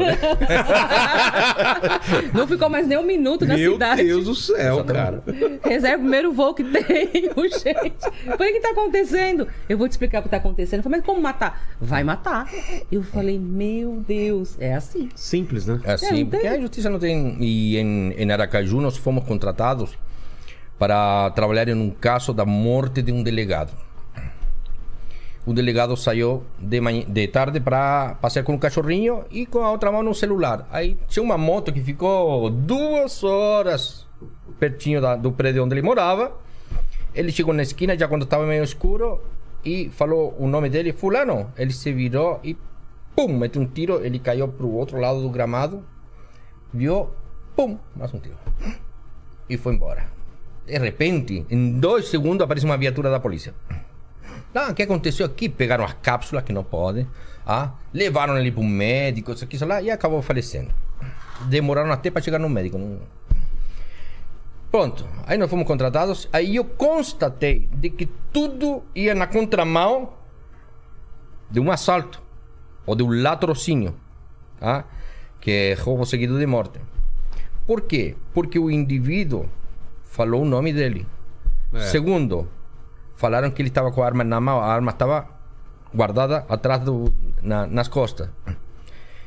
Não 2.34 2.47
ficou 2.47 2.70
mais 2.70 2.88
nem 2.88 2.97
um 2.97 3.03
minuto 3.03 3.45
na 3.45 3.55
Meu 3.57 3.74
cidade. 3.74 4.03
Deus 4.03 4.26
do 4.26 4.36
céu, 4.36 4.84
cara. 4.84 5.24
Reserva 5.63 5.97
o 5.97 6.01
primeiro 6.01 6.32
voo 6.32 6.53
que 6.53 6.63
tem, 6.63 7.30
urgente. 7.36 7.93
Falei, 8.38 8.51
o 8.51 8.53
que 8.53 8.59
tá 8.61 8.70
acontecendo? 8.72 9.47
Eu 9.67 9.78
vou 9.78 9.88
te 9.88 9.91
explicar 9.91 10.20
o 10.20 10.24
que 10.24 10.30
tá 10.30 10.38
acontecendo. 10.38 10.80
Eu 10.80 10.84
falei, 10.84 10.99
mas 10.99 11.05
como 11.05 11.22
matar? 11.22 11.70
Vai 11.80 12.03
matar. 12.03 12.49
Eu 12.91 13.03
falei, 13.03 13.39
meu 13.39 14.03
Deus, 14.07 14.55
é 14.59 14.76
assim. 14.76 15.09
Simples, 15.15 15.65
né? 15.65 15.80
Assim, 15.86 16.22
É, 16.22 16.26
porque 16.26 16.47
a 16.47 16.59
justiça 16.59 16.89
não 16.89 16.99
tem. 16.99 17.38
E 17.39 17.78
em, 17.78 18.13
em 18.17 18.32
Aracaju 18.32 18.82
nós 18.82 18.97
fomos 18.97 19.24
contratados 19.26 19.97
para 20.78 21.30
trabalhar 21.32 21.67
em 21.67 21.74
um 21.74 21.89
caso 21.89 22.34
da 22.34 22.45
morte 22.45 23.01
de 23.01 23.11
um 23.11 23.22
delegado. 23.24 23.72
O 25.50 25.54
delegado 25.54 25.97
saiu 25.97 26.43
de, 26.60 26.80
de 27.08 27.28
tarde 27.28 27.60
para 27.60 28.14
passear 28.22 28.43
com 28.43 28.54
um 28.54 28.58
cachorrinho 28.60 29.26
e 29.32 29.47
com 29.47 29.66
a 29.66 29.72
outra 29.72 29.91
mão 29.91 30.04
no 30.04 30.14
celular. 30.14 30.68
Aí 30.70 30.95
tinha 31.08 31.24
uma 31.24 31.39
moto 31.39 31.74
que 31.74 31.82
ficou 31.82 32.52
duas 32.52 33.24
horas 33.24 34.06
pertinho 34.60 35.02
da, 35.02 35.16
do 35.16 35.32
prédio 35.32 35.64
onde 35.64 35.74
ele 35.74 35.82
morava. 35.82 36.34
Ele 37.16 37.32
chegou 37.32 37.52
na 37.52 37.64
esquina 37.64 37.97
já 37.97 38.08
quando 38.08 38.26
estava 38.26 38.45
meio 38.45 38.64
escuro 38.64 39.24
e 39.66 39.89
falou 39.89 40.36
o 40.38 40.47
nome 40.47 40.70
dele, 40.70 40.93
fulano. 40.93 41.52
Ele 41.58 41.74
se 41.74 41.91
virou 41.91 42.39
e 42.43 42.56
pum, 43.16 43.36
meteu 43.36 43.64
um 43.64 43.66
tiro. 43.66 44.06
Ele 44.06 44.20
caiu 44.20 44.47
para 44.50 44.68
o 44.68 44.76
outro 44.76 45.00
lado 45.00 45.20
do 45.20 45.32
gramado, 45.32 45.84
viu, 46.72 47.10
pum, 47.56 47.76
mais 47.95 48.14
um 48.14 48.20
tiro. 48.20 48.38
E 49.50 49.58
foi 49.58 49.74
embora. 49.74 50.06
De 50.68 50.78
repente, 50.78 51.43
em 51.50 51.80
dois 51.80 52.08
segundos, 52.08 52.43
aparece 52.43 52.68
uma 52.68 52.78
viatura 52.78 53.10
da 53.10 53.20
polícia. 53.20 53.52
Ah, 54.54 54.72
o 54.72 54.74
que 54.74 54.84
aconteceu 54.84 55.26
aqui? 55.26 55.47
Pegaram 55.47 55.84
as 55.84 55.93
cápsulas, 55.93 56.43
que 56.43 56.52
não 56.52 56.64
podem. 56.64 57.08
Ah, 57.45 57.72
levaram 57.93 58.38
ele 58.38 58.52
para 58.52 58.62
um 58.62 58.68
médico, 58.68 59.32
isso 59.32 59.43
aqui, 59.43 59.56
isso 59.56 59.66
lá, 59.66 59.82
e 59.82 59.89
acabou 59.89 60.22
falecendo. 60.22 60.72
Demoraram 61.45 61.91
até 61.91 62.12
para 62.12 62.22
chegar 62.22 62.39
no 62.39 62.50
médico. 62.50 62.78
Não... 62.78 63.00
Pronto, 64.72 65.08
aí 65.26 65.38
nós 65.38 65.50
fomos 65.50 65.66
contratados. 65.66 66.28
Aí 66.32 66.56
eu 66.56 66.66
constatei 66.66 67.68
de 67.74 67.89
que 67.89 68.08
tudo 68.32 68.84
ia 68.93 69.16
na 69.16 69.26
contramão 69.26 70.14
de 71.50 71.60
um 71.60 71.72
assalto 71.72 72.22
ou 72.86 72.95
de 72.95 73.04
um 73.04 73.22
latrocínio, 73.22 73.95
tá? 74.60 74.86
que 75.41 75.52
é 75.52 75.74
roubo 75.74 76.06
seguido 76.06 76.38
de 76.38 76.45
morte. 76.45 76.80
Por 77.66 77.82
quê? 77.82 78.16
Porque 78.34 78.60
o 78.60 78.70
indivíduo 78.70 79.50
falou 80.04 80.41
o 80.41 80.45
nome 80.45 80.74
dele. 80.74 81.08
É. 81.74 81.80
Segundo, 81.82 82.47
falaram 83.20 83.51
que 83.51 83.61
ele 83.61 83.67
estava 83.67 83.91
com 83.91 84.01
a 84.01 84.05
arma 84.05 84.24
na 84.24 84.39
mão, 84.39 84.61
a 84.61 84.65
arma 84.65 84.91
estava 84.91 85.28
guardada 85.93 86.45
atrás 86.47 86.82
do, 86.82 87.13
na, 87.43 87.67
nas 87.67 87.89
costas. 87.89 88.30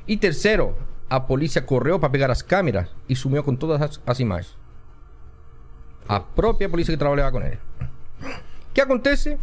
E 0.08 0.16
terceiro, 0.16 0.74
a 1.10 1.20
polícia 1.20 1.60
correu 1.60 2.00
para 2.00 2.08
pegar 2.08 2.30
as 2.30 2.40
câmeras 2.40 2.88
e 3.06 3.14
sumiu 3.14 3.44
com 3.44 3.54
todas 3.54 3.82
as, 3.82 4.00
as 4.06 4.18
imagens. 4.18 4.56
A 6.08 6.18
própria 6.18 6.70
polícia 6.70 6.90
que 6.90 6.98
trabalhava 6.98 7.32
com 7.32 7.42
ele. 7.42 7.58
O 8.22 8.72
que 8.72 8.80
acontece? 8.80 9.38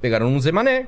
Pegaram 0.00 0.28
um 0.28 0.40
Zemané, 0.40 0.86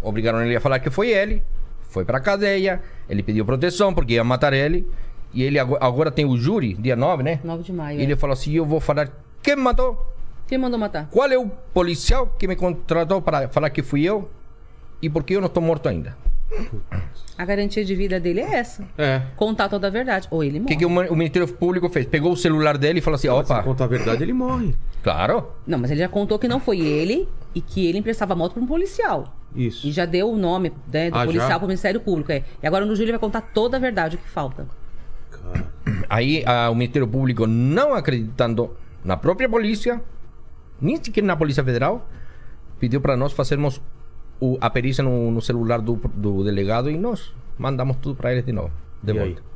obrigaram 0.00 0.42
ele 0.42 0.56
a 0.56 0.60
falar 0.62 0.78
que 0.78 0.88
foi 0.88 1.10
ele, 1.10 1.42
foi 1.90 2.06
pra 2.06 2.20
cadeia, 2.20 2.80
ele 3.06 3.22
pediu 3.22 3.44
proteção 3.44 3.92
porque 3.92 4.14
ia 4.14 4.24
matar 4.24 4.54
ele, 4.54 4.90
e 5.34 5.42
ele 5.42 5.58
agora, 5.58 5.84
agora 5.84 6.10
tem 6.10 6.24
o 6.24 6.38
júri, 6.38 6.72
dia 6.72 6.96
9, 6.96 7.22
né? 7.22 7.38
9 7.44 7.62
de 7.62 7.72
maio. 7.72 8.00
E 8.00 8.02
ele 8.02 8.14
é. 8.14 8.16
falou 8.16 8.32
assim: 8.32 8.52
Eu 8.52 8.64
vou 8.64 8.80
falar 8.80 9.10
quem 9.42 9.56
matou, 9.56 10.10
Quem 10.50 10.58
mandou 10.58 10.78
matar? 10.80 11.06
qual 11.12 11.28
é 11.30 11.38
o 11.38 11.48
policial 11.72 12.26
que 12.38 12.48
me 12.48 12.56
contratou 12.56 13.22
para 13.22 13.48
falar 13.48 13.70
que 13.70 13.84
fui 13.84 14.02
eu 14.02 14.28
e 15.00 15.08
por 15.08 15.22
que 15.22 15.34
eu 15.34 15.40
não 15.40 15.46
estou 15.46 15.62
morto 15.62 15.88
ainda. 15.88 16.16
A 17.38 17.44
garantia 17.44 17.84
de 17.84 17.94
vida 17.94 18.18
dele 18.18 18.40
é 18.40 18.54
essa. 18.56 18.84
É. 18.98 19.22
Contar 19.36 19.68
toda 19.68 19.86
a 19.86 19.90
verdade. 19.90 20.26
Ou 20.28 20.42
ele 20.42 20.58
O 20.58 20.62
morre. 20.62 20.74
que, 20.74 20.78
que 20.80 20.84
o, 20.84 20.88
o 20.88 21.16
Ministério 21.16 21.46
Público 21.46 21.88
fez? 21.88 22.04
Pegou 22.06 22.32
o 22.32 22.36
celular 22.36 22.76
dele 22.76 22.98
e 22.98 23.02
falou 23.02 23.14
assim: 23.14 23.28
Se 23.28 23.32
opa, 23.32 23.62
contar 23.62 23.84
a 23.84 23.86
verdade, 23.86 24.24
ele 24.24 24.32
morre. 24.32 24.74
claro. 25.04 25.46
Não, 25.64 25.78
mas 25.78 25.92
ele 25.92 26.00
já 26.00 26.08
contou 26.08 26.36
que 26.36 26.48
não 26.48 26.58
foi 26.58 26.80
ele 26.80 27.28
e 27.54 27.60
que 27.60 27.86
ele 27.86 27.98
emprestava 27.98 28.32
a 28.32 28.36
moto 28.36 28.54
para 28.54 28.62
um 28.62 28.66
policial. 28.66 29.32
Isso. 29.54 29.86
E 29.86 29.92
já 29.92 30.04
deu 30.04 30.32
o 30.32 30.36
nome 30.36 30.72
né, 30.92 31.10
do 31.12 31.16
Ah, 31.16 31.24
policial 31.24 31.60
para 31.60 31.64
o 31.66 31.68
Ministério 31.68 32.00
Público. 32.00 32.32
É. 32.32 32.42
E 32.60 32.66
agora 32.66 32.84
no 32.84 32.96
júri 32.96 33.04
ele 33.04 33.12
vai 33.12 33.20
contar 33.20 33.42
toda 33.42 33.76
a 33.76 33.80
verdade 33.80 34.16
o 34.16 34.18
que 34.18 34.28
falta. 34.28 34.66
Aí 36.08 36.42
ah, 36.44 36.68
o 36.70 36.74
Ministério 36.74 37.06
Público, 37.06 37.46
não 37.46 37.94
acreditando 37.94 38.76
na 39.04 39.16
própria 39.16 39.48
polícia, 39.48 40.02
nem 40.80 40.96
sequer 41.02 41.22
na 41.22 41.36
Polícia 41.36 41.62
Federal, 41.64 42.08
pediu 42.78 43.00
para 43.00 43.16
nós 43.16 43.32
fazermos 43.32 43.80
o- 44.40 44.56
a 44.60 44.70
perícia 44.70 45.02
no, 45.04 45.30
no 45.30 45.40
celular 45.42 45.80
do, 45.80 45.96
do 46.14 46.42
delegado 46.44 46.90
e 46.90 46.96
nós 46.96 47.32
mandamos 47.58 47.96
tudo 48.00 48.16
para 48.16 48.32
ele 48.32 48.42
de 48.42 48.52
novo. 48.52 48.70
De 49.02 49.12
E 49.12 49.18
aí? 49.18 49.26
volta. 49.34 49.50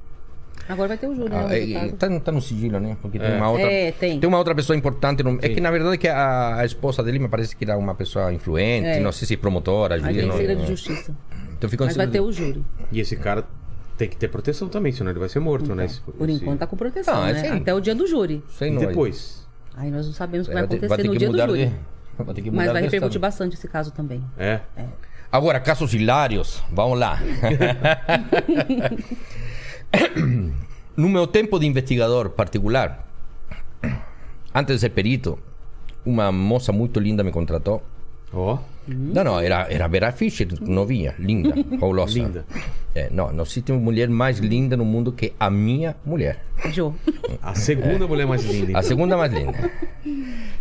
Agora 0.69 0.89
vai 0.89 0.97
ter 0.97 1.09
o 1.09 1.15
júri. 1.15 1.31
né, 1.31 1.77
Ah, 1.93 1.97
tá, 1.99 2.21
tá 2.21 2.33
no 2.33 2.41
sigilo, 2.41 2.79
né? 2.81 2.97
Porque 3.03 3.19
tem 3.19 3.29
É. 3.33 3.37
uma 3.37 3.51
outra. 3.51 3.71
É, 3.71 3.93
tem. 3.93 4.21
uma 4.25 4.39
outra 4.39 4.55
pessoa 4.55 4.77
importante. 4.77 5.23
No, 5.23 5.39
é 5.43 5.49
que 5.49 5.61
na 5.61 5.71
verdade 5.71 5.99
que 5.99 6.09
a, 6.09 6.57
a 6.57 6.65
esposa 6.65 7.03
dele 7.03 7.19
me 7.19 7.29
parece 7.29 7.55
que 7.57 7.65
era 7.65 7.77
uma 7.77 7.95
pessoa 7.95 8.33
influente, 8.33 8.87
É. 8.87 9.01
não 9.01 9.13
sei 9.13 9.27
se 9.29 9.37
promotora, 9.37 9.97
Aí 9.97 10.01
juiz. 10.01 10.17
tem 10.17 10.27
não- 10.27 10.37
segredo 10.37 10.61
de 10.63 10.67
justiça. 10.69 11.15
Então 11.59 11.69
ficou 11.69 11.87
Mas 11.87 11.97
vai 11.97 12.07
ter 12.07 12.13
segredo. 12.23 12.29
o 12.29 12.33
júri. 12.33 12.65
E 12.93 13.01
esse 13.01 13.17
cara 13.17 13.45
tem 13.99 14.09
que 14.09 14.17
ter 14.17 14.29
proteção 14.29 14.69
também, 14.69 14.93
senão 14.93 15.11
ele 15.11 15.19
vai 15.21 15.29
ser 15.29 15.41
morto, 15.41 15.75
né? 15.75 15.85
Esse- 15.87 16.01
Por 16.01 16.29
esse- 16.29 16.43
enquanto 16.43 16.59
tá 16.61 16.67
com 16.67 16.77
proteção, 16.77 17.15
Não, 17.15 17.23
né? 17.33 17.49
Até 17.51 17.75
o 17.75 17.81
dia 17.81 17.95
do 17.95 18.07
júri. 18.07 18.43
Sei 18.49 18.69
E 18.69 18.71
não, 18.71 18.81
depois? 18.81 19.44
Aí 19.77 19.91
nós 19.91 20.07
não 20.07 20.13
sabemos 20.13 20.47
o 20.47 20.51
que 20.51 20.55
vai 20.55 20.63
vai 20.63 20.69
ter- 20.69 20.77
acontecer 20.77 20.89
vai 20.89 20.99
ter 20.99 21.09
no 21.09 21.19
dia 21.19 21.29
do 21.47 21.57
júri. 21.57 21.67
de- 21.67 22.25
vai 22.25 22.35
ter 22.35 22.43
que 22.43 22.51
Mas 22.51 22.61
mudar 22.61 22.73
vai 22.73 22.83
de 22.83 22.89
repercutir 22.89 23.21
bastante 23.21 23.55
esse 23.57 23.67
caso 23.69 23.91
também. 23.91 24.23
É. 24.39 24.61
Agora, 25.33 25.59
casos 25.59 25.93
hilários. 25.93 26.63
Vamos 26.71 26.99
lá. 26.99 27.19
no 30.97 31.09
meu 31.09 31.27
tempo 31.27 31.59
de 31.59 31.67
investigador 31.67 32.31
particular, 32.31 33.05
antes 34.55 34.77
de 34.77 34.81
ser 34.81 34.91
perito, 34.91 35.39
uma 36.05 36.31
moça 36.31 36.73
muito 36.73 37.01
linda 37.01 37.25
me 37.25 37.33
contratou. 37.33 37.83
Ó. 38.35 38.59
Não, 38.87 39.25
não, 39.25 39.41
era, 39.41 39.67
era 39.71 39.87
Vera 39.89 40.13
Fischer, 40.13 40.47
novinha, 40.61 41.15
linda, 41.19 41.55
fabulosa. 41.79 42.13
Linda. 42.19 42.45
É, 42.95 43.09
não, 43.11 43.33
não 43.33 43.45
existe 43.45 43.73
uma 43.73 43.81
mulher 43.81 44.09
mais 44.09 44.39
linda 44.39 44.77
no 44.77 44.85
mundo 44.85 45.11
que 45.11 45.33
a 45.41 45.49
minha 45.49 45.97
mulher. 46.05 46.45
Jô. 46.71 46.93
A 47.43 47.55
segunda 47.55 48.07
mulher 48.07 48.27
mais 48.27 48.45
linda. 48.45 48.67
A 48.67 48.71
então. 48.71 48.83
segunda 48.83 49.17
mais 49.17 49.33
linda. 49.33 49.71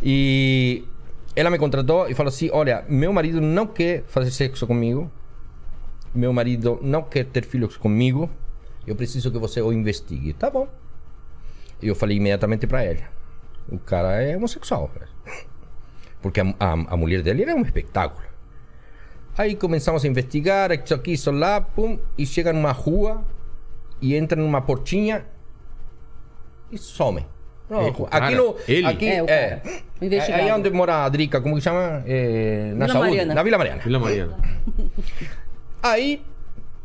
E 0.01 0.85
ela 1.35 1.49
me 1.49 1.57
contratou 1.57 2.09
e 2.09 2.13
falou 2.13 2.29
assim: 2.29 2.49
Olha, 2.51 2.85
meu 2.87 3.11
marido 3.11 3.41
não 3.41 3.67
quer 3.67 4.03
fazer 4.07 4.31
sexo 4.31 4.65
comigo. 4.65 5.11
Meu 6.15 6.31
marido 6.31 6.79
não 6.81 7.03
quer 7.03 7.25
ter 7.25 7.43
filhos 7.43 7.75
comigo. 7.75 8.29
Eu 8.85 8.95
preciso 8.95 9.31
que 9.31 9.37
você 9.37 9.61
o 9.61 9.73
investigue. 9.73 10.33
Tá 10.33 10.49
bom. 10.49 10.67
E 11.81 11.87
eu 11.87 11.95
falei 11.95 12.17
imediatamente 12.17 12.65
para 12.67 12.83
ela: 12.83 13.01
O 13.69 13.77
cara 13.77 14.21
é 14.21 14.37
homossexual. 14.37 14.89
Porque 16.23 16.39
a, 16.41 16.55
a, 16.59 16.71
a 16.71 16.97
mulher 16.97 17.21
dele 17.21 17.43
era 17.43 17.53
um 17.53 17.61
espetáculo. 17.61 18.25
Aí 19.37 19.55
começamos 19.55 20.05
a 20.05 20.07
investigar, 20.07 20.71
isso 20.71 20.93
aqui, 20.93 21.11
isso 21.13 21.29
lá, 21.29 21.59
pum, 21.59 21.99
e 22.17 22.25
chega 22.25 22.53
numa 22.53 22.71
rua 22.71 23.23
e 24.01 24.15
entra 24.15 24.39
numa 24.41 24.61
portinha 24.61 25.25
e 26.71 26.77
some. 26.77 27.25
Não, 27.69 27.87
o 27.87 28.05
cara? 28.05 28.25
aqui 28.25 28.35
no. 28.35 28.55
Ele? 28.67 28.85
Aqui, 28.87 29.07
É, 29.07 29.21
o 29.23 29.25
é. 29.29 29.49
cara. 29.49 29.61
O 30.01 30.05
investigado. 30.05 30.43
Aí 30.43 30.49
é 30.49 30.55
onde 30.55 30.69
mora 30.69 31.05
a 31.05 31.09
Drica, 31.09 31.41
como 31.41 31.55
que 31.55 31.61
chama? 31.61 32.03
É, 32.05 32.73
na 32.75 32.85
Vila 32.85 32.87
saúde? 32.87 33.09
Mariana. 33.09 33.33
Na 33.33 33.43
Vila 33.43 33.57
Mariana. 33.57 33.81
Vila 33.83 33.99
Mariana. 33.99 34.37
Aí 35.81 36.21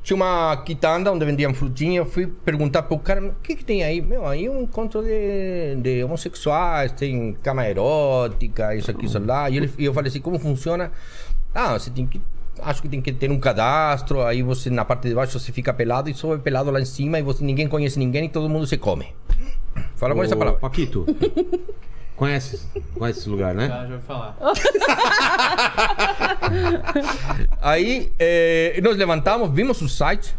tinha 0.09 0.17
uma 0.17 0.57
quitanda 0.65 1.13
onde 1.13 1.23
vendiam 1.23 1.53
frutinha. 1.53 1.99
Eu 1.99 2.07
fui 2.07 2.27
perguntar 2.27 2.83
pro 2.83 2.99
cara: 2.99 3.27
o 3.27 3.35
que, 3.43 3.55
que 3.55 3.65
tem 3.65 3.85
aí? 3.85 4.01
Meu, 4.01 4.27
aí 4.27 4.47
é 4.47 4.51
um 4.51 4.63
encontro 4.63 5.03
de, 5.03 5.77
de 5.77 6.03
homossexuais, 6.03 6.93
tem 6.93 7.35
cama 7.43 7.69
erótica, 7.69 8.75
isso 8.75 8.91
aqui, 8.91 9.05
isso 9.05 9.19
lá. 9.19 9.51
E 9.51 9.59
ele, 9.59 9.71
e 9.79 9.85
eu 9.85 9.93
falei 9.93 10.09
assim: 10.09 10.21
como 10.21 10.39
funciona? 10.39 10.91
Ah, 11.55 11.79
você 11.79 11.91
tem 11.91 12.07
que. 12.07 12.21
Acho 12.61 12.81
que 12.83 12.89
tem 12.89 13.03
que 13.03 13.13
ter 13.13 13.31
um 13.31 13.39
cadastro, 13.39 14.23
aí 14.23 14.43
você 14.43 14.69
na 14.69 14.85
parte 14.85 15.09
de 15.09 15.15
baixo 15.15 15.39
você 15.39 15.53
fica 15.53 15.73
pelado 15.73 16.11
e 16.11 16.15
sobe 16.15 16.43
pelado 16.43 16.71
lá 16.73 16.81
em 16.81 16.85
cima 16.85 17.19
e 17.19 17.23
você 17.23 17.45
ninguém 17.45 17.69
conhece 17.69 17.99
ninguém 17.99 18.25
e 18.25 18.29
todo 18.29 18.49
mundo 18.49 18.67
se 18.67 18.77
come. 18.79 19.15
Fala 19.95 20.15
com 20.15 20.25
essa 20.25 20.35
palavra. 20.35 20.59
Paquito. 20.59 21.07
Conhece? 22.19 22.61
Conhece 22.99 23.21
esse 23.21 23.29
lugar, 23.29 23.55
né? 23.55 23.69
Já, 23.69 23.87
já 23.87 23.95
ouvi 23.95 24.05
falar. 24.07 24.37
Aí 27.62 28.12
eh, 28.19 28.81
nós 28.83 28.97
levantamos, 28.97 29.51
vimos 29.53 29.81
o 29.81 29.89
site 29.89 30.35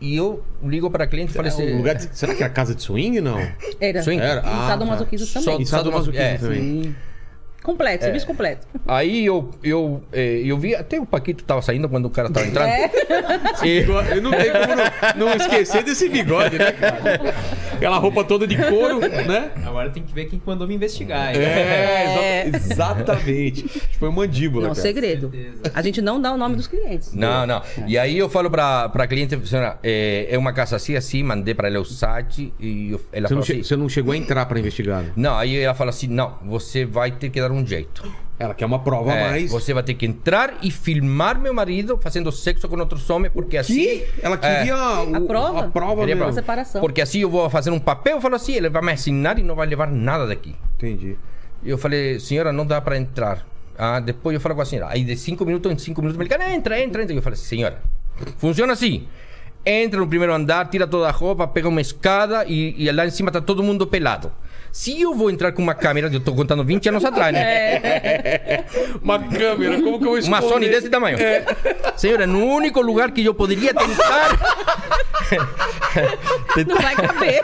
e 0.00 0.16
eu 0.16 0.42
ligo 0.62 0.90
para 0.90 1.04
a 1.04 1.06
cliente 1.06 1.32
e 1.32 1.34
falei 1.34 1.50
É 1.50 1.54
assim: 1.54 1.76
lugar 1.76 1.94
de- 1.94 2.08
Será 2.16 2.34
que 2.34 2.42
é 2.42 2.46
a 2.46 2.50
casa 2.50 2.74
de 2.74 2.82
swing? 2.82 3.20
Não. 3.20 3.38
Era. 3.80 4.02
Swing? 4.02 4.20
Era? 4.22 4.40
E 4.40 4.44
Ah, 4.46 4.66
sadomasoquismo 4.68 5.26
tá. 5.26 5.40
também. 5.40 5.62
E 5.62 5.66
sadomasoquismo 5.66 6.24
É. 6.24 6.38
também. 6.38 6.96
Completo, 7.64 8.04
serviço 8.04 8.26
completo. 8.26 8.66
Aí 8.86 9.24
eu, 9.24 9.50
eu, 9.64 10.02
eh, 10.12 10.42
eu 10.44 10.56
vi, 10.58 10.74
até 10.74 11.00
o 11.00 11.06
Paquito 11.06 11.42
tava 11.44 11.62
saindo 11.62 11.88
quando 11.88 12.04
o 12.04 12.10
cara 12.10 12.30
tava 12.30 12.46
entrando. 12.46 12.68
É. 13.64 13.66
E- 13.66 13.84
Eu 14.16 14.22
não 14.22 14.30
tenho 14.30 14.52
como 14.52 14.66
não, 14.76 15.26
não 15.28 15.36
esquecer 15.36 15.82
desse 15.82 16.08
bigode, 16.08 16.58
né, 16.58 16.72
cara? 16.72 17.34
Aquela 17.72 17.96
roupa 17.98 18.22
toda 18.22 18.46
de 18.46 18.56
couro, 18.56 19.00
né? 19.00 19.50
Agora 19.64 19.88
tem 19.90 20.02
que 20.02 20.12
ver 20.14 20.26
quem 20.26 20.40
mandou 20.44 20.68
me 20.68 20.74
investigar. 20.74 21.34
hein? 21.34 21.40
É, 21.42 22.46
exa- 22.48 22.56
exatamente. 22.72 23.66
Foi 23.98 24.10
mandíbula, 24.10 24.68
Não, 24.68 24.74
cara. 24.74 24.82
segredo. 24.82 25.32
A 25.72 25.80
gente 25.82 26.00
não 26.02 26.20
dá 26.20 26.32
o 26.32 26.36
nome 26.36 26.56
dos 26.56 26.66
clientes. 26.66 27.14
Não, 27.14 27.46
não. 27.46 27.62
E 27.86 27.96
aí 27.98 28.18
eu 28.18 28.28
falo 28.28 28.50
pra, 28.50 28.88
pra 28.90 29.06
cliente, 29.06 29.38
senhora, 29.46 29.78
é, 29.82 30.26
é 30.30 30.38
uma 30.38 30.52
casa 30.52 30.76
assim, 30.76 30.96
assim, 30.96 31.22
mandei 31.22 31.54
pra 31.54 31.68
ela 31.68 31.80
o 31.80 31.84
site 31.84 32.52
e 32.60 32.96
ela 33.12 33.28
Você 33.28 33.34
não, 33.34 33.40
assim... 33.42 33.62
você 33.62 33.76
não 33.76 33.88
chegou 33.88 34.12
a 34.12 34.16
entrar 34.16 34.44
pra 34.46 34.58
investigar. 34.58 35.02
né? 35.02 35.10
Não, 35.16 35.36
aí 35.36 35.56
ela 35.58 35.74
fala 35.74 35.90
assim, 35.90 36.06
não, 36.08 36.38
você 36.44 36.84
vai 36.84 37.10
ter 37.10 37.30
que 37.30 37.40
dar 37.40 37.50
um 37.54 37.66
jeito. 37.66 38.02
Ela 38.38 38.52
quer 38.52 38.66
uma 38.66 38.80
prova 38.80 39.12
a 39.12 39.16
É, 39.16 39.30
mais. 39.30 39.50
Você 39.50 39.72
vai 39.72 39.82
ter 39.82 39.94
que 39.94 40.04
entrar 40.04 40.54
e 40.60 40.70
filmar 40.70 41.38
meu 41.38 41.54
marido 41.54 41.98
fazendo 42.02 42.30
sexo 42.32 42.68
com 42.68 42.76
outros 42.78 43.08
homens, 43.08 43.32
porque 43.32 43.56
assim... 43.56 43.74
Que? 43.74 44.06
Ela 44.20 44.36
queria 44.36 44.74
o- 44.76 45.14
A 45.16 45.20
prova? 45.20 45.60
A 45.60 45.68
prova 45.68 46.00
Queria 46.00 46.06
mesmo. 46.16 46.18
prova. 46.18 46.32
separação. 46.32 46.80
Porque 46.80 47.00
assim 47.00 47.20
eu 47.20 47.30
vou 47.30 47.48
fazer 47.48 47.70
um 47.70 47.78
papel, 47.78 48.16
eu 48.16 48.20
falo 48.20 48.34
assim, 48.34 48.54
ele 48.54 48.68
vai 48.68 48.82
me 48.82 48.90
assinar 48.92 49.38
e 49.38 49.42
não 49.44 49.54
vai 49.54 49.66
levar 49.68 49.86
nada 49.88 50.26
daqui. 50.26 50.54
Entendi. 50.76 51.16
E 51.62 51.70
eu 51.70 51.78
falei, 51.78 52.18
senhora, 52.18 52.52
não 52.52 52.66
dá 52.66 52.80
para 52.80 52.96
entrar. 52.98 53.46
Ah, 53.78 54.00
depois 54.00 54.34
eu 54.34 54.40
falo 54.40 54.54
com 54.56 54.62
a 54.62 54.64
senhora. 54.64 54.90
Aí 54.92 55.04
de 55.04 55.16
cinco 55.16 55.44
minutos 55.44 55.70
em 55.72 55.78
cinco 55.78 56.00
minutos 56.00 56.18
me 56.18 56.24
ligaram, 56.24 56.44
entra, 56.50 56.78
entra, 56.80 57.02
entra. 57.02 57.14
E 57.14 57.18
eu 57.18 57.22
falei, 57.22 57.36
senhora, 57.38 57.80
funciona 58.38 58.72
assim. 58.72 59.06
Entra 59.64 59.98
no 59.98 60.06
primeiro 60.06 60.34
andar, 60.34 60.68
tira 60.68 60.86
toda 60.86 61.08
a 61.08 61.10
roupa, 61.10 61.46
pega 61.48 61.68
uma 61.68 61.80
escada 61.80 62.44
e, 62.46 62.74
e 62.76 62.90
lá 62.92 63.06
em 63.06 63.10
cima 63.10 63.30
tá 63.30 63.40
todo 63.40 63.62
mundo 63.62 63.86
pelado. 63.86 64.30
Se 64.74 65.00
eu 65.00 65.14
vou 65.14 65.30
entrar 65.30 65.52
com 65.52 65.62
uma 65.62 65.72
câmera, 65.72 66.10
eu 66.12 66.18
tô 66.18 66.34
contando 66.34 66.64
20 66.64 66.88
anos 66.88 67.04
atrás, 67.04 67.32
né? 67.32 68.64
Uma 69.00 69.20
câmera, 69.20 69.80
como 69.80 70.00
que 70.00 70.04
eu 70.04 70.10
vou 70.10 70.18
Uma 70.18 70.18
esconder? 70.18 70.48
Sony 70.48 70.68
desse 70.68 70.88
tamanho. 70.90 71.16
Senhora, 71.96 72.26
no 72.26 72.44
único 72.44 72.80
lugar 72.80 73.12
que 73.12 73.24
eu 73.24 73.32
poderia 73.32 73.72
tentar. 73.72 74.36
Não 76.66 76.76
vai 76.76 76.96
caber. 76.96 77.42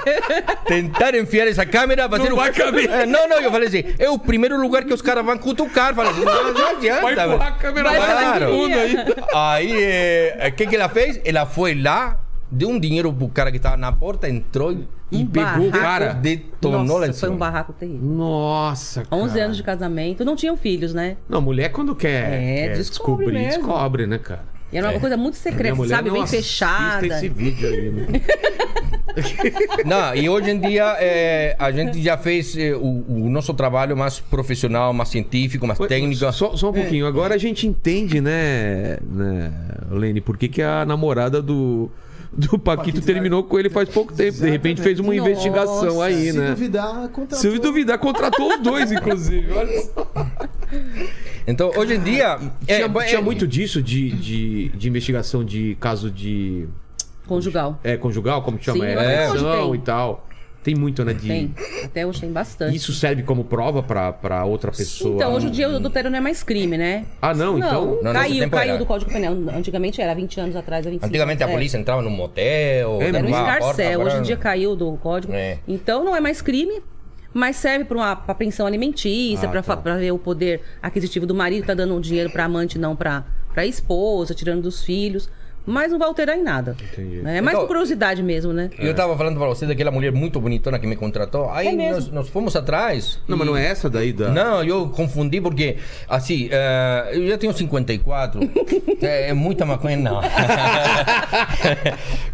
tentar 0.67 1.15
enfiar 1.15 1.47
essa 1.47 1.65
câmera 1.65 2.09
vai 2.09 2.19
Não 2.19 2.27
ser 2.27 2.33
o- 2.33 2.37
vai 2.37 2.53
caber. 2.53 2.91
É, 2.91 3.07
não, 3.07 3.29
não, 3.29 3.41
eu 3.41 3.51
falei 3.53 3.69
assim, 3.69 3.85
é 3.97 4.11
o 4.11 4.19
primeiro 4.19 4.61
lugar 4.61 4.85
que 4.85 4.93
os 4.93 5.01
caras 5.01 5.25
vão 5.25 5.39
cutucar. 5.39 5.95
Falei 5.95 6.11
assim, 6.11 6.25
não, 6.25 6.53
não 6.53 6.67
adianta. 6.69 7.01
Vai 7.03 7.13
empurrar 7.27 7.47
a 7.47 7.53
câmera 7.53 7.91
Vai 7.93 8.41
fundo 8.41 8.71
ia. 8.71 8.83
aí. 8.83 8.97
Aí, 9.33 10.49
o 10.49 10.53
que, 10.53 10.67
que 10.67 10.75
ela 10.75 10.89
fez? 10.89 11.21
Ela 11.25 11.47
foi 11.47 11.81
lá, 11.81 12.19
deu 12.51 12.69
um 12.71 12.79
dinheiro 12.81 13.13
pro 13.13 13.29
cara 13.29 13.53
que 13.53 13.61
tava 13.61 13.77
na 13.77 13.93
porta, 13.93 14.29
entrou 14.29 14.73
e, 14.73 14.89
e 15.11 15.19
Um 15.19 15.27
pegou 15.27 15.69
o 15.69 15.71
cara, 15.73 16.13
detonou 16.13 16.99
lá 16.99 17.07
Nossa, 17.09 17.21
foi 17.21 17.31
um 17.31 17.37
barraco 17.37 17.73
terrível. 17.73 18.01
Nossa, 18.03 19.05
cara. 19.05 19.23
11 19.23 19.41
anos 19.41 19.57
de 19.57 19.63
casamento, 19.63 20.25
não 20.25 20.37
tinham 20.37 20.57
filhos, 20.57 20.95
né? 20.95 21.17
Não, 21.29 21.41
mulher 21.41 21.71
quando 21.71 21.95
quer, 21.95 22.33
É, 22.33 22.69
quer 22.69 22.77
descobre 22.77 23.27
descobrir, 23.27 23.33
mesmo. 23.33 23.63
descobre, 23.63 24.07
né, 24.07 24.19
cara? 24.19 24.45
E 24.73 24.79
era 24.79 24.91
uma 24.91 25.01
coisa 25.01 25.17
muito 25.17 25.37
secreta, 25.37 25.75
mulher 25.75 25.97
sabe? 25.97 26.09
não 26.11 26.15
Bem 26.15 26.27
fechada. 26.27 27.05
esse 27.07 27.29
vídeo 27.29 27.69
aí, 27.69 27.91
né? 27.91 28.07
Não, 29.85 30.15
e 30.15 30.29
hoje 30.29 30.51
em 30.51 30.61
dia 30.61 30.97
é, 31.01 31.57
a 31.59 31.73
gente 31.73 32.01
já 32.01 32.17
fez 32.17 32.57
é, 32.57 32.73
o, 32.75 33.05
o 33.09 33.29
nosso 33.29 33.53
trabalho 33.53 33.97
mais 33.97 34.21
profissional, 34.21 34.93
mais 34.93 35.09
científico, 35.09 35.67
mais 35.67 35.79
técnico. 35.79 36.33
Só, 36.33 36.57
só 36.57 36.71
um 36.71 36.73
pouquinho. 36.73 37.07
Agora 37.07 37.35
a 37.35 37.39
gente 37.39 37.67
entende, 37.67 38.21
né, 38.21 38.99
né 39.03 39.53
Lene, 39.91 40.21
por 40.21 40.37
que, 40.37 40.49
que 40.49 40.63
a 40.63 40.85
namorada 40.85 41.43
do, 41.43 41.91
do 42.33 42.59
Paquito, 42.59 42.63
Paquito 42.63 43.01
terminou 43.03 43.43
com 43.43 43.59
ele 43.59 43.69
faz 43.69 43.89
pouco 43.89 44.13
tempo. 44.13 44.39
De 44.39 44.49
repente 44.49 44.81
fez 44.81 45.01
uma 45.01 45.13
Nossa. 45.13 45.29
investigação 45.31 46.01
aí, 46.01 46.31
Se 46.31 46.39
né? 46.39 46.51
duvidar, 46.51 47.09
contratou. 47.09 47.39
Se 47.39 47.59
duvidar, 47.59 47.99
contratou 47.99 48.55
os 48.55 48.61
dois, 48.61 48.93
inclusive. 48.93 49.53
Olha 49.53 49.83
só. 49.83 50.07
Então, 51.47 51.73
hoje 51.77 51.95
em 51.95 52.01
dia. 52.01 52.39
Tinha, 52.39 52.53
é, 52.87 52.89
tinha 53.07 53.19
é- 53.19 53.23
muito 53.23 53.47
disso 53.47 53.83
de, 53.83 54.11
de, 54.13 54.69
de 54.69 54.89
investigação 54.89 55.45
de 55.45 55.77
caso 55.81 56.11
de. 56.11 56.69
Conjugal. 57.27 57.79
É, 57.83 57.97
conjugal, 57.97 58.43
como 58.43 58.61
chama? 58.61 58.85
Sim, 58.85 58.91
é, 58.91 59.29
tem. 59.31 59.75
e 59.75 59.79
tal. 59.79 60.27
Tem 60.63 60.75
muito, 60.75 61.03
né? 61.05 61.15
De... 61.15 61.27
Tem. 61.27 61.55
Até 61.85 62.07
hoje 62.07 62.21
tem 62.21 62.31
bastante. 62.31 62.77
Isso 62.77 62.93
serve 62.93 63.23
como 63.23 63.45
prova 63.45 63.83
pra, 63.83 64.13
pra 64.13 64.45
outra 64.45 64.71
pessoa? 64.71 65.17
Então, 65.17 65.35
hoje 65.35 65.47
em 65.47 65.51
dia 65.51 65.69
o 65.71 65.77
adultério 65.77 66.11
não 66.11 66.19
é 66.19 66.21
mais 66.21 66.43
crime, 66.43 66.77
né? 66.77 67.07
Ah, 67.23 67.33
não? 67.33 67.57
Então. 67.57 67.99
Não, 68.03 68.13
caiu, 68.13 68.41
tempo 68.41 68.57
caiu 68.57 68.71
era. 68.71 68.79
do 68.79 68.85
Código 68.87 69.11
Penal. 69.11 69.33
Antigamente 69.57 70.03
era 70.03 70.15
20 70.15 70.41
anos 70.41 70.57
atrás, 70.57 70.85
era 70.85 70.91
25 70.91 71.07
Antigamente 71.09 71.43
a 71.43 71.49
é. 71.49 71.53
polícia 71.53 71.79
entrava 71.79 72.03
num 72.03 72.11
motel, 72.11 72.99
É, 73.01 73.09
Era 73.09 73.19
um 73.25 73.29
escarcel. 73.29 74.01
Hoje 74.03 74.17
em 74.19 74.23
dia 74.23 74.37
caiu 74.37 74.77
do 74.77 74.93
código. 74.99 75.33
É. 75.33 75.59
Então 75.67 76.05
não 76.05 76.15
é 76.15 76.21
mais 76.21 76.43
crime, 76.43 76.83
mas 77.33 77.57
serve 77.57 77.87
para 77.87 77.97
uma 77.97 78.17
pra 78.17 78.35
pensão 78.35 78.67
alimentícia, 78.67 79.49
Ah, 79.49 79.51
pra 79.51 79.63
tá. 79.63 79.77
para 79.77 79.97
ver 79.97 80.13
o 80.13 80.19
poder 80.19 80.61
aquisitivo 80.83 81.25
do 81.25 81.35
marido, 81.35 81.67
tá 81.67 81.73
dando 81.75 81.95
um 81.95 82.01
dinheiro 82.01 82.29
pra 82.29 82.45
amante, 82.45 82.79
não 82.79 82.95
pra 82.95 83.25
esposa, 83.65 84.35
tirando 84.35 84.63
dos 84.63 84.83
filhos. 84.83 85.29
Mas 85.71 85.93
não 85.93 85.99
vai 85.99 86.09
alterar 86.09 86.37
em 86.37 86.43
nada. 86.43 86.77
Entendi. 86.93 87.21
É 87.25 87.41
mais 87.41 87.57
Então- 87.57 87.67
curiosidade 87.67 88.23
mesmo, 88.23 88.53
né? 88.53 88.71
Eu 88.79 88.95
tava 88.95 89.17
falando 89.17 89.39
pra 89.39 89.47
você 89.47 89.65
daquela 89.67 89.91
mulher 89.91 90.11
muito 90.13 90.41
bonitona 90.41 90.79
que 90.79 90.87
me 90.87 90.97
contratou. 90.97 91.49
Aí 91.51 91.69
É 91.69 91.73
mesmo? 91.73 91.95
nós, 91.95 92.09
nós 92.11 92.29
fomos 92.29 92.57
atrás. 92.57 93.19
Não, 93.29 93.37
e- 93.37 93.39
mas 93.39 93.49
não 93.49 93.57
é 93.57 93.67
essa 93.67 93.89
daí 93.89 94.13
da. 94.13 94.29
Não, 94.31 94.65
eu 94.65 94.89
confundi 94.89 95.41
porque, 95.41 95.77
assim, 96.09 96.49
eh, 96.51 97.11
eu 97.13 97.29
já 97.29 97.39
tenho 97.39 97.53
54. 97.53 98.41
é, 99.01 99.31
é 99.31 99.33
muita 99.35 99.65
maconha, 99.65 99.97
não. 99.97 100.21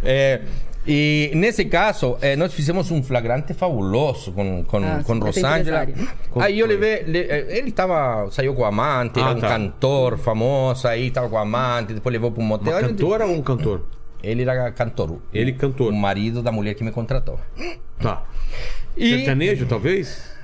É, 0.02 0.40
e 0.86 1.30
nesse 1.34 1.64
caso, 1.64 2.16
eh, 2.20 2.36
nós 2.36 2.52
fizemos 2.54 2.90
um 2.90 3.02
flagrante 3.02 3.52
fabuloso 3.54 4.30
com, 4.32 4.62
com, 4.64 4.76
Ah, 4.78 5.02
com 5.04 5.14
sim, 5.14 5.20
Rosângela. 5.20 5.58
empresário. 5.58 5.94
Como 6.30 6.44
Aí 6.44 6.58
eu 6.58 6.66
foi? 6.66 6.76
levei. 6.76 7.02
le- 7.04 7.26
eh, 7.28 7.46
ele 7.58 7.72
tava, 7.72 8.28
saiu 8.30 8.54
com 8.54 8.64
a 8.64 8.68
amante, 8.68 9.18
Ah, 9.18 9.22
era 9.30 9.36
um 9.36 9.40
tá. 9.40 9.48
cantor 9.48 10.18
famoso, 10.18 10.86
aí 10.86 11.10
tava 11.10 11.28
com 11.28 11.36
a 11.38 11.42
amante, 11.42 11.92
depois 11.94 12.12
levou 12.12 12.30
para 12.30 12.42
um 12.42 12.46
motel. 12.46 12.80
Gente- 12.80 12.88
cantora 12.90 13.26
ou 13.26 13.34
um 13.34 13.42
cantor? 13.42 13.82
Ele 14.22 14.42
era 14.42 14.70
cantor. 14.72 15.18
Ele 15.32 15.52
cantor. 15.52 15.92
O 15.92 15.96
marido 15.96 16.42
da 16.42 16.50
mulher 16.52 16.74
que 16.74 16.82
me 16.84 16.90
contratou. 16.90 17.38
Tá. 18.00 18.24
E- 18.96 19.18
Sertanejo, 19.18 19.66
talvez? 19.66 20.35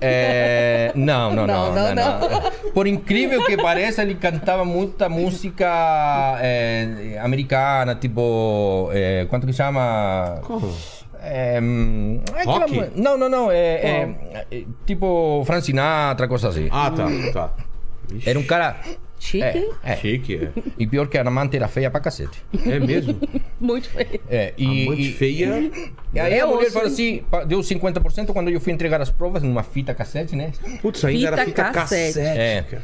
É, 0.00 0.92
não, 0.94 1.34
não, 1.34 1.46
não, 1.46 1.74
Não, 1.74 1.74
não, 1.74 1.94
não, 1.94 2.20
não. 2.20 2.72
Por 2.72 2.86
incrível 2.86 3.44
que 3.44 3.56
pareça, 3.56 4.02
ele 4.02 4.14
cantava 4.14 4.64
muita 4.64 5.08
música 5.08 5.66
é, 6.40 7.18
americana, 7.22 7.94
tipo. 7.94 8.90
É, 8.92 9.26
quanto 9.28 9.46
que 9.46 9.52
chama? 9.52 10.40
Como? 10.42 10.72
É, 11.22 11.58
hum, 11.60 12.20
é 12.34 12.42
aquela 12.42 12.90
Não, 12.94 13.18
não, 13.18 13.28
não. 13.28 13.50
É, 13.50 13.56
é, 13.56 14.14
é, 14.50 14.64
tipo 14.84 15.42
Frank 15.44 15.64
Sinatra, 15.64 16.28
coisa 16.28 16.48
assim. 16.48 16.68
Ah, 16.70 16.90
tá, 16.90 17.06
tá. 17.32 17.50
Ixi, 18.14 18.30
Era 18.30 18.38
um 18.38 18.44
cara. 18.44 18.76
Chique, 19.18 19.42
É, 19.44 19.70
é. 19.82 19.96
Chique, 19.96 20.36
é. 20.36 20.52
E 20.78 20.86
pior 20.86 21.08
que 21.08 21.16
a 21.16 21.22
amante 21.22 21.56
era 21.56 21.66
feia 21.68 21.90
pra 21.90 22.00
cacete. 22.00 22.42
É 22.66 22.78
mesmo? 22.78 23.18
muito 23.58 23.88
feio. 23.88 24.20
É, 24.28 24.52
e, 24.58 24.86
Amante 24.86 25.02
e- 25.08 25.12
feia. 25.12 25.70
e 26.14 26.20
aí 26.20 26.34
É 26.34 26.40
a 26.40 26.46
mulher 26.46 26.70
falou 26.70 26.88
assim, 26.88 27.22
deu 27.46 27.60
50% 27.60 28.32
quando 28.32 28.50
eu 28.50 28.60
fui 28.60 28.72
entregar 28.72 29.00
as 29.00 29.10
provas 29.10 29.42
numa 29.42 29.62
fita 29.62 29.94
cassete, 29.94 30.36
né? 30.36 30.52
Putz, 30.82 31.04
ainda 31.04 31.28
era 31.28 31.36
Fita 31.38 31.46
fita 31.64 31.70
cassete. 31.72 32.18
cassete. 32.18 32.38
É. 32.76 32.82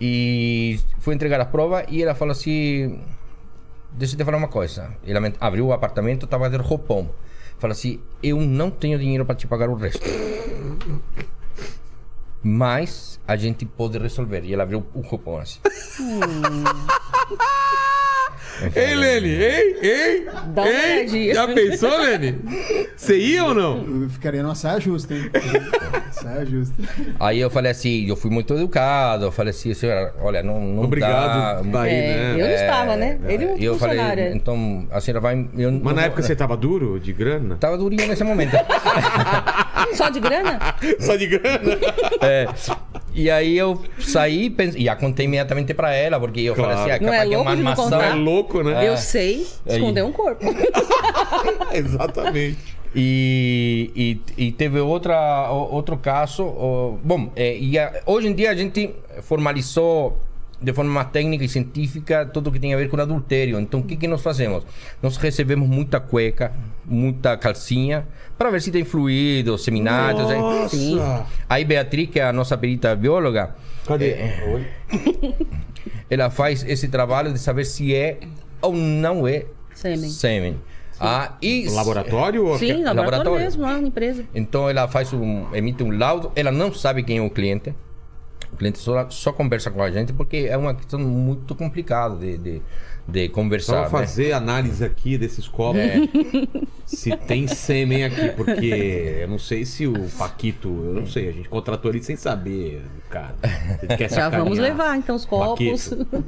E 0.00 0.78
fui 0.98 1.14
entregar 1.14 1.40
a 1.40 1.44
prova 1.46 1.84
e 1.88 2.02
ela 2.02 2.14
falou 2.14 2.32
assim: 2.32 3.00
Deixa 3.92 4.14
eu 4.14 4.18
te 4.18 4.24
falar 4.24 4.38
uma 4.38 4.48
coisa. 4.48 4.90
Ela 5.06 5.32
abriu 5.40 5.66
o 5.66 5.72
apartamento, 5.72 6.26
tava 6.26 6.48
de 6.48 6.56
roupão. 6.56 7.10
Falou 7.58 7.72
assim: 7.72 8.00
Eu 8.22 8.40
não 8.40 8.70
tenho 8.70 8.98
dinheiro 8.98 9.24
para 9.24 9.34
te 9.34 9.46
pagar 9.46 9.68
o 9.68 9.74
resto. 9.74 10.00
Mas 12.42 13.20
a 13.28 13.36
gente 13.36 13.64
pode 13.66 13.98
resolver. 13.98 14.42
E 14.44 14.54
ela 14.54 14.62
abriu 14.62 14.84
o 14.94 15.00
roupão 15.00 15.38
assim. 15.38 15.58
Ei, 18.76 18.94
Lene, 18.94 19.28
ei, 19.28 19.78
ei! 19.80 20.24
Dá 20.48 20.62
uma 20.62 20.68
ei. 20.68 20.96
olhadinha. 20.98 21.34
Já 21.34 21.48
pensou, 21.48 21.98
Lene? 21.98 22.38
Você 22.94 23.16
ia 23.16 23.42
ou 23.46 23.54
não? 23.54 24.02
Eu 24.02 24.10
ficaria 24.10 24.42
numa 24.42 24.54
saia 24.54 24.78
justa, 24.78 25.14
hein? 25.14 25.30
saia 26.12 26.44
justa. 26.44 26.74
Aí 27.18 27.40
eu 27.40 27.48
falei 27.48 27.70
assim: 27.70 28.06
Eu 28.06 28.16
fui 28.16 28.30
muito 28.30 28.52
educado. 28.52 29.24
Eu 29.24 29.32
falei 29.32 29.52
assim: 29.52 29.72
Senhora, 29.72 30.14
olha, 30.20 30.42
não, 30.42 30.60
não 30.60 30.82
Obrigado, 30.84 31.62
dá. 31.70 31.78
daí, 31.80 31.90
É, 31.90 32.34
né? 32.34 32.34
eu 32.42 32.46
não 32.48 32.54
estava, 32.54 32.96
né? 32.96 33.18
Ele 33.28 33.44
E 33.56 33.60
e 33.62 33.64
eu 33.64 33.78
falei: 33.78 33.96
funcionário. 33.96 34.24
é. 34.24 34.32
Então 34.34 34.86
a 34.90 35.00
senhora 35.00 35.20
vai. 35.20 35.48
Eu 35.56 35.72
Mas 35.82 35.94
na 35.96 36.02
época 36.02 36.22
você 36.22 36.36
tava 36.36 36.54
duro 36.54 37.00
de 37.00 37.14
grana? 37.14 37.56
Tava 37.56 37.78
durinho 37.78 38.06
nesse 38.08 38.24
momento. 38.24 38.52
Só 39.94 40.08
de 40.08 40.20
grana? 40.20 40.58
Só 41.00 41.16
de 41.16 41.26
grana? 41.26 41.78
É. 42.22 42.46
E 43.12 43.28
aí 43.30 43.56
eu 43.58 43.82
saí 43.98 44.48
pense- 44.50 44.78
e 44.78 44.84
já 44.84 44.94
contei 44.94 45.26
imediatamente 45.26 45.74
pra 45.74 45.92
ela, 45.94 46.18
porque 46.20 46.40
eu 46.42 46.54
Claro. 46.54 46.76
falei 46.76 46.92
assim, 46.94 47.04
ah, 47.04 47.06
Não 47.06 47.12
é 47.12 47.16
capaz 47.18 47.28
que 47.28 47.34
é 47.34 47.38
uma 47.38 47.50
armação. 47.50 47.90
Não 47.90 48.02
é 48.02 48.14
louco, 48.14 48.62
né? 48.62 48.88
Eu 48.88 48.96
sei 48.96 49.46
esconder 49.66 50.04
um 50.04 50.12
corpo. 50.12 50.44
Exatamente. 51.72 52.58
E, 52.94 54.20
e, 54.36 54.46
e 54.46 54.52
teve 54.52 54.80
outra, 54.80 55.50
outro 55.50 55.96
caso. 55.96 56.98
bom, 57.02 57.30
é, 57.36 57.56
e 57.56 57.74
hoje 58.06 58.28
em 58.28 58.34
dia 58.34 58.50
a 58.50 58.54
gente 58.54 58.90
formalizou 59.22 60.18
de 60.62 60.72
forma 60.72 60.90
mais 60.92 61.08
técnica 61.10 61.44
e 61.44 61.48
científica 61.48 62.26
tudo 62.26 62.48
o 62.48 62.52
que 62.52 62.58
tem 62.58 62.74
a 62.74 62.76
ver 62.76 62.88
com 62.90 63.00
adultério. 63.00 63.58
Então, 63.58 63.80
o 63.80 63.82
que, 63.82 63.96
que 63.96 64.06
nós 64.06 64.20
fazemos? 64.20 64.64
Nós 65.02 65.16
recebemos 65.16 65.68
muita 65.68 65.98
cueca, 66.00 66.52
muita 66.84 67.36
calcinha, 67.36 68.06
para 68.36 68.50
ver 68.50 68.60
se 68.60 68.70
tem 68.70 68.84
fluido, 68.84 69.56
seminários. 69.56 70.28
aí. 70.30 70.38
Nossa! 70.38 71.26
Aí, 71.48 71.64
Beatriz, 71.64 72.10
que 72.10 72.20
é 72.20 72.24
a 72.24 72.32
nossa 72.32 72.56
perita 72.58 72.94
bióloga, 72.94 73.54
Cadê? 73.86 74.16
ela 76.10 76.30
faz 76.30 76.62
esse 76.64 76.88
trabalho 76.88 77.32
de 77.32 77.38
saber 77.38 77.64
se 77.64 77.94
é 77.94 78.18
ou 78.60 78.74
não 78.74 79.26
é 79.26 79.46
Sêmen. 79.74 80.10
sêmen. 80.10 80.60
Ah, 81.02 81.32
e 81.40 81.66
Laboratório? 81.70 82.44
ou 82.46 82.58
Sim, 82.58 82.84
laboratório, 82.84 82.96
laboratório. 82.96 83.44
mesmo, 83.44 83.62
lá 83.62 83.78
na 83.80 83.88
empresa. 83.88 84.22
Então 84.34 84.68
ela 84.68 84.86
faz 84.86 85.10
um, 85.14 85.46
emite 85.54 85.82
um 85.82 85.96
laudo, 85.96 86.30
ela 86.36 86.52
não 86.52 86.74
sabe 86.74 87.02
quem 87.02 87.16
é 87.16 87.22
o 87.22 87.30
cliente. 87.30 87.74
O 88.52 88.56
cliente 88.56 88.78
só, 88.78 89.08
só 89.10 89.32
conversa 89.32 89.70
com 89.70 89.82
a 89.82 89.90
gente 89.90 90.12
porque 90.12 90.46
é 90.48 90.56
uma 90.56 90.74
questão 90.74 90.98
muito 90.98 91.54
complicada 91.54 92.16
de, 92.16 92.36
de, 92.36 92.62
de 93.08 93.26
Só 93.26 93.32
conversar. 93.32 93.82
né? 93.82 93.88
fazer 93.88 94.32
análise 94.32 94.84
aqui 94.84 95.16
desses 95.16 95.46
copos. 95.48 95.80
É. 95.80 96.00
Se 96.84 97.16
tem 97.16 97.46
sêmen 97.46 98.04
aqui, 98.04 98.30
porque 98.30 99.18
eu 99.22 99.28
não 99.28 99.38
sei 99.38 99.64
se 99.64 99.86
o 99.86 99.94
Paquito. 100.18 100.68
Eu 100.68 100.94
não 100.94 101.06
sei, 101.06 101.28
a 101.28 101.32
gente 101.32 101.48
contratou 101.48 101.90
ele 101.90 102.02
sem 102.02 102.16
saber, 102.16 102.82
cara. 103.08 103.36
Já 104.10 104.28
vamos 104.28 104.58
levar, 104.58 104.96
então, 104.96 105.14
os 105.14 105.24
copos. 105.24 105.88
Paquito. 105.88 106.24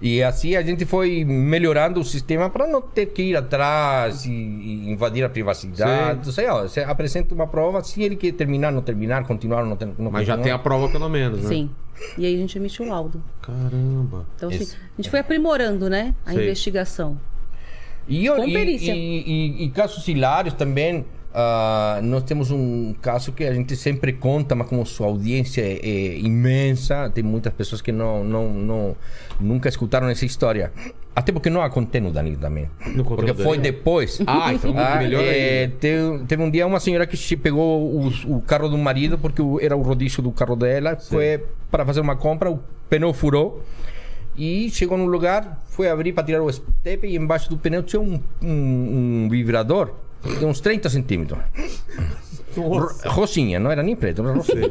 E 0.00 0.22
assim 0.22 0.54
a 0.54 0.62
gente 0.62 0.84
foi 0.84 1.24
melhorando 1.24 1.98
o 2.00 2.04
sistema 2.04 2.48
para 2.48 2.68
não 2.68 2.80
ter 2.80 3.06
que 3.06 3.22
ir 3.22 3.36
atrás 3.36 4.24
e, 4.24 4.30
e 4.30 4.90
invadir 4.90 5.24
a 5.24 5.28
privacidade. 5.28 6.26
Não 6.26 6.32
sei, 6.32 6.46
ó, 6.46 6.62
você 6.62 6.80
apresenta 6.80 7.34
uma 7.34 7.48
prova, 7.48 7.82
se 7.82 8.00
ele 8.02 8.14
quer 8.14 8.32
terminar, 8.32 8.70
não 8.70 8.80
terminar, 8.80 9.24
continuar, 9.26 9.64
não, 9.64 9.76
ter, 9.76 9.86
não 9.98 10.10
Mas 10.10 10.24
já 10.26 10.34
continuar. 10.36 10.42
tem 10.44 10.52
a 10.52 10.58
prova 10.58 10.88
pelo 10.88 11.08
menos, 11.08 11.42
né? 11.42 11.48
Sim. 11.48 11.70
E 12.16 12.24
aí 12.24 12.34
a 12.34 12.38
gente 12.38 12.56
emitiu 12.56 12.84
o 12.84 12.88
laudo. 12.88 13.20
Caramba. 13.42 14.24
Então, 14.36 14.48
assim, 14.48 14.62
Esse- 14.62 14.76
a 14.76 15.02
gente 15.02 15.10
foi 15.10 15.18
aprimorando, 15.18 15.90
né? 15.90 16.14
A 16.24 16.32
Sei. 16.32 16.44
investigação. 16.44 17.18
E, 18.06 18.24
eu- 18.24 18.36
Com 18.36 18.44
e- 18.48 18.52
perícia. 18.52 18.94
e- 18.94 19.22
e- 19.26 19.64
e 19.64 19.70
casos 19.70 20.06
hilários 20.06 20.54
também. 20.54 21.04
Ah, 21.40 22.00
nós 22.02 22.24
temos 22.24 22.50
um 22.50 22.92
caso 23.00 23.30
que 23.30 23.44
a 23.44 23.54
gente 23.54 23.76
sempre 23.76 24.12
conta, 24.12 24.56
mas 24.56 24.66
como 24.66 24.84
sua 24.84 25.06
audiência 25.06 25.60
é, 25.62 25.78
é 25.84 26.18
imensa, 26.18 27.08
tem 27.10 27.22
muitas 27.22 27.52
pessoas 27.52 27.80
que 27.80 27.92
não, 27.92 28.24
não, 28.24 28.52
não, 28.52 28.96
nunca 29.38 29.68
escutaram 29.68 30.08
essa 30.08 30.26
história. 30.26 30.72
Até 31.14 31.30
porque 31.30 31.48
não 31.48 31.62
a 31.62 31.70
contei 31.70 32.00
no 32.00 32.10
Danilo 32.10 32.38
também. 32.38 32.68
Contou 32.82 33.18
porque 33.18 33.32
no 33.32 33.36
foi 33.36 33.56
Danilo? 33.56 33.62
depois. 33.62 34.20
Ah, 34.26 34.52
então 34.52 34.74
Ah, 34.76 34.96
melhor 34.96 35.22
é, 35.22 35.68
teve, 35.68 36.24
teve 36.26 36.42
um 36.42 36.50
dia 36.50 36.66
uma 36.66 36.80
senhora 36.80 37.06
que 37.06 37.36
pegou 37.36 37.82
o, 37.82 38.08
o 38.26 38.42
carro 38.42 38.68
do 38.68 38.76
marido, 38.76 39.16
porque 39.16 39.40
era 39.64 39.76
o 39.76 39.82
rodízio 39.82 40.20
do 40.20 40.32
carro 40.32 40.56
dela, 40.56 40.96
foi 40.96 41.44
para 41.70 41.86
fazer 41.86 42.00
uma 42.00 42.16
compra, 42.16 42.50
o 42.50 42.58
pneu 42.90 43.14
furou. 43.14 43.62
E 44.36 44.70
chegou 44.70 44.98
num 44.98 45.06
lugar, 45.06 45.62
foi 45.66 45.88
abrir 45.88 46.12
para 46.12 46.24
tirar 46.24 46.42
o 46.42 46.50
estepe 46.50 47.06
e 47.06 47.14
embaixo 47.14 47.48
do 47.48 47.56
pneu 47.56 47.84
tinha 47.84 48.00
um, 48.00 48.20
um, 48.42 49.24
um 49.24 49.28
vibrador 49.30 49.94
de 50.38 50.44
uns 50.44 50.60
30 50.60 50.88
centímetros. 50.90 51.38
Ro- 52.56 52.90
Rosinha, 53.06 53.58
não 53.60 53.70
era 53.70 53.82
nem 53.82 53.94
preto, 53.94 54.22
era 54.22 54.32
rosinha. 54.32 54.70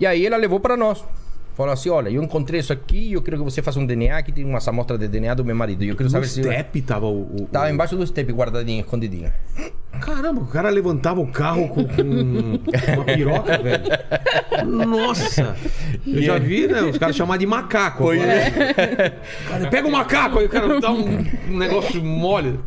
E 0.00 0.06
aí 0.06 0.26
ela 0.26 0.36
levou 0.36 0.58
para 0.60 0.76
nós. 0.76 1.04
Falou 1.56 1.72
assim: 1.72 1.88
olha, 1.88 2.08
eu 2.08 2.22
encontrei 2.22 2.60
isso 2.60 2.72
aqui, 2.72 3.12
eu 3.12 3.20
quero 3.22 3.36
que 3.38 3.42
você 3.44 3.60
faça 3.60 3.80
um 3.80 3.86
DNA, 3.86 4.22
que 4.22 4.30
tem 4.30 4.44
umas 4.44 4.66
amostras 4.68 4.98
de 4.98 5.08
DNA 5.08 5.34
do 5.34 5.44
meu 5.44 5.56
marido. 5.56 5.82
Eu 5.84 5.96
quero 5.96 6.04
No 6.04 6.10
saber 6.10 6.26
se. 6.28 6.42
step 6.42 6.82
tava 6.82 7.06
o. 7.06 7.22
o- 7.42 7.48
Tava 7.50 7.68
embaixo 7.70 7.96
do 7.96 8.04
estepe, 8.04 8.32
guardadinho, 8.32 8.80
escondidinho. 8.80 9.32
Caramba, 10.00 10.40
o 10.40 10.46
cara 10.46 10.68
levantava 10.70 11.20
o 11.20 11.26
carro 11.26 11.68
com, 11.68 11.84
com 11.84 12.02
uma 12.94 13.04
piroca, 13.04 13.58
velho. 13.62 13.82
Nossa! 14.86 15.56
Eu 16.06 16.22
já 16.22 16.38
vi, 16.38 16.68
né? 16.68 16.82
Os 16.82 16.96
caras 16.98 17.16
chamar 17.16 17.36
de 17.38 17.46
macaco. 17.46 18.10
Agora. 18.10 18.32
é. 18.32 19.18
Cara, 19.48 19.68
pega 19.68 19.88
o 19.88 19.90
macaco, 19.92 20.38
aí 20.38 20.46
o 20.46 20.48
cara 20.48 20.80
dá 20.80 20.92
um, 20.92 21.24
um 21.50 21.56
negócio 21.58 22.04
mole. 22.04 22.60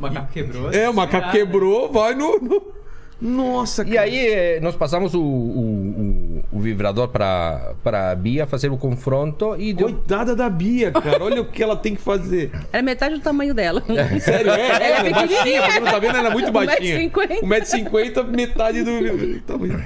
O 0.00 0.02
macaco 0.02 0.32
quebrou. 0.32 0.72
É, 0.72 0.88
o 0.88 0.94
macaco 0.94 1.30
será? 1.30 1.32
quebrou, 1.32 1.92
vai 1.92 2.14
no. 2.14 2.38
no- 2.40 2.80
Nossa, 3.20 3.84
E 3.86 3.98
aí 3.98 4.16
eh, 4.28 4.60
nós 4.62 4.74
passamos 4.74 5.12
o, 5.14 5.20
o, 5.20 6.42
o, 6.52 6.56
o 6.56 6.60
vibrador 6.60 7.08
para 7.08 7.74
para 7.84 8.12
a 8.12 8.14
Bia 8.14 8.46
fazer 8.46 8.70
o 8.72 8.78
confronto 8.78 9.54
e 9.58 9.74
deu. 9.74 9.88
Coitada 9.88 10.34
da 10.34 10.48
Bia, 10.48 10.90
cara. 10.90 11.22
Olha 11.22 11.42
o 11.42 11.44
que 11.44 11.62
ela 11.62 11.76
tem 11.76 11.94
que 11.94 12.00
fazer. 12.00 12.50
Era 12.72 12.82
metade 12.82 13.16
do 13.16 13.20
tamanho 13.20 13.52
dela. 13.52 13.82
Sério, 14.20 14.50
é? 14.52 14.68
Ela 14.70 14.84
é 14.84 14.90
Ela 15.00 15.08
é 15.08 15.12
baixinha, 15.12 15.62
pra 15.62 15.70
quem 15.72 15.80
não 15.82 15.90
tá 15.92 15.98
vendo, 15.98 16.16
ela 16.16 16.28
é 16.28 16.32
muito 16.32 16.50
baixinha. 16.50 16.98
1,50m. 17.10 17.40
1,50m, 17.42 18.24
metade 18.28 18.82
do 18.84 19.40
tamanho. 19.42 19.84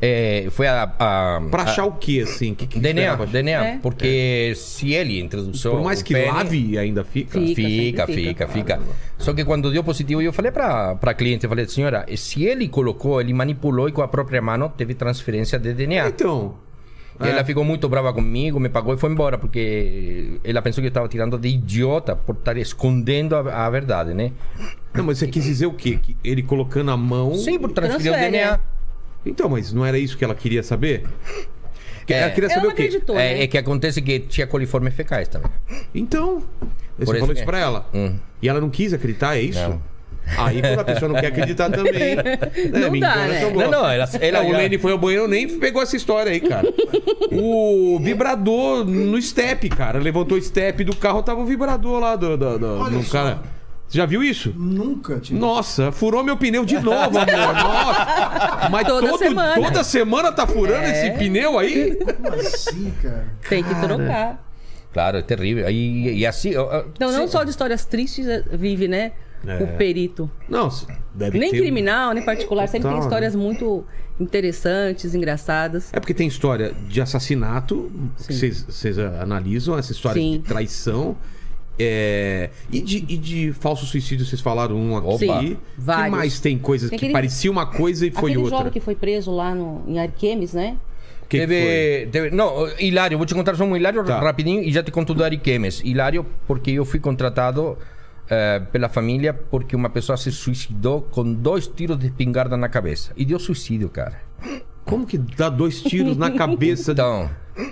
eh, 0.00 0.48
foi 0.50 0.66
a. 0.66 0.82
a 0.98 1.40
Pra 1.52 1.62
a- 1.62 1.64
achar 1.66 1.84
o 1.84 1.92
quê, 1.92 2.22
assim? 2.24 2.52
Que, 2.52 2.66
que 2.66 2.80
DNA, 2.80 3.02
esperava? 3.12 3.26
DNA, 3.30 3.64
É. 3.64 3.78
porque 3.80 4.54
se 4.56 4.92
ele 4.92 5.20
introduziu. 5.20 5.70
Por 5.70 5.82
mais 5.84 6.02
que 6.02 6.14
pene- 6.14 6.32
lave, 6.32 6.76
ainda 6.78 7.04
fica. 7.04 7.38
Fica. 7.38 7.54
Fica, 7.54 8.06
sempre 8.06 8.14
fica, 8.24 8.48
fica. 8.48 8.78
fica. 8.78 8.80
Só 9.22 9.32
que 9.32 9.44
quando 9.44 9.70
deu 9.70 9.84
positivo, 9.84 10.20
eu 10.20 10.32
falei 10.32 10.50
para 10.50 10.98
a 11.00 11.14
cliente, 11.14 11.44
eu 11.44 11.48
falei, 11.48 11.66
senhora, 11.68 12.04
se 12.16 12.44
ele 12.44 12.68
colocou, 12.68 13.20
ele 13.20 13.32
manipulou 13.32 13.88
e 13.88 13.92
com 13.92 14.02
a 14.02 14.08
própria 14.08 14.42
mão 14.42 14.68
teve 14.68 14.94
transferência 14.94 15.58
de 15.60 15.72
DNA. 15.72 16.08
Então. 16.08 16.56
E 17.20 17.28
ela 17.28 17.44
ficou 17.44 17.62
muito 17.62 17.88
brava 17.88 18.12
comigo, 18.12 18.58
me 18.58 18.68
pagou 18.68 18.94
e 18.94 18.96
foi 18.96 19.10
embora, 19.12 19.38
porque 19.38 20.40
ela 20.42 20.60
pensou 20.60 20.82
que 20.82 20.86
eu 20.86 20.90
estava 20.90 21.06
tirando 21.06 21.38
de 21.38 21.48
idiota 21.48 22.16
por 22.16 22.34
estar 22.34 22.56
escondendo 22.56 23.36
a, 23.36 23.66
a 23.66 23.70
verdade, 23.70 24.12
né? 24.12 24.32
Não, 24.92 25.04
mas 25.04 25.18
você 25.18 25.28
quis 25.28 25.44
dizer 25.44 25.66
o 25.66 25.72
quê? 25.72 26.00
Que 26.02 26.16
ele 26.24 26.42
colocando 26.42 26.90
a 26.90 26.96
mão. 26.96 27.34
Sim, 27.36 27.60
por 27.60 27.70
transferir 27.70 28.10
o 28.10 28.14
Transfere, 28.14 28.32
DNA. 28.32 28.54
é. 28.54 28.60
Então, 29.24 29.48
mas 29.48 29.72
não 29.72 29.86
era 29.86 29.98
isso 29.98 30.18
que 30.18 30.24
ela 30.24 30.34
queria 30.34 30.64
saber? 30.64 31.04
Que- 32.12 32.18
É. 32.18 32.22
Ela 32.22 32.30
queria 32.30 32.46
Ela 32.46 32.54
saber 32.54 32.66
não 32.66 32.72
o 32.72 32.76
quê? 32.76 32.82
acreditou, 32.82 33.16
né? 33.16 33.32
É, 33.40 33.42
é 33.44 33.46
que 33.46 33.58
acontece 33.58 34.02
que 34.02 34.18
tinha 34.20 34.46
coliformes 34.46 34.94
fecais 34.94 35.28
também. 35.28 35.50
Então. 35.94 36.42
Você 36.98 37.06
Por 37.06 37.14
falou 37.18 37.22
isso 37.32 37.32
isso 37.40 37.44
pra 37.44 37.58
ela. 37.58 37.86
Hum. 37.94 38.14
E 38.40 38.48
ela 38.48 38.60
não 38.60 38.68
quis 38.70 38.92
acreditar, 38.92 39.36
é 39.36 39.40
isso? 39.42 39.58
Não. 39.60 39.92
Aí 40.38 40.60
quando 40.62 40.78
a 40.78 40.84
pessoa 40.84 41.08
não 41.12 41.18
quer 41.20 41.26
acreditar 41.28 41.68
também. 41.72 42.14
né, 42.14 42.22
Não 42.80 42.90
me 42.92 43.00
dá, 43.00 43.10
engana 43.10 43.26
né? 43.28 43.38
que 43.40 43.44
eu 43.44 43.48
Não, 43.48 43.54
gosto. 43.56 43.70
não, 43.72 43.90
ela, 43.90 44.08
ela 44.20 44.38
É, 44.38 44.40
o 44.42 44.52
Lenny 44.52 44.78
foi 44.78 44.92
ao 44.92 44.98
banheiro 44.98 45.26
nem 45.26 45.58
pegou 45.58 45.82
essa 45.82 45.96
história 45.96 46.30
aí, 46.30 46.38
cara. 46.38 46.72
o 47.32 47.98
vibrador 48.00 48.84
no 48.84 49.20
step, 49.20 49.68
cara. 49.68 49.98
Levantou 49.98 50.38
o 50.38 50.42
step 50.42 50.84
do 50.84 50.94
carro, 50.94 51.22
tava 51.22 51.40
o 51.40 51.44
vibrador 51.46 51.98
lá 51.98 52.14
do, 52.14 52.36
do, 52.36 52.58
do- 52.58 52.90
no 52.90 53.02
só. 53.02 53.12
cara. 53.24 53.42
Você 53.92 53.98
já 53.98 54.06
viu 54.06 54.24
isso? 54.24 54.54
Nunca 54.56 55.20
tive. 55.20 55.38
Nossa, 55.38 55.92
furou 55.92 56.24
meu 56.24 56.34
pneu 56.34 56.64
de 56.64 56.78
novo, 56.80 57.18
amor. 57.18 57.26
Nossa. 57.62 58.68
Mas 58.70 58.86
Toda 58.86 59.06
todo- 59.10 59.18
semana. 59.18 59.54
toda 59.62 59.84
semana 59.84 60.32
tá 60.32 60.46
furando 60.46 60.86
É. 60.86 60.90
esse 61.08 61.18
pneu 61.18 61.58
aí? 61.58 61.96
Como 61.96 62.28
assim, 62.40 62.90
cara? 63.02 63.26
Tem 63.50 63.62
que 63.62 63.74
trocar. 63.80 64.42
Claro, 64.94 65.18
é 65.18 65.22
terrível. 65.22 65.68
E, 65.68 66.20
e 66.20 66.26
assim. 66.26 66.52
Então, 66.94 67.12
não 67.12 67.26
sim. 67.26 67.32
só 67.32 67.44
de 67.44 67.50
histórias 67.50 67.84
tristes 67.84 68.26
eh, 68.26 68.42
vive, 68.52 68.88
né? 68.88 69.12
É. 69.46 69.62
O 69.62 69.66
perito. 69.76 70.30
Não, 70.48 70.70
deve 71.14 71.38
Nem 71.38 71.50
ter. 71.50 71.58
criminal, 71.60 72.14
nem 72.14 72.24
particular. 72.24 72.66
Sempre 72.68 72.84
Total, 72.88 72.92
tem 72.92 73.00
né? 73.00 73.06
histórias 73.06 73.34
muito 73.34 73.84
interessantes, 74.18 75.14
engraçadas. 75.14 75.92
É 75.92 76.00
porque 76.00 76.14
tem 76.14 76.26
história 76.28 76.72
de 76.88 77.00
assassinato, 77.02 77.92
que 78.26 78.32
vocês 78.32 78.62
vocês 78.62 78.98
analisam, 78.98 79.76
essa 79.78 79.92
história 79.92 80.20
Sim. 80.22 80.32
de 80.32 80.38
traição. 80.40 81.16
É, 81.82 82.50
e, 82.70 82.80
de, 82.80 82.98
e 83.08 83.16
de 83.16 83.52
falso 83.52 83.84
suicídio, 83.86 84.24
vocês 84.24 84.40
falaram 84.40 84.76
um 84.76 84.96
aqui. 84.96 85.06
Opa. 85.08 85.40
Sim, 85.40 85.48
que 85.54 85.58
vários. 85.76 86.10
mais 86.10 86.40
tem 86.40 86.58
coisas 86.58 86.90
Tem 86.90 86.98
que 86.98 87.04
aquele- 87.06 87.12
parecia 87.12 87.50
uma 87.50 87.66
coisa 87.66 88.06
e 88.06 88.10
foi 88.10 88.30
Aquele 88.30 88.44
outra? 88.44 88.58
jovem 88.58 88.72
que 88.72 88.80
foi 88.80 88.94
preso 88.94 89.30
lá 89.34 89.54
no, 89.54 89.82
em 89.86 89.98
Ariquemes, 89.98 90.52
né? 90.54 90.76
O 91.22 91.26
que 91.32 91.38
que 91.40 91.46
teve, 91.46 92.06
teve- 92.10 92.30
não, 92.30 92.68
Hilário, 92.78 93.16
vou 93.16 93.26
te 93.26 93.34
contar 93.34 93.54
só 93.56 93.64
um 93.64 93.76
Hilário 93.76 94.04
Tá. 94.04 94.20
rapidinho 94.20 94.62
e 94.62 94.70
já 94.70 94.82
te 94.82 94.90
conto 94.90 95.14
do 95.14 95.24
Ariquemes. 95.24 95.80
Hilário, 95.84 96.26
porque 96.46 96.70
eu 96.72 96.84
fui 96.84 97.00
contratado 97.00 97.78
eh, 98.28 98.60
pela 98.70 98.88
família 98.88 99.32
porque 99.34 99.74
uma 99.74 99.88
pessoa 99.90 100.16
se 100.16 100.30
suicidou 100.30 101.02
com 101.02 101.32
dois 101.32 101.66
tiros 101.66 101.98
de 101.98 102.06
espingarda 102.06 102.56
na 102.56 102.68
cabeça. 102.68 103.12
E 103.16 103.24
deu 103.24 103.38
suicídio, 103.38 103.88
cara. 103.88 104.20
Como 104.92 105.06
que 105.06 105.18
dá 105.18 105.48
dois 105.48 105.80
tiros 105.82 106.16
na 106.16 106.30
cabeça? 106.30 106.92
Então. 107.02 107.28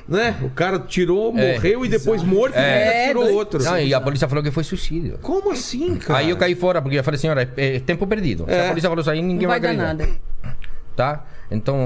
Né? 0.06 0.36
O 0.42 0.50
cara 0.50 0.78
tirou, 0.78 1.32
É. 1.38 1.54
morreu 1.54 1.86
e 1.86 1.88
depois 1.88 2.22
morto 2.22 2.54
É, 2.54 2.88
ainda 3.00 3.06
tirou 3.08 3.22
dois- 3.24 3.34
outro. 3.36 3.62
Não, 3.64 3.78
e 3.78 3.94
a 3.94 4.00
polícia 4.00 4.28
falou 4.28 4.44
que 4.44 4.50
foi 4.50 4.62
suicídio. 4.62 5.18
Como 5.22 5.50
assim, 5.52 5.96
cara? 5.96 6.18
Aí 6.18 6.28
eu 6.28 6.36
caí 6.36 6.54
fora, 6.54 6.82
porque 6.82 6.98
eu 6.98 7.02
falei, 7.04 7.16
senhora, 7.18 7.50
é, 7.56 7.76
é 7.76 7.80
tempo 7.80 8.06
perdido. 8.06 8.44
Se 8.44 8.52
É. 8.52 8.66
a 8.66 8.68
polícia 8.68 8.90
falou 8.90 9.00
isso 9.00 9.10
aí, 9.10 9.22
ninguém 9.22 9.46
Não 9.46 9.48
vai 9.48 9.56
acreditar. 9.58 9.82
nada. 9.82 10.08
Tá? 10.94 11.24
Então, 11.50 11.78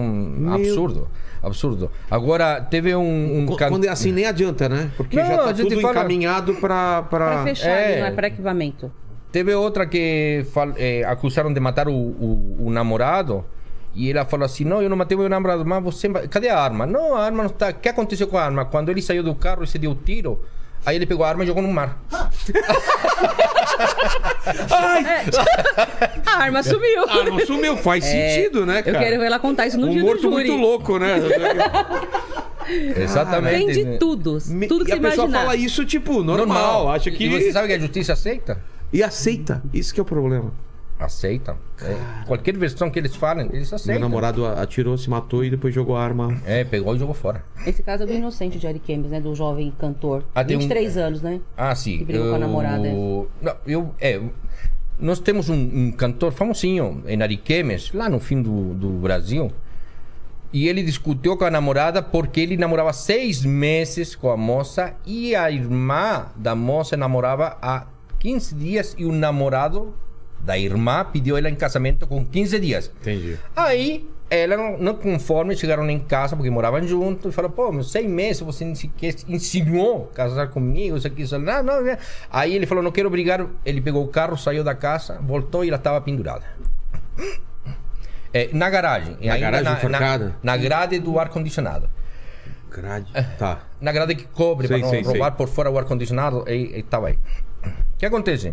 absurdo. 0.52 1.08
Absurdo. 1.42 1.90
Agora, 2.10 2.60
teve 2.62 2.94
um. 2.96 3.38
um 3.40 3.46
Quando 3.46 3.84
é 3.84 3.88
assim, 3.88 4.10
nem 4.10 4.24
adianta, 4.26 4.68
né? 4.68 4.90
Porque 4.96 5.16
Não, 5.16 5.26
já 5.26 5.36
tá 5.36 5.44
a 5.44 5.52
gente 5.52 5.68
tudo 5.68 5.80
fala- 5.80 5.94
encaminhado 6.00 6.54
pra... 6.54 7.02
pra... 7.02 7.30
Pra 7.34 7.44
fechar, 7.44 7.68
é. 7.70 8.00
não 8.00 8.06
é 8.06 8.10
para 8.10 8.26
equipamento. 8.26 8.90
Teve 9.30 9.54
outra 9.54 9.86
que 9.86 10.44
fal- 10.52 10.72
eh, 10.76 11.04
acusaram 11.06 11.52
de 11.52 11.60
matar 11.60 11.86
o, 11.88 11.92
o- 11.92 12.56
o 12.66 12.70
namorado. 12.70 13.44
E 13.94 14.10
ela 14.10 14.24
falou 14.24 14.44
assim: 14.46 14.64
Não, 14.64 14.82
eu 14.82 14.88
não 14.90 14.96
matei 14.96 15.16
meu 15.16 15.28
namorado, 15.28 15.64
mas 15.64 15.82
você. 15.82 16.08
Cadê 16.28 16.48
a 16.48 16.58
arma? 16.58 16.86
Não, 16.86 17.14
a 17.16 17.24
arma 17.24 17.44
não 17.44 17.50
está. 17.50 17.70
O 17.70 17.74
que 17.74 17.88
aconteceu 17.88 18.26
com 18.26 18.36
a 18.36 18.44
arma? 18.44 18.64
Quando 18.64 18.88
ele 18.90 19.00
saiu 19.00 19.22
do 19.22 19.34
carro 19.34 19.62
e 19.64 19.66
se 19.66 19.78
deu 19.78 19.94
tiro, 19.94 20.44
aí 20.84 20.96
ele 20.96 21.06
pegou 21.06 21.24
a 21.24 21.28
arma 21.28 21.44
e 21.44 21.46
jogou 21.46 21.62
no 21.62 21.72
mar. 21.72 21.98
A 26.26 26.42
arma 26.42 26.62
sumiu. 26.62 27.04
Ah, 27.08 27.24
não 27.24 27.38
sumiu. 27.40 27.76
Faz 27.76 28.04
sentido, 28.04 28.66
né, 28.66 28.76
É, 28.76 28.80
Eu 28.80 28.84
cara? 28.92 28.98
quero 28.98 29.18
ver 29.20 29.26
ela 29.26 29.38
contar 29.38 29.66
isso 29.66 29.78
no 29.78 29.86
Um 29.86 29.90
dia 29.90 30.00
do 30.00 30.06
morto 30.06 30.22
júri. 30.22 30.34
muito 30.34 30.52
louco, 30.56 30.98
né? 30.98 31.16
Exatamente. 32.96 33.74
Tem 33.74 33.92
de 33.92 33.98
tudo. 33.98 34.38
Tudo 34.68 34.84
que 34.84 34.92
e 34.92 34.94
você 34.94 35.06
a 35.06 35.10
pessoa 35.10 35.26
imaginar. 35.26 35.38
fala 35.40 35.56
isso, 35.56 35.84
tipo, 35.84 36.22
normal. 36.22 36.90
Acha 36.90 37.10
que... 37.10 37.24
E 37.24 37.28
você 37.28 37.52
sabe 37.52 37.68
que 37.68 37.74
a 37.74 37.78
justiça 37.78 38.14
aceita? 38.14 38.58
E 38.92 39.02
aceita. 39.02 39.62
Isso 39.72 39.92
que 39.92 40.00
é 40.00 40.02
o 40.02 40.06
problema. 40.06 40.52
Aceita. 40.98 41.56
É, 41.82 42.24
qualquer 42.26 42.56
versão 42.56 42.88
que 42.88 42.98
eles 42.98 43.16
falem, 43.16 43.48
eles 43.52 43.68
Meu 43.70 43.76
aceitam. 43.76 44.00
namorado 44.00 44.46
a- 44.46 44.62
atirou, 44.62 44.96
se 44.96 45.10
matou 45.10 45.44
e 45.44 45.50
depois 45.50 45.74
jogou 45.74 45.96
a 45.96 46.02
arma. 46.04 46.36
É, 46.46 46.62
pegou 46.64 46.94
e 46.94 46.98
jogou 46.98 47.14
fora. 47.14 47.44
Esse 47.66 47.82
caso 47.82 48.04
é 48.04 48.06
do 48.06 48.12
inocente 48.12 48.58
de 48.58 48.66
Ariquemes, 48.66 49.10
né? 49.10 49.20
Do 49.20 49.34
jovem 49.34 49.72
cantor. 49.78 50.24
Ah, 50.34 50.44
tem 50.44 50.56
um- 50.56 50.60
23 50.60 50.96
anos, 50.96 51.20
né? 51.20 51.40
Ah, 51.56 51.74
sim. 51.74 51.98
Que 51.98 52.04
brigou 52.04 52.28
com 52.30 52.34
a 52.36 52.38
namorada. 52.38 52.88
Não, 52.88 53.56
eu, 53.66 53.94
é, 54.00 54.20
nós 54.98 55.18
temos 55.18 55.48
um, 55.48 55.54
um 55.56 55.90
cantor 55.92 56.32
famosinho 56.32 57.02
em 57.06 57.20
Ariquemes, 57.20 57.92
lá 57.92 58.08
no 58.08 58.20
fim 58.20 58.40
do, 58.40 58.72
do 58.74 58.90
Brasil. 58.90 59.50
E 60.52 60.68
ele 60.68 60.84
discutiu 60.84 61.36
com 61.36 61.44
a 61.44 61.50
namorada 61.50 62.00
porque 62.00 62.38
ele 62.40 62.56
namorava 62.56 62.92
seis 62.92 63.44
meses 63.44 64.14
com 64.14 64.30
a 64.30 64.36
moça 64.36 64.94
e 65.04 65.34
a 65.34 65.50
irmã 65.50 66.26
da 66.36 66.54
moça 66.54 66.96
namorava 66.96 67.58
há 67.60 67.88
15 68.20 68.54
dias 68.54 68.94
e 68.96 69.04
o 69.04 69.10
namorado 69.10 69.92
da 70.44 70.58
irmã 70.58 71.04
pediu 71.04 71.36
ela 71.36 71.48
em 71.48 71.54
casamento 71.54 72.06
com 72.06 72.24
15 72.24 72.60
dias. 72.60 72.90
Entendi. 73.00 73.38
Aí 73.56 74.06
ela 74.30 74.56
não, 74.56 74.78
não 74.78 74.94
conforme, 74.94 75.56
chegaram 75.56 75.88
em 75.88 75.98
casa, 75.98 76.34
porque 76.34 76.50
moravam 76.50 76.82
juntos, 76.86 77.32
e 77.32 77.34
falaram, 77.34 77.54
pô, 77.54 77.70
meu, 77.70 77.84
seis 77.84 78.08
meses 78.08 78.42
você 78.42 78.64
nem 78.64 78.74
sequer 78.74 79.14
insinuou 79.28 80.06
casar 80.14 80.48
comigo, 80.48 80.96
isso 80.96 81.06
aqui, 81.06 81.22
isso 81.22 81.38
não, 81.38 81.62
não, 81.62 81.82
não. 81.82 81.96
Aí 82.30 82.54
ele 82.54 82.66
falou, 82.66 82.82
não 82.82 82.90
quero 82.90 83.08
brigar, 83.10 83.46
ele 83.64 83.80
pegou 83.80 84.04
o 84.04 84.08
carro, 84.08 84.36
saiu 84.36 84.64
da 84.64 84.74
casa, 84.74 85.18
voltou 85.22 85.64
e 85.64 85.68
ela 85.68 85.76
estava 85.76 86.00
pendurada. 86.00 86.44
É, 88.32 88.48
na 88.52 88.68
garagem. 88.70 89.16
Na 89.20 89.38
garagem, 89.38 89.64
na, 89.64 89.72
enforcada? 89.72 90.36
na, 90.42 90.52
na 90.52 90.56
grade 90.56 90.98
do 90.98 91.18
ar-condicionado. 91.18 91.88
Grade. 92.70 93.06
Tá. 93.38 93.60
Na 93.80 93.92
grade 93.92 94.16
que 94.16 94.24
cobre 94.24 94.66
para 94.66 94.78
não 94.78 94.90
sei, 94.90 95.02
roubar 95.02 95.30
sei. 95.30 95.36
por 95.36 95.48
fora 95.48 95.70
o 95.70 95.78
ar-condicionado, 95.78 96.44
e 96.48 96.80
estava 96.80 97.08
aí. 97.08 97.14
O 97.14 97.70
que 97.98 98.06
acontece? 98.06 98.52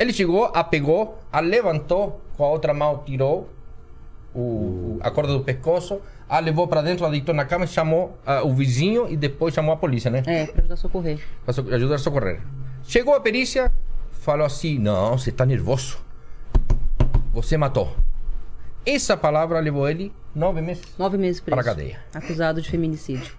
Ele 0.00 0.12
chegou, 0.14 0.46
a 0.46 0.64
pegou, 0.64 1.18
a 1.30 1.40
levantou, 1.40 2.20
com 2.36 2.42
a 2.44 2.48
outra 2.48 2.72
mão 2.72 3.02
tirou 3.04 3.50
o, 4.34 4.98
a 5.02 5.10
corda 5.10 5.32
do 5.34 5.40
pescoço, 5.44 6.00
a 6.26 6.38
levou 6.38 6.66
para 6.66 6.80
dentro, 6.80 7.04
a 7.04 7.10
deitou 7.10 7.34
na 7.34 7.44
cama, 7.44 7.66
chamou 7.66 8.16
ah, 8.24 8.42
o 8.42 8.54
vizinho 8.54 9.06
e 9.10 9.16
depois 9.16 9.52
chamou 9.52 9.72
a 9.74 9.76
polícia, 9.76 10.10
né? 10.10 10.22
É, 10.26 10.46
pra 10.46 10.60
ajudar 10.60 10.74
a 10.74 10.76
socorrer. 10.78 11.18
Para 11.44 11.52
so- 11.52 11.74
ajudar 11.74 11.94
a 11.96 11.98
socorrer. 11.98 12.40
Chegou 12.84 13.14
a 13.14 13.20
perícia, 13.20 13.70
falou 14.10 14.46
assim: 14.46 14.78
Não, 14.78 15.18
você 15.18 15.28
está 15.28 15.44
nervoso. 15.44 15.98
Você 17.32 17.56
matou. 17.58 17.94
Essa 18.86 19.16
palavra 19.16 19.60
levou 19.60 19.88
ele 19.88 20.12
nove 20.34 20.62
meses. 20.62 20.84
Nove 20.98 21.18
meses 21.18 21.40
preso. 21.40 21.54
Pra 21.54 21.62
cadeia. 21.62 22.00
Acusado 22.14 22.62
de 22.62 22.70
feminicídio. 22.70 23.34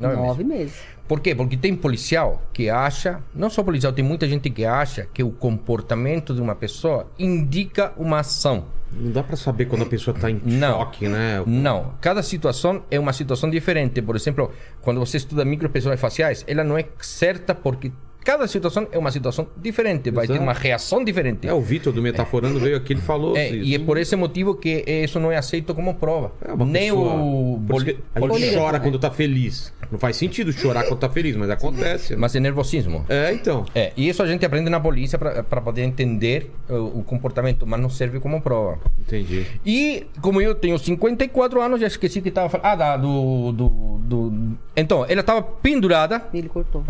Nove 0.00 0.16
Nove 0.16 0.44
meses. 0.44 0.74
Por 1.06 1.20
quê? 1.20 1.34
Porque 1.34 1.56
tem 1.56 1.74
policial 1.74 2.40
que 2.52 2.70
acha, 2.70 3.20
não 3.34 3.50
só 3.50 3.62
policial, 3.62 3.92
tem 3.92 4.04
muita 4.04 4.28
gente 4.28 4.48
que 4.48 4.64
acha 4.64 5.08
que 5.12 5.22
o 5.22 5.30
comportamento 5.30 6.32
de 6.34 6.40
uma 6.40 6.54
pessoa 6.54 7.08
indica 7.18 7.92
uma 7.96 8.20
ação. 8.20 8.66
Não 8.92 9.12
dá 9.12 9.22
pra 9.22 9.36
saber 9.36 9.66
quando 9.66 9.82
a 9.82 9.86
pessoa 9.86 10.16
tá 10.16 10.30
em 10.30 10.40
Não. 10.44 10.78
choque, 10.78 11.08
né? 11.08 11.42
Não, 11.46 11.94
cada 12.00 12.22
situação 12.22 12.82
é 12.90 12.98
uma 12.98 13.12
situação 13.12 13.48
diferente. 13.50 14.00
Por 14.02 14.16
exemplo, 14.16 14.52
quando 14.80 14.98
você 15.00 15.16
estuda 15.16 15.44
microexpressões 15.44 16.00
faciais, 16.00 16.44
ela 16.46 16.64
não 16.64 16.76
é 16.78 16.84
certa 17.00 17.54
porque 17.54 17.92
cada 18.24 18.46
situação 18.46 18.86
é 18.92 18.98
uma 18.98 19.10
situação 19.10 19.46
diferente, 19.56 20.10
vai 20.10 20.26
ter 20.26 20.38
uma 20.38 20.52
reação 20.52 21.02
diferente. 21.04 21.46
É, 21.48 21.52
o 21.52 21.60
Vitor 21.60 21.92
do 21.92 22.02
Metaforando 22.02 22.58
veio 22.60 22.76
aqui, 22.76 22.92
ele 22.92 23.00
falou 23.00 23.36
É, 23.36 23.48
isso. 23.48 23.56
e 23.64 23.74
é 23.74 23.78
por 23.78 23.96
esse 23.98 24.14
motivo 24.16 24.54
que 24.54 24.84
isso 24.86 25.18
não 25.18 25.30
é 25.32 25.36
aceito 25.36 25.74
como 25.74 25.94
prova. 25.94 26.32
É 26.42 26.54
Nem 26.56 26.90
pessoa- 26.90 27.14
o 27.14 27.60
que 27.84 27.96
a 28.14 28.20
gente 28.38 28.54
chora 28.56 28.78
né? 28.78 28.84
quando 28.84 28.98
tá 28.98 29.10
feliz. 29.10 29.72
Não 29.90 29.98
faz 29.98 30.16
sentido 30.16 30.52
chorar 30.52 30.84
quando 30.84 31.00
tá 31.00 31.08
feliz, 31.08 31.34
mas 31.36 31.50
acontece. 31.50 32.14
Mas 32.14 32.34
é 32.36 32.40
nervosismo. 32.40 33.04
É, 33.08 33.32
então. 33.32 33.64
É, 33.74 33.92
e 33.96 34.08
isso 34.08 34.22
a 34.22 34.26
gente 34.26 34.44
aprende 34.46 34.70
na 34.70 34.78
polícia 34.78 35.18
para 35.18 35.60
poder 35.60 35.82
entender 35.82 36.50
uh, 36.68 36.74
o 36.98 37.02
comportamento, 37.02 37.66
mas 37.66 37.80
não 37.80 37.90
serve 37.90 38.20
como 38.20 38.40
prova. 38.40 38.78
Entendi. 39.00 39.44
E 39.66 40.06
como 40.20 40.40
eu 40.40 40.54
tenho 40.54 40.78
54 40.78 41.60
anos, 41.60 41.80
já 41.80 41.86
esqueci 41.88 42.20
que 42.20 42.28
estava 42.28 42.48
falando. 42.48 42.66
Ah, 42.66 42.74
da, 42.76 42.96
do, 42.96 43.50
do, 43.52 43.68
do- 44.00 44.58
Então, 44.76 45.04
ela 45.08 45.20
estava 45.22 45.42
pendurada, 45.42 46.22
E 46.32 46.38
ele 46.38 46.48
cortou. 46.48 46.84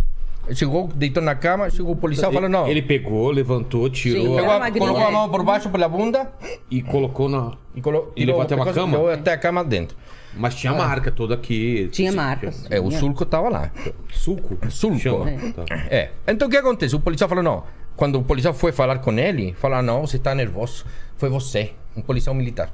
Chegou, 0.52 0.88
deitou 0.94 1.22
na 1.22 1.34
cama, 1.34 1.70
chegou 1.70 1.92
o 1.92 1.96
policial 1.96 2.30
e 2.30 2.34
falou: 2.34 2.48
Não. 2.48 2.66
Ele 2.66 2.82
pegou, 2.82 3.30
levantou, 3.30 3.88
tirou 3.90 4.22
Sim, 4.22 4.38
a- 4.38 4.70
Pegou 4.70 4.88
colocou 4.88 5.06
a 5.06 5.08
é. 5.08 5.12
mão 5.12 5.28
por 5.28 5.42
baixo 5.44 5.70
pela 5.70 5.88
bunda 5.88 6.30
e 6.70 6.82
colocou 6.82 7.28
na. 7.28 7.52
e, 7.74 7.80
colo... 7.80 8.12
E 8.16 8.24
levou 8.24 8.42
até 8.42 8.54
uma 8.54 8.64
cama? 8.72 8.92
levou 8.96 9.10
até 9.10 9.32
a 9.32 9.38
cama 9.38 9.64
dentro. 9.64 9.96
Mas 10.34 10.54
tinha 10.54 10.72
marca 10.72 11.10
toda 11.10 11.34
aqui. 11.34 11.88
Tinha 11.90 12.10
Sim, 12.12 12.16
marcas. 12.16 12.64
É, 12.70 12.78
o 12.78 12.88
Tinha. 12.88 13.00
sulco 13.00 13.24
estava 13.24 13.48
lá. 13.48 13.70
Sulco? 14.12 14.56
Sulco. 14.70 14.98
Chama. 14.98 15.28
É. 15.30 15.36
Tá. 15.52 15.64
É. 15.90 16.10
Então 16.28 16.46
o 16.46 16.50
que 16.50 16.56
acontece? 16.56 16.94
O 16.94 17.00
policial 17.00 17.28
falou: 17.28 17.42
Não. 17.42 17.64
Quando 17.96 18.18
o 18.18 18.22
policial 18.22 18.54
foi 18.54 18.72
falar 18.72 18.98
com 19.00 19.12
ele, 19.12 19.52
falou: 19.54 19.82
Não, 19.82 20.06
você 20.06 20.16
está 20.16 20.34
nervoso. 20.34 20.84
Foi 21.16 21.28
você, 21.28 21.72
um 21.96 22.00
policial 22.00 22.34
militar. 22.34 22.72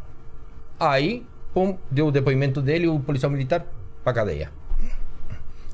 Aí, 0.78 1.24
pum, 1.54 1.76
deu 1.90 2.08
o 2.08 2.12
depoimento 2.12 2.60
dele 2.60 2.84
e 2.84 2.88
o 2.88 3.00
policial 3.00 3.30
militar 3.32 3.64
pra 4.04 4.12
cadeia. 4.12 4.50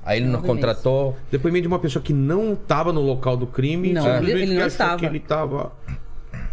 Aí 0.04 0.18
ele 0.18 0.26
nos 0.26 0.40
contratou. 0.46 1.16
Depoimento 1.30 1.62
de 1.62 1.68
uma 1.68 1.78
pessoa 1.78 2.02
que 2.02 2.12
não 2.12 2.56
tava 2.56 2.92
no 2.92 3.00
local 3.00 3.36
do 3.36 3.46
crime. 3.46 3.92
Não, 3.92 4.02
ele- 4.18 4.42
ele 4.42 4.54
não 4.58 4.66
estava. 4.66 4.98
que 4.98 5.06
ele 5.06 5.20
tava. 5.20 5.72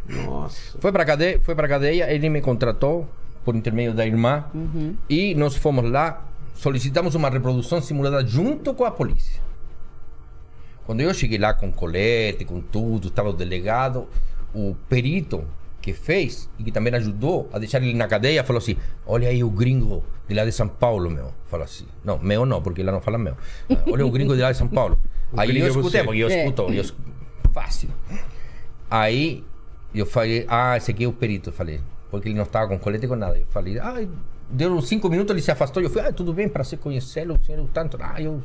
Nossa. 0.08 0.78
Foi 0.80 0.92
pra 0.92 1.06
cadeia, 1.06 1.40
foi 1.42 1.56
pra 1.56 1.68
cadeia, 1.68 2.12
ele 2.14 2.30
me 2.30 2.42
contratou 2.42 3.08
por 3.46 3.56
intermédio 3.56 3.94
da 3.94 4.06
irmã 4.06 4.46
e 5.10 5.34
nós 5.36 5.56
fomos 5.56 5.90
lá, 5.90 6.26
solicitamos 6.56 7.16
uma 7.16 7.30
reprodução 7.30 7.82
simulada 7.82 8.26
junto 8.26 8.74
com 8.74 8.86
a 8.86 8.92
polícia. 8.92 9.42
Quando 10.86 11.02
eu 11.02 11.14
cheguei 11.14 11.38
lá 11.38 11.54
com 11.54 11.72
colete, 11.72 12.46
com 12.46 12.60
tudo, 12.60 13.08
estava 13.10 13.30
o 13.30 13.34
delegado, 13.34 14.08
o 14.54 14.76
perito 14.88 15.44
que 15.82 15.94
fez 15.94 16.50
e 16.58 16.64
que 16.64 16.72
também 16.72 16.94
ajudou 16.96 17.48
a 17.54 17.60
deixar 17.60 17.82
ele 17.82 17.94
na 17.94 18.08
cadeia 18.08 18.44
falou 18.44 18.58
assim: 18.58 18.76
Olha 19.06 19.30
aí 19.30 19.44
o 19.44 19.50
gringo 19.50 20.04
de 20.30 20.36
lá 20.36 20.46
de 20.46 20.52
São 20.52 20.68
Paulo, 20.68 21.10
meu. 21.10 21.34
Falou 21.48 21.66
assim: 21.66 21.86
Não, 22.06 22.20
meu 22.20 22.46
não, 22.46 22.62
porque 22.62 22.84
lá 22.84 22.92
não 22.92 23.02
fala 23.02 23.18
meu. 23.18 23.36
Ah, 23.70 23.76
Olha 23.92 24.06
o 24.06 24.12
gringo 24.12 24.36
de 24.36 24.42
lá 24.42 24.52
de 24.52 24.58
São 24.58 24.68
Paulo. 24.68 24.98
aí 25.36 25.58
eu 25.60 25.66
é 25.66 25.70
escutei, 25.70 26.04
porque 26.04 26.20
eu 26.20 26.30
É. 26.30 26.40
escuto, 26.46 26.62
eu 26.72 26.82
escuto. 26.82 27.10
Fácil. 27.52 27.90
Aí 28.90 29.44
eu 29.94 30.06
falei, 30.06 30.46
ah, 30.48 30.78
esse 30.78 30.92
aqui 30.92 31.04
é 31.04 31.08
o 31.08 31.12
perito, 31.14 31.50
eu 31.50 31.54
falei. 31.54 31.82
Porque 32.12 32.28
ele 32.30 32.36
não 32.36 32.44
estava 32.44 32.68
com 32.68 32.78
colete 32.80 33.08
com 33.08 33.16
nada. 33.16 33.38
Eu 33.38 33.46
falei, 33.48 33.80
ah, 33.80 34.06
deu 34.50 34.72
uns 34.74 34.88
cinco 34.88 35.10
minutos, 35.10 35.32
ele 35.32 35.42
se 35.42 35.52
afastou. 35.52 35.82
Eu 35.82 35.90
falei, 35.90 36.10
ah, 36.10 36.14
tudo 36.14 36.32
bem, 36.34 36.48
para 36.48 36.64
você 36.64 36.78
conhecê-lo, 36.78 37.36
o 37.36 37.44
senhor 37.44 37.68
tanto. 37.74 37.98
Ah, 38.00 38.22
eu 38.22 38.44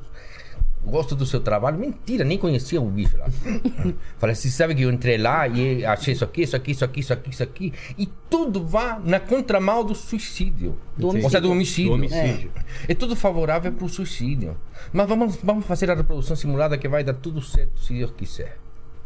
gosto 0.85 1.17
do 1.17 1.25
seu 1.25 1.41
trabalho. 1.41 1.79
Mentira, 1.79 2.25
nem 2.25 2.39
conhecia 2.39 2.81
o 2.81 2.89
bicho 2.89 3.17
lá. 3.17 3.27
falei, 4.19 4.35
você 4.35 4.49
sabe 4.49 4.75
que 4.75 4.83
eu 4.83 4.91
entrei 4.91 5.19
lá 5.19 5.49
e 5.49 5.85
achei 5.85 6.15
isso 6.15 6.25
aqui, 6.25 6.43
isso 6.43 6.57
aqui, 6.57 6.71
isso 6.73 6.85
aqui, 6.85 7.01
isso 7.01 7.13
aqui, 7.13 7.31
isso 7.31 7.43
aqui. 7.43 7.73
E 7.99 8.07
tudo 8.29 8.65
vai 8.65 9.01
na 9.05 9.19
contramão 9.19 9.85
do 9.85 9.95
suicídio. 9.95 10.77
Do 10.97 11.09
Ou 11.09 11.13
seja, 11.13 11.41
do 11.41 11.51
homicídio. 11.51 11.91
Do 11.91 11.95
homicídio. 11.95 12.51
É 12.89 12.95
tudo 12.95 13.17
favorável 13.17 13.73
para 13.73 13.85
o 13.85 13.89
suicídio. 13.89 14.57
Mas 14.93 15.09
vamos, 15.09 15.37
vamos 15.43 15.65
fazer 15.67 15.91
a 15.91 15.95
reprodução 15.95 16.37
simulada 16.37 16.77
que 16.79 16.89
vai 16.89 17.03
dar 17.03 17.15
tudo 17.15 17.41
certo, 17.41 17.81
se 17.81 17.95
Deus 17.95 18.13
quiser. 18.17 18.59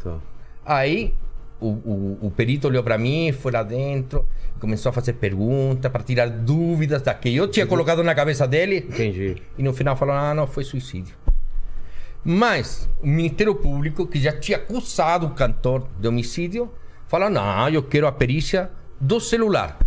Tá. 0.03 0.19
Aí 0.65 1.15
o, 1.61 1.69
o, 1.69 2.19
o 2.23 2.31
perito 2.31 2.69
olhou 2.69 2.83
para 2.83 2.97
mim, 2.97 3.33
foi 3.33 3.53
lá 3.53 3.63
dentro, 3.63 4.27
começou 4.61 4.91
a 4.91 4.93
fazer 4.93 5.15
perguntas 5.15 5.91
para 5.91 6.03
tirar 6.03 6.29
dúvidas 6.29 7.03
da 7.03 7.15
que 7.15 7.35
eu 7.35 7.49
tinha 7.49 7.67
colocado 7.67 8.03
na 8.03 8.15
cabeça 8.15 8.47
dele. 8.47 8.87
Entendi. 8.89 9.37
E 9.57 9.63
no 9.63 9.73
final 9.73 9.97
falou: 9.97 10.15
ah, 10.15 10.35
não, 10.35 10.47
foi 10.47 10.65
suicídio. 10.65 11.17
Mas 12.25 12.89
o 13.03 13.07
Ministério 13.07 13.55
Público, 13.55 14.07
que 14.07 14.21
já 14.21 14.33
tinha 14.33 14.59
acusado 14.59 15.27
o 15.27 15.31
cantor 15.31 15.87
de 15.99 16.09
homicídio, 16.09 16.71
falou: 17.07 17.31
não, 17.31 17.69
eu 17.69 17.83
quero 17.83 18.07
a 18.07 18.13
perícia 18.13 18.71
do 19.01 19.21
celular. 19.21 19.79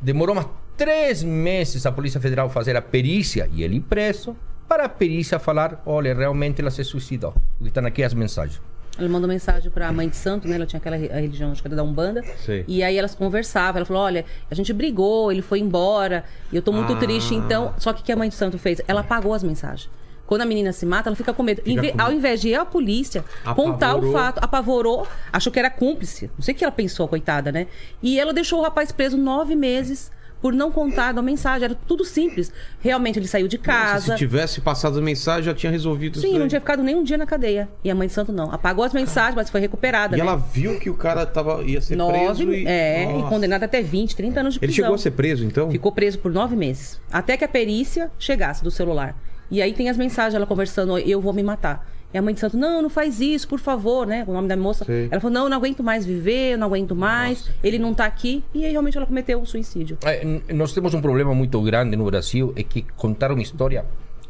Demorou 0.00 0.34
mais 0.34 0.48
três 0.76 1.22
meses 1.22 1.84
a 1.86 1.92
Polícia 1.92 2.20
Federal 2.20 2.48
fazer 2.48 2.76
a 2.76 2.82
perícia 2.82 3.48
e 3.52 3.62
ele 3.62 3.80
preso, 3.80 4.36
para 4.68 4.84
a 4.84 4.88
perícia 4.88 5.38
falar: 5.38 5.82
olha, 5.84 6.14
realmente 6.14 6.60
ela 6.60 6.70
se 6.70 6.84
suicidou. 6.84 7.32
Porque 7.56 7.68
estão 7.68 7.84
aqui 7.86 8.02
as 8.02 8.14
mensagens. 8.14 8.60
Ela 8.98 9.08
mandou 9.08 9.28
mensagem 9.28 9.70
pra 9.70 9.90
mãe 9.92 10.08
de 10.08 10.16
santo, 10.16 10.46
né? 10.46 10.56
Ela 10.56 10.66
tinha 10.66 10.78
aquela 10.78 10.96
re- 10.96 11.10
a 11.10 11.16
religião, 11.16 11.52
acho 11.52 11.62
que 11.62 11.68
era 11.68 11.76
da 11.76 11.82
Umbanda. 11.82 12.22
Sei. 12.44 12.64
E 12.68 12.82
aí 12.82 12.98
elas 12.98 13.14
conversavam. 13.14 13.78
Ela 13.78 13.86
falou: 13.86 14.02
olha, 14.02 14.24
a 14.50 14.54
gente 14.54 14.72
brigou, 14.72 15.32
ele 15.32 15.42
foi 15.42 15.58
embora. 15.58 16.24
E 16.52 16.56
eu 16.56 16.62
tô 16.62 16.70
muito 16.70 16.92
Ah. 16.92 16.96
triste, 16.96 17.34
então. 17.34 17.72
Só 17.78 17.92
que 17.92 18.02
o 18.02 18.04
que 18.04 18.12
a 18.12 18.16
mãe 18.16 18.28
de 18.28 18.34
santo 18.34 18.58
fez? 18.58 18.80
Ela 18.86 19.00
apagou 19.00 19.32
as 19.32 19.42
mensagens. 19.42 19.88
Quando 20.30 20.42
a 20.42 20.46
menina 20.46 20.72
se 20.72 20.86
mata, 20.86 21.08
ela 21.08 21.16
fica 21.16 21.32
com 21.34 21.42
medo. 21.42 21.60
Fica 21.60 21.82
ve- 21.82 21.90
com 21.90 22.00
Ao 22.00 22.12
invés 22.12 22.40
de 22.40 22.50
ir 22.50 22.54
à 22.54 22.64
polícia, 22.64 23.24
contar 23.56 23.96
o 23.96 24.12
fato, 24.12 24.38
apavorou, 24.40 25.04
achou 25.32 25.52
que 25.52 25.58
era 25.58 25.68
cúmplice. 25.68 26.30
Não 26.38 26.40
sei 26.42 26.54
o 26.54 26.56
que 26.56 26.62
ela 26.62 26.70
pensou, 26.70 27.08
coitada, 27.08 27.50
né? 27.50 27.66
E 28.00 28.16
ela 28.20 28.32
deixou 28.32 28.60
o 28.60 28.62
rapaz 28.62 28.92
preso 28.92 29.16
nove 29.18 29.56
meses 29.56 30.08
por 30.40 30.52
não 30.52 30.70
contar 30.70 31.10
da 31.12 31.20
mensagem. 31.20 31.64
Era 31.64 31.74
tudo 31.74 32.04
simples. 32.04 32.52
Realmente 32.80 33.18
ele 33.18 33.26
saiu 33.26 33.48
de 33.48 33.58
Nossa, 33.58 33.66
casa. 33.72 34.12
se 34.12 34.18
tivesse 34.18 34.60
passado 34.60 35.00
a 35.00 35.02
mensagem, 35.02 35.42
já 35.42 35.52
tinha 35.52 35.72
resolvido 35.72 36.16
isso. 36.20 36.26
Sim, 36.28 36.38
não 36.38 36.46
tinha 36.46 36.60
ficado 36.60 36.80
nem 36.80 36.94
um 36.94 37.02
dia 37.02 37.18
na 37.18 37.26
cadeia. 37.26 37.68
E 37.82 37.90
a 37.90 37.94
mãe 37.96 38.06
de 38.06 38.12
santo 38.14 38.32
não. 38.32 38.52
Apagou 38.52 38.84
as 38.84 38.92
mensagens, 38.92 39.34
mas 39.34 39.50
foi 39.50 39.60
recuperada. 39.60 40.14
E 40.16 40.20
né? 40.20 40.24
ela 40.24 40.36
viu 40.36 40.78
que 40.78 40.88
o 40.88 40.94
cara 40.94 41.26
tava, 41.26 41.64
ia 41.64 41.80
ser 41.80 41.96
Nove, 41.96 42.12
preso 42.16 42.52
e. 42.52 42.68
é, 42.68 43.02
e 43.02 43.12
Nossa. 43.14 43.28
condenado 43.28 43.64
até 43.64 43.82
20, 43.82 44.14
30 44.14 44.38
anos 44.40 44.54
de 44.54 44.58
Ele 44.60 44.68
prisão. 44.68 44.84
chegou 44.84 44.94
a 44.94 44.98
ser 44.98 45.10
preso, 45.10 45.44
então? 45.44 45.68
Ficou 45.72 45.90
preso 45.90 46.20
por 46.20 46.30
nove 46.32 46.54
meses. 46.54 47.00
Até 47.12 47.36
que 47.36 47.44
a 47.44 47.48
perícia 47.48 48.12
chegasse 48.16 48.62
do 48.62 48.70
celular. 48.70 49.16
E 49.50 49.60
aí 49.60 49.72
tem 49.72 49.88
as 49.88 49.96
mensagens, 49.96 50.34
ela 50.34 50.46
conversando, 50.46 50.98
eu 50.98 51.20
vou 51.20 51.32
me 51.32 51.42
matar. 51.42 51.88
E 52.12 52.18
a 52.18 52.22
mãe 52.22 52.34
de 52.34 52.40
santo, 52.40 52.56
não, 52.56 52.82
não 52.82 52.90
faz 52.90 53.20
isso, 53.20 53.46
por 53.46 53.60
favor, 53.60 54.04
né? 54.06 54.24
O 54.26 54.32
nome 54.32 54.48
da 54.48 54.56
moça. 54.56 54.84
Sei. 54.84 55.06
Ela 55.10 55.20
falou, 55.20 55.32
não, 55.32 55.44
eu 55.44 55.48
não 55.48 55.56
aguento 55.56 55.82
mais 55.82 56.04
viver, 56.04 56.54
eu 56.54 56.58
não 56.58 56.66
aguento 56.66 56.94
mais, 56.94 57.48
ele 57.62 57.78
não 57.78 57.94
tá 57.94 58.04
aqui. 58.04 58.42
E 58.52 58.64
aí 58.64 58.72
realmente 58.72 58.96
ela 58.96 59.06
cometeu 59.06 59.40
o 59.40 59.46
suicídio. 59.46 59.96
É, 60.02 60.24
nós 60.52 60.72
temos 60.72 60.92
um 60.92 61.00
problema 61.00 61.32
muito 61.34 61.60
grande 61.62 61.96
no 61.96 62.04
Brasil, 62.04 62.52
é 62.56 62.64
que 62.64 62.82
contar 62.96 63.30
uma 63.30 63.40
história 63.42 63.84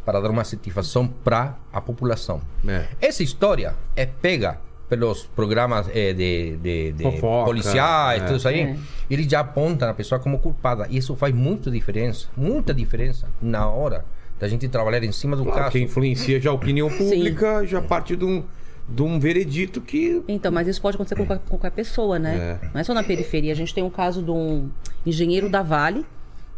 para 0.05 0.21
dar 0.21 0.31
uma 0.31 0.45
satisfação 0.45 1.07
para 1.07 1.57
a 1.73 1.81
população. 1.81 2.43
É. 2.69 2.85
Essa 3.01 3.23
história 3.23 3.75
é 3.97 4.05
pega 4.05 4.59
pelos 4.89 5.23
programas 5.25 5.89
eh, 5.95 6.13
de, 6.13 6.57
de- 6.57 6.93
de 6.93 7.03
Fofoca, 7.05 7.45
policiais, 7.47 8.23
é. 8.23 8.27
tudo 8.27 8.37
isso 8.37 8.49
aí. 8.49 8.61
É. 8.61 8.77
Eles 9.09 9.27
já 9.27 9.41
apontam 9.41 9.89
a 9.89 9.95
pessoa 9.95 10.19
como 10.19 10.39
culpada. 10.39 10.87
E 10.91 10.97
isso 10.99 11.15
faz 11.17 11.35
muita 11.35 11.71
diferença, 11.71 12.27
muita 12.37 12.75
diferença 12.75 13.27
na 13.41 13.67
hora 13.69 14.05
da 14.41 14.49
gente 14.49 14.67
trabalhar 14.69 15.05
em 15.05 15.12
cima 15.12 15.37
do 15.37 15.45
Claro, 15.45 15.59
caso. 15.61 15.73
que 15.73 15.79
influencia 15.81 16.41
já 16.41 16.51
a 16.51 16.53
opinião 16.55 16.89
pública, 16.89 17.65
já 17.67 17.81
parte 17.83 18.17
de 18.17 18.25
um, 18.25 18.43
de 18.89 19.03
um 19.03 19.21
veredito 19.21 19.81
que. 19.81 20.23
Então, 20.27 20.51
mas 20.51 20.67
isso 20.67 20.81
pode 20.81 20.97
acontecer 20.97 21.15
com 21.15 21.27
qualquer, 21.27 21.45
com 21.45 21.51
qualquer 21.59 21.71
pessoa, 21.73 22.19
né? 22.19 22.59
É. 22.62 22.69
Não 22.73 22.81
é 22.81 22.85
só 22.85 22.95
na 22.95 23.03
periferia. 23.05 23.53
A 23.53 23.57
gente 23.57 23.73
tem 23.75 23.85
um 23.85 23.91
caso 23.91 24.23
de 24.23 24.31
um 24.31 24.69
engenheiro 25.07 25.49
da 25.49 25.62
Vale 25.62 26.05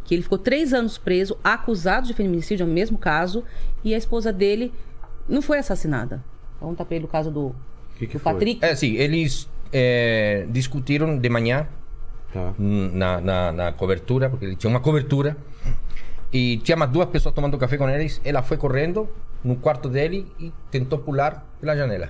que 0.05 0.13
ele 0.15 0.21
ficou 0.23 0.37
três 0.37 0.73
anos 0.73 0.97
preso, 0.97 1.37
acusado 1.43 2.07
de 2.07 2.13
feminicídio, 2.13 2.65
é 2.65 2.67
o 2.67 2.69
mesmo 2.69 2.97
caso, 2.97 3.41
e 3.85 3.93
a 3.93 3.97
esposa 3.97 4.33
dele 4.33 4.73
não 5.29 5.41
foi 5.41 5.57
assassinada. 5.59 6.21
Vamos 6.59 6.77
tá 6.77 6.83
pra 6.83 6.95
ele 6.95 7.05
o 7.05 7.07
caso 7.07 7.31
do, 7.31 7.55
Que 7.97 8.07
que 8.07 8.13
do 8.17 8.19
foi? 8.19 8.33
Patrick. 8.33 8.59
É 8.65 8.71
assim, 8.71 8.93
eles 8.95 9.47
é, 9.71 10.45
discutiram 10.49 11.17
de 11.17 11.29
manhã 11.29 11.67
Tá. 12.33 12.51
na, 12.57 13.21
na, 13.21 13.51
na 13.51 13.71
cobertura, 13.71 14.27
porque 14.29 14.43
ele 14.45 14.55
tinha 14.55 14.69
uma 14.69 14.79
cobertura. 14.79 15.37
E 16.33 16.57
tinha 16.57 16.75
mais 16.75 16.89
duas 16.91 17.07
pessoas 17.09 17.33
tomando 17.35 17.57
café 17.57 17.77
com 17.77 17.87
eles. 17.89 18.19
Ela 18.25 18.41
foi 18.41 18.57
correndo 18.57 19.07
no 19.43 19.55
quarto 19.55 19.87
dele 19.87 20.25
e 20.39 20.51
tentou 20.71 20.97
pular 20.99 21.45
pela 21.61 21.75
janela 21.75 22.09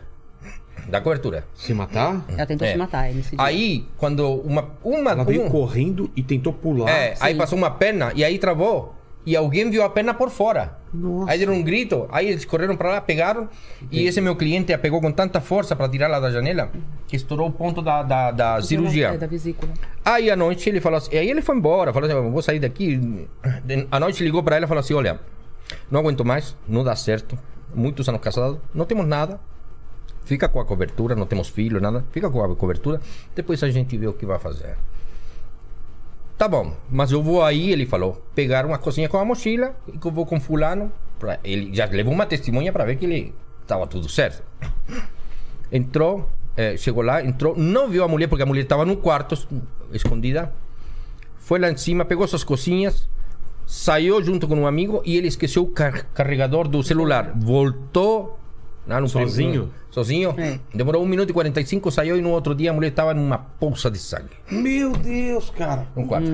da 0.87 1.01
cobertura. 1.01 1.45
Se 1.53 1.73
matar? 1.73 2.23
Ela 2.29 2.45
tentou 2.45 2.67
É. 2.67 2.71
se 2.71 2.77
matar. 2.77 3.05
Aí, 3.37 3.85
quando 3.97 4.27
uma. 4.41 4.69
uma 4.83 5.11
Ela 5.11 5.23
veio 5.23 5.43
um- 5.45 5.49
correndo 5.49 6.09
e 6.15 6.23
tentou 6.23 6.53
pular. 6.53 6.89
É, 6.89 7.15
aí 7.19 7.33
Sim. 7.33 7.37
passou 7.37 7.57
uma 7.57 7.69
perna 7.71 8.11
e 8.15 8.23
aí 8.23 8.37
travou. 8.39 8.95
E 9.25 9.35
alguém 9.35 9.69
viu 9.69 9.83
a 9.83 9.89
perna 9.89 10.13
por 10.13 10.29
fora. 10.29 10.77
Nossa. 10.93 11.31
Aí 11.31 11.39
deram 11.39 11.53
um 11.53 11.63
grito, 11.63 12.07
aí 12.11 12.29
eles 12.29 12.43
correram 12.43 12.75
para 12.75 12.89
lá, 12.89 13.01
pegaram. 13.01 13.47
E 13.89 14.05
esse 14.05 14.19
meu 14.19 14.35
cliente 14.35 14.73
a 14.73 14.77
pegou 14.77 14.99
com 14.99 15.11
tanta 15.11 15.39
força 15.39 15.75
para 15.75 15.87
tirá-la 15.87 16.19
da 16.19 16.29
janela 16.29 16.69
que 17.07 17.15
estourou 17.15 17.47
o 17.47 17.51
ponto 17.51 17.81
da, 17.81 18.03
da, 18.03 18.31
da 18.31 18.61
cirurgia. 18.61 19.09
É, 19.09 19.17
da 19.17 19.27
vesícula. 19.27 19.71
Aí 20.03 20.29
à 20.29 20.35
noite 20.35 20.69
ele 20.69 20.81
falou 20.81 20.97
assim, 20.97 21.15
aí 21.17 21.29
ele 21.29 21.41
foi 21.41 21.55
embora, 21.55 21.93
falou 21.93 22.09
assim, 22.09 22.31
vou 22.31 22.41
sair 22.41 22.59
daqui. 22.59 23.27
À 23.89 23.99
noite 23.99 24.23
ligou 24.23 24.43
para 24.43 24.57
ela 24.57 24.65
e 24.65 24.67
falou 24.67 24.81
assim, 24.81 24.93
olha, 24.93 25.19
não 25.89 26.01
aguento 26.01 26.25
mais, 26.25 26.55
não 26.67 26.83
dá 26.83 26.95
certo, 26.95 27.37
muitos 27.73 28.07
anos 28.09 28.21
casados, 28.21 28.59
não 28.73 28.85
temos 28.85 29.07
nada, 29.07 29.39
fica 30.25 30.49
com 30.49 30.59
a 30.59 30.65
cobertura, 30.65 31.15
não 31.15 31.25
temos 31.25 31.47
filho, 31.49 31.79
nada, 31.79 32.03
fica 32.11 32.29
com 32.29 32.43
a 32.43 32.55
cobertura, 32.55 32.99
depois 33.35 33.63
a 33.63 33.69
gente 33.69 33.97
vê 33.97 34.07
o 34.07 34.13
que 34.13 34.25
vai 34.25 34.39
fazer. 34.39 34.75
Tá 36.37 36.47
bom, 36.47 36.75
mas 36.89 37.11
eu 37.11 37.21
vou 37.23 37.43
aí, 37.43 37.71
ele 37.71 37.85
falou, 37.85 38.21
pegar 38.35 38.65
uma 38.65 38.77
coisinha 38.77 39.07
com 39.07 39.17
a 39.17 39.23
mochila 39.25 39.75
e 39.87 39.97
que 39.97 40.05
eu 40.07 40.11
vou 40.11 40.25
com 40.25 40.39
fulano. 40.39 40.91
Pra... 41.19 41.39
Ele 41.43 41.73
já 41.73 41.85
levou 41.85 42.13
uma 42.13 42.25
testemunha 42.25 42.71
para 42.73 42.85
ver 42.85 42.95
que 42.97 43.05
ele 43.05 43.33
estava 43.61 43.85
tudo 43.87 44.09
certo. 44.09 44.43
Entrou, 45.71 46.29
eh, 46.55 46.77
chegou 46.77 47.01
lá, 47.03 47.23
entrou, 47.23 47.55
não 47.57 47.89
viu 47.89 48.03
a 48.03 48.07
mulher 48.07 48.27
porque 48.27 48.43
a 48.43 48.45
mulher 48.45 48.61
estava 48.63 48.85
no 48.85 48.97
quarto, 48.97 49.33
es- 49.33 49.47
escondida. 49.91 50.53
Foi 51.37 51.59
lá 51.59 51.69
em 51.71 51.77
cima, 51.77 52.05
pegou 52.05 52.27
suas 52.27 52.43
coisinhas, 52.43 53.07
saiu 53.65 54.21
junto 54.23 54.47
com 54.47 54.55
um 54.55 54.67
amigo 54.67 55.01
e 55.05 55.17
ele 55.17 55.27
esqueceu 55.27 55.63
o 55.63 55.67
car- 55.67 56.05
carregador 56.13 56.67
do 56.67 56.83
celular. 56.83 57.31
Voltou. 57.35 58.39
lá 58.87 58.99
no 59.01 59.07
Sozinho? 59.07 59.71
Sozinho. 59.93 60.33
É. 60.37 60.59
Demorou 60.73 61.03
1 61.03 61.05
minuto 61.05 61.29
e 61.29 61.33
45, 61.33 61.91
saiu 61.91 62.17
e 62.17 62.21
no 62.21 62.31
outro 62.31 62.55
dia 62.55 62.71
a 62.71 62.73
mulher 62.73 62.89
estava 62.89 63.13
numa 63.13 63.37
poça 63.37 63.91
de 63.91 63.99
sangue. 63.99 64.31
Meu 64.51 64.91
Deus, 64.91 65.51
cara. 65.51 65.85
No 65.95 66.07
quarto. 66.07 66.27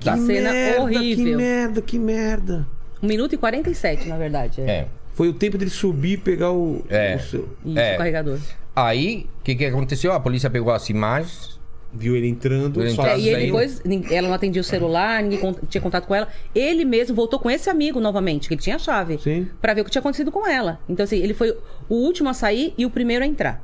Que 0.00 0.04
cena 0.16 0.50
merda, 0.52 0.74
Que 0.74 0.80
horrível. 0.80 1.36
merda, 1.36 1.82
que 1.82 1.98
merda. 1.98 2.66
1 3.02 3.06
minuto 3.06 3.34
e 3.34 3.38
47, 3.38 4.08
na 4.08 4.16
verdade. 4.16 4.60
É. 4.62 4.70
É. 4.70 4.86
Foi 5.14 5.28
o 5.28 5.34
tempo 5.34 5.58
dele 5.58 5.70
subir 5.70 6.12
e 6.12 6.16
pegar 6.16 6.52
o. 6.52 6.82
É. 6.88 7.16
o 7.16 7.20
seu- 7.20 7.48
Isso, 7.64 7.78
É. 7.78 7.94
o 7.94 7.98
carregador. 7.98 8.38
Aí, 8.74 9.26
o 9.40 9.42
que, 9.44 9.54
que 9.56 9.64
aconteceu? 9.66 10.12
A 10.12 10.20
polícia 10.20 10.48
pegou 10.48 10.72
as 10.72 10.88
imagens. 10.88 11.57
Viu 11.92 12.14
ele 12.14 12.28
entrando. 12.28 12.80
Ele 12.80 12.90
só 12.90 13.02
entrando, 13.02 13.18
É, 13.18 13.20
e 13.20 13.28
ele 13.28 13.46
depois, 13.46 13.82
ela 14.10 14.28
não 14.28 14.34
atendia 14.34 14.60
o 14.60 14.64
celular, 14.64 15.22
ninguém 15.22 15.54
tinha 15.68 15.80
contato 15.80 16.06
com 16.06 16.14
ela. 16.14 16.28
Ele 16.54 16.84
mesmo 16.84 17.16
voltou 17.16 17.38
com 17.38 17.50
esse 17.50 17.70
amigo 17.70 17.98
novamente, 17.98 18.46
que 18.46 18.54
ele 18.54 18.60
tinha 18.60 18.76
a 18.76 18.78
chave, 18.78 19.18
Sim. 19.18 19.48
Pra 19.60 19.72
ver 19.72 19.80
o 19.80 19.84
que 19.84 19.90
tinha 19.90 20.00
acontecido 20.00 20.30
com 20.30 20.46
ela. 20.46 20.78
Então, 20.88 21.04
assim, 21.04 21.16
ele 21.16 21.32
foi 21.32 21.56
o 21.88 21.94
último 21.94 22.28
a 22.28 22.34
sair 22.34 22.74
e 22.76 22.84
o 22.84 22.90
primeiro 22.90 23.24
a 23.24 23.26
entrar. 23.26 23.62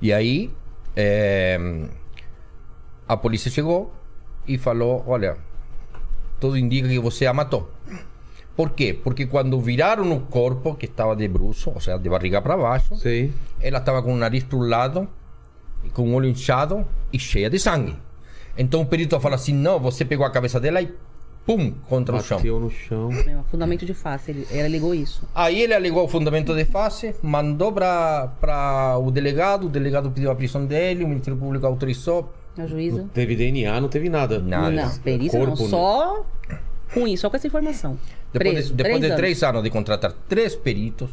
E 0.00 0.12
aí, 0.12 0.50
é, 0.96 1.58
a 3.06 3.16
polícia 3.16 3.50
chegou 3.50 3.94
e 4.46 4.58
falou: 4.58 5.04
Olha, 5.06 5.36
tudo 6.40 6.58
indica 6.58 6.88
que 6.88 6.98
você 6.98 7.24
a 7.26 7.32
matou. 7.32 7.70
Por 8.56 8.70
quê? 8.70 8.92
Porque 8.92 9.26
quando 9.26 9.58
viraram 9.60 10.12
o 10.12 10.20
corpo, 10.20 10.74
que 10.74 10.86
estava 10.86 11.16
de 11.16 11.26
bruço, 11.26 11.70
ou 11.70 11.80
seja, 11.80 11.98
de 11.98 12.08
barriga 12.08 12.42
para 12.42 12.56
baixo, 12.56 12.96
Sei. 12.96 13.32
ela 13.60 13.78
estava 13.78 14.02
com 14.02 14.12
o 14.12 14.16
nariz 14.16 14.44
para 14.44 14.58
lado, 14.58 15.08
e 15.08 15.21
com 15.90 16.10
o 16.10 16.14
olho 16.14 16.28
inchado 16.28 16.86
e 17.12 17.18
cheia 17.18 17.50
de 17.50 17.58
sangue. 17.58 17.96
Então 18.56 18.80
o 18.80 18.86
perito 18.86 19.18
falou 19.20 19.36
assim: 19.36 19.54
Não, 19.54 19.78
você 19.78 20.04
pegou 20.04 20.26
a 20.26 20.30
cabeça 20.30 20.60
dela 20.60 20.80
e 20.80 20.92
pum, 21.46 21.72
contra 21.88 22.16
o 22.16 22.22
chão. 22.22 22.38
Bateu 22.38 22.60
no 22.60 22.70
chão. 22.70 23.10
É 23.12 23.36
um 23.36 23.44
fundamento 23.44 23.84
de 23.84 23.94
face. 23.94 24.30
Ele, 24.30 24.46
ela 24.50 24.68
ligou 24.68 24.94
isso. 24.94 25.22
Aí 25.34 25.60
ele 25.60 25.74
alegou 25.74 26.04
o 26.04 26.08
fundamento 26.08 26.54
de 26.54 26.64
face, 26.64 27.14
mandou 27.22 27.72
para 27.72 28.98
o 29.02 29.10
delegado, 29.10 29.66
o 29.66 29.68
delegado 29.68 30.10
pediu 30.10 30.30
a 30.30 30.34
prisão 30.34 30.64
dele, 30.66 31.04
o 31.04 31.08
Ministério 31.08 31.38
Público 31.38 31.66
autorizou. 31.66 32.32
A 32.56 32.66
juíza. 32.66 33.08
Teve 33.14 33.34
DNA, 33.34 33.80
não 33.80 33.88
teve 33.88 34.10
nada. 34.10 34.38
Nada. 34.38 34.70
Não, 34.70 34.98
perícia 34.98 35.38
não. 35.38 35.46
Corpo, 35.46 35.62
né? 35.62 35.68
Só 35.70 36.26
com 36.92 37.08
isso, 37.08 37.22
só 37.22 37.30
com 37.30 37.36
essa 37.36 37.46
informação. 37.46 37.98
Depois, 38.32 38.54
Preso, 38.54 38.68
de, 38.68 38.74
depois 38.74 39.00
de 39.00 39.06
anos. 39.06 39.16
três 39.16 39.42
anos 39.42 39.62
de 39.62 39.70
contratar 39.70 40.12
três 40.28 40.54
peritos, 40.54 41.10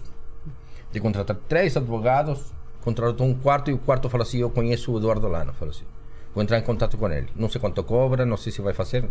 de 0.91 0.99
contratar 0.99 1.37
três 1.47 1.77
advogados, 1.77 2.51
contratou 2.83 3.25
um 3.27 3.33
quarto 3.33 3.69
e 3.69 3.73
o 3.73 3.77
quarto 3.77 4.09
falou 4.09 4.25
assim: 4.25 4.39
Eu 4.39 4.49
conheço 4.49 4.91
o 4.91 4.97
Eduardo 4.97 5.27
Lano. 5.27 5.53
Falou 5.53 5.73
assim: 5.73 5.85
Vou 6.33 6.43
entrar 6.43 6.57
em 6.57 6.63
contato 6.63 6.97
com 6.97 7.09
ele. 7.09 7.27
Não 7.35 7.49
sei 7.49 7.59
quanto 7.59 7.83
cobra, 7.83 8.25
não 8.25 8.37
sei 8.37 8.51
se 8.51 8.61
vai 8.61 8.73
fazer. 8.73 9.05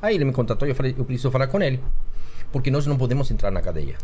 Aí 0.00 0.14
ele 0.14 0.24
me 0.24 0.32
contatou 0.32 0.66
e 0.66 0.70
eu 0.70 0.74
falei: 0.74 0.94
Eu 0.96 1.04
preciso 1.04 1.30
falar 1.30 1.46
com 1.46 1.60
ele. 1.60 1.82
Porque 2.52 2.70
nós 2.70 2.86
não 2.86 2.96
podemos 2.96 3.30
entrar 3.30 3.50
na 3.50 3.60
cadeia 3.60 3.96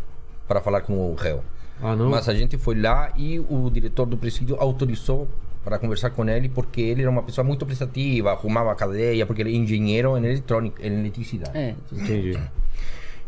para 0.46 0.60
falar 0.60 0.82
com 0.82 1.10
o 1.10 1.14
réu. 1.14 1.42
Ah, 1.82 1.96
não? 1.96 2.10
Mas 2.10 2.28
a 2.28 2.34
gente 2.34 2.56
foi 2.58 2.80
lá 2.80 3.12
e 3.16 3.40
o 3.40 3.70
diretor 3.70 4.06
do 4.06 4.16
presídio 4.16 4.56
autorizou 4.60 5.28
para 5.64 5.78
conversar 5.78 6.10
com 6.10 6.28
ele 6.28 6.48
porque 6.48 6.80
ele 6.80 7.02
era 7.02 7.10
uma 7.10 7.22
pessoa 7.22 7.44
muito 7.44 7.64
prestativa, 7.64 8.30
arrumava 8.32 8.70
a 8.70 8.74
cadeia, 8.74 9.24
porque 9.24 9.42
ele 9.42 9.54
é 9.54 9.56
engenheiro 9.56 10.16
em 10.18 10.24
eletrônica, 10.24 10.86
em 10.86 11.00
eletricidade. 11.00 11.56
É. 11.56 11.74
Entendi. 11.90 12.38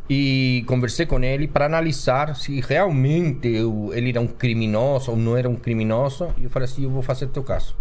E 0.09 0.65
conversei 0.69 1.05
com 1.05 1.19
ele 1.23 1.49
para 1.49 1.67
analisar 1.67 2.37
se 2.37 2.61
realmente 2.61 3.49
eu- 3.49 3.91
ele 3.93 4.11
era 4.11 4.21
um 4.21 4.27
criminoso 4.29 5.11
ou 5.11 5.17
não 5.17 5.37
era 5.37 5.49
um 5.49 5.57
criminoso. 5.57 6.29
E 6.39 6.45
eu 6.45 6.51
falei 6.51 6.69
assim: 6.69 6.85
eu 6.85 6.91
vou 6.91 7.03
fazer 7.03 7.27
teu 7.29 7.43
caso. 7.43 7.75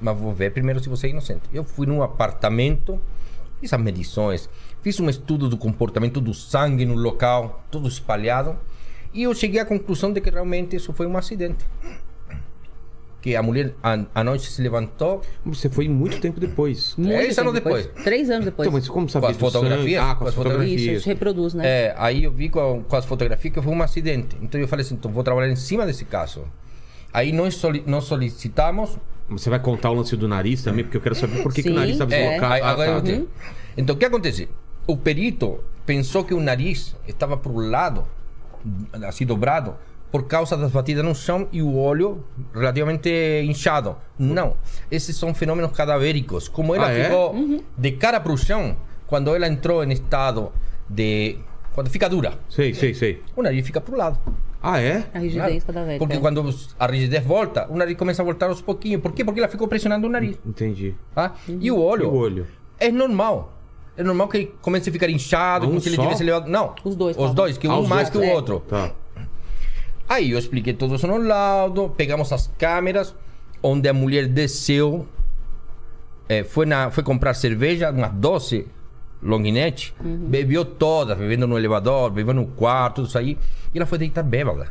Mas 0.00 0.16
vou 0.16 0.32
ver 0.32 0.52
primeiro 0.52 0.80
se 0.80 0.88
você 0.88 1.08
é 1.08 1.10
inocente. 1.10 1.42
Eu 1.52 1.64
fui 1.64 1.86
num 1.86 2.02
apartamento, 2.02 3.00
fiz 3.60 3.72
as 3.72 3.80
medições, 3.80 4.48
fiz 4.82 5.00
um 5.00 5.08
estudo 5.08 5.48
do 5.48 5.56
comportamento 5.56 6.20
do 6.20 6.32
sangue 6.32 6.84
no 6.84 6.94
local, 6.94 7.64
tudo 7.70 7.88
espalhado. 7.88 8.56
E 9.12 9.22
eu 9.22 9.34
cheguei 9.34 9.60
à 9.60 9.64
conclusão 9.64 10.12
de 10.12 10.20
que 10.20 10.30
realmente 10.30 10.76
isso 10.76 10.92
foi 10.92 11.06
um 11.06 11.16
acidente. 11.16 11.64
Que 13.24 13.34
a 13.34 13.42
mulher 13.42 13.72
à, 13.82 14.04
à 14.14 14.22
noite 14.22 14.50
se 14.50 14.60
levantou 14.60 15.22
Você 15.46 15.70
foi 15.70 15.88
muito 15.88 16.20
tempo 16.20 16.38
depois. 16.38 16.94
Muito 16.98 17.10
Três 17.10 17.34
tempo 17.34 17.40
anos 17.40 17.54
depois. 17.54 17.90
Três 18.04 18.28
anos 18.28 18.44
depois. 18.44 18.68
Então, 18.68 18.78
mas 18.78 18.86
como 18.86 19.08
sabia 19.08 19.28
Com 19.28 19.32
as 19.32 19.38
fotografias? 19.38 20.02
Ah, 20.04 20.14
com 20.14 20.24
as 20.24 20.28
as 20.28 20.34
fotografias. 20.34 20.82
Isso, 20.82 20.90
isso 20.90 21.08
reproduz, 21.08 21.54
né? 21.54 21.66
É, 21.66 21.94
aí 21.96 22.24
eu 22.24 22.30
vi 22.30 22.50
com, 22.50 22.84
com 22.86 22.96
as 22.96 23.06
fotografias 23.06 23.54
que 23.54 23.62
foi 23.62 23.72
um 23.72 23.82
acidente. 23.82 24.36
Então 24.42 24.60
eu 24.60 24.68
falei 24.68 24.84
assim, 24.84 24.96
então 24.96 25.10
vou 25.10 25.24
trabalhar 25.24 25.50
em 25.50 25.56
cima 25.56 25.86
desse 25.86 26.04
caso. 26.04 26.44
Aí 27.14 27.32
nós, 27.32 27.54
soli 27.54 27.82
nós 27.86 28.04
solicitamos... 28.04 28.98
Você 29.30 29.48
vai 29.48 29.58
contar 29.58 29.88
o 29.88 29.94
lance 29.94 30.14
do 30.18 30.28
nariz 30.28 30.62
também? 30.62 30.84
Porque 30.84 30.98
eu 30.98 31.00
quero 31.00 31.14
saber 31.14 31.42
por 31.42 31.50
que, 31.50 31.62
que 31.62 31.70
o 31.70 31.74
nariz 31.74 31.92
estava 31.92 32.14
é. 32.14 32.28
deslocado. 32.28 32.62
Ah, 32.62 32.70
agora 32.70 33.00
tá. 33.00 33.08
eu. 33.08 33.26
Então 33.74 33.96
o 33.96 33.98
que 33.98 34.04
acontece? 34.04 34.50
O 34.86 34.98
perito 34.98 35.64
pensou 35.86 36.24
que 36.24 36.34
o 36.34 36.40
nariz 36.40 36.94
estava 37.08 37.38
para 37.38 37.50
o 37.50 37.58
lado, 37.58 38.06
assim 39.08 39.24
dobrado, 39.24 39.78
por 40.14 40.28
causa 40.28 40.56
das 40.56 40.70
batidas 40.70 41.04
no 41.04 41.12
chão 41.12 41.48
e 41.50 41.60
o 41.60 41.74
olho 41.76 42.22
relativamente 42.54 43.10
inchado. 43.48 43.96
Não, 44.16 44.54
esses 44.88 45.16
são 45.16 45.34
fenômenos 45.34 45.72
cadavéricos. 45.72 46.46
Como 46.46 46.72
ela 46.72 46.86
Ah, 46.86 46.92
é? 46.92 47.04
ficou 47.06 47.34
de 47.76 47.90
cara 47.92 48.20
para 48.20 48.30
o 48.30 48.36
chão, 48.38 48.76
quando 49.08 49.34
ela 49.34 49.48
entrou 49.48 49.82
em 49.82 49.90
estado 49.90 50.52
de... 50.88 51.36
Quando 51.74 51.90
fica 51.90 52.08
dura, 52.08 52.34
Sei, 52.48 52.72
sei, 52.74 52.94
sei. 52.94 53.22
o 53.34 53.42
nariz 53.42 53.66
fica 53.66 53.80
para 53.80 53.92
o 53.92 53.98
lado. 53.98 54.16
Ah, 54.62 54.80
é? 54.80 55.02
A 55.12 55.18
rigidez 55.18 55.64
cadavérica. 55.64 55.98
Porque 56.06 56.20
quando 56.20 56.48
a 56.78 56.86
rigidez 56.86 57.24
volta, 57.24 57.66
o 57.68 57.76
nariz 57.76 57.96
começa 57.98 58.22
a 58.22 58.24
voltar 58.24 58.46
aos 58.50 58.62
pouquinhos. 58.62 59.02
Por 59.02 59.10
quê? 59.10 59.24
Porque 59.24 59.40
ela 59.40 59.48
ficou 59.48 59.66
pressionando 59.66 60.06
o 60.06 60.10
nariz. 60.10 60.38
Entendi. 60.46 60.94
Tá? 61.12 61.34
E 61.48 61.54
o 61.54 61.58
E 61.60 61.70
olho, 61.72 62.08
o 62.08 62.16
olho? 62.16 62.46
é 62.78 62.88
normal. 62.92 63.52
É 63.96 64.04
normal 64.04 64.28
que 64.28 64.36
ele 64.36 64.54
comece 64.62 64.90
a 64.90 64.92
ficar 64.92 65.10
inchado, 65.10 65.66
Um 65.66 65.70
como 65.70 65.80
se 65.80 65.88
ele 65.88 65.96
só? 65.96 66.02
tivesse 66.02 66.22
levado. 66.22 66.48
Não. 66.48 66.72
Os 66.84 66.94
dois 66.94 67.16
Os 67.16 67.22
estavam. 67.22 67.34
dois, 67.34 67.58
que 67.58 67.66
Ah, 67.66 67.74
um 67.74 67.80
os 67.80 67.88
mais 67.88 68.08
dois. 68.10 68.24
que 68.24 68.30
o 68.30 68.32
É. 68.32 68.36
outro. 68.36 68.60
Tá. 68.68 68.92
Aí 70.08 70.30
eu 70.32 70.38
expliquei 70.38 70.74
tudo 70.74 70.94
isso 70.94 71.06
no 71.06 71.18
laudo, 71.18 71.88
pegamos 71.96 72.32
as 72.32 72.50
câmeras, 72.58 73.14
onde 73.62 73.88
a 73.88 73.94
mulher 73.94 74.28
desceu, 74.28 75.06
eh, 76.28 76.44
foi, 76.44 76.66
na, 76.66 76.90
foi 76.90 77.02
comprar 77.02 77.34
cerveja, 77.34 77.90
umas 77.90 78.12
12 78.12 78.66
longuinete, 79.22 79.94
bebeu 80.00 80.64
todas, 80.64 81.16
bebendo 81.16 81.46
no 81.46 81.56
elevador, 81.56 82.10
bebendo 82.10 82.42
no 82.42 82.46
quarto, 82.48 82.96
tudo 82.96 83.08
isso 83.08 83.18
aí, 83.18 83.38
e 83.72 83.78
ela 83.78 83.86
foi 83.86 83.96
deitar 83.96 84.22
bêbada. 84.22 84.68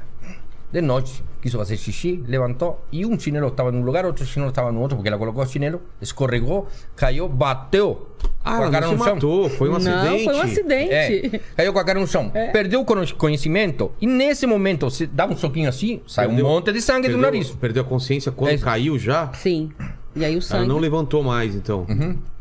De 0.72 0.82
noite, 0.82 1.24
quis 1.42 1.52
fazer 1.54 1.78
xixi, 1.78 2.24
levantou, 2.28 2.84
e 2.92 3.06
um 3.06 3.20
chinelo 3.20 3.48
estava 3.48 3.72
num 3.72 3.84
lugar, 3.84 4.06
outro 4.06 4.26
chinelo 4.26 4.50
estava 4.50 4.72
no 4.72 4.80
outro, 4.80 4.96
porque 4.98 5.10
ela 5.10 5.18
colocou 5.18 5.44
o 5.44 5.48
chinelo, 5.48 5.82
escorregou, 6.00 6.68
caiu, 6.96 7.28
bateu 7.28 8.08
Ah, 8.46 8.58
com 8.58 8.58
a 8.58 8.62
ela 8.64 8.72
cara 8.72 8.86
não 8.88 8.94
se 8.94 8.98
no 9.00 9.04
chão. 9.06 9.14
matou. 9.16 9.50
Foi 9.50 9.70
um 9.70 9.72
Não, 9.72 9.78
acidente. 9.78 10.24
foi 10.26 10.34
um 10.36 10.42
acidente. 10.42 10.94
É, 10.94 11.40
caiu 11.56 11.72
com 11.74 11.80
a 11.80 11.84
cara 11.86 12.00
no 12.00 12.08
chão. 12.08 12.30
Perdeu 12.52 12.82
o 12.82 12.86
conhecimento. 13.16 13.92
E 14.02 14.06
nesse 14.08 14.46
momento, 14.46 14.90
você 14.90 15.06
dá 15.08 15.26
um 15.26 15.36
soquinho 15.38 15.70
assim, 15.70 16.02
sai 16.06 16.28
Perdeu- 16.28 16.46
um 16.46 16.50
monte 16.50 16.72
de 16.74 16.82
sangue 16.82 17.08
do 17.08 17.14
perdeu- 17.14 17.22
nariz. 17.22 17.50
Perdeu 17.52 17.84
a 17.84 17.86
consciência 17.86 18.32
quando 18.32 18.52
É. 18.52 18.58
caiu 18.58 19.00
já? 19.00 19.32
Sim. 19.34 19.72
E 20.16 20.26
aí 20.26 20.34
o 20.34 20.36
Ela 20.36 20.42
sangue 20.42 20.68
não 20.68 20.78
levantou 20.78 21.24
mais, 21.24 21.56
então. 21.56 21.86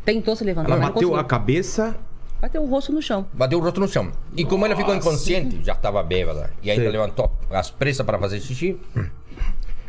tentou 0.05 0.35
se 0.35 0.43
levantar, 0.45 0.71
Ela 0.73 0.81
mas 0.81 0.93
bateu 0.95 1.15
a 1.17 1.23
cabeça. 1.25 1.97
Bateu 2.41 2.61
o 2.63 2.67
rosto 2.67 2.93
no 2.93 3.01
chão. 3.01 3.25
Bateu 3.33 3.61
o 3.61 3.63
rosto 3.63 3.79
no 3.79 3.87
chão. 3.87 4.11
E 4.37 4.45
como 4.45 4.67
ela 4.67 4.75
ficou 4.75 4.93
inconsciente, 4.97 5.61
já 5.63 5.75
estava 5.75 6.03
bêbada, 6.03 6.51
e 6.61 6.71
ainda 6.73 6.83
Sei. 6.83 6.91
levantou 6.91 7.31
as 7.49 7.71
pressas 7.71 8.05
para 8.05 8.19
fazer 8.19 8.41
xixi, 8.41 8.77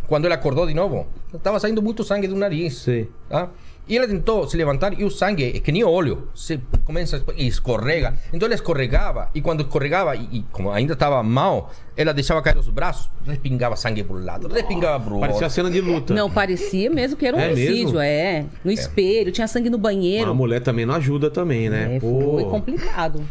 quando 0.08 0.26
ela 0.26 0.36
acordou 0.36 0.68
de 0.68 0.74
novo, 0.76 1.08
estava 1.34 1.60
saindo 1.60 1.82
muito 1.82 2.04
sangue 2.04 2.28
do 2.28 2.36
nariz. 2.36 2.76
Sei. 2.78 3.10
Tá? 3.28 3.50
E 3.88 3.98
ela 3.98 4.08
tentou 4.08 4.48
se 4.48 4.56
levantar 4.56 4.98
e 4.98 5.04
o 5.04 5.10
sangue 5.12 5.44
é 5.58 5.60
que 5.60 5.72
nem 5.72 5.84
óleo, 5.84 6.30
se 6.34 6.58
começa 6.86 7.22
e 7.36 7.46
escorrega. 7.48 8.14
Então 8.32 8.46
ela 8.46 8.56
escorregava 8.56 9.30
e 9.36 9.42
quando 9.42 9.62
escorregava 9.62 10.16
e, 10.16 10.28
e 10.32 10.46
como 10.54 10.72
ainda 10.72 10.94
estava 10.94 11.22
mal, 11.22 11.70
ela 11.98 12.14
deixava 12.14 12.42
cair 12.42 12.58
os 12.58 12.70
braços, 12.70 13.10
respingava 13.26 13.76
sangue 13.76 14.02
por 14.04 14.18
um 14.18 14.24
lado, 14.24 14.48
respingava 14.48 15.04
pro 15.04 15.20
Parecia 15.20 15.42
a 15.42 15.44
outro. 15.46 15.56
cena 15.56 15.70
de 15.70 15.82
luta. 15.82 16.14
Não, 16.14 16.32
parecia 16.32 16.90
mesmo 16.90 17.18
que 17.18 17.26
era 17.26 17.36
um 17.36 17.40
É 17.42 17.48
homicídio, 17.48 17.84
mesmo? 17.86 18.00
é. 18.00 18.46
No 18.64 18.72
espelho, 18.72 19.32
tinha 19.34 19.48
sangue 19.48 19.70
no 19.70 19.78
banheiro. 19.78 20.32
A 20.32 20.34
mulher 20.34 20.62
também 20.62 20.86
não 20.86 20.96
ajuda 20.96 21.30
também, 21.30 21.70
né? 21.70 21.98
É, 21.98 22.00
Pô. 22.00 22.36
foi 22.36 22.46
complicado. 22.46 23.22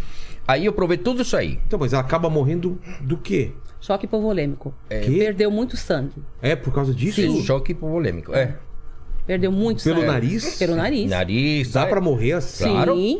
Aí 0.47 0.66
eu 0.66 0.73
provei 0.74 0.99
tudo 0.99 1.23
isso 1.23 1.37
aí. 1.37 1.59
Então, 1.66 1.79
mas 1.79 1.95
ela 1.95 2.03
acaba 2.03 2.29
morrendo 2.29 2.79
do 3.01 3.16
quê? 3.16 3.53
Choque 3.81 4.05
hipovolêmico. 4.05 4.74
Que? 4.89 5.19
Perdeu 5.19 5.51
muito 5.51 5.77
sangue. 5.79 6.23
É 6.43 6.55
por 6.55 6.73
causa 6.74 6.93
disso? 6.95 7.43
Choque 7.43 7.73
polêmico. 7.73 8.35
É. 8.35 8.55
Perdeu 9.27 9.53
muito 9.53 9.82
Pelo 9.82 9.97
sangue. 10.01 10.07
nariz? 10.11 10.59
Pelo 10.59 10.74
nariz. 10.77 11.11
Nariz. 11.11 11.69
Dá 11.69 11.81
sabe? 11.81 11.90
pra 11.93 12.01
morrer 12.01 12.32
assim? 12.32 12.65
Claro. 12.70 12.97
Sim. 12.97 13.19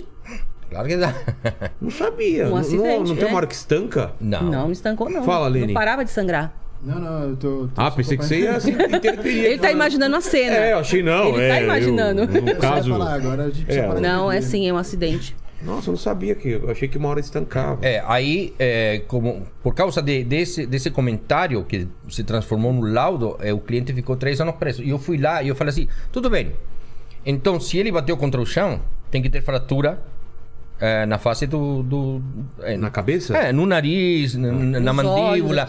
Claro 0.71 0.89
que 0.89 0.97
dá. 0.97 1.15
Não 1.81 1.91
sabia. 1.91 2.47
Um 2.47 2.51
não, 2.51 2.57
acidente, 2.57 3.09
não 3.11 3.17
tem 3.17 3.25
é. 3.25 3.29
uma 3.29 3.37
hora 3.37 3.47
que 3.47 3.55
estanca? 3.55 4.13
Não. 4.21 4.43
Não, 4.43 4.51
não 4.51 4.73
estancou, 4.73 5.11
não. 5.11 5.23
Fala, 5.23 5.47
Lene. 5.47 5.67
Não 5.67 5.75
parava 5.75 6.03
de 6.03 6.11
sangrar. 6.11 6.51
Não, 6.83 6.99
não, 6.99 7.23
eu 7.29 7.37
tô. 7.37 7.69
tô 7.69 7.71
Ah, 7.77 7.91
pensei 7.91 8.17
que 8.17 8.25
você 8.25 8.41
ia 8.41 8.57
assim, 8.57 8.71
interferir. 8.71 9.45
Ele 9.45 9.59
tá 9.59 9.71
imaginando 9.71 10.17
a 10.17 10.21
cena. 10.23 10.57
É, 10.57 10.73
eu 10.73 10.79
achei 10.79 11.03
não. 11.03 11.27
Ele 11.29 11.43
é, 11.43 11.49
tá 11.51 11.61
imaginando. 11.63 12.23
eu- 12.23 12.43
no 12.43 12.57
caso. 12.57 12.91
falar, 12.91 13.13
agora 13.15 13.45
a 13.45 13.51
gente 13.51 13.71
É, 13.71 14.01
Não, 14.01 14.33
é 14.33 14.41
sim, 14.41 14.67
é 14.69 14.73
um 14.73 14.79
acidente. 14.79 15.37
Nossa, 15.65 15.91
eu 15.91 15.93
não 15.93 15.99
sabia 15.99 16.35
que. 16.35 16.49
Eu 16.49 16.71
achei 16.71 16.89
que 16.89 16.99
uma 16.99 17.09
hora 17.09 17.21
estancava. 17.21 17.79
É, 17.85 18.03
aí, 18.07 18.55
é, 18.59 19.03
como, 19.07 19.47
por 19.63 19.75
causa 19.75 20.03
de, 20.03 20.25
desse, 20.25 20.67
desse 20.67 20.91
comentário 20.91 21.65
que 21.65 21.87
se 22.09 22.25
transformou 22.25 22.73
no 22.73 22.83
laudo, 22.83 23.37
é, 23.41 23.53
o 23.53 23.59
cliente 23.59 23.93
ficou 23.93 24.17
três 24.17 24.41
anos 24.41 24.57
preso. 24.57 24.83
E 24.83 24.91
eu 24.91 24.99
fui 24.99 25.19
lá 25.19 25.43
e 25.43 25.49
eu 25.49 25.55
falei 25.55 25.71
assim: 25.71 25.89
tudo 26.11 26.29
bem. 26.29 26.53
Então, 27.25 27.61
se 27.61 27.79
ele 27.79 27.93
bateu 27.93 28.17
contra 28.17 28.41
o 28.41 28.47
chão, 28.47 28.81
tem 29.11 29.23
que 29.23 29.31
ter 29.31 29.41
fratura 29.43 30.03
é, 30.81 31.07
na 31.07 31.19
face 31.19 31.47
do. 31.47 31.83
do 31.83 32.23
é, 32.61 32.77
Na 32.77 32.91
cabeça? 32.91 33.37
É, 33.37 33.53
no 33.53 33.65
nariz, 33.65 34.35
na, 34.35 34.51
na 34.53 34.93
mandíbula. 34.93 35.69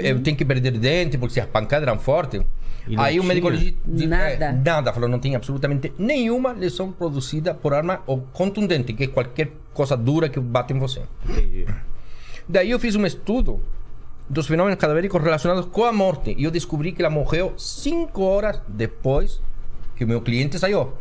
Aqui. 0.00 0.08
É, 0.08 0.14
tem 0.14 0.34
que 0.34 0.44
perder 0.44 0.72
dente, 0.72 1.16
porque 1.18 1.34
se 1.34 1.40
as 1.40 1.46
pancadas 1.46 1.86
eram 1.88 1.98
fortes. 1.98 2.42
E 2.88 2.94
Aí 2.96 3.18
o 3.18 3.24
legista. 3.24 3.76
de- 3.84 4.06
Nada. 4.06 4.44
é, 4.46 4.52
nada, 4.52 4.92
falou, 4.92 5.08
não 5.08 5.18
tem 5.18 5.34
absolutamente 5.34 5.92
nenhuma 5.98 6.52
lesão 6.52 6.92
produzida 6.92 7.52
por 7.52 7.74
arma 7.74 8.00
ou 8.06 8.20
contundente, 8.32 8.92
que 8.92 9.04
é 9.04 9.06
qualquer 9.08 9.50
coisa 9.74 9.96
dura 9.96 10.28
que 10.28 10.38
bate 10.38 10.72
em 10.72 10.78
você. 10.78 11.02
Entendi. 11.28 11.66
Daí 12.48 12.70
eu 12.70 12.78
fiz 12.78 12.94
um 12.94 13.04
estudo 13.04 13.60
dos 14.30 14.46
fenômenos 14.46 14.78
cadavéricos 14.78 15.20
relacionados 15.20 15.66
com 15.66 15.84
a 15.84 15.92
morte. 15.92 16.34
E 16.38 16.44
eu 16.44 16.50
descobri 16.50 16.92
que 16.92 17.02
ela 17.02 17.10
morreu 17.10 17.54
cinco 17.56 18.22
horas 18.22 18.60
depois 18.68 19.40
que 19.96 20.04
o 20.04 20.06
meu 20.08 20.20
cliente 20.20 20.56
saiu. 20.58 20.92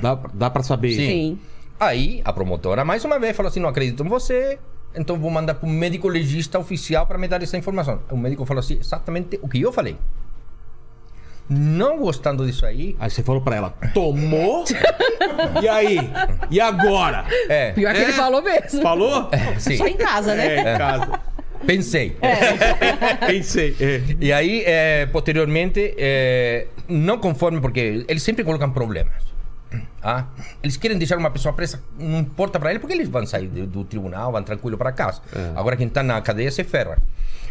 Dá, 0.00 0.14
dá 0.32 0.48
pra 0.48 0.62
saber. 0.62 0.92
Sim. 0.92 1.06
Sim. 1.06 1.38
Aí 1.80 2.22
a 2.24 2.32
promotora, 2.32 2.84
mais 2.84 3.04
uma 3.04 3.18
vez, 3.18 3.36
falou 3.36 3.50
assim: 3.50 3.58
não 3.58 3.68
acredito 3.68 4.04
em 4.04 4.08
você, 4.08 4.60
então 4.94 5.18
vou 5.18 5.30
mandar 5.30 5.54
para 5.54 5.68
um 5.68 5.72
médico 5.72 6.08
legista 6.08 6.58
oficial 6.58 7.06
para 7.06 7.18
me 7.18 7.26
dar 7.28 7.42
essa 7.42 7.56
informação. 7.56 8.00
O 8.10 8.16
médico 8.16 8.44
falou 8.44 8.60
assim: 8.60 8.78
exatamente 8.80 9.38
o 9.42 9.48
que 9.48 9.60
eu 9.60 9.72
falei. 9.72 9.96
Não 11.48 11.98
gostando 11.98 12.46
disso 12.46 12.64
aí, 12.64 12.96
Aí 12.98 13.10
você 13.10 13.22
falou 13.22 13.42
pra 13.42 13.56
ela, 13.56 13.74
tomou? 13.92 14.64
e 15.60 15.68
aí? 15.68 15.98
E 16.50 16.60
agora? 16.60 17.24
é, 17.48 17.72
Pior 17.72 17.92
que 17.92 18.00
É? 18.00 18.04
ele 18.04 18.12
falou 18.12 18.40
mesmo. 18.40 18.80
Falou? 18.80 19.28
sim, 19.58 19.76
Só 19.76 19.86
em 19.86 19.96
casa, 19.96 20.34
né? 20.34 20.56
É, 20.56 20.60
em 20.74 20.78
casa. 20.78 21.20
pensei. 21.66 22.16
Pensei. 23.26 23.76
É. 23.80 24.00
E 24.20 24.32
aí, 24.32 24.62
eh, 24.64 25.06
posteriormente, 25.12 25.94
eh, 25.98 26.68
não 26.88 27.18
conforme, 27.18 27.60
porque 27.60 28.04
eles 28.08 28.22
sempre 28.22 28.44
colocam 28.44 28.70
problemas. 28.70 29.31
Ah, 30.02 30.26
eles 30.62 30.76
querem 30.76 30.98
deixar 30.98 31.16
uma 31.18 31.30
pessoa 31.30 31.52
presa, 31.52 31.82
não 31.98 32.20
importa 32.20 32.58
para 32.58 32.70
eles, 32.70 32.80
porque 32.80 32.94
eles 32.94 33.08
vão 33.08 33.24
sair 33.26 33.48
do, 33.48 33.66
do 33.66 33.84
tribunal, 33.84 34.32
vão 34.32 34.42
tranquilo 34.42 34.76
para 34.76 34.92
casa. 34.92 35.22
Agora 35.54 35.76
quem 35.76 35.86
está 35.86 36.02
na 36.02 36.20
cadeia 36.20 36.50
se 36.50 36.64
ferra. 36.64 36.98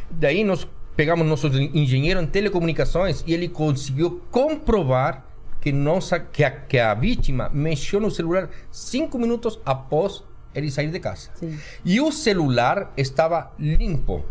Daí 0.10 0.44
nós 0.44 0.68
pegamos 0.96 1.26
nosso 1.26 1.48
engenheiro 1.48 2.22
em 2.22 2.28
telecomunicações 2.28 3.24
e 3.26 3.34
ele 3.34 3.48
conseguiu 3.48 4.22
comprovar 4.30 5.26
que, 5.62 5.72
nossa, 5.72 6.20
que, 6.20 6.44
a, 6.44 6.52
que 6.52 6.80
a 6.80 6.94
vítima 6.94 7.50
mexeu 7.54 8.00
no 8.00 8.12
celular 8.12 8.50
cinco 8.72 9.18
minutos 9.18 9.60
após 9.66 10.24
ele 10.54 10.70
sair 10.70 10.90
de 10.90 11.00
casa. 11.00 11.30
Sim. 11.36 11.58
E 11.86 12.02
o 12.02 12.12
celular 12.12 12.92
estava 12.98 13.52
limpo. 13.58 14.26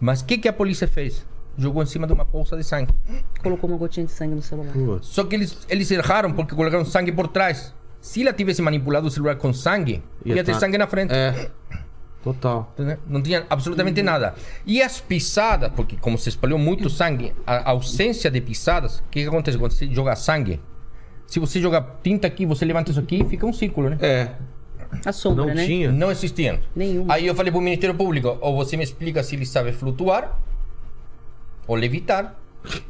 Mas 0.00 0.20
o 0.20 0.24
que, 0.24 0.38
que 0.38 0.48
a 0.48 0.52
polícia 0.52 0.86
fez? 0.86 1.26
Jogou 1.58 1.82
em 1.82 1.86
cima 1.86 2.06
de 2.06 2.12
uma 2.12 2.24
bolsa 2.24 2.56
de 2.56 2.62
sangue. 2.62 2.92
Colocou 3.42 3.68
uma 3.70 3.78
gotinha 3.78 4.04
de 4.04 4.12
sangue 4.12 4.34
no 4.34 4.42
celular. 4.42 4.72
Putz. 4.72 5.08
Só 5.08 5.24
que 5.24 5.34
eles, 5.34 5.56
eles 5.68 5.90
erraram 5.90 6.32
porque 6.32 6.54
colocaram 6.54 6.84
sangue 6.84 7.10
por 7.10 7.28
trás. 7.28 7.74
Se 8.00 8.22
ela 8.22 8.32
tivesse 8.32 8.60
manipulado 8.60 9.06
o 9.06 9.10
celular 9.10 9.36
com 9.36 9.52
sangue, 9.52 10.02
ia, 10.24 10.44
ter 10.44 10.52
tá- 10.52 10.60
sangue 10.60 10.76
na 10.76 10.86
frente. 10.86 11.12
É. 11.12 11.50
Total. 12.22 12.74
Não 13.06 13.22
tinha 13.22 13.46
absolutamente 13.48 14.02
nada. 14.02 14.34
E 14.66 14.82
as 14.82 15.00
pisadas, 15.00 15.70
porque 15.74 15.96
como 15.96 16.18
se 16.18 16.28
espalhou 16.28 16.58
muito 16.58 16.90
sangue, 16.90 17.32
a 17.46 17.70
ausência 17.70 18.28
de 18.30 18.40
pisadas, 18.40 18.98
o 18.98 19.04
que, 19.10 19.22
que 19.22 19.28
acontece 19.28 19.56
quando 19.56 19.70
você 19.72 19.86
joga 19.86 20.16
sangue? 20.16 20.60
Se 21.26 21.38
você 21.38 21.60
jogar 21.60 21.98
tinta 22.02 22.26
aqui, 22.26 22.44
você 22.44 22.64
levanta 22.64 22.90
isso 22.90 23.00
aqui, 23.00 23.24
fica 23.24 23.46
um 23.46 23.52
círculo, 23.52 23.90
né? 23.90 23.98
É. 24.00 24.30
A 25.04 25.12
sombra, 25.12 25.46
Não 25.46 25.54
né? 25.54 25.64
tinha. 25.66 25.92
Não 25.92 26.10
existiam. 26.10 26.58
Nenhuma. 26.74 27.14
Aí 27.14 27.26
eu 27.26 27.34
falei 27.34 27.50
pro 27.52 27.60
Ministério 27.60 27.94
Público, 27.94 28.36
ou 28.40 28.56
você 28.56 28.76
me 28.76 28.84
explica 28.84 29.22
se 29.22 29.34
ele 29.36 29.46
sabe 29.46 29.72
flutuar 29.72 30.38
ou 31.66 31.74
levitar. 31.76 32.34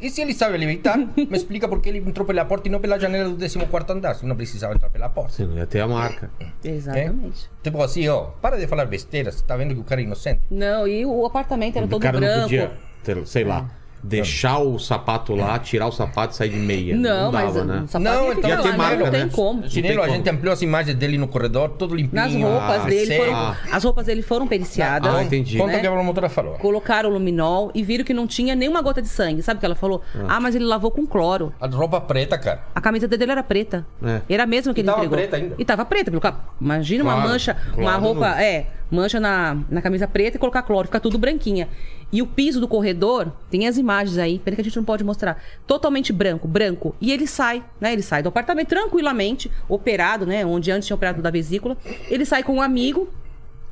E 0.00 0.08
se 0.08 0.22
ele 0.22 0.32
sabe 0.32 0.56
levitar, 0.56 0.96
me 0.96 1.36
explica 1.36 1.68
por 1.68 1.82
que 1.82 1.90
ele 1.90 1.98
entrou 1.98 2.26
pela 2.26 2.44
porta 2.46 2.66
e 2.66 2.70
não 2.70 2.80
pela 2.80 2.98
janela 2.98 3.28
do 3.28 3.36
14 3.36 3.92
andar, 3.92 4.14
se 4.14 4.24
não 4.24 4.34
precisava 4.34 4.74
entrar 4.74 4.88
pela 4.88 5.08
porta. 5.10 5.44
Não 5.44 5.58
ia 5.58 5.66
ter 5.66 5.80
a 5.80 5.86
marca. 5.86 6.30
Exatamente. 6.64 7.50
Tipo 7.62 7.82
assim, 7.82 8.08
ó, 8.08 8.28
para 8.40 8.56
de 8.56 8.66
falar 8.66 8.86
besteira, 8.86 9.30
você 9.30 9.44
tá 9.44 9.54
vendo 9.54 9.74
que 9.74 9.80
o 9.80 9.84
cara 9.84 10.00
é 10.00 10.04
inocente. 10.04 10.40
Não, 10.50 10.88
e 10.88 11.04
o 11.04 11.26
apartamento 11.26 11.76
era 11.76 11.84
o 11.84 11.88
todo 11.90 12.00
cara 12.00 12.18
branco. 12.18 12.34
não 12.36 12.42
podia, 12.44 12.72
ter- 13.04 13.26
sei 13.26 13.44
lá, 13.44 13.68
deixar 14.02 14.58
o 14.58 14.78
sapato 14.78 15.34
lá, 15.34 15.58
tirar 15.58 15.86
o 15.86 15.92
sapato 15.92 16.32
e 16.34 16.36
sair 16.36 16.50
de 16.50 16.56
meia. 16.56 16.96
Não, 16.96 17.32
mas 17.32 17.54
dava, 17.54 17.64
o 17.64 17.68
né? 17.68 17.84
sapato 17.86 18.04
Não, 18.04 18.24
ia 18.26 18.30
então 18.32 18.34
ficar 18.36 18.48
ia 18.48 18.56
ter 18.62 18.68
lá, 18.70 18.76
marca, 18.76 18.96
não 19.04 19.10
né? 19.12 19.18
tem 19.20 19.28
como. 19.28 19.68
Chinelo, 19.68 20.02
a 20.02 20.08
gente 20.08 20.30
ampliou 20.30 20.52
as 20.52 20.62
imagens 20.62 20.96
dele 20.96 21.18
no 21.18 21.28
corredor, 21.28 21.70
todo 21.70 21.94
limpinho. 21.94 22.14
Nas 22.22 22.34
roupas 22.34 22.82
Ah, 22.82 22.88
dele 22.88 23.16
foram, 23.16 23.34
Ah. 23.34 23.56
as 23.72 23.84
roupas 23.84 24.06
dele 24.06 24.22
foram 24.22 24.46
periciadas. 24.46 25.14
Ah, 25.14 25.22
entendi. 25.22 25.58
Conta 25.58 25.72
né? 25.72 25.78
o 25.78 25.80
que 25.80 25.86
a 25.86 25.92
promotora 25.92 26.28
falou. 26.28 26.54
Colocaram 26.54 27.10
luminol 27.10 27.70
e 27.74 27.82
viram 27.82 28.04
que 28.04 28.14
não 28.14 28.26
tinha 28.26 28.54
nenhuma 28.54 28.80
gota 28.82 29.02
de 29.02 29.08
sangue. 29.08 29.42
Sabe 29.42 29.58
o 29.58 29.60
que 29.60 29.66
ela 29.66 29.74
falou? 29.74 30.02
Ah, 30.28 30.40
mas 30.40 30.54
ele 30.54 30.64
lavou 30.64 30.90
com 30.90 31.06
cloro. 31.06 31.52
A 31.60 31.66
roupa 31.66 32.00
preta, 32.00 32.38
cara. 32.38 32.62
A 32.74 32.80
camiseta 32.80 33.16
dele 33.16 33.32
era 33.32 33.42
preta. 33.42 33.86
É. 34.04 34.20
Era 34.28 34.42
a 34.44 34.46
mesma 34.46 34.72
que 34.72 34.80
E 34.80 34.82
ele 34.82 34.86
tava 34.88 34.98
entregou. 34.98 35.18
preta 35.18 35.36
ainda. 35.36 35.54
E 35.58 35.64
tava 35.64 35.84
preta. 35.84 36.10
pelo 36.10 36.22
Imagina 36.60 37.02
uma 37.04 37.12
Claro, 37.14 37.28
mancha, 37.28 37.56
uma 37.74 37.82
claro, 37.82 38.02
roupa, 38.02 38.28
não. 38.30 38.36
é, 38.38 38.66
mancha 38.90 39.18
na, 39.18 39.58
na 39.68 39.82
camisa 39.82 40.06
preta 40.06 40.36
e 40.36 40.40
colocar 40.40 40.62
cloro, 40.62 40.86
fica 40.88 41.00
tudo 41.00 41.18
branquinha. 41.18 41.68
E 42.12 42.22
o 42.22 42.26
piso 42.26 42.60
do 42.60 42.68
corredor, 42.68 43.32
tem 43.50 43.66
as 43.66 43.76
imagens 43.76 44.18
aí, 44.18 44.38
pena 44.38 44.54
que 44.54 44.60
a 44.60 44.64
gente 44.64 44.76
não 44.76 44.84
pode 44.84 45.02
mostrar. 45.02 45.42
Totalmente 45.66 46.12
branco, 46.12 46.46
branco. 46.46 46.94
E 47.00 47.12
ele 47.12 47.26
sai, 47.26 47.64
né? 47.80 47.92
Ele 47.92 48.02
sai 48.02 48.22
do 48.22 48.28
apartamento 48.28 48.68
tranquilamente, 48.68 49.50
operado, 49.68 50.24
né? 50.24 50.46
Onde 50.46 50.70
antes 50.70 50.86
tinha 50.86 50.94
operado 50.94 51.20
da 51.20 51.30
vesícula. 51.30 51.76
Ele 52.08 52.24
sai 52.24 52.42
com 52.44 52.54
um 52.54 52.62
amigo, 52.62 53.08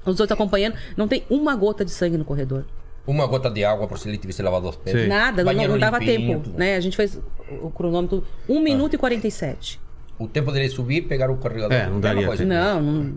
os 0.04 0.16
dois 0.16 0.30
acompanhando. 0.30 0.74
Não 0.96 1.06
tem 1.06 1.24
uma 1.30 1.54
gota 1.54 1.84
de 1.84 1.92
sangue 1.92 2.18
no 2.18 2.24
corredor. 2.24 2.64
Uma 3.06 3.26
gota 3.26 3.50
de 3.50 3.64
água 3.64 3.86
por 3.86 3.98
se 3.98 4.08
ele 4.08 4.16
tivesse 4.16 4.42
lavado 4.42 4.68
os 4.68 4.76
pés. 4.76 5.02
Sim. 5.02 5.08
Nada, 5.08 5.44
não, 5.44 5.52
Banheiro 5.52 5.72
não 5.72 5.78
dava 5.78 5.98
limpinho, 5.98 6.28
tempo, 6.28 6.44
tudo. 6.44 6.58
né? 6.58 6.74
A 6.74 6.80
gente 6.80 6.96
fez 6.96 7.20
o 7.62 7.70
cronômetro 7.70 8.24
1 8.48 8.60
minuto 8.60 8.94
e 8.94 8.98
47. 8.98 9.78
O 10.18 10.26
tempo 10.26 10.50
dele 10.52 10.68
subir, 10.68 11.02
pegar 11.02 11.30
o 11.30 11.36
carregador. 11.36 11.76
É, 11.76 11.86
não 11.86 12.00
daria 12.00 12.20
Mesma 12.20 12.28
coisa. 12.28 12.44
Não, 12.44 12.80
não, 12.80 13.14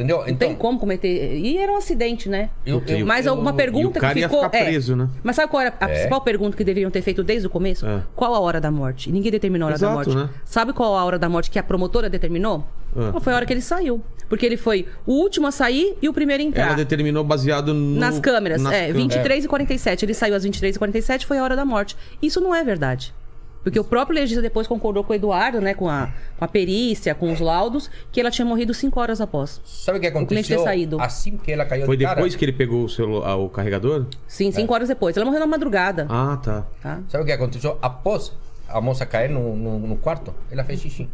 Entendeu? 0.00 0.18
não 0.18 0.28
Então, 0.28 0.48
tem 0.48 0.56
como 0.56 0.78
cometer. 0.78 1.36
E 1.36 1.58
era 1.58 1.70
um 1.72 1.76
acidente, 1.76 2.28
né? 2.28 2.50
eu, 2.64 2.82
eu, 2.86 3.04
Mas 3.06 3.26
eu- 3.26 3.32
alguma 3.32 3.52
pergunta 3.52 3.98
o 3.98 4.00
cara 4.00 4.14
que 4.14 4.20
ia 4.20 4.28
ficou. 4.28 4.44
ficar 4.44 4.58
é. 4.58 4.64
preso, 4.64 4.96
né? 4.96 5.08
Mas 5.22 5.36
sabe 5.36 5.50
qual 5.50 5.60
era 5.60 5.74
a 5.78 5.84
É. 5.84 5.88
principal 5.92 6.20
pergunta 6.22 6.56
que 6.56 6.64
deveriam 6.64 6.90
ter 6.90 7.02
feito 7.02 7.22
desde 7.22 7.46
o 7.46 7.50
começo? 7.50 7.86
É. 7.86 8.02
Qual 8.16 8.34
a 8.34 8.40
hora 8.40 8.60
da 8.60 8.70
morte? 8.70 9.10
Ninguém 9.12 9.30
determinou 9.30 9.66
a 9.66 9.70
hora 9.72 9.78
da 9.78 9.86
Exato, 9.86 10.10
morte. 10.10 10.16
né? 10.16 10.30
Sabe 10.44 10.72
qual 10.72 10.96
a 10.96 11.04
hora 11.04 11.18
da 11.18 11.28
morte 11.28 11.50
que 11.50 11.58
a 11.58 11.62
promotora 11.62 12.08
determinou? 12.08 12.64
Ah. 12.96 13.20
Foi 13.20 13.32
a 13.32 13.36
hora 13.36 13.46
que 13.46 13.52
ele 13.52 13.60
saiu. 13.60 14.02
Porque 14.28 14.46
ele 14.46 14.56
foi 14.56 14.86
o 15.06 15.12
último 15.12 15.46
a 15.48 15.50
sair 15.52 15.96
e 16.00 16.08
o 16.08 16.12
primeiro 16.12 16.42
a 16.42 16.46
entrar. 16.46 16.66
Ela 16.66 16.74
determinou 16.76 17.22
baseado 17.24 17.74
no... 17.74 17.98
Nas 17.98 18.18
câmeras, 18.20 18.62
nas 18.62 18.72
é, 18.72 18.86
câmeras. 18.86 18.96
23 19.02 19.44
e 19.44 19.48
47. 19.48 20.04
Ele 20.04 20.14
saiu 20.14 20.34
às 20.36 20.44
23 20.44 20.76
e 20.76 20.78
47 20.78 21.26
foi 21.26 21.38
a 21.38 21.44
hora 21.44 21.56
da 21.56 21.64
morte. 21.64 21.96
Isso 22.22 22.40
não 22.40 22.54
é 22.54 22.62
verdade. 22.62 23.12
Porque 23.62 23.78
o 23.78 23.84
próprio 23.84 24.14
legista 24.14 24.40
depois 24.40 24.66
concordou 24.66 25.04
com 25.04 25.12
o 25.12 25.16
Eduardo, 25.16 25.60
né, 25.60 25.74
com 25.74 25.88
a, 25.88 26.10
com 26.38 26.44
a 26.44 26.48
perícia, 26.48 27.14
com 27.14 27.30
os 27.32 27.40
laudos, 27.40 27.90
que 28.10 28.20
ela 28.20 28.30
tinha 28.30 28.44
morrido 28.44 28.72
cinco 28.72 28.98
horas 29.00 29.20
após. 29.20 29.60
Sabe 29.64 29.98
o 29.98 30.00
que 30.00 30.10
cliente 30.10 30.26
ter 30.48 30.54
aconteceu? 30.54 30.64
saído. 30.64 31.00
Assim 31.00 31.36
que 31.36 31.52
ela 31.52 31.64
caiu 31.64 31.84
Foi 31.84 31.96
de 31.96 32.04
cara. 32.04 32.16
depois 32.16 32.34
que 32.34 32.44
ele 32.44 32.52
pegou 32.52 32.84
o, 32.84 32.88
celular, 32.88 33.36
o 33.36 33.48
carregador? 33.48 34.06
Sim, 34.26 34.50
cinco 34.50 34.72
horas 34.72 34.88
depois. 34.88 35.16
Ela 35.16 35.26
morreu 35.26 35.40
na 35.40 35.46
madrugada. 35.46 36.06
Ah, 36.08 36.38
tá. 36.42 36.66
Tá? 36.82 37.00
Sabe 37.08 37.24
o 37.24 37.26
que 37.26 37.32
aconteceu? 37.32 37.78
Após 37.82 38.32
a 38.68 38.80
moça 38.80 39.04
cair 39.04 39.28
no, 39.28 39.54
no, 39.54 39.78
no 39.78 39.96
quarto, 39.96 40.34
ela 40.50 40.64
fez 40.64 40.80
xixi. 40.80 41.08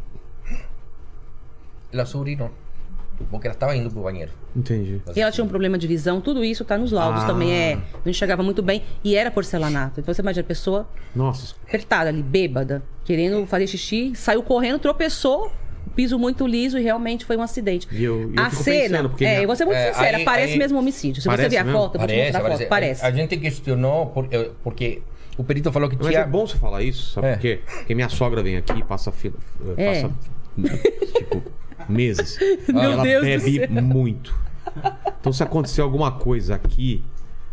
Ela 1.92 2.04
se 2.06 2.16
urinou. 3.16 3.30
Porque 3.30 3.46
ela 3.46 3.54
estava 3.54 3.76
indo 3.76 3.90
pro 3.90 4.02
banheiro. 4.02 4.30
Entendi. 4.54 5.00
E 5.14 5.20
ela 5.20 5.30
tinha 5.30 5.44
um 5.44 5.48
problema 5.48 5.76
de 5.78 5.86
visão, 5.86 6.20
tudo 6.20 6.44
isso 6.44 6.64
tá 6.64 6.76
nos 6.78 6.92
laudos 6.92 7.22
Ah. 7.24 7.26
também. 7.26 7.52
É, 7.52 7.74
não 8.04 8.10
enxergava 8.10 8.42
muito 8.42 8.62
bem 8.62 8.82
e 9.02 9.14
era 9.16 9.30
porcelanato. 9.30 10.00
Então 10.00 10.12
você 10.14 10.22
imagina 10.22 10.42
a 10.42 10.46
pessoa 10.46 10.88
Nossa. 11.14 11.54
apertada 11.66 12.08
ali, 12.10 12.22
bêbada, 12.22 12.82
querendo 13.04 13.46
fazer 13.46 13.66
xixi, 13.66 14.12
saiu 14.14 14.42
correndo, 14.42 14.78
tropeçou, 14.78 15.50
piso 15.94 16.18
muito 16.18 16.46
liso 16.46 16.78
e 16.78 16.82
realmente 16.82 17.24
foi 17.24 17.36
um 17.36 17.42
acidente. 17.42 17.88
E 17.90 18.04
eu- 18.04 18.30
eu 18.34 18.42
a 18.42 18.50
fico 18.50 18.62
cena, 18.62 18.88
pensando, 18.96 19.08
porque 19.10 19.24
é, 19.24 19.28
minha- 19.30 19.42
eu 19.42 19.46
vou 19.46 19.56
ser 19.56 19.64
muito 19.64 19.78
É, 19.78 19.92
sincera, 19.92 20.16
aí- 20.18 20.24
parece 20.24 20.52
aí- 20.52 20.58
mesmo 20.58 20.78
homicídio. 20.78 21.22
Se 21.22 21.28
você 21.28 21.28
Parece 21.36 21.48
ver 21.48 21.56
a 21.58 21.64
mesmo? 21.64 21.78
foto, 21.78 21.94
eu 21.94 21.98
vou 22.00 22.08
te 22.08 22.16
mostrar 22.16 22.38
a 22.46 22.50
foto. 22.58 22.68
Parece. 22.68 23.04
A 23.04 23.10
gente 23.10 23.36
questionou 23.38 24.06
por- 24.06 24.28
eh, 24.30 24.50
porque 24.62 25.00
o 25.38 25.44
perito 25.44 25.72
falou 25.72 25.88
que 25.88 25.96
Mas 25.96 26.06
tinha. 26.08 26.20
é 26.20 26.26
bom 26.26 26.46
você 26.46 26.56
falar 26.58 26.82
isso, 26.82 27.12
sabe 27.12 27.28
É. 27.28 27.32
por 27.32 27.40
quê? 27.40 27.60
Porque 27.78 27.94
minha 27.94 28.08
sogra 28.10 28.42
vem 28.42 28.56
aqui 28.56 28.72
e 28.78 28.82
passa 28.84 29.10
fila. 29.12 29.36
É. 29.76 30.02
Passa, 30.02 30.14
tipo, 31.14 31.42
meses. 31.88 32.38
Meu 32.68 32.80
ela 32.92 33.02
Deus 33.02 33.22
do 33.22 33.26
bebe 33.26 33.58
céu. 33.66 33.82
muito. 33.82 34.34
Então, 35.20 35.32
se 35.32 35.42
acontecer 35.42 35.80
alguma 35.80 36.12
coisa 36.12 36.54
aqui, 36.54 37.02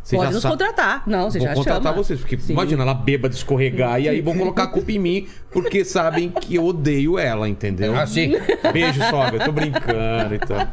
você 0.03 0.17
Pode 0.17 0.27
já 0.29 0.33
nos 0.33 0.41
sabe. 0.41 0.51
contratar. 0.57 1.03
Não, 1.07 1.31
você 1.31 1.39
Vou 1.39 1.47
já 1.47 1.53
contratar 1.53 1.81
chama. 1.93 1.95
vocês, 2.03 2.19
porque 2.19 2.37
Sim. 2.37 2.51
imagina 2.53 2.83
ela 2.83 2.93
bêbada 2.93 3.33
escorregar 3.33 4.01
e 4.01 4.09
aí 4.09 4.19
vão 4.19 4.37
colocar 4.37 4.63
a 4.63 4.67
culpa 4.67 4.91
em 4.91 4.99
mim, 4.99 5.27
porque 5.51 5.85
sabem 5.85 6.29
que 6.29 6.55
eu 6.55 6.65
odeio 6.65 7.17
ela, 7.17 7.47
entendeu? 7.47 7.95
Ah, 7.95 8.05
sim. 8.05 8.33
Beijo, 8.73 8.99
sogra, 9.09 9.37
eu 9.37 9.45
tô 9.45 9.51
brincando 9.53 10.35
e 10.35 10.39
tal. 10.39 10.67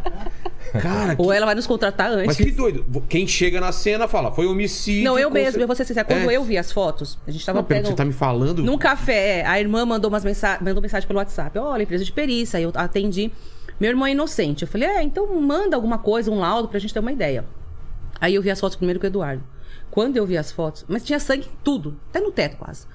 Cara, 0.73 1.17
que- 1.17 1.23
Ou 1.23 1.33
ela 1.33 1.47
vai 1.47 1.55
nos 1.55 1.67
contratar 1.67 2.11
antes. 2.11 2.27
mas 2.27 2.37
que 2.37 2.51
doido. 2.51 2.85
Quem 3.09 3.27
chega 3.27 3.61
na 3.61 3.73
cena 3.73 4.07
fala, 4.07 4.31
foi 4.31 4.47
homicídio. 4.47 5.05
Não, 5.05 5.19
eu 5.19 5.31
mesmo, 5.31 5.61
eu 5.61 5.67
vou 5.67 5.75
ser 5.77 5.85
sincera. 5.85 6.05
Quando 6.05 6.31
É. 6.31 6.37
eu 6.37 6.45
vi 6.45 6.57
as 6.59 6.71
fotos, 6.71 7.19
a 7.27 7.31
gente 7.31 7.45
tava 7.45 7.59
Não, 7.59 7.65
pegando... 7.65 7.87
você 7.89 7.95
tá 7.95 8.05
me 8.05 8.13
falando. 8.13 8.63
Num 8.63 8.79
café, 8.79 9.45
a 9.47 9.59
irmã 9.59 9.85
mandou 9.85 10.09
umas 10.11 10.25
mensa... 10.25 10.59
mandou 10.61 10.81
mensagem 10.83 11.07
pelo 11.07 11.19
WhatsApp. 11.19 11.59
Olha, 11.59 11.83
empresa 11.83 12.05
de 12.05 12.13
perícia. 12.13 12.59
Aí 12.59 12.63
eu 12.65 12.73
atendi. 12.75 13.31
Meu 13.81 13.91
irmão 13.91 14.07
é 14.07 14.13
inocente. 14.13 14.63
Eu 14.63 14.69
falei, 14.69 14.89
é, 14.89 15.03
então 15.03 15.27
manda 15.41 15.75
alguma 15.77 15.99
coisa, 15.99 16.31
um 16.31 16.39
laudo 16.39 16.69
pra 16.69 16.79
gente 16.79 16.93
ter 16.93 17.01
uma 17.01 17.13
ideia. 17.13 17.45
Aí 18.21 18.35
eu 18.35 18.43
vi 18.43 18.51
as 18.51 18.61
fotos 18.61 18.77
primeiro 18.77 19.01
com 19.01 19.07
o 19.07 19.09
Eduardo. 19.09 19.43
Quando 19.91 20.17
eu 20.17 20.27
vi 20.27 20.37
as 20.37 20.53
fotos, 20.53 20.85
mas 20.87 21.03
tinha 21.03 21.19
sangue 21.19 21.47
em 21.47 21.57
tudo, 21.65 21.97
até 22.11 22.21
no 22.21 22.31
teto 22.31 22.57
quase. 22.59 22.87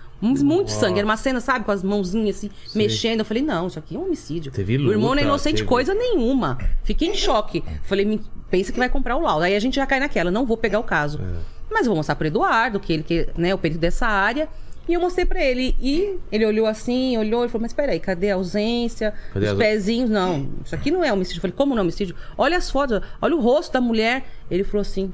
Muito 0.44 0.72
sangue. 0.72 1.00
Era 1.00 1.06
uma 1.06 1.18
cena, 1.18 1.40
sabe, 1.40 1.66
com 1.66 1.72
as 1.72 1.84
mãozinhas 1.84 2.38
assim, 2.38 2.50
mexendo. 2.74 3.20
Eu 3.20 3.26
falei, 3.26 3.44
não, 3.44 3.68
isso 3.68 3.78
aqui 3.80 3.96
é 3.96 4.00
um 4.00 4.06
homicídio. 4.06 4.52
Teve 4.52 4.78
o 4.78 4.92
irmão 4.92 5.10
não 5.10 5.14
é 5.14 5.16
luta, 5.16 5.22
inocente 5.24 5.58
teve- 5.58 5.68
coisa 5.68 5.94
nenhuma. 5.94 6.58
Fiquei 6.84 7.10
em 7.10 7.16
choque. 7.16 7.64
Falei, 7.84 8.06
"Me- 8.06 8.22
pensa 8.50 8.72
que 8.72 8.80
vai 8.80 8.90
comprar 8.90 9.16
o 9.18 9.22
laudo. 9.22 9.44
Aí 9.44 9.56
a 9.56 9.60
gente 9.60 9.76
já 9.76 9.86
cai 9.86 10.00
naquela, 10.00 10.32
não 10.32 10.46
vou 10.46 10.58
pegar 10.58 10.80
o 10.80 10.84
caso. 10.84 11.20
É. 11.22 11.56
Mas 11.72 11.82
eu 11.82 11.88
vou 11.88 11.96
mostrar 11.98 12.16
pro 12.16 12.28
Eduardo, 12.28 12.80
que 12.80 12.94
ele 12.94 13.04
que, 13.04 13.28
né, 13.38 13.50
é 13.50 13.56
o 13.56 13.58
perito 13.58 13.80
dessa 13.80 14.06
área. 14.08 14.48
E 14.88 14.94
eu 14.94 15.02
mostrei 15.02 15.26
pra 15.26 15.44
ele. 15.44 15.76
E 15.82 16.18
ele 16.32 16.46
olhou 16.46 16.68
assim, 16.68 17.18
olhou 17.18 17.44
e 17.44 17.48
falou: 17.50 17.64
Mas 17.64 17.74
peraí, 17.74 18.00
cadê 18.00 18.30
a 18.30 18.36
ausência? 18.36 19.16
Cadê 19.34 19.48
Os 19.48 19.52
as- 19.54 19.58
pezinhos? 19.58 20.10
Não, 20.12 20.48
isso 20.64 20.76
aqui 20.76 20.92
não 20.92 21.04
é 21.04 21.12
homicídio. 21.12 21.40
Eu 21.40 21.42
falei: 21.42 21.56
Como 21.58 21.74
não 21.74 21.80
é 21.80 21.82
homicídio? 21.82 22.16
Olha 22.38 22.56
as 22.56 22.70
fotos, 22.70 23.02
olha 23.20 23.36
o 23.36 23.42
rosto 23.42 23.74
da 23.74 23.82
mulher. 23.82 24.24
Ele 24.50 24.64
falou 24.64 24.82
assim: 24.82 25.12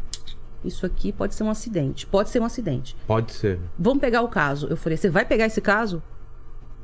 Isso 0.63 0.85
aqui 0.85 1.11
pode 1.11 1.33
ser 1.33 1.43
um 1.43 1.49
acidente. 1.49 2.05
Pode 2.05 2.29
ser 2.29 2.39
um 2.39 2.45
acidente. 2.45 2.95
Pode 3.07 3.31
ser. 3.33 3.59
Vamos 3.77 3.99
pegar 3.99 4.21
o 4.21 4.27
caso. 4.27 4.67
Eu 4.69 4.77
falei: 4.77 4.97
Você 4.97 5.09
vai 5.09 5.25
pegar 5.25 5.45
esse 5.45 5.61
caso? 5.61 6.01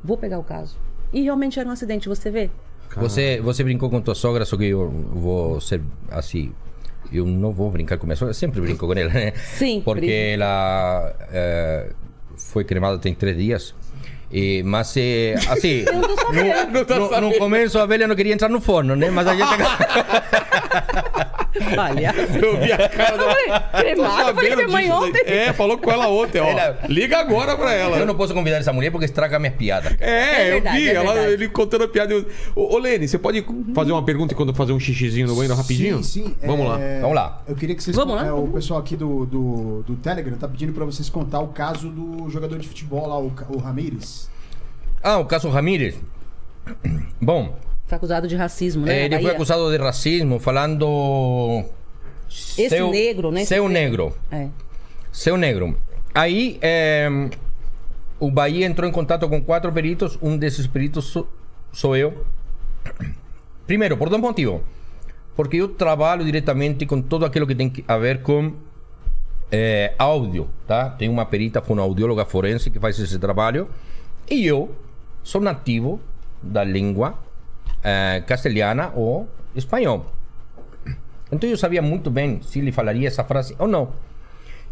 Vou 0.03 0.17
pegar 0.17 0.39
o 0.39 0.43
caso. 0.43 0.77
E 1.13 1.21
realmente 1.21 1.59
era 1.59 1.67
um 1.67 1.71
acidente, 1.71 2.09
você 2.09 2.29
vê? 2.29 2.49
Você, 2.95 3.39
você 3.41 3.63
brincou 3.63 3.89
com 3.89 4.01
tua 4.01 4.15
sogra, 4.15 4.45
só 4.45 4.57
que 4.57 4.65
eu 4.65 4.89
vou 4.89 5.61
ser 5.61 5.81
assim. 6.09 6.53
Eu 7.11 7.25
não 7.25 7.51
vou 7.51 7.69
brincar 7.71 7.97
com 7.97 8.05
minha 8.05 8.15
sogra, 8.15 8.33
sempre 8.33 8.59
brinco 8.59 8.85
com 8.85 8.93
ela, 8.93 9.13
né? 9.13 9.31
Sim, 9.35 9.81
Porque 9.83 10.33
ela 10.33 11.13
eh, 11.31 11.91
foi 12.35 12.63
cremada 12.63 12.97
tem 12.97 13.13
três 13.13 13.37
dias. 13.37 13.75
E, 14.29 14.61
mas, 14.63 14.93
eh, 14.97 15.35
assim, 15.47 15.85
no, 15.87 16.01
no 16.01 16.87
sabendo. 16.87 17.37
começo 17.37 17.79
a 17.79 17.85
velha 17.85 18.07
não 18.07 18.15
queria 18.15 18.33
entrar 18.33 18.49
no 18.49 18.59
forno, 18.59 18.93
né? 18.95 19.09
Mas 19.09 19.25
a 19.27 19.35
gente... 19.35 19.47
Olha. 21.77 22.13
Eu 22.41 22.59
vi 22.59 22.71
a 22.71 22.89
cara 22.89 23.17
da. 23.17 23.59
Cremada, 23.79 24.29
eu 24.29 24.35
falei 24.35 24.55
minha 24.55 24.67
mãe 24.67 24.91
ontem. 24.91 25.21
É, 25.25 25.53
falou 25.53 25.77
com 25.77 25.91
ela 25.91 26.07
ontem, 26.07 26.39
ó. 26.39 26.45
Ela- 26.45 26.79
Liga 26.88 27.17
agora 27.17 27.55
pra 27.55 27.73
ela. 27.73 27.97
Eu 27.97 28.05
não 28.05 28.15
posso 28.15 28.34
convidar 28.34 28.57
essa 28.57 28.73
mulher 28.73 28.91
porque 28.91 29.05
estraga 29.05 29.39
minhas 29.39 29.55
piadas. 29.55 29.95
É, 29.99 30.47
É 30.47 30.51
verdade, 30.51 30.77
eu 30.77 30.81
vi, 30.81 30.89
é 30.89 30.93
ela, 30.93 31.29
ele 31.29 31.49
contando 31.49 31.84
a 31.84 31.88
piada. 31.88 32.13
Eu... 32.13 32.25
Ô, 32.55 32.75
ô, 32.75 32.77
Lene, 32.77 33.07
você 33.07 33.17
pode 33.17 33.45
fazer 33.73 33.91
uma 33.91 34.03
pergunta 34.03 34.34
enquanto 34.34 34.49
eu 34.49 34.55
fazer 34.55 34.73
um 34.73 34.79
xixizinho 34.79 35.27
no 35.27 35.35
banheiro 35.35 35.55
rapidinho? 35.55 36.03
Sim, 36.03 36.25
sim. 36.25 36.35
Vamos 36.45 36.65
é, 36.65 36.69
lá. 36.69 36.77
Vamos 37.01 37.15
lá. 37.15 37.43
Eu 37.47 37.55
queria 37.55 37.75
que 37.75 37.84
vocês. 37.84 37.95
Vamos 37.95 38.15
lá. 38.15 38.25
é, 38.27 38.31
o 38.31 38.47
pessoal 38.47 38.79
aqui 38.79 38.95
do, 38.95 39.25
do, 39.25 39.84
do 39.84 39.95
Telegram 39.95 40.38
tá 40.38 40.47
pedindo 40.47 40.73
pra 40.73 40.85
vocês 40.85 41.09
contar 41.09 41.39
o 41.39 41.47
caso 41.49 41.89
do 41.89 42.29
jogador 42.29 42.57
de 42.59 42.67
futebol 42.67 43.07
lá, 43.07 43.19
o, 43.19 43.31
o 43.49 43.57
Ramires. 43.57 44.29
Ah, 45.03 45.17
o 45.17 45.25
caso 45.25 45.49
Ramírez. 45.49 45.95
Bom, 47.21 47.55
Foi 47.88 47.95
acusado 47.95 48.27
de 48.27 48.35
racismo, 48.35 48.85
né? 48.85 48.99
Eh, 48.99 49.05
ele 49.05 49.19
foi 49.19 49.31
acusado 49.31 49.72
de 49.72 49.77
racismo 49.77 50.39
falando. 50.39 51.64
Esse 52.30 52.81
negro, 52.81 53.31
né? 53.31 53.45
Seu 53.45 53.69
negro. 53.69 54.14
negro. 54.14 54.18
É. 54.30 54.49
Seu 55.09 55.38
negro. 55.38 55.77
Aí 56.14 56.59
eh, 56.61 57.30
o 58.19 58.30
Bahia 58.30 58.65
entrou 58.65 58.89
em 58.89 58.91
contato 58.91 59.27
com 59.30 59.41
quatro 59.41 59.72
peritos. 59.72 60.19
Um 60.22 60.38
desses 60.38 60.68
peritos 60.68 61.05
sou, 61.05 61.30
sou 61.72 61.95
eu. 61.95 62.26
Primeiro, 63.65 63.95
por 63.95 64.09
dois 64.09 64.22
motivos. 64.22 64.59
Porque 65.34 65.55
eu 65.55 65.69
trabalho 65.69 66.26
diretamente 66.26 66.85
com 66.85 67.01
tudo 67.01 67.26
aquilo 67.26 67.47
que 67.47 67.55
tem 67.55 67.72
a 67.88 67.97
ver 67.97 68.22
com 68.22 68.51
eh, 69.49 69.93
áudio, 69.97 70.49
tá? 70.68 70.89
Tem 70.89 71.07
uma 71.07 71.26
perita 71.26 71.61
fonoaudióloga 71.61 72.26
forense 72.26 72.69
que 72.69 72.81
faz 72.81 72.99
esse 72.99 73.18
trabalho. 73.18 73.69
E 74.30 74.45
eu 74.45 74.76
sou 75.23 75.39
nativo 75.39 76.01
da 76.43 76.65
língua 76.65 77.26
eh, 77.88 78.22
castelhana 78.27 78.91
ou 78.93 79.30
espanhol. 79.55 80.05
Então 81.31 81.49
eu 81.49 81.55
sabia 81.55 81.81
muito 81.81 82.11
bem 82.11 82.41
se 82.41 82.59
ele 82.59 82.69
falaria 82.69 83.07
essa 83.07 83.23
frase 83.23 83.55
ou 83.57 83.65
não. 83.65 83.93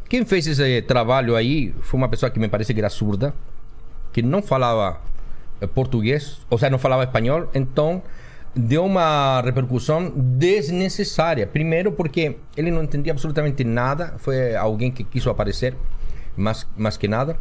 Quem 0.10 0.26
fez 0.26 0.46
esse 0.46 0.82
trabalho 0.82 1.34
aí 1.34 1.74
foi 1.80 1.98
uma 1.98 2.10
pessoa 2.10 2.30
que 2.30 2.38
me 2.38 2.50
parece 2.50 2.74
que 2.74 2.80
era 2.82 2.90
surda, 2.90 3.34
que 4.12 4.22
não 4.22 4.42
falava 4.42 5.00
eh, 5.62 5.68
português, 5.68 6.42
ou 6.50 6.58
seja, 6.58 6.70
não 6.70 6.78
falava 6.78 7.06
espanhol, 7.06 7.50
então 7.54 8.04
deu 8.54 8.84
uma 8.84 9.42
repercussão 9.42 10.12
desnecessária. 10.14 11.48
Primeiro 11.48 11.94
porque 11.94 12.36
ele 12.58 12.70
não 12.70 12.84
entendia 12.84 13.14
absolutamente 13.14 13.64
nada, 13.64 14.16
foi 14.18 14.58
alguém 14.58 14.92
que 14.92 15.06
quis 15.06 15.26
aparecer, 15.26 15.74
mais, 16.36 16.68
mais 16.76 16.98
que 16.98 17.08
nada. 17.08 17.38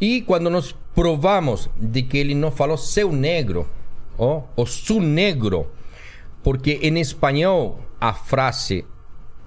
E 0.00 0.22
quando 0.22 0.48
nós 0.48 0.72
provamos 0.94 1.68
de 1.76 2.00
que 2.02 2.16
ele 2.16 2.34
não 2.34 2.52
falou 2.52 2.76
seu 2.76 3.10
negro, 3.10 3.68
ou, 4.16 4.48
ou 4.56 4.66
su 4.66 5.00
negro, 5.00 5.66
porque 6.42 6.78
em 6.82 6.98
espanhol 7.00 7.80
a 8.00 8.12
frase 8.12 8.84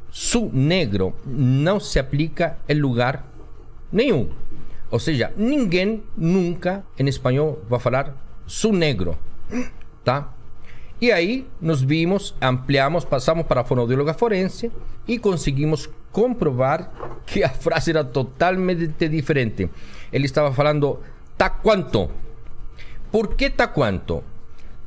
su 0.10 0.50
negro 0.54 1.16
não 1.26 1.80
se 1.80 1.98
aplica 1.98 2.58
em 2.70 2.76
lugar 2.76 3.26
nenhum. 3.92 4.30
Ou 4.92 5.00
seja, 5.00 5.34
ninguém 5.36 6.04
nunca 6.16 6.86
em 7.00 7.08
espanhol 7.08 7.64
vai 7.68 7.80
falar 7.80 8.16
su 8.46 8.72
negro, 8.72 9.18
tá? 10.04 10.32
E 11.02 11.12
aí 11.12 11.48
nos 11.60 11.82
vimos, 11.82 12.36
ampliamos, 12.40 13.04
passamos 13.04 13.46
para 13.46 13.62
a 13.62 13.64
fonoaudióloga 13.64 14.14
forense 14.14 14.72
e 15.08 15.18
conseguimos 15.18 15.90
comprovar 16.12 16.92
que 17.26 17.44
a 17.44 17.50
frase 17.50 17.90
era 17.90 18.04
totalmente 18.04 19.10
diferente. 19.10 19.70
Ele 20.12 20.26
estava 20.26 20.54
falando 20.54 21.00
tá 21.38 21.50
quanto. 21.50 22.10
Por 23.12 23.36
que 23.36 23.50
tá 23.50 23.68
quanto? 23.68 24.24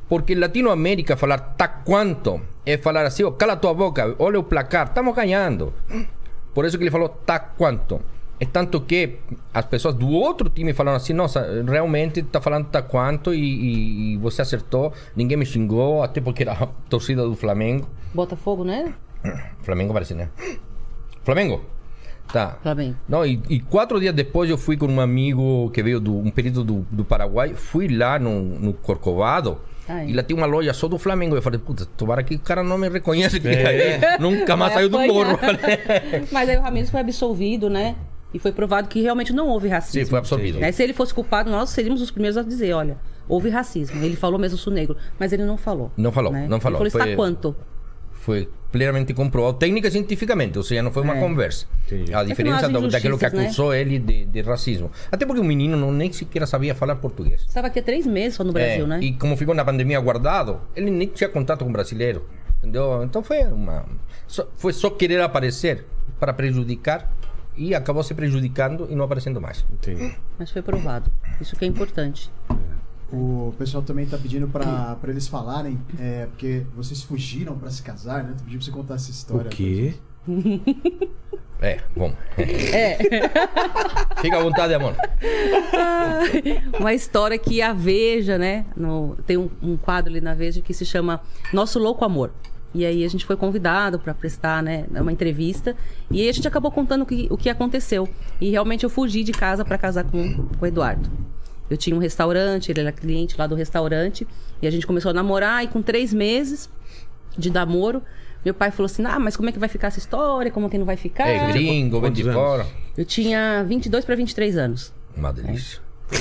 Porque 0.09 0.33
Latinoamérica 0.35 1.17
falar 1.17 1.37
tá 1.57 1.67
quanto 1.67 2.39
é 2.65 2.77
falar 2.77 3.05
assim, 3.05 3.23
ó, 3.23 3.31
cala 3.31 3.55
tua 3.57 3.73
boca, 3.73 4.15
olha 4.19 4.39
o 4.39 4.43
placar, 4.43 4.87
estamos 4.87 5.13
ganhando. 5.15 5.73
Por 6.53 6.65
isso 6.65 6.77
que 6.77 6.83
ele 6.83 6.91
falou 6.91 7.09
tá 7.09 7.39
quanto. 7.39 7.99
É 8.39 8.45
tanto 8.45 8.79
que 8.81 9.17
as 9.53 9.65
pessoas 9.65 9.95
do 9.95 10.07
outro 10.09 10.47
time 10.49 10.71
falaram 10.71 10.97
assim, 10.97 11.11
nossa, 11.11 11.63
realmente 11.67 12.21
tá 12.21 12.39
falando 12.39 12.67
tá 12.67 12.81
quanto 12.83 13.33
e, 13.33 13.39
e- 13.39 14.13
e 14.13 14.17
você 14.17 14.41
acertou, 14.43 14.93
ninguém 15.15 15.35
me 15.37 15.45
xingou, 15.45 16.03
até 16.03 16.21
porque 16.21 16.43
era 16.43 16.53
a 16.53 16.67
torcida 16.87 17.23
do 17.23 17.35
Flamengo. 17.35 17.89
Botafogo, 18.13 18.63
né? 18.63 18.93
Flamengo 19.63 19.91
parece, 19.91 20.13
né? 20.13 20.29
Flamengo? 21.23 21.61
Tá. 22.31 22.57
Flamengo. 22.61 22.95
Não, 23.09 23.25
e, 23.25 23.41
e 23.49 23.59
quatro 23.59 23.99
dias 23.99 24.13
depois 24.13 24.49
eu 24.49 24.57
fui 24.57 24.77
com 24.77 24.85
um 24.87 24.99
amigo 25.01 25.69
que 25.71 25.81
veio 25.81 25.99
do 25.99 26.15
um 26.17 26.29
perito 26.29 26.63
do, 26.63 26.85
do 26.91 27.03
Paraguai, 27.03 27.53
fui 27.55 27.87
lá 27.87 28.19
no, 28.19 28.41
no 28.41 28.73
Corcovado 28.73 29.57
Ai. 29.89 30.07
e 30.09 30.13
lá 30.13 30.21
tem 30.23 30.35
uma 30.35 30.45
loja 30.45 30.73
só 30.73 30.87
do 30.87 30.97
Flamengo. 30.97 31.35
Eu 31.35 31.41
falei, 31.41 31.59
puta, 31.59 31.85
tomara 31.97 32.23
que 32.23 32.35
o 32.35 32.39
cara 32.39 32.63
não 32.63 32.77
me 32.77 32.89
reconhece 32.89 33.39
que 33.39 33.47
É. 33.47 34.17
nunca 34.19 34.55
mais 34.57 34.73
saiu 34.73 34.89
do 34.89 34.99
morro. 34.99 35.39
Mas 36.31 36.49
aí 36.49 36.57
o 36.57 36.61
Ramires 36.61 36.89
foi 36.89 36.99
absolvido, 36.99 37.69
né? 37.69 37.95
E 38.33 38.39
foi 38.39 38.51
provado 38.51 38.87
que 38.89 39.01
realmente 39.01 39.31
não 39.33 39.47
houve 39.47 39.67
racismo. 39.69 39.99
Sim, 40.03 40.09
foi 40.09 40.19
absorvido. 40.19 40.59
Né? 40.59 40.71
Se 40.71 40.83
ele 40.83 40.93
fosse 40.93 41.13
culpado, 41.13 41.49
nós 41.49 41.69
seríamos 41.69 42.01
os 42.01 42.11
primeiros 42.11 42.37
a 42.37 42.43
dizer, 42.43 42.73
olha, 42.73 42.97
houve 43.27 43.49
racismo. 43.49 44.03
Ele 44.03 44.15
falou 44.17 44.37
mesmo 44.37 44.57
sul 44.57 44.73
negro, 44.73 44.97
mas 45.17 45.31
ele 45.31 45.45
não 45.45 45.57
falou. 45.57 45.91
Não 45.95 46.11
falou, 46.11 46.31
né? 46.33 46.45
não 46.49 46.59
falou. 46.59 46.81
Ele 46.81 46.89
falou, 46.89 47.05
Foi- 47.05 47.11
está 47.13 47.15
quanto? 47.15 47.55
Foi 48.27 48.49
plenamente 48.73 49.13
comprovado, 49.13 49.57
técnica 49.57 49.87
e 49.87 49.91
cientificamente, 49.91 50.57
ou 50.57 50.63
seja, 50.65 50.83
não 50.83 50.91
foi 50.91 51.01
uma 51.01 51.15
É. 51.15 51.19
conversa. 51.21 51.65
Entendi. 51.85 52.13
A 52.13 52.25
diferença 52.25 52.65
há 52.65 52.69
do, 52.69 52.89
daquilo 52.89 53.17
que 53.17 53.29
né? 53.29 53.43
acusou 53.45 53.73
ele 53.73 53.97
de, 53.99 54.25
de 54.25 54.41
racismo. 54.41 54.91
Até 55.09 55.25
porque 55.25 55.39
o 55.39 55.45
menino 55.45 55.77
não, 55.77 55.93
nem 55.93 56.11
sequer 56.11 56.45
sabia 56.45 56.75
falar 56.75 56.97
português. 56.97 57.45
Estava 57.47 57.67
aqui 57.67 57.79
há 57.79 57.83
três 57.83 58.05
meses 58.05 58.35
só 58.35 58.43
no 58.43 58.51
Brasil, 58.51 58.83
É, 58.83 58.87
né? 58.87 58.99
E 59.01 59.13
como 59.13 59.37
ficou 59.37 59.55
na 59.55 59.63
pandemia 59.63 59.97
guardado, 60.01 60.59
ele 60.75 60.91
nem 60.91 61.07
tinha 61.07 61.29
contato 61.29 61.63
com 61.63 61.71
brasileiro. 61.71 62.27
Entendeu? 62.59 63.01
Então 63.01 63.23
foi 63.23 63.43
uma. 63.45 63.85
só- 64.27 64.47
foi 64.57 64.73
só 64.73 64.89
querer 64.89 65.21
aparecer 65.21 65.85
para 66.19 66.33
prejudicar 66.33 67.09
e 67.55 67.73
acabou 67.73 68.03
se 68.03 68.13
prejudicando 68.13 68.87
e 68.89 68.95
não 68.95 69.05
aparecendo 69.05 69.39
mais. 69.39 69.65
Entendi. 69.71 70.13
Mas 70.37 70.51
foi 70.51 70.61
provado. 70.61 71.09
Isso 71.39 71.55
que 71.55 71.63
é 71.63 71.67
importante. 71.69 72.29
O 73.11 73.53
pessoal 73.57 73.81
também 73.83 74.05
tá 74.05 74.17
pedindo 74.17 74.47
pra, 74.49 74.95
pra 74.99 75.09
eles 75.11 75.27
falarem, 75.27 75.79
é, 75.97 76.25
porque 76.25 76.63
vocês 76.75 77.01
fugiram 77.03 77.57
pra 77.57 77.69
se 77.69 77.81
casar, 77.81 78.23
né? 78.23 78.33
Tô 78.37 78.43
pedindo 78.43 78.59
pra 78.59 78.65
você 78.65 78.71
contar 78.71 78.95
essa 78.95 79.09
O 79.09 79.13
história. 79.13 79.49
quê? 79.49 79.93
É, 81.61 81.79
bom. 81.95 82.13
É. 82.37 82.97
Fica 84.21 84.37
à 84.37 84.43
vontade, 84.43 84.73
amor. 84.73 84.93
Uma 86.79 86.93
história 86.93 87.37
que 87.37 87.61
a 87.61 87.73
Veja, 87.73 88.37
né? 88.37 88.65
no- 88.75 89.15
tem 89.25 89.37
um, 89.37 89.49
um 89.61 89.77
quadro 89.77 90.11
ali 90.11 90.21
na 90.21 90.33
Veja 90.33 90.61
que 90.61 90.73
se 90.73 90.85
chama 90.85 91.21
Nosso 91.53 91.79
Louco 91.79 92.03
Amor. 92.05 92.31
E 92.73 92.85
aí 92.85 93.03
a 93.03 93.09
gente 93.09 93.25
foi 93.25 93.35
convidado 93.37 93.97
para 93.97 94.13
prestar, 94.13 94.61
né, 94.61 94.85
uma 94.91 95.11
entrevista. 95.11 95.75
E 96.11 96.21
aí 96.21 96.29
a 96.29 96.31
gente 96.33 96.47
acabou 96.47 96.69
contando 96.71 97.03
o 97.03 97.05
que, 97.05 97.27
o 97.31 97.37
que 97.37 97.49
aconteceu. 97.49 98.07
E 98.39 98.49
realmente 98.51 98.83
eu 98.83 98.89
fugi 98.89 99.23
de 99.23 99.31
casa 99.31 99.63
para 99.63 99.77
casar 99.77 100.03
com, 100.03 100.33
com 100.35 100.63
o 100.63 100.67
Eduardo. 100.67 101.09
Eu 101.69 101.77
tinha 101.77 101.95
um 101.95 101.99
restaurante, 101.99 102.71
ele 102.71 102.79
era 102.79 102.91
cliente 102.91 103.35
lá 103.37 103.45
do 103.47 103.55
restaurante. 103.55 104.27
E 104.61 104.67
a 104.67 104.71
gente 104.71 104.87
começou 104.87 105.11
a 105.11 105.13
namorar 105.13 105.63
e 105.63 105.67
com 105.67 105.81
três 105.81 106.13
meses 106.13 106.69
de 107.37 107.51
namoro, 107.51 108.01
meu 108.43 108.53
pai 108.53 108.71
falou 108.71 108.85
assim: 108.85 109.03
Ah, 109.05 109.19
mas 109.19 109.35
como 109.35 109.49
é 109.49 109.51
que 109.51 109.59
vai 109.59 109.69
ficar 109.69 109.87
essa 109.87 109.99
história? 109.99 110.49
Como 110.51 110.69
que 110.69 110.77
não 110.77 110.85
vai 110.85 110.95
ficar? 110.95 111.27
É 111.27 111.51
gringo, 111.51 111.99
vem 111.99 112.11
de 112.11 112.23
fora. 112.23 112.65
Eu 112.97 113.05
tinha 113.05 113.63
22 113.63 114.05
para 114.05 114.15
23 114.15 114.57
anos. 114.57 114.93
Uma 115.15 115.33
delícia. 115.33 115.79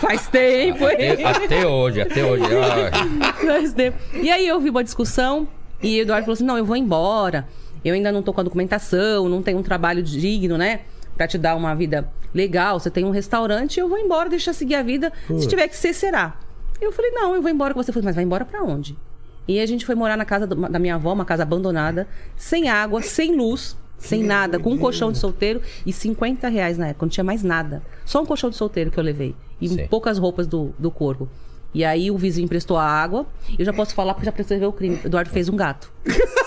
Faz 0.00 0.28
tempo, 0.28 0.88
hein? 0.88 1.12
Até, 1.26 1.44
até 1.44 1.66
hoje, 1.66 2.00
até 2.00 2.24
hoje. 2.24 2.44
Faz 3.44 3.72
tempo. 3.72 3.98
E 4.14 4.30
aí 4.30 4.46
eu 4.46 4.60
vi 4.60 4.70
uma 4.70 4.84
discussão 4.84 5.48
e 5.82 5.98
o 5.98 6.02
Eduardo 6.02 6.24
falou 6.26 6.34
assim: 6.34 6.44
não, 6.44 6.56
eu 6.56 6.64
vou 6.64 6.76
embora. 6.76 7.48
Eu 7.84 7.94
ainda 7.94 8.12
não 8.12 8.22
tô 8.22 8.32
com 8.32 8.40
a 8.40 8.44
documentação, 8.44 9.28
não 9.28 9.42
tenho 9.42 9.58
um 9.58 9.62
trabalho 9.62 10.02
digno, 10.02 10.56
né? 10.56 10.80
Pra 11.22 11.28
te 11.28 11.38
dar 11.38 11.54
uma 11.54 11.72
vida 11.72 12.12
legal. 12.34 12.80
Você 12.80 12.90
tem 12.90 13.04
um 13.04 13.10
restaurante, 13.10 13.78
eu 13.78 13.88
vou 13.88 13.96
embora, 13.96 14.28
deixa 14.28 14.50
eu 14.50 14.54
seguir 14.54 14.74
a 14.74 14.82
vida. 14.82 15.12
Se 15.38 15.46
tiver 15.46 15.68
que 15.68 15.76
ser, 15.76 15.94
será. 15.94 16.36
Eu 16.80 16.90
falei, 16.90 17.12
não, 17.12 17.32
eu 17.32 17.40
vou 17.40 17.48
embora 17.48 17.72
com 17.72 17.80
você. 17.80 17.92
Falei, 17.92 18.06
mas 18.06 18.16
vai 18.16 18.24
embora 18.24 18.44
pra 18.44 18.60
onde? 18.64 18.98
E 19.46 19.60
a 19.60 19.66
gente 19.66 19.86
foi 19.86 19.94
morar 19.94 20.16
na 20.16 20.24
casa 20.24 20.48
da 20.48 20.80
minha 20.80 20.96
avó, 20.96 21.12
uma 21.12 21.24
casa 21.24 21.44
abandonada, 21.44 22.08
sem 22.36 22.68
água, 22.68 23.00
sem 23.02 23.36
luz, 23.36 23.76
sem 23.96 24.24
nada, 24.24 24.58
com 24.58 24.72
um 24.72 24.78
colchão 24.78 25.12
de 25.12 25.18
solteiro 25.18 25.62
e 25.86 25.92
50 25.92 26.48
reais 26.48 26.76
na 26.76 26.88
época, 26.88 27.06
não 27.06 27.10
tinha 27.10 27.22
mais 27.22 27.44
nada. 27.44 27.84
Só 28.04 28.20
um 28.20 28.26
colchão 28.26 28.50
de 28.50 28.56
solteiro 28.56 28.90
que 28.90 28.98
eu 28.98 29.04
levei. 29.04 29.36
E 29.60 29.68
Sim. 29.68 29.86
poucas 29.86 30.18
roupas 30.18 30.48
do, 30.48 30.74
do 30.76 30.90
corpo. 30.90 31.28
E 31.72 31.84
aí 31.84 32.10
o 32.10 32.18
vizinho 32.18 32.46
emprestou 32.46 32.76
a 32.76 32.84
água. 32.84 33.28
Eu 33.56 33.64
já 33.64 33.72
posso 33.72 33.94
falar 33.94 34.14
porque 34.14 34.26
já 34.26 34.32
prescreveu 34.32 34.70
o 34.70 34.72
crime. 34.72 34.98
Eduardo 35.04 35.30
fez 35.30 35.48
um 35.48 35.54
gato. 35.54 35.92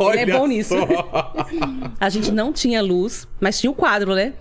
Ele 0.00 0.18
é 0.32 0.38
bom 0.38 0.46
nisso. 0.46 0.74
A 2.00 2.08
gente 2.08 2.30
não 2.32 2.52
tinha 2.52 2.82
luz, 2.82 3.26
mas 3.40 3.58
tinha 3.60 3.70
o 3.70 3.74
quadro, 3.74 4.14
né? 4.14 4.32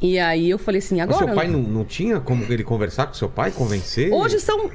E 0.00 0.18
aí 0.18 0.50
eu 0.50 0.58
falei 0.58 0.78
assim, 0.78 0.96
Mas 0.96 1.08
agora. 1.08 1.26
seu 1.26 1.34
pai 1.34 1.48
não, 1.48 1.60
não 1.60 1.84
tinha 1.84 2.20
como 2.20 2.44
ele 2.52 2.62
conversar 2.62 3.06
com 3.06 3.14
seu 3.14 3.28
pai, 3.30 3.50
convencer? 3.50 4.12
Hoje 4.12 4.38
são 4.40 4.70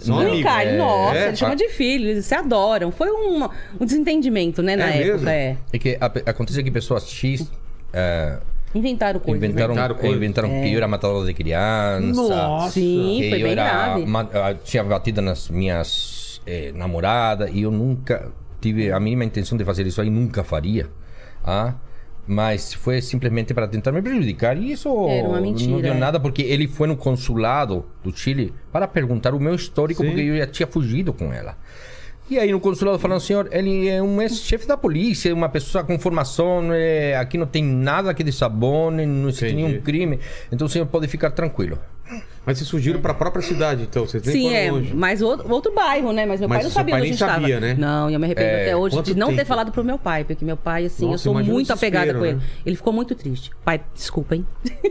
São 0.00 0.18
cara, 0.42 0.64
é, 0.64 0.76
nossa, 0.78 1.16
é. 1.18 1.28
ele 1.28 1.36
chama 1.36 1.54
de 1.56 1.68
filho, 1.68 2.08
eles 2.08 2.24
se 2.26 2.34
adoram. 2.34 2.90
Foi 2.90 3.10
um, 3.10 3.44
um 3.78 3.84
desentendimento, 3.84 4.62
né, 4.62 4.74
na 4.74 4.86
É 4.90 4.96
época. 4.98 5.12
mesmo? 5.12 5.28
É. 5.28 5.56
É 5.72 5.78
que 5.78 5.98
a- 6.00 6.30
acontece 6.30 6.62
que 6.62 6.70
pessoas 6.70 7.06
X 7.08 7.46
eh, 7.92 8.38
Inventaram 8.74 9.20
coisas. 9.20 9.42
inventaram, 9.42 9.72
Inventaram 9.74 9.94
coisas. 9.94 10.16
inventaram 10.16 10.48
que 10.48 10.72
eu 10.72 10.76
era 10.78 10.88
matador 10.88 11.24
de 11.26 11.34
criança. 11.34 12.00
Nossa. 12.00 12.72
Sim, 12.72 13.18
que 13.20 13.28
foi 13.30 13.38
eu 13.38 13.42
bem 13.44 13.52
era, 13.52 13.64
grave. 13.64 14.06
ma- 14.06 14.28
ah, 14.34 14.54
tinha 14.54 14.82
batido 14.82 15.20
nas 15.22 15.48
minhas 15.50 16.40
eh, 16.46 16.72
namoradas 16.74 17.50
e 17.52 17.62
eu 17.62 17.70
nunca 17.70 18.32
tive 18.66 18.90
a 18.90 18.98
mínima 18.98 19.24
intenção 19.24 19.56
de 19.56 19.64
fazer 19.64 19.86
isso 19.86 20.00
aí, 20.00 20.10
nunca 20.10 20.42
faria. 20.42 20.88
Ah? 21.44 21.74
Mas 22.26 22.74
foi 22.74 23.00
simplesmente 23.00 23.54
para 23.54 23.68
tentar 23.68 23.92
me 23.92 24.02
prejudicar 24.02 24.56
e 24.56 24.72
isso 24.72 24.88
Era 25.08 25.28
uma 25.28 25.36
não 25.36 25.42
mentira, 25.42 25.80
deu 25.80 25.92
é. 25.92 25.96
nada 25.96 26.18
porque 26.18 26.42
ele 26.42 26.66
foi 26.66 26.88
no 26.88 26.96
consulado 26.96 27.86
do 28.02 28.16
Chile 28.16 28.52
para 28.72 28.88
perguntar 28.88 29.32
o 29.32 29.38
meu 29.38 29.54
histórico 29.54 30.02
Sim. 30.02 30.08
porque 30.08 30.22
eu 30.22 30.36
já 30.36 30.46
tinha 30.46 30.66
fugido 30.66 31.12
com 31.12 31.32
ela. 31.32 31.56
E 32.28 32.36
aí 32.36 32.50
no 32.50 32.58
consulado 32.58 32.98
falaram, 32.98 33.20
senhor, 33.20 33.48
ele 33.52 33.86
é 33.86 34.02
um 34.02 34.20
ex-chefe 34.20 34.66
da 34.66 34.76
polícia, 34.76 35.32
uma 35.32 35.48
pessoa 35.48 35.84
com 35.84 35.96
formação, 35.96 36.72
é, 36.72 37.16
aqui 37.16 37.38
não 37.38 37.46
tem 37.46 37.62
nada 37.62 38.10
aqui 38.10 38.24
de 38.24 38.32
sabone, 38.32 39.06
não 39.06 39.28
existe 39.28 39.46
Entendi. 39.46 39.62
nenhum 39.62 39.80
crime, 39.80 40.18
então 40.50 40.66
o 40.66 40.68
senhor 40.68 40.86
pode 40.86 41.06
ficar 41.06 41.30
tranquilo. 41.30 41.78
Mas 42.44 42.58
vocês 42.58 42.68
surgiram 42.70 43.00
pra 43.00 43.12
própria 43.12 43.42
cidade, 43.42 43.82
então. 43.82 44.06
Vocês 44.06 44.22
nem 44.22 44.32
Sim, 44.32 44.42
foram 44.44 44.56
é, 44.56 44.70
longe. 44.70 44.94
mas 44.94 45.20
outro, 45.20 45.52
outro 45.52 45.74
bairro, 45.74 46.12
né? 46.12 46.24
Mas 46.24 46.38
meu 46.38 46.48
Mas 46.48 46.58
pai 46.58 46.64
não 46.64 46.70
sabia 46.70 46.92
pai 46.94 47.00
onde 47.00 47.08
a 47.08 47.10
nem 47.10 47.18
sabia, 47.18 47.54
estava. 47.56 47.66
né? 47.66 47.74
Não, 47.76 48.08
e 48.08 48.14
eu 48.14 48.20
me 48.20 48.26
arrependo 48.26 48.46
É, 48.48 48.62
até 48.62 48.76
hoje 48.76 49.02
de 49.02 49.14
não 49.16 49.28
ter 49.30 49.36
tempo? 49.38 49.48
falado 49.48 49.72
pro 49.72 49.82
meu 49.82 49.98
pai, 49.98 50.22
porque 50.22 50.44
meu 50.44 50.56
pai, 50.56 50.84
assim, 50.86 51.06
eu 51.06 51.10
Nossa, 51.10 51.24
sou 51.24 51.32
imagina 51.32 51.52
o 51.52 51.54
muito 51.54 51.72
apegada 51.72 52.14
com 52.14 52.24
ele. 52.24 52.36
né? 52.36 52.42
Ele 52.64 52.76
ficou 52.76 52.92
muito 52.92 53.14
triste. 53.16 53.50
Pai, 53.64 53.80
desculpa, 53.94 54.36
hein? 54.36 54.46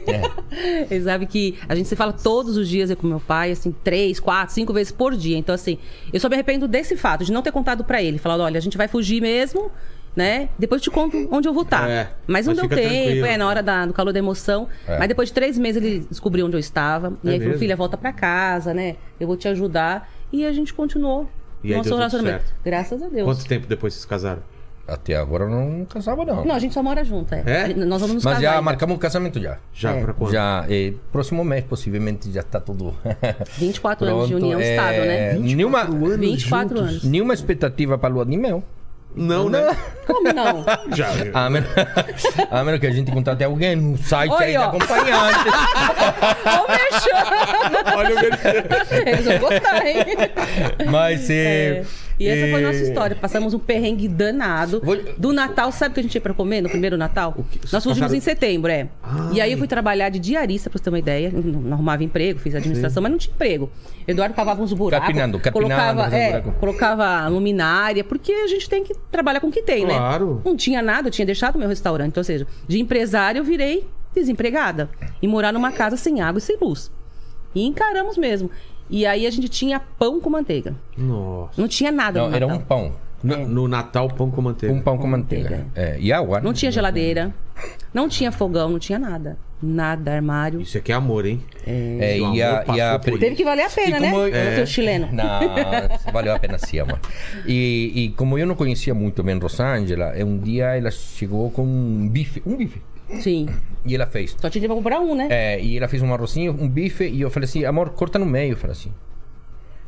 É. 0.08 0.88
ele 0.94 1.04
sabe 1.06 1.26
que 1.26 1.58
a 1.70 1.76
gente 1.76 1.88
se 1.88 1.96
fala 1.96 2.12
todos 2.12 2.58
os 2.58 2.68
dias 2.68 2.90
eu 2.90 2.98
com 2.98 3.08
meu 3.08 3.22
pai, 3.22 3.52
assim, 3.52 3.74
três, 3.84 4.20
quatro, 4.20 4.54
cinco 4.54 4.74
vezes 4.74 4.92
por 4.92 5.16
dia. 5.16 5.38
Então, 5.38 5.56
assim, 5.56 5.78
eu 6.12 6.20
só 6.20 6.28
me 6.28 6.36
arrependo 6.36 6.68
desse 6.68 6.98
fato, 6.98 7.24
de 7.24 7.32
não 7.32 7.42
ter 7.42 7.54
contado 7.54 7.86
pra 7.86 8.04
ele. 8.04 8.18
Falado, 8.18 8.42
olha, 8.42 8.58
a 8.58 8.62
gente 8.62 8.76
vai 8.78 8.90
fugir 8.90 9.22
mesmo, 9.22 9.72
né? 10.16 10.50
Depois 10.58 10.80
eu 10.82 10.84
te 10.84 10.92
conto 10.92 11.28
onde 11.32 11.48
eu 11.48 11.54
vou 11.54 11.64
estar. 11.64 11.90
É, 11.90 12.10
mas 12.28 12.46
não 12.48 12.54
mas 12.56 12.68
deu 12.68 12.78
tempo, 12.78 12.90
tranquilo. 13.04 13.26
é, 13.26 13.38
na 13.38 13.48
hora 13.48 13.62
da- 13.62 13.86
do 13.86 13.94
calor 13.94 14.14
da 14.14 14.20
emoção. 14.20 14.68
É. 14.88 14.98
Mas 14.98 15.08
depois 15.08 15.30
de 15.30 15.34
três 15.34 15.58
meses 15.58 15.82
ele 15.84 16.00
descobriu 16.10 16.46
onde 16.46 16.56
eu 16.56 16.60
estava. 16.60 17.14
E 17.24 17.30
É 17.30 17.34
aí 17.34 17.40
falou, 17.42 17.58
filha, 17.58 17.76
volta 17.76 17.98
pra 17.98 18.14
casa, 18.14 18.74
né? 18.74 18.96
Eu 19.20 19.28
vou 19.28 19.36
te 19.38 19.48
ajudar. 19.48 20.10
E 20.32 20.46
a 20.46 20.52
gente 20.52 20.74
continuou. 20.74 21.30
E 21.64 21.72
aí 21.72 21.78
nosso 21.78 21.96
relacionamento. 21.96 22.44
certo. 22.46 22.54
Graças 22.64 23.02
a 23.02 23.08
Deus. 23.10 23.26
Quanto 23.26 23.46
tempo 23.48 23.68
depois 23.68 23.94
vocês 23.94 24.06
casaram? 24.06 24.42
Até 24.88 25.16
agora 25.16 25.46
eu 25.46 25.50
não 25.50 25.84
casava, 25.86 26.24
não. 26.24 26.46
Não, 26.46 26.54
a 26.54 26.60
gente 26.60 26.72
só 26.76 26.84
mora 26.84 27.04
junto, 27.04 27.34
é. 27.34 27.42
É? 27.46 27.74
Nós 27.74 28.02
vamos 28.02 28.16
nos 28.18 28.24
Mas 28.24 28.36
casar 28.36 28.42
já 28.44 28.50
ainda. 28.52 28.62
marcamos 28.62 28.96
o 28.96 29.00
casamento 29.00 29.42
já. 29.42 29.58
Já 29.74 29.94
É. 29.94 30.02
pra 30.02 30.14
quando? 30.14 30.32
Já, 30.32 30.64
eh, 30.70 30.94
próximo 31.12 31.44
mês, 31.44 31.64
possivelmente, 31.66 32.32
já 32.32 32.42
está 32.42 32.60
tudo. 32.60 32.94
24 33.58 34.06
anos 34.06 34.28
de 34.28 34.34
Pronto, 34.36 34.44
união 34.46 34.60
é, 34.60 34.70
estável, 34.76 35.06
né? 35.06 35.34
Nenhuma, 35.40 35.86
24 35.86 36.80
anos. 36.80 37.04
nenhuma 37.04 37.34
expectativa 37.34 37.98
para 37.98 38.14
lua 38.14 38.26
de 38.28 38.38
mel. 38.38 38.64
Não, 39.16 39.50
né? 39.50 39.76
Como 40.06 40.34
não? 40.34 40.66
Já. 40.96 41.08
A 41.34 41.50
menos, 41.50 41.70
a 42.52 42.64
menos 42.64 42.80
que 42.80 42.88
a 42.88 42.92
gente 42.92 43.12
contrate 43.12 43.44
alguém 43.44 43.76
no 43.76 43.98
site 43.98 44.32
Oi, 44.32 44.44
aí 44.44 44.58
ó. 44.58 44.66
acompanhante. 44.66 45.50
Ô! 46.46 47.98
Olha 47.98 48.16
o 48.16 48.20
que 48.20 49.10
Eles 49.10 49.26
vão 49.26 49.38
gostar, 49.40 49.86
hein? 49.86 49.98
Mas 50.90 51.30
é, 51.30 51.80
É. 51.80 52.05
E 52.20 52.28
essa 52.28 52.50
foi 52.52 52.64
a 52.64 52.68
nossa 52.68 52.80
é, 52.80 52.84
história. 52.84 53.16
Passamos 53.16 53.54
um 53.54 53.60
perrengue 53.60 54.08
danado. 54.08 54.82
Vou- 54.84 54.98
Do 55.18 55.34
Natal, 55.34 55.72
sabe 55.72 55.92
o 55.92 55.94
que 55.96 56.00
a 56.00 56.04
gente 56.04 56.16
ia 56.16 56.22
pra 56.22 56.34
comer 56.34 56.62
no 56.62 56.70
primeiro 56.70 56.96
Natal? 56.98 57.36
Nós 57.38 57.84
fugimos 57.84 58.00
passaram- 58.00 58.16
em 58.16 58.20
setembro, 58.22 58.72
é. 58.72 58.88
Ai. 59.04 59.34
E 59.34 59.42
aí 59.42 59.52
eu 59.52 59.58
fui 59.58 59.68
trabalhar 59.68 60.10
de 60.10 60.20
diarista, 60.20 60.70
pra 60.70 60.78
você 60.78 60.84
ter 60.86 60.90
uma 60.90 61.00
ideia. 61.00 61.30
Não, 61.32 61.74
arrumava 61.74 62.04
emprego, 62.04 62.40
fiz 62.40 62.56
administração, 62.56 63.04
mas 63.04 63.12
não 63.12 63.18
tinha 63.18 63.34
emprego. 63.34 63.70
Eduardo 64.08 64.34
cavava 64.36 64.62
uns 64.64 64.72
buracos. 64.72 65.06
Carpinando, 65.08 65.40
carpinando, 65.40 65.76
colocava, 65.76 66.16
é, 66.16 66.30
buraco. 66.42 66.60
colocava 66.60 67.28
luminária, 67.28 68.04
porque 68.04 68.32
a 68.32 68.48
gente 68.48 68.70
tem 68.70 68.84
que 68.84 68.94
trabalhar 69.12 69.40
com 69.40 69.48
o 69.48 69.52
que 69.52 69.62
tem, 69.62 69.86
Claro. 69.86 70.36
né? 70.36 70.42
Não 70.46 70.56
tinha 70.56 70.82
nada, 70.82 71.08
eu 71.08 71.12
tinha 71.12 71.26
deixado 71.26 71.60
meu 71.60 71.68
restaurante. 71.68 72.10
Então, 72.10 72.22
ou 72.22 72.26
seja, 72.26 72.46
de 72.68 72.80
empresária 72.80 73.40
eu 73.40 73.44
virei 73.44 73.86
desempregada. 74.14 74.90
E 75.22 75.28
morar 75.28 75.52
numa 75.52 75.72
casa 75.72 75.98
sem 75.98 76.22
água 76.22 76.40
e 76.40 76.42
sem 76.42 76.58
luz. 76.62 76.90
E 77.54 77.66
encaramos 77.66 78.18
mesmo. 78.18 78.50
E 78.90 79.06
aí 79.06 79.26
a 79.26 79.32
gente 79.32 79.50
tinha 79.50 79.80
pão 79.80 80.20
com 80.20 80.30
manteiga. 80.30 80.76
Nossa. 80.98 81.60
Não 81.60 81.68
tinha 81.68 81.92
nada 81.92 82.20
Não, 82.22 82.30
no 82.30 82.36
era 82.36 82.46
Natal. 82.48 82.62
um 82.62 82.66
pão. 82.66 83.06
Na- 83.24 83.38
no 83.38 83.68
Natal, 83.68 84.08
pão 84.10 84.30
com 84.30 84.42
manteiga. 84.42 84.76
Um 84.76 84.82
pão 84.82 84.98
com 85.00 85.08
manteiga. 85.08 85.66
É, 85.74 85.98
e 86.00 86.14
água. 86.14 86.40
Não 86.42 86.54
tinha 86.54 86.72
geladeira, 86.72 87.34
não 87.92 88.08
tinha 88.08 88.32
fogão, 88.32 88.70
não 88.70 88.78
tinha 88.78 89.00
nada. 89.00 89.38
Nada, 89.64 90.14
armário. 90.14 90.62
Isso 90.62 90.78
aqui 90.78 90.92
é 90.92 90.96
amor, 90.96 91.26
hein? 91.26 91.42
É, 91.66 92.18
Seu 92.18 92.34
e 92.36 92.44
a, 92.44 92.60
amor 92.62 92.76
e 92.78 92.82
a 92.82 93.00
Teve 93.00 93.36
que 93.36 93.44
valer 93.44 93.64
a 93.64 93.70
pena, 93.70 94.00
né? 94.00 94.12
eu- 94.14 94.28
é. 94.36 94.56
seu 94.58 94.68
chileno. 94.68 95.10
Não, 95.12 95.40
valeu 96.14 96.36
a 96.36 96.38
pena 96.40 96.58
sim, 96.60 96.78
amor. 96.78 97.00
E, 97.48 97.92
e 97.96 98.10
como 98.10 98.38
eu 98.38 98.46
não 98.46 98.54
conhecia 98.54 98.94
muito 98.94 99.24
bem 99.24 99.40
Rosângela, 99.40 100.14
um 100.24 100.38
dia 100.38 100.76
ela 100.76 100.92
chegou 100.92 101.50
com 101.50 101.64
um 101.64 102.08
bife, 102.08 102.44
um 102.46 102.56
bife. 102.56 102.80
Sim. 103.22 103.48
E 103.86 103.96
ela 103.96 104.06
fez. 104.06 104.36
Só 104.40 104.50
tinha 104.50 104.68
pra 104.68 104.76
comprar 104.76 105.00
um, 105.00 105.16
né? 105.16 105.28
É, 105.30 105.62
e 105.62 105.78
ela 105.78 105.88
fez 105.88 106.02
um 106.02 106.14
arrozinho, 106.14 106.52
um 106.60 106.68
bife, 106.68 107.06
e 107.08 107.22
eu 107.22 107.30
falei 107.30 107.46
assim, 107.48 107.66
amor, 107.66 107.90
corta 107.90 108.18
no 108.18 108.26
meio, 108.26 108.54
eu 108.54 108.58
falei 108.58 108.74
assim. 108.74 108.92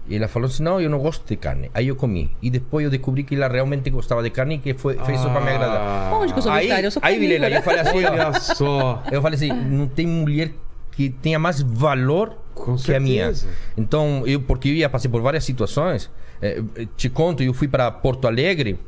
E 0.09 0.15
ela 0.15 0.27
falou 0.27 0.47
assim, 0.47 0.63
não, 0.63 0.79
eu 0.79 0.89
não 0.89 0.99
gosto 0.99 1.27
de 1.27 1.35
carne. 1.35 1.69
Aí 1.73 1.89
eu 1.89 1.95
comi. 1.95 2.31
E 2.41 2.49
depois 2.49 2.85
eu 2.85 2.89
descobri 2.89 3.23
que 3.23 3.35
ela 3.35 3.47
realmente 3.49 3.89
gostava 3.89 4.23
de 4.23 4.29
carne 4.29 4.55
e 4.55 4.57
que 4.59 4.73
foi, 4.73 4.97
fez 4.99 5.19
isso 5.19 5.29
pra 5.29 5.41
me 5.41 5.49
agradar. 5.49 6.13
Onde 6.13 6.31
que 6.31 6.39
eu 6.39 6.43
sou 6.43 6.51
Aí, 6.51 6.59
vegetariana? 6.59 6.87
Eu 6.87 6.91
sou 6.91 7.01
aí 7.03 7.19
Vilela, 7.19 7.49
eu 7.49 7.61
falei 7.61 7.79
assim, 7.81 8.05
Olha 8.05 8.33
só. 8.39 9.03
eu 9.11 9.21
falei 9.21 9.35
assim, 9.35 9.51
não 9.51 9.87
tem 9.87 10.07
mulher 10.07 10.51
que 10.91 11.09
tenha 11.09 11.37
mais 11.37 11.61
valor 11.61 12.37
Com 12.55 12.77
que 12.77 12.93
a 12.93 12.99
minha. 12.99 13.33
certeza. 13.33 13.49
Então, 13.77 14.23
eu, 14.25 14.39
porque 14.41 14.69
eu 14.69 14.73
ia 14.73 14.87
passar 14.89 15.09
por 15.09 15.21
várias 15.21 15.43
situações, 15.43 16.09
eh, 16.41 16.63
te 16.95 17.09
conto, 17.09 17.43
eu 17.43 17.53
fui 17.53 17.67
para 17.67 17.91
Porto 17.91 18.27
Alegre 18.27 18.79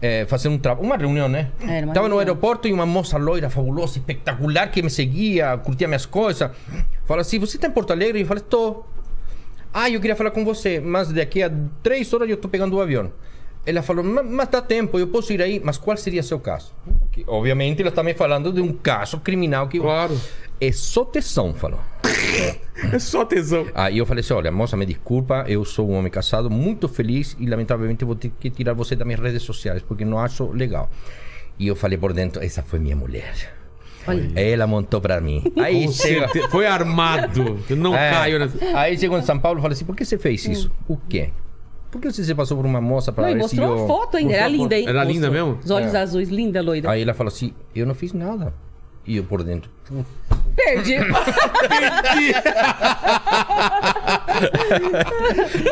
eh, 0.00 0.24
fazer 0.26 0.48
um 0.48 0.58
trabalho, 0.58 0.86
uma 0.86 0.96
reunião, 0.96 1.28
né? 1.28 1.48
Era 1.66 1.86
uma 1.86 1.94
Tava 1.94 2.08
no 2.08 2.18
aeroporto 2.18 2.66
e 2.68 2.72
uma 2.72 2.86
moça 2.86 3.18
loira, 3.18 3.48
fabulosa, 3.50 3.98
espetacular, 3.98 4.70
que 4.70 4.82
me 4.82 4.90
seguia, 4.90 5.56
curtia 5.58 5.86
minhas 5.88 6.06
coisas. 6.06 6.50
Falou 7.04 7.20
assim: 7.20 7.38
Você 7.38 7.58
tá 7.58 7.68
em 7.68 7.70
Porto 7.70 7.92
Alegre? 7.92 8.20
Eu 8.20 8.26
falei: 8.26 8.42
Tô. 8.42 8.84
Ah, 9.72 9.90
eu 9.90 10.00
queria 10.00 10.16
falar 10.16 10.30
com 10.30 10.44
você, 10.44 10.80
mas 10.80 11.12
daqui 11.12 11.42
a 11.42 11.50
três 11.82 12.12
horas 12.12 12.28
eu 12.30 12.36
tô 12.36 12.48
pegando 12.48 12.76
o 12.76 12.80
avião. 12.80 13.12
Ela 13.66 13.82
falou, 13.82 14.02
"Ma- 14.02 14.22
mas 14.22 14.48
dá 14.48 14.62
tempo, 14.62 14.98
eu 14.98 15.06
posso 15.08 15.30
ir 15.32 15.42
aí, 15.42 15.60
mas 15.62 15.76
qual 15.76 15.94
seria 15.96 16.22
seu 16.22 16.40
caso? 16.40 16.72
Obviamente, 17.26 17.80
ela 17.82 17.90
está 17.90 18.02
me 18.02 18.14
falando 18.14 18.50
de 18.50 18.62
um 18.62 18.72
caso 18.72 19.18
criminal 19.20 19.68
que. 19.68 19.78
Claro. 19.78 20.18
É 20.60 20.72
só 20.72 21.04
tesão, 21.04 21.54
falou. 21.54 21.80
É 22.92 22.98
só 23.00 23.24
tesão. 23.24 23.66
Aí 23.74 23.98
eu 23.98 24.06
falei 24.06 24.20
assim: 24.20 24.32
olha, 24.34 24.52
moça, 24.52 24.76
me 24.76 24.86
desculpa, 24.86 25.44
eu 25.48 25.64
sou 25.64 25.90
um 25.90 25.94
homem 25.98 26.10
casado, 26.12 26.48
muito 26.48 26.88
feliz 26.88 27.36
e 27.40 27.44
lamentavelmente 27.44 28.04
vou 28.04 28.14
ter 28.14 28.30
que 28.38 28.48
tirar 28.50 28.72
você 28.72 28.94
das 28.94 29.04
minhas 29.04 29.20
redes 29.20 29.42
sociais 29.42 29.82
porque 29.82 30.04
não 30.04 30.16
acho 30.18 30.48
legal. 30.52 30.88
E 31.58 31.66
eu 31.66 31.74
falei 31.74 31.98
por 31.98 32.12
dentro: 32.12 32.40
essa 32.42 32.62
foi 32.62 32.78
minha 32.78 32.94
mulher. 32.94 33.52
Olha. 34.06 34.30
Ela 34.36 34.64
montou 34.68 35.00
pra 35.00 35.20
mim. 35.20 35.42
Aí 35.56 35.86
Com 35.86 35.92
chega. 35.92 36.28
Foi 36.50 36.66
armado. 36.68 37.58
Eu 37.68 37.76
não 37.76 37.96
É. 37.96 38.10
caio 38.12 38.38
nessa. 38.38 38.58
Aí 38.78 38.96
chegou 38.96 39.18
em 39.18 39.22
São 39.22 39.38
Paulo 39.40 39.58
e 39.58 39.62
falei 39.62 39.74
assim: 39.74 39.84
por 39.84 39.96
que 39.96 40.04
você 40.04 40.16
fez 40.16 40.44
isso? 40.46 40.70
O 40.86 40.96
quê? 40.96 41.30
Por 41.90 42.00
que 42.00 42.12
você 42.12 42.22
se 42.22 42.32
passou 42.34 42.56
por 42.56 42.64
uma 42.64 42.80
moça 42.80 43.10
para 43.12 43.24
Não, 43.24 43.30
e 43.30 43.34
ver 43.34 43.40
mostrou 43.40 43.74
se 43.76 43.80
eu... 43.80 43.84
a 43.84 43.88
foto 43.88 44.16
ainda. 44.18 44.34
Era 44.34 44.46
linda, 44.46 44.78
hein? 44.78 44.86
Era 44.88 45.02
linda 45.02 45.26
Mostrou. 45.28 45.46
mesmo? 45.48 45.60
Os 45.64 45.70
olhos 45.72 45.94
É. 45.94 45.98
azuis, 45.98 46.28
linda, 46.28 46.62
loira. 46.62 46.88
Aí 46.92 47.02
ela 47.02 47.12
falou 47.12 47.28
assim: 47.32 47.52
eu 47.74 47.84
não 47.86 47.94
fiz 47.96 48.12
nada. 48.12 48.54
E 49.04 49.16
eu 49.16 49.24
por 49.24 49.42
dentro. 49.42 49.68
Perdi. 50.56 50.96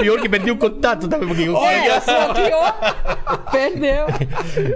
Pior 0.01 0.20
que 0.20 0.28
perdi 0.28 0.51
o 0.51 0.56
contato 0.56 1.09
também, 1.09 1.28
porque 1.28 1.43
eu 1.43 1.56
É, 1.56 2.01
só 2.01 2.32
pior. 2.34 2.97
Perdeu. 3.51 4.06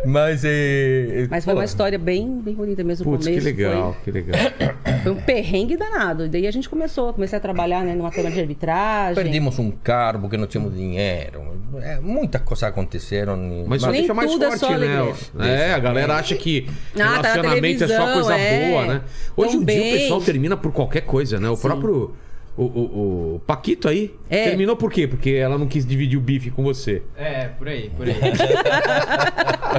Mas 0.05 0.43
é. 0.45 1.27
Mas 1.31 1.45
foi 1.45 1.55
uma 1.55 1.65
história 1.65 1.99
bem, 1.99 2.41
bem 2.41 2.55
bonita 2.55 2.83
mesmo. 2.83 3.05
no 3.05 3.13
Putz, 3.13 3.27
que 3.27 3.33
começo 3.33 3.47
legal, 3.47 3.97
que 4.05 4.11
legal. 4.11 4.39
Foi, 4.83 4.93
foi 5.05 5.13
um 5.13 5.17
perrengue 5.23 5.77
danado. 5.77 6.27
E 6.27 6.29
daí 6.29 6.47
a 6.47 6.51
gente 6.51 6.69
começou. 6.69 7.13
Comecei 7.13 7.39
a 7.39 7.41
trabalhar 7.41 7.85
né, 7.85 7.95
numa 7.95 8.11
câmara 8.11 8.35
de 8.35 8.41
arbitragem. 8.41 9.15
Perdimos 9.23 9.59
um 9.59 9.71
carro 9.71 10.21
porque 10.21 10.37
não 10.37 10.47
tínhamos 10.47 10.75
dinheiro. 10.75 11.59
É, 11.83 12.01
muitas 12.01 12.43
coisas 12.43 12.65
aconteceram. 12.65 13.37
e- 13.37 13.65
Mas 13.67 13.83
isso 13.83 13.91
Nem 13.91 14.01
deixa 14.01 14.15
mais 14.15 14.31
tudo 14.31 14.45
é 14.45 14.49
forte, 14.49 14.61
só 14.61 14.77
né? 14.77 15.69
É, 15.69 15.73
a 15.75 15.79
galera 15.79 16.17
acha 16.17 16.35
que 16.35 16.67
Ah, 16.69 16.99
tá 16.99 17.05
na 17.05 17.11
relacionamento 17.13 17.85
é 17.85 17.89
só 17.89 18.13
coisa 18.13 18.37
é. 18.37 18.69
boa, 18.71 18.87
né? 18.87 19.01
Hoje 19.37 19.57
em 19.57 19.65
dia 19.65 19.81
o 19.81 19.99
pessoal 19.99 20.21
termina 20.21 20.57
por 20.57 20.73
qualquer 20.73 21.03
coisa, 21.03 21.39
né? 21.41 21.49
O 21.49 21.57
próprio. 21.57 22.15
O, 22.57 22.65
o- 22.65 23.35
o 23.37 23.41
Paquito 23.47 23.89
aí 23.89 24.15
É. 24.29 24.45
terminou 24.45 24.77
por 24.77 24.93
quê? 24.93 25.07
Porque 25.07 25.31
ela 25.31 25.57
não 25.57 25.67
quis 25.67 25.87
dividir 25.87 26.19
o 26.19 26.21
bife 26.21 26.51
com 26.51 26.63
você. 26.63 27.01
É, 27.17 27.47
por 27.47 27.67
aí, 27.69 27.91
por 27.97 28.07
aí. 28.07 28.15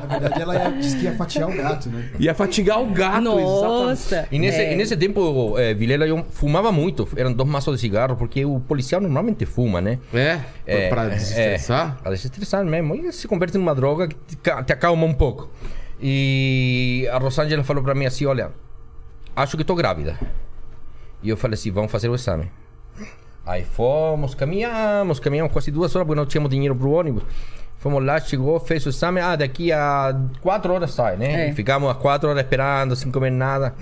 Na 0.09 0.17
verdade, 0.19 0.41
ela 0.41 0.55
ia, 0.55 0.71
disse 0.71 0.97
que 0.97 1.03
ia 1.03 1.11
fatiar 1.13 1.49
o 1.49 1.55
gato, 1.55 1.89
né? 1.89 2.09
Ia 2.17 2.33
fatigar 2.33 2.81
o 2.81 2.85
gato, 2.87 3.17
exatamente. 3.27 3.43
Nossa. 3.45 4.27
E 4.31 4.39
nesse, 4.39 4.61
É. 4.61 4.73
e 4.73 4.75
nesse 4.77 4.95
tempo, 4.97 5.55
eh, 5.59 5.73
Vilela, 5.73 6.07
eu 6.07 6.25
fumava 6.31 6.71
muito. 6.71 7.07
Eram 7.15 7.33
dois 7.33 7.47
maços 7.49 7.75
de 7.75 7.81
cigarro, 7.81 8.15
porque 8.15 8.45
o 8.45 8.59
policial 8.61 9.01
normalmente 9.01 9.45
fuma, 9.45 9.81
né? 9.81 9.99
É, 10.13 10.39
É, 10.65 10.89
pra 10.89 11.07
desestressar. 11.09 11.97
É, 11.99 12.01
pra 12.01 12.11
desestressar 12.11 12.65
mesmo. 12.65 12.95
E 12.95 13.11
se 13.11 13.27
converte 13.27 13.57
numa 13.57 13.75
droga 13.75 14.07
que 14.07 14.15
te, 14.15 14.35
te 14.37 14.73
acalma 14.73 15.05
um 15.05 15.13
pouco. 15.13 15.51
E 16.01 17.07
a 17.11 17.17
Rosângela 17.19 17.63
falou 17.63 17.83
pra 17.83 17.93
mim 17.93 18.05
assim: 18.05 18.25
Olha, 18.25 18.51
acho 19.35 19.57
que 19.57 19.63
tô 19.63 19.75
grávida. 19.75 20.17
E 21.23 21.29
eu 21.29 21.37
falei 21.37 21.55
assim: 21.55 21.71
Vamos 21.71 21.91
fazer 21.91 22.09
o 22.09 22.15
exame. 22.15 22.51
Aí 23.45 23.63
fomos, 23.63 24.35
caminhamos, 24.35 25.19
caminhamos 25.19 25.51
quase 25.51 25.71
duas 25.71 25.95
horas 25.95 26.05
porque 26.07 26.19
não 26.19 26.25
tínhamos 26.27 26.49
dinheiro 26.51 26.75
pro 26.75 26.91
ônibus. 26.91 27.23
Fomos 27.77 28.03
lá, 28.05 28.19
chegou, 28.19 28.59
fez 28.59 28.85
o 28.85 28.89
exame. 28.89 29.19
Ah, 29.19 29.35
daqui 29.35 29.71
a 29.71 30.15
quatro 30.39 30.71
horas 30.71 30.91
sai, 30.91 31.17
né? 31.17 31.47
É. 31.47 31.49
E 31.49 31.53
ficamos 31.53 31.89
as 31.89 31.97
quatro 31.97 32.29
horas 32.29 32.43
esperando, 32.43 32.95
sem 32.95 33.11
comer 33.11 33.31
nada. 33.31 33.73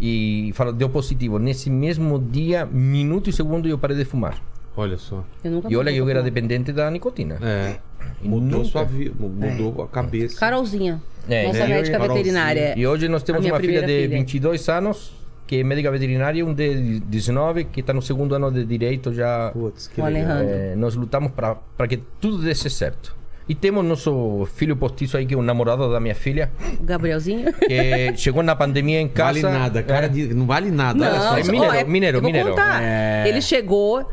E 0.00 0.50
falou, 0.54 0.72
deu 0.72 0.88
positivo. 0.88 1.38
Nesse 1.38 1.68
mesmo 1.68 2.18
dia, 2.18 2.64
minuto 2.64 3.28
e 3.28 3.32
segundo, 3.32 3.68
eu 3.68 3.76
parei 3.78 3.96
de 3.98 4.04
fumar. 4.06 4.40
Olha 4.76 4.96
só. 4.96 5.22
Eu 5.44 5.50
nunca 5.52 5.68
E 5.70 5.76
olha 5.76 5.92
que 5.92 5.98
eu 5.98 6.08
era 6.08 6.22
dependente 6.22 6.72
da 6.72 6.90
nicotina. 6.90 7.38
É. 7.42 7.76
E 8.22 8.28
Mudou 8.28 8.58
nunca- 8.60 8.64
sua 8.70 8.84
vida, 8.84 9.14
mudou 9.20 9.82
a 9.82 9.88
cabeça. 9.88 10.40
Carolzinha. 10.40 11.02
É, 11.28 11.46
nossa 11.46 11.66
médica 11.66 11.98
veterinária. 11.98 12.74
E 12.76 12.86
hoje 12.86 13.08
nós 13.08 13.22
temos 13.22 13.44
uma 13.44 13.58
filha 13.60 13.80
de 13.82 14.02
filha. 14.02 14.18
22 14.18 14.68
anos, 14.68 15.12
que 15.46 15.56
é 15.56 15.64
médica 15.64 15.90
veterinária, 15.90 16.38
e 16.38 16.42
um 16.42 16.52
de 16.54 17.00
19, 17.00 17.64
que 17.64 17.80
está 17.80 17.92
no 17.92 18.02
segundo 18.02 18.34
ano 18.34 18.50
de 18.50 18.64
direito 18.64 19.12
já. 19.12 19.50
Putz, 19.52 19.88
que 19.88 20.00
O 20.00 20.06
legal. 20.06 20.38
É, 20.38 20.74
nós 20.76 20.94
lutamos 20.94 21.30
para 21.32 21.88
que 21.88 21.98
tudo 22.20 22.38
desse 22.38 22.68
certo. 22.70 23.14
E 23.46 23.54
temos 23.54 23.84
nosso 23.84 24.48
filho 24.54 24.74
postiço 24.74 25.18
aí, 25.18 25.26
que 25.26 25.34
é 25.34 25.36
o 25.36 25.42
namorado 25.42 25.92
da 25.92 26.00
minha 26.00 26.14
filha, 26.14 26.50
O 26.80 26.82
Gabrielzinho. 26.82 27.52
que 27.60 28.16
chegou 28.16 28.42
na 28.42 28.56
pandemia 28.56 28.98
em 29.00 29.06
casa. 29.08 29.42
Vale 29.42 29.58
nada, 29.58 29.82
cara. 29.82 30.06
É. 30.06 30.08
de- 30.08 30.32
Não 30.32 30.46
vale 30.46 30.70
nada. 30.70 31.04
olha 31.04 31.44
só. 31.44 31.52
Não, 31.52 31.70
é 31.74 31.84
mineiro, 31.84 31.88
mineiro, 31.90 32.16
eu 32.18 32.22
vou 32.22 32.28
mineiro. 32.30 32.50
contar. 32.50 32.82
É. 32.82 33.28
Ele 33.28 33.42
chegou, 33.42 34.08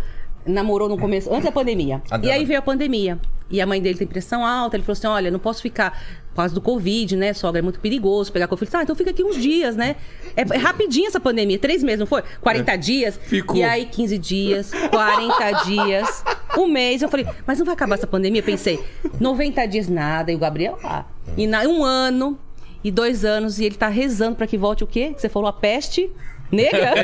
namorou 0.46 0.90
no 0.90 0.98
começo, 0.98 1.30
antes 1.32 1.46
da 1.46 1.52
pandemia. 1.52 2.02
E 2.22 2.30
aí 2.30 2.44
veio 2.44 2.60
a 2.60 2.62
pandemia. 2.62 3.18
E 3.52 3.60
a 3.60 3.66
mãe 3.66 3.82
dele 3.82 3.98
tem 3.98 4.08
pressão 4.08 4.46
alta. 4.46 4.76
Ele 4.76 4.84
falou 4.84 4.94
assim: 4.94 5.08
olha, 5.08 5.30
não 5.30 5.40
posso 5.40 5.62
ficar 5.62 6.00
por 6.30 6.38
causa 6.38 6.56
do 6.56 6.62
Covid, 6.62 7.16
né? 7.18 7.34
Sogra, 7.34 7.60
é 7.60 7.62
muito 7.62 7.80
perigoso 7.80 8.32
pegar 8.32 8.48
Covid. 8.48 8.72
Ah, 8.76 8.84
então 8.84 8.96
fica 8.96 9.12
aqui 9.12 9.24
uns 9.24 9.36
dias, 9.36 9.76
né? 9.76 9.98
É, 10.36 10.42
é 10.42 10.58
rapidinho 10.58 11.08
essa 11.08 11.20
pandemia, 11.20 11.60
três 11.60 11.84
meses, 11.84 12.00
não 12.00 12.08
foi? 12.08 12.24
40 12.40 12.76
dias. 12.78 13.20
Ficou. 13.22 13.58
E 13.58 13.64
aí, 13.64 13.86
15 13.86 14.18
dias, 14.18 14.72
40 14.90 15.52
dias, 15.66 16.24
um 16.58 16.68
mês. 16.68 17.02
Eu 17.02 17.10
falei, 17.10 17.28
mas 17.46 17.60
não 17.60 17.66
vai 17.66 17.74
acabar 17.74 17.96
essa 17.96 18.08
pandemia? 18.08 18.42
Pensei, 18.42 18.80
90 19.20 19.66
dias 19.66 19.90
nada. 19.90 20.32
E 20.32 20.36
o 20.36 20.40
Gabriel 20.40 20.80
lá. 20.82 21.06
E 21.38 21.46
na, 21.46 21.62
um 21.64 21.84
ano 21.84 22.40
e 22.84 22.90
dois 22.90 23.24
anos, 23.24 23.60
e 23.60 23.66
ele 23.66 23.76
tá 23.76 23.88
rezando 23.88 24.36
pra 24.36 24.48
que 24.48 24.58
volte 24.58 24.84
o 24.84 24.88
quê? 24.88 25.14
Que 25.14 25.22
você 25.22 25.30
falou 25.30 25.48
a 25.48 25.54
peste 25.54 26.10
negra? 26.52 26.94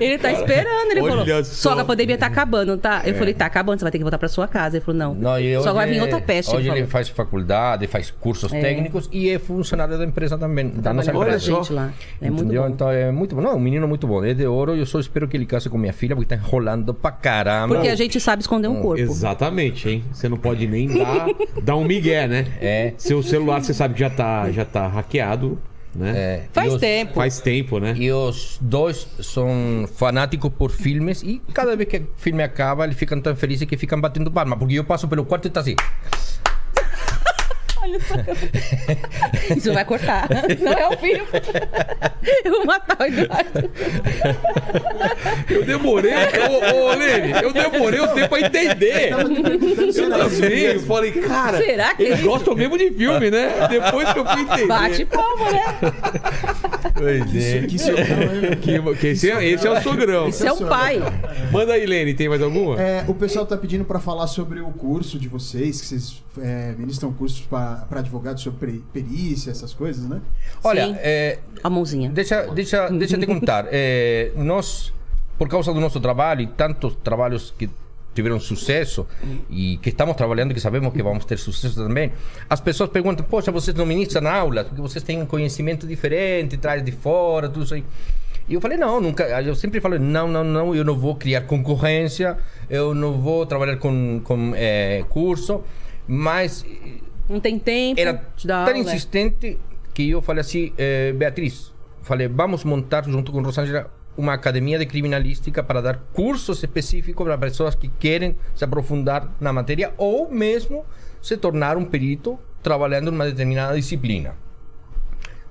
Ele 0.00 0.18
tá 0.18 0.32
esperando, 0.32 0.90
ele 0.90 1.00
Olha 1.00 1.24
falou. 1.24 1.44
só. 1.44 1.74
Que 1.74 1.80
a 1.80 1.84
pandemia 1.84 2.18
tá 2.18 2.26
acabando, 2.26 2.76
tá? 2.78 3.02
Eu 3.04 3.14
falei, 3.14 3.34
tá 3.34 3.46
acabando, 3.46 3.78
você 3.78 3.84
vai 3.84 3.92
ter 3.92 3.98
que 3.98 4.04
voltar 4.04 4.18
pra 4.18 4.28
sua 4.28 4.48
casa. 4.48 4.76
Ele 4.76 4.84
falou, 4.84 4.98
não. 4.98 5.14
Não, 5.14 5.62
só 5.62 5.72
vai 5.72 5.88
vir 5.88 6.00
outra 6.00 6.20
peste. 6.20 6.54
Hoje 6.54 6.68
ele 6.68 6.80
ele 6.80 6.86
faz 6.86 7.08
faculdade, 7.08 7.86
faz 7.86 8.10
cursos 8.10 8.52
É. 8.52 8.60
técnicos 8.60 9.08
e 9.12 9.30
é 9.30 9.38
funcionário 9.38 9.96
da 9.98 10.04
empresa 10.04 10.36
também, 10.38 10.68
da 10.68 10.92
nossa 10.92 11.10
empresa. 11.10 11.38
Gente 11.38 11.72
lá. 11.72 11.90
É 12.20 12.30
muito 12.30 12.44
Entendeu? 12.44 12.62
bom. 12.62 12.68
Então 12.68 12.90
é 12.90 13.10
muito 13.10 13.34
bom. 13.34 13.42
Não, 13.42 13.52
é 13.52 13.54
um 13.54 13.60
menino 13.60 13.88
muito 13.88 14.06
bom. 14.06 14.24
É 14.24 14.34
de 14.34 14.46
ouro. 14.46 14.76
Eu 14.76 14.86
só 14.86 15.00
espero 15.00 15.26
que 15.26 15.36
ele 15.36 15.46
case 15.46 15.68
com 15.68 15.78
minha 15.78 15.92
filha, 15.92 16.14
porque 16.14 16.28
tá 16.28 16.36
enrolando 16.36 16.92
pra 16.94 17.10
caramba. 17.10 17.74
Porque 17.74 17.88
a 17.88 17.96
gente 17.96 18.20
sabe 18.20 18.42
esconder 18.42 18.68
um 18.68 18.80
corpo. 18.80 19.00
Exatamente, 19.00 19.88
hein? 19.88 20.04
Você 20.12 20.28
não 20.28 20.36
pode 20.36 20.66
nem 20.66 20.88
dar, 20.88 21.26
dar 21.62 21.76
um 21.76 21.84
migué, 21.84 22.26
né? 22.26 22.46
É. 22.60 22.92
Seu 22.98 23.22
celular, 23.22 23.62
você 23.62 23.74
sabe 23.74 23.94
que 23.94 24.00
já 24.00 24.10
tá, 24.10 24.50
já 24.50 24.64
tá 24.64 24.86
hackeado, 24.86 25.58
né? 25.96 26.12
É, 26.16 26.42
Faz 26.52 26.74
os- 26.74 26.80
tempo. 26.80 27.14
Faz 27.14 27.40
tempo, 27.40 27.78
né? 27.80 27.94
E 27.96 28.10
os 28.12 28.58
dois 28.60 29.06
são 29.20 29.88
fanáticos 29.96 30.50
por 30.56 30.70
filmes 30.70 31.22
e 31.22 31.40
cada 31.52 31.74
vez 31.76 31.88
que 31.88 31.98
o 31.98 32.06
filme 32.16 32.42
acaba, 32.42 32.84
eles 32.84 32.96
ficam 32.96 33.20
tão 33.20 33.34
felizes 33.34 33.66
que 33.68 33.76
ficam 33.76 34.00
batendo 34.00 34.30
palma. 34.30 34.56
Porque 34.56 34.74
eu 34.74 34.84
passo 34.84 35.08
pelo 35.08 35.24
quarto 35.24 35.46
e 35.48 35.50
tá 35.50 35.60
assim. 35.60 35.74
Olha 37.86 38.00
só. 38.00 38.14
Isso 39.56 39.72
vai 39.72 39.84
cortar. 39.84 40.28
Não 40.60 40.72
é 40.72 40.88
o 40.88 40.98
filho. 40.98 41.24
Eu 42.44 42.50
vou 42.50 42.66
matar 42.66 42.96
o 43.00 43.04
Eduardo. 43.04 43.70
Eu 45.48 45.64
demorei, 45.64 46.12
ô, 46.12 46.74
ô 46.74 46.94
Lene, 46.94 47.32
eu 47.40 47.52
demorei 47.52 48.00
o 48.00 48.08
tempo 48.08 48.28
pra 48.30 48.40
entender. 48.40 49.12
Eu 49.12 49.18
também, 49.18 49.52
eu 49.52 50.74
mesmo. 50.74 50.86
falei, 50.88 51.12
cara, 51.12 51.58
Será 51.58 51.94
que 51.94 52.02
é 52.02 52.06
eles 52.06 52.18
isso? 52.18 52.28
gostam 52.28 52.56
mesmo 52.56 52.76
de 52.76 52.90
filme, 52.90 53.30
né? 53.30 53.68
Depois 53.68 54.12
que 54.12 54.18
eu 54.18 54.26
fui 54.26 54.40
entender. 54.42 54.66
Bate 54.66 55.04
palma, 55.04 55.52
né? 55.52 55.64
Pois 56.94 57.36
é. 57.36 57.60
Que 57.66 57.78
sogrão, 57.78 58.04
hein? 58.04 58.56
Que, 58.60 58.96
que 58.96 59.06
esse, 59.08 59.30
é, 59.30 59.44
esse 59.44 59.66
é 59.66 59.70
o 59.70 59.80
sogrão. 59.82 60.28
Esse 60.28 60.46
é 60.46 60.52
o 60.52 60.66
pai. 60.66 61.00
Manda 61.52 61.74
aí, 61.74 61.86
Lene, 61.86 62.14
tem 62.14 62.28
mais 62.28 62.42
alguma? 62.42 62.80
É, 62.80 63.04
o 63.06 63.14
pessoal 63.14 63.46
tá 63.46 63.56
pedindo 63.56 63.84
pra 63.84 64.00
falar 64.00 64.26
sobre 64.26 64.60
o 64.60 64.70
curso 64.72 65.18
de 65.18 65.28
vocês, 65.28 65.80
que 65.80 65.86
vocês 65.86 66.22
é, 66.42 66.74
ministram 66.76 67.12
cursos 67.12 67.40
pra 67.42 67.75
pra 67.88 68.00
advogados 68.00 68.42
sobre 68.42 68.58
peri- 68.66 68.84
perícia, 68.92 69.50
essas 69.50 69.74
coisas, 69.74 70.08
né? 70.08 70.20
Olha, 70.64 70.86
Sim. 70.86 70.94
é, 70.98 71.38
A 71.62 71.68
mãozinha. 71.70 72.10
deixa, 72.10 72.46
deixa, 72.48 72.88
deixa 72.90 73.16
eu 73.16 73.20
te 73.20 73.26
contar. 73.26 73.66
É, 73.72 74.32
nós, 74.36 74.92
por 75.38 75.48
causa 75.48 75.72
do 75.72 75.80
nosso 75.80 76.00
trabalho 76.00 76.40
e 76.42 76.46
tantos 76.46 76.96
trabalhos 77.04 77.52
que 77.56 77.68
tiveram 78.14 78.40
sucesso 78.40 79.06
e 79.50 79.76
que 79.82 79.90
estamos 79.90 80.16
trabalhando, 80.16 80.54
que 80.54 80.60
sabemos 80.60 80.90
que 80.94 81.02
vamos 81.02 81.26
ter 81.26 81.36
sucesso 81.38 81.74
também, 81.76 82.12
as 82.48 82.58
pessoas 82.60 82.88
perguntam, 82.88 83.26
poxa, 83.28 83.52
vocês 83.52 83.76
não 83.76 83.84
ministram 83.84 84.26
aula, 84.26 84.64
porque 84.64 84.80
vocês 84.80 85.04
têm 85.04 85.20
um 85.20 85.26
conhecimento 85.26 85.86
diferente, 85.86 86.56
traz 86.56 86.82
de 86.82 86.92
fora, 86.92 87.46
tudo 87.46 87.64
isso 87.66 87.74
aí. 87.74 87.84
E 88.48 88.54
eu 88.54 88.60
falei, 88.60 88.78
não, 88.78 89.00
nunca. 89.02 89.24
Eu 89.42 89.54
sempre 89.54 89.80
falo, 89.82 89.98
não, 89.98 90.28
não, 90.28 90.42
não, 90.44 90.74
eu 90.74 90.82
não 90.84 90.96
vou 90.96 91.14
criar 91.16 91.42
concorrência, 91.42 92.38
eu 92.70 92.94
não 92.94 93.20
vou 93.20 93.44
trabalhar 93.44 93.76
com, 93.76 94.20
com 94.24 94.52
eh, 94.54 95.04
curso, 95.10 95.62
mas 96.08 96.64
Não 97.28 97.40
tem 97.40 97.58
tempo 97.58 98.00
era 98.00 98.14
tão 98.14 98.56
aula. 98.56 98.78
insistente 98.78 99.58
que 99.92 100.10
eu 100.10 100.22
falei 100.22 100.40
assim, 100.42 100.72
eh, 100.76 101.12
Beatriz, 101.12 101.72
falei, 102.02 102.28
vamos 102.28 102.64
montar 102.64 103.04
junto 103.04 103.32
com 103.32 103.42
Rosângela 103.42 103.90
uma 104.16 104.32
academia 104.32 104.78
de 104.78 104.86
criminalística 104.86 105.62
para 105.62 105.80
dar 105.82 105.98
cursos 106.12 106.62
específicos 106.62 107.24
para 107.24 107.36
pessoas 107.36 107.74
que 107.74 107.88
querem 107.88 108.36
se 108.54 108.64
aprofundar 108.64 109.30
na 109.40 109.52
matéria 109.52 109.92
ou 109.98 110.30
mesmo 110.30 110.84
se 111.20 111.36
tornar 111.36 111.76
um 111.76 111.84
perito 111.84 112.38
trabalhando 112.62 113.10
em 113.10 113.14
uma 113.14 113.26
determinada 113.26 113.74
disciplina. 113.74 114.34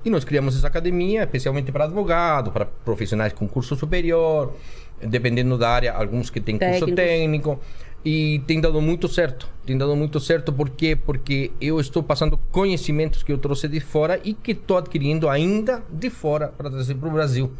E 0.04 0.10
nós 0.10 0.24
criamos 0.24 0.56
essa 0.58 0.68
academia 0.68 1.24
especialmente 1.24 1.72
para 1.72 1.86
advogado, 1.86 2.52
para 2.52 2.66
profissionais 2.66 3.34
com 3.34 3.48
curso 3.48 3.76
superior, 3.76 4.56
dependendo 5.02 5.58
da 5.58 5.70
área, 5.70 5.94
alguns 5.94 6.30
que 6.30 6.40
têm 6.40 6.58
curso 6.58 6.94
técnico. 6.94 7.60
E 8.06 8.40
tem 8.46 8.62
dado 8.62 8.80
muito 8.80 9.08
certo. 9.08 9.50
Tem 9.66 9.76
dado 9.76 9.96
muito 9.96 10.20
certo 10.20 10.54
por 10.54 10.70
quê? 10.70 10.96
Porque 10.96 11.52
eu 11.60 11.80
estou 11.80 12.04
passando 12.04 12.38
conhecimentos 12.52 13.24
que 13.24 13.32
eu 13.34 13.38
trouxe 13.40 13.68
de 13.68 13.80
fora 13.80 14.22
e 14.24 14.34
que 14.36 14.52
estou 14.52 14.78
adquirindo 14.78 15.28
ainda 15.28 15.82
de 15.92 16.12
fora 16.12 16.50
para 16.50 16.70
trazer 16.70 16.94
para 16.94 17.10
o 17.10 17.12
Brasil. 17.12 17.52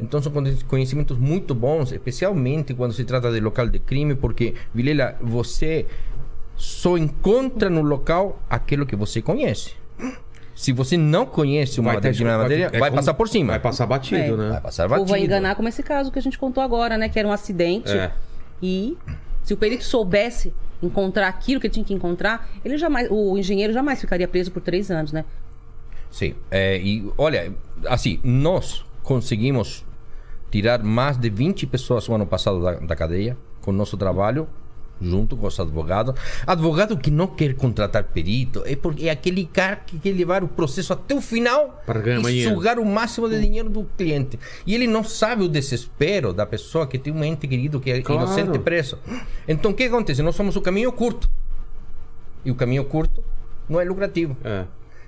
Então 0.00 0.22
são 0.22 0.32
conhe- 0.32 0.56
conhecimentos 0.66 1.18
muito 1.18 1.54
bons, 1.54 1.92
especialmente 1.92 2.72
quando 2.72 2.94
se 2.94 3.04
trata 3.04 3.30
de 3.30 3.40
local 3.40 3.68
de 3.68 3.78
crime, 3.78 4.14
porque, 4.14 4.54
Vilela, 4.74 5.16
você 5.20 5.86
só 6.56 6.96
encontra 6.96 7.68
no 7.68 7.82
local 7.82 8.40
aquilo 8.48 8.86
que 8.86 8.96
você 8.96 9.20
conhece. 9.20 9.72
Se 10.54 10.72
você 10.72 10.96
não 10.96 11.26
conhece 11.26 11.78
uma 11.78 11.92
ter- 11.94 12.00
determinada 12.12 12.44
matéria, 12.44 12.70
é 12.72 12.78
vai 12.78 12.88
como- 12.90 13.00
passar 13.02 13.12
por 13.14 13.28
cima. 13.28 13.52
Vai 13.52 13.60
passar 13.60 13.86
batido, 13.86 14.16
É. 14.16 14.36
né? 14.36 14.48
Vai 14.50 14.60
passar 14.62 14.84
Ou 14.84 14.88
batido. 14.90 15.08
vai 15.10 15.22
enganar 15.24 15.56
como 15.56 15.68
esse 15.68 15.82
caso 15.82 16.10
que 16.10 16.18
a 16.18 16.22
gente 16.22 16.38
contou 16.38 16.62
agora, 16.62 16.96
né? 16.96 17.08
Que 17.08 17.18
era 17.18 17.28
um 17.28 17.32
acidente. 17.32 17.90
É. 17.92 18.12
E 18.62 18.96
se 19.44 19.54
o 19.54 19.56
perito 19.56 19.84
soubesse 19.84 20.52
encontrar 20.82 21.28
aquilo 21.28 21.60
que 21.60 21.66
ele 21.66 21.74
tinha 21.74 21.84
que 21.84 21.94
encontrar, 21.94 22.48
ele 22.64 22.76
jamais, 22.76 23.08
o 23.10 23.38
engenheiro 23.38 23.72
jamais 23.72 24.00
ficaria 24.00 24.26
preso 24.26 24.50
por 24.50 24.60
três 24.60 24.90
anos, 24.90 25.12
né? 25.12 25.24
Sim. 26.10 26.34
É, 26.50 26.78
e 26.80 27.10
olha, 27.16 27.52
assim, 27.86 28.18
nós 28.24 28.84
conseguimos 29.02 29.84
tirar 30.50 30.82
mais 30.82 31.16
de 31.16 31.28
20 31.28 31.66
pessoas 31.66 32.08
no 32.08 32.14
ano 32.14 32.26
passado 32.26 32.62
da, 32.62 32.72
da 32.74 32.96
cadeia 32.96 33.36
com 33.60 33.70
nosso 33.70 33.96
trabalho, 33.96 34.48
junto 35.00 35.36
com 35.36 35.46
os 35.46 35.58
advogados. 35.58 36.14
Advogado 36.46 36.96
que 36.96 37.10
não 37.10 37.26
quer 37.26 37.54
contratar 37.54 38.04
perito 38.04 38.62
é 38.64 38.76
porque 38.76 39.08
é 39.08 39.10
aquele 39.10 39.44
cara 39.44 39.76
que 39.76 39.98
quer 39.98 40.12
levar 40.12 40.42
o 40.44 40.48
processo 40.48 40.92
até 40.92 41.14
o 41.14 41.20
final 41.20 41.82
Para 41.84 41.98
e 42.00 42.22
dinheiro. 42.22 42.54
sugar 42.54 42.78
o 42.78 42.84
máximo 42.84 43.28
de 43.28 43.40
dinheiro 43.40 43.68
do 43.68 43.84
cliente. 43.96 44.38
E 44.66 44.74
ele 44.74 44.86
não 44.86 45.02
sabe 45.04 45.42
o 45.44 45.48
desespero 45.48 46.32
da 46.32 46.46
pessoa 46.46 46.86
que 46.86 46.98
tem 46.98 47.12
um 47.12 47.22
ente 47.24 47.46
querido 47.48 47.80
que 47.80 47.90
é 47.90 48.00
Claro. 48.02 48.22
inocente 48.22 48.58
preso. 48.58 48.98
Então 49.46 49.70
o 49.72 49.74
que 49.74 49.84
acontece? 49.84 50.22
Nós 50.22 50.34
somos 50.36 50.56
o 50.56 50.60
caminho 50.60 50.90
curto. 50.92 51.28
E 52.44 52.50
o 52.50 52.54
caminho 52.54 52.84
curto 52.84 53.22
não 53.68 53.80
é 53.80 53.84
lucrativo. 53.84 54.36
É. 54.44 54.64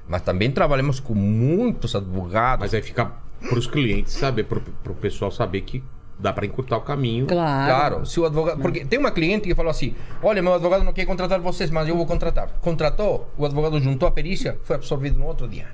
Mas 0.09 0.23
também 0.23 0.51
trabalhamos 0.51 1.01
com 1.01 1.15
muitos 1.15 1.95
advogados. 1.95 2.65
Mas 2.65 2.75
aí 2.75 2.83
fica 2.83 3.13
pros 3.49 3.67
clientes 3.67 4.13
saber, 4.15 4.45
pro, 4.45 4.61
pro 4.61 4.95
pessoal 4.95 5.31
saber 5.31 5.61
que 5.63 5.83
dá 6.19 6.33
pra 6.33 6.47
encurtar 6.47 6.77
o 6.77 6.81
caminho. 6.81 7.27
Claro. 7.27 7.67
Claro, 7.67 8.07
se 8.07 8.19
o 8.19 8.27
advogado. 8.27 8.61
Porque 8.61 8.85
tem 8.85 8.99
uma 8.99 9.11
cliente 9.11 9.47
que 9.49 9.55
falou 9.55 9.71
assim: 9.71 9.95
Olha, 10.23 10.43
meu 10.43 10.55
advogado 10.55 10.85
não 10.85 10.93
quer 10.93 11.05
contratar 11.05 11.41
vocês, 11.41 11.71
mas 11.71 11.89
eu 11.89 11.97
vou 11.97 12.07
contratar. 12.07 12.49
Contratou, 12.61 13.31
o 13.37 13.45
advogado 13.45 13.79
juntou 13.81 14.09
a 14.09 14.13
perícia, 14.13 14.59
foi 14.63 14.77
absorvido 14.77 15.19
no 15.19 15.27
outro 15.27 15.49
dia. 15.49 15.69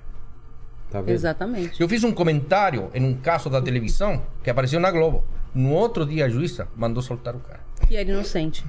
Tá 0.90 1.00
vendo? 1.00 1.14
Exatamente. 1.14 1.80
Eu 1.80 1.88
fiz 1.88 2.04
um 2.04 2.12
comentário 2.12 2.90
em 2.94 3.04
um 3.04 3.14
caso 3.14 3.48
da 3.48 3.62
televisão 3.62 4.22
que 4.42 4.50
apareceu 4.50 4.78
na 4.78 4.90
Globo. 4.90 5.24
No 5.54 5.72
outro 5.72 6.04
dia, 6.04 6.26
a 6.26 6.28
juíza 6.28 6.68
mandou 6.76 7.02
soltar 7.02 7.34
o 7.34 7.40
cara. 7.40 7.60
E 7.90 7.96
era 7.96 8.10
inocente. 8.10 8.64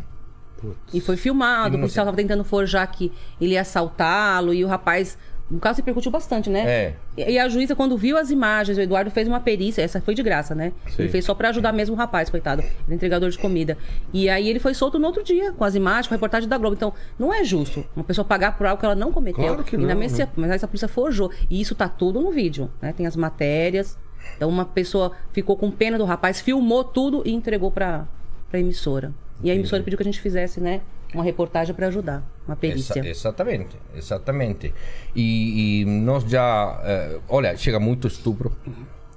E 0.93 1.01
foi 1.01 1.17
filmado, 1.17 1.75
o 1.75 1.79
policial 1.79 2.05
estava 2.05 2.15
tentando 2.15 2.43
forjar 2.43 2.89
que 2.89 3.11
ele 3.41 3.53
ia 3.53 3.61
assaltá-lo 3.61 4.53
e 4.53 4.63
o 4.63 4.67
rapaz. 4.67 5.17
O 5.51 5.59
caso 5.59 5.75
se 5.75 5.81
repercutiu 5.81 6.09
bastante, 6.11 6.49
né? 6.49 6.95
É. 7.17 7.31
E, 7.31 7.37
a 7.37 7.47
juíza, 7.49 7.75
quando 7.75 7.95
viu 7.97 8.17
as 8.17 8.31
imagens, 8.31 8.77
o 8.77 8.81
Eduardo 8.81 9.11
fez 9.11 9.27
uma 9.27 9.39
perícia, 9.39 9.81
essa 9.81 10.01
foi 10.01 10.15
de 10.15 10.23
graça, 10.23 10.55
né? 10.55 10.71
Sim. 10.87 11.03
Ele 11.03 11.09
fez 11.09 11.25
só 11.25 11.35
pra 11.35 11.49
ajudar 11.49 11.71
mesmo 11.73 11.93
o 11.95 11.97
rapaz, 11.97 12.29
coitado. 12.29 12.61
Ele 12.61 12.71
é 12.89 12.93
entregador 12.95 13.29
de 13.29 13.37
comida. 13.37 13.77
E 14.11 14.29
aí 14.29 14.49
ele 14.49 14.59
foi 14.59 14.73
solto 14.73 14.97
no 14.97 15.05
outro 15.05 15.21
dia, 15.23 15.51
com 15.51 15.63
as 15.63 15.75
imagens, 15.75 16.07
com 16.07 16.13
a 16.13 16.17
reportagem 16.17 16.47
da 16.49 16.57
Globo. 16.57 16.75
Então, 16.75 16.93
não 17.19 17.31
é 17.33 17.43
justo 17.43 17.85
uma 17.95 18.03
pessoa 18.05 18.25
pagar 18.25 18.57
por 18.57 18.65
algo 18.65 18.79
que 18.79 18.85
ela 18.85 18.95
não 18.95 19.11
cometeu. 19.11 19.43
Claro 19.43 19.63
que 19.63 19.77
não, 19.77 19.85
mesmo 19.95 20.17
né? 20.17 20.25
se- 20.25 20.31
Mas 20.35 20.49
essa 20.51 20.67
polícia 20.67 20.87
forjou. 20.87 21.29
E 21.49 21.59
isso 21.61 21.75
tá 21.75 21.87
tudo 21.87 22.19
no 22.21 22.31
vídeo, 22.31 22.71
né? 22.81 22.93
Tem 22.93 23.05
as 23.05 23.15
matérias. 23.15 23.97
Então, 24.37 24.49
uma 24.49 24.65
pessoa 24.65 25.11
ficou 25.33 25.55
com 25.57 25.69
pena 25.69 25.97
do 25.97 26.05
rapaz, 26.05 26.39
filmou 26.41 26.83
tudo 26.83 27.21
e 27.25 27.31
entregou 27.31 27.69
pra, 27.69 28.07
pra 28.49 28.59
emissora. 28.59 29.13
E 29.43 29.51
a 29.51 29.55
emissora 29.55 29.83
pediu 29.83 29.97
que 29.97 30.03
a 30.03 30.05
gente 30.05 30.21
fizesse, 30.21 30.61
né? 30.61 30.81
Uma 31.13 31.23
reportagem 31.23 31.75
pra 31.75 31.87
ajudar, 31.87 32.23
uma 32.47 32.55
perícia. 32.55 32.99
Exa- 32.99 33.09
exatamente, 33.09 33.75
exatamente. 33.95 34.73
E, 35.15 35.81
e 35.81 35.85
nós 35.85 36.23
já. 36.23 36.81
eh, 36.83 37.19
olha, 37.29 37.55
chega 37.55 37.79
muito 37.79 38.07
estupro. 38.07 38.51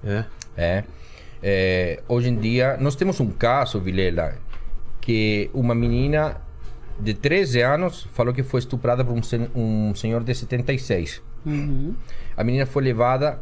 É. 0.04 0.24
É. 0.56 0.84
É, 1.42 2.02
hoje 2.08 2.28
em 2.28 2.36
dia, 2.36 2.76
nós 2.78 2.96
temos 2.96 3.20
um 3.20 3.30
caso, 3.30 3.78
Vilela, 3.80 4.34
que 5.00 5.50
uma 5.54 5.74
menina 5.74 6.40
de 6.98 7.12
13 7.14 7.60
anos 7.60 8.08
falou 8.12 8.32
que 8.32 8.42
foi 8.42 8.58
estuprada 8.60 9.04
por 9.04 9.12
um, 9.12 9.22
sen- 9.22 9.50
um 9.54 9.94
senhor 9.94 10.24
de 10.24 10.34
76. 10.34 11.22
A 12.36 12.42
menina 12.42 12.66
foi 12.66 12.82
levada 12.82 13.38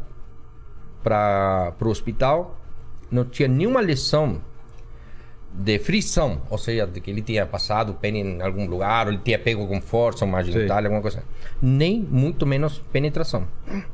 para 1.03 1.73
o 1.81 1.87
hospital, 1.87 2.59
não 3.09 3.25
tinha 3.25 3.47
nenhuma 3.47 3.79
lesão 3.81 4.41
de 5.57 5.79
frição, 5.79 6.41
ou 6.49 6.57
seja, 6.57 6.85
de 6.85 6.99
que 6.99 7.09
ele 7.09 7.21
tinha 7.21 7.45
passado 7.45 7.91
o 7.91 7.93
pene 7.95 8.19
em 8.19 8.41
algum 8.41 8.65
lugar, 8.67 9.07
ou 9.07 9.13
ele 9.13 9.21
tinha 9.23 9.39
pego 9.39 9.65
com 9.67 9.79
força 9.81 10.25
uma 10.25 10.43
genitália, 10.43 10.87
alguma 10.87 11.01
coisa. 11.01 11.23
Nem 11.61 12.01
muito 12.01 12.45
menos 12.45 12.79
penetração. 12.91 13.47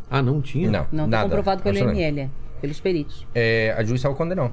Ah, 0.09 0.21
não 0.21 0.41
tinha? 0.41 0.69
Não, 0.71 0.87
Não, 0.91 1.03
tá 1.05 1.07
nada. 1.09 1.23
comprovado 1.29 1.61
pelo. 1.61 1.77
ML, 1.77 2.19
é, 2.21 2.29
pelos 2.59 2.79
peritos. 2.79 3.27
É, 3.35 3.75
a 3.77 3.83
juíza 3.83 4.09
o 4.09 4.15
condenou. 4.15 4.51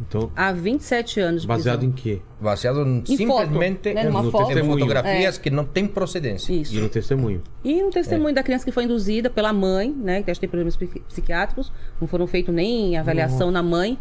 Então, 0.00 0.32
Há 0.34 0.50
27 0.52 1.20
anos 1.20 1.44
baseado 1.44 1.80
prisão. 1.80 1.92
em 1.92 1.92
quê? 2.16 2.20
Baseado 2.40 2.80
em, 2.80 3.04
simplesmente 3.04 3.26
foto, 3.90 3.94
né? 3.94 4.02
em, 4.02 4.06
Numa 4.06 4.20
em 4.26 4.30
foto. 4.30 4.50
fotografias 4.64 5.38
que 5.38 5.50
não 5.50 5.64
têm 5.64 5.86
procedência. 5.86 6.52
Isso. 6.52 6.74
E 6.74 6.80
no 6.80 6.88
testemunho. 6.88 7.42
E 7.62 7.82
no 7.82 7.90
testemunho 7.90 8.34
da 8.34 8.42
criança 8.42 8.64
que 8.64 8.72
foi 8.72 8.84
induzida 8.84 9.28
pela 9.28 9.52
mãe, 9.52 9.90
né? 9.92 10.22
Que 10.22 10.30
acho 10.30 10.40
que 10.40 10.46
tem 10.46 10.50
problemas 10.50 10.76
psiqui- 10.76 11.00
psiquiátricos. 11.00 11.70
Não 12.00 12.08
foram 12.08 12.26
feitos 12.26 12.52
nem 12.54 12.96
avaliação 12.96 13.50
na 13.50 13.62
mãe, 13.62 13.98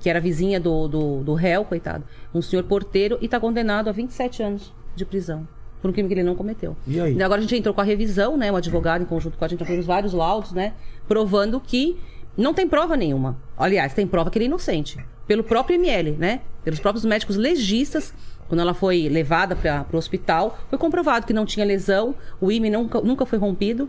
que 0.00 0.08
era 0.08 0.20
vizinha 0.20 0.60
do, 0.60 0.88
do, 0.88 1.22
do 1.22 1.34
réu, 1.34 1.64
coitado. 1.64 2.04
Um 2.34 2.42
senhor 2.42 2.64
porteiro 2.64 3.18
e 3.20 3.26
está 3.26 3.38
condenado 3.40 3.88
a 3.88 3.92
27 3.92 4.42
anos 4.42 4.72
de 4.94 5.04
prisão. 5.04 5.46
Por 5.80 5.90
um 5.90 5.92
crime 5.92 6.08
que 6.08 6.14
ele 6.14 6.22
não 6.22 6.36
cometeu. 6.36 6.76
E 6.86 7.00
aí? 7.00 7.20
agora 7.20 7.40
a 7.40 7.42
gente 7.42 7.56
entrou 7.56 7.74
com 7.74 7.80
a 7.80 7.84
revisão, 7.84 8.36
né? 8.36 8.52
O 8.52 8.56
advogado, 8.56 9.02
em 9.02 9.06
conjunto 9.06 9.36
com 9.36 9.44
a 9.44 9.48
gente, 9.48 9.60
já 9.60 9.66
fizemos 9.66 9.86
vários 9.86 10.12
laudos, 10.12 10.52
né? 10.52 10.74
Provando 11.08 11.58
que 11.60 11.98
não 12.36 12.54
tem 12.54 12.68
prova 12.68 12.96
nenhuma. 12.96 13.36
Aliás, 13.56 13.92
tem 13.92 14.06
prova 14.06 14.30
que 14.30 14.38
ele 14.38 14.44
é 14.44 14.48
inocente. 14.48 15.04
Pelo 15.26 15.42
próprio 15.42 15.74
ML, 15.74 16.12
né? 16.12 16.40
Pelos 16.62 16.78
próprios 16.78 17.04
médicos 17.04 17.36
legistas. 17.36 18.14
Quando 18.48 18.60
ela 18.60 18.74
foi 18.74 19.08
levada 19.08 19.56
para 19.56 19.86
o 19.92 19.96
hospital, 19.96 20.58
foi 20.68 20.78
comprovado 20.78 21.26
que 21.26 21.32
não 21.32 21.46
tinha 21.46 21.64
lesão, 21.64 22.14
o 22.38 22.52
ímã 22.52 22.68
nunca, 22.68 23.00
nunca 23.00 23.24
foi 23.24 23.38
rompido. 23.38 23.88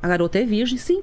A 0.00 0.08
garota 0.08 0.38
é 0.38 0.44
virgem, 0.44 0.78
sim. 0.78 1.02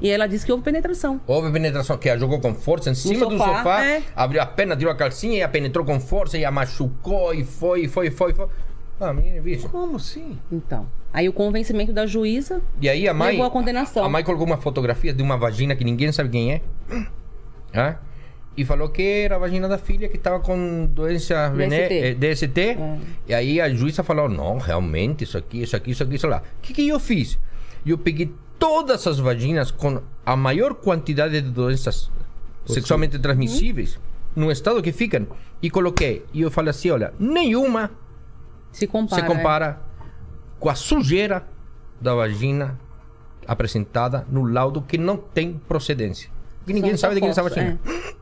E 0.00 0.10
ela 0.10 0.26
disse 0.26 0.44
que 0.44 0.52
houve 0.52 0.64
penetração. 0.64 1.20
Houve 1.26 1.52
penetração 1.52 1.96
que 1.96 2.08
a 2.08 2.16
jogou 2.16 2.40
com 2.40 2.54
força 2.54 2.90
em 2.90 2.94
cima 2.94 3.26
do 3.26 3.36
sofá, 3.36 3.58
sofá, 3.58 3.84
é. 3.84 4.02
abriu 4.16 4.40
a 4.40 4.46
perna, 4.46 4.76
tirou 4.76 4.92
a 4.92 4.96
calcinha 4.96 5.38
e 5.38 5.42
a 5.42 5.48
penetrou 5.48 5.84
com 5.84 6.00
força 6.00 6.36
e 6.38 6.44
a 6.44 6.50
machucou 6.50 7.34
e 7.34 7.44
foi, 7.44 7.86
foi, 7.86 8.10
foi, 8.10 8.34
foi. 8.34 8.48
Ah, 9.00 9.12
menina, 9.12 9.40
bicho. 9.42 9.68
Como 9.68 9.96
assim? 9.96 10.38
Então. 10.50 10.88
Aí 11.12 11.28
o 11.28 11.32
convencimento 11.32 11.92
da 11.92 12.06
juíza. 12.06 12.60
E 12.80 12.88
aí 12.88 13.08
a 13.08 13.14
mãe. 13.14 13.32
Levou 13.32 13.46
à 13.46 13.50
condenação. 13.50 14.04
A 14.04 14.08
mãe 14.08 14.24
colocou 14.24 14.46
uma 14.46 14.56
fotografia 14.56 15.12
de 15.12 15.22
uma 15.22 15.36
vagina 15.36 15.76
que 15.76 15.84
ninguém 15.84 16.10
sabe 16.12 16.30
quem 16.30 16.52
é. 16.52 16.60
Hã? 17.74 17.96
E 18.56 18.64
falou 18.64 18.88
que 18.88 19.02
era 19.02 19.34
a 19.34 19.38
vagina 19.38 19.66
da 19.66 19.76
filha 19.76 20.08
que 20.08 20.16
estava 20.16 20.38
com 20.38 20.86
doença 20.86 21.50
vené- 21.50 22.10
eh, 22.10 22.14
DST. 22.14 22.78
E 23.26 23.34
aí 23.34 23.60
a 23.60 23.68
juíza 23.68 24.04
falou: 24.04 24.28
não, 24.28 24.58
realmente, 24.58 25.24
isso 25.24 25.36
aqui, 25.36 25.62
isso 25.62 25.74
aqui, 25.74 25.90
isso 25.90 26.04
aqui, 26.04 26.14
isso 26.14 26.28
lá. 26.28 26.38
O 26.58 26.62
que, 26.62 26.72
que 26.72 26.88
eu 26.88 27.00
fiz? 27.00 27.36
Eu 27.86 27.98
peguei 27.98 28.34
todas 28.58 29.06
as 29.06 29.18
vaginas 29.18 29.70
com 29.70 30.00
a 30.24 30.36
maior 30.36 30.74
quantidade 30.74 31.40
de 31.40 31.50
doenças 31.50 32.10
sexualmente 32.66 33.18
transmissíveis 33.18 33.98
no 34.34 34.50
estado 34.50 34.82
que 34.82 34.90
ficam 34.92 35.26
e 35.62 35.70
coloquei. 35.70 36.24
E 36.32 36.40
eu 36.40 36.50
falei 36.50 36.70
assim: 36.70 36.90
olha, 36.90 37.12
nenhuma 37.18 37.90
Se 38.72 38.86
compara. 38.86 39.22
se 39.22 39.28
compara 39.28 39.80
com 40.58 40.68
a 40.70 40.74
sujeira 40.74 41.46
da 42.00 42.14
vagina 42.14 42.78
apresentada 43.46 44.26
no 44.30 44.44
laudo 44.44 44.80
que 44.82 44.96
não 44.96 45.16
tem 45.18 45.60
procedência. 45.68 46.30
Que 46.66 46.72
ninguém 46.72 46.96
sabe 46.96 47.14
de 47.14 47.20
quem 47.20 47.28
é 47.28 47.32
essa 47.32 47.42
vagina. 47.42 47.78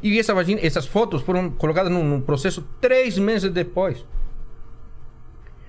E 0.00 0.16
essa 0.16 0.32
vagina, 0.32 0.60
essas 0.62 0.86
fotos 0.86 1.22
foram 1.22 1.50
colocadas 1.50 1.90
num, 1.90 2.04
num 2.04 2.20
processo 2.20 2.64
três 2.80 3.18
meses 3.18 3.50
depois. 3.50 4.04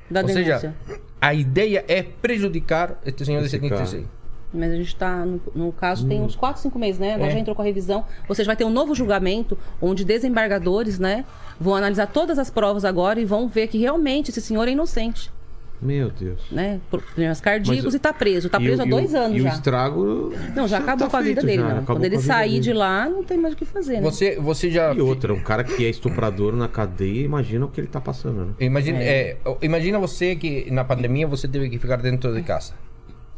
é, 0.07 0.13
da 0.13 0.21
Ou 0.21 0.27
denúncia. 0.27 0.59
seja, 0.59 0.75
a 1.21 1.33
ideia 1.33 1.83
é 1.87 2.01
prejudicar 2.03 2.97
este 3.05 3.25
senhor 3.25 3.39
de 3.39 3.45
Esse 3.47 3.57
76. 3.59 4.05
Mas 4.51 4.71
a 4.71 4.75
gente 4.75 4.87
está, 4.87 5.25
no, 5.25 5.39
no 5.53 5.71
caso, 5.71 6.07
tem 6.07 6.19
uns 6.21 6.35
4, 6.35 6.59
5 6.61 6.79
meses, 6.79 6.99
né? 6.99 7.13
Agora 7.13 7.29
É. 7.29 7.33
já 7.33 7.39
entrou 7.39 7.55
com 7.55 7.61
a 7.61 7.65
revisão. 7.65 8.03
Ou 8.27 8.33
seja, 8.33 8.47
vai 8.47 8.55
ter 8.55 8.65
um 8.65 8.69
novo 8.71 8.95
julgamento, 8.95 9.55
onde 9.79 10.03
desembargadores, 10.03 10.97
né, 10.97 11.23
vão 11.59 11.75
analisar 11.75 12.07
todas 12.07 12.39
as 12.39 12.49
provas 12.49 12.83
agora 12.83 13.19
e 13.21 13.25
vão 13.25 13.47
ver 13.47 13.67
que 13.67 13.77
realmente 13.77 14.29
esse 14.31 14.41
senhor 14.41 14.67
é 14.67 14.71
inocente. 14.71 15.31
Meu 15.81 16.09
Deus. 16.11 16.41
né? 16.51 16.81
Por 16.89 17.01
problemas 17.01 17.39
cardíacos 17.39 17.85
Mas- 17.85 17.93
e 17.93 17.99
tá 17.99 18.11
preso. 18.11 18.49
Tá 18.49 18.59
E 18.59 18.65
preso 18.65 18.81
há 18.81 18.85
e 18.85 18.89
dois 18.89 19.15
anos 19.15 19.37
e 19.37 19.41
já. 19.41 19.49
o 19.49 19.53
estrago. 19.53 20.33
Não, 20.53 20.67
já 20.67 20.77
acabou 20.79 21.07
tá 21.07 21.11
com 21.11 21.17
a 21.17 21.21
vida 21.21 21.41
dele, 21.41 21.63
Quando 21.85 22.03
ele 22.03 22.19
sair 22.19 22.49
dele. 22.49 22.61
de 22.61 22.73
lá, 22.73 23.07
não 23.09 23.23
tem 23.23 23.37
mais 23.37 23.53
o 23.53 23.57
que 23.57 23.63
fazer, 23.63 23.95
né? 23.95 24.01
Você, 24.01 24.37
você 24.39 24.69
já. 24.69 24.93
E 24.93 24.99
outra, 24.99 25.33
um 25.33 25.39
cara 25.41 25.63
que 25.63 25.85
é 25.85 25.89
estuprador 25.89 26.53
na 26.53 26.67
cadeia, 26.67 27.23
imagina 27.23 27.65
o 27.65 27.69
que 27.69 27.79
ele 27.79 27.87
tá 27.87 28.01
passando, 28.01 28.45
né? 28.45 28.53
Imagina, 28.59 28.97
é, 29.01 29.37
imagina 29.61 29.97
você 29.99 30.35
que 30.35 30.69
na 30.69 30.83
pandemia 30.83 31.25
você 31.27 31.47
teve 31.47 31.69
que 31.69 31.79
ficar 31.79 31.95
dentro 31.95 32.33
de 32.35 32.41
casa. 32.43 32.73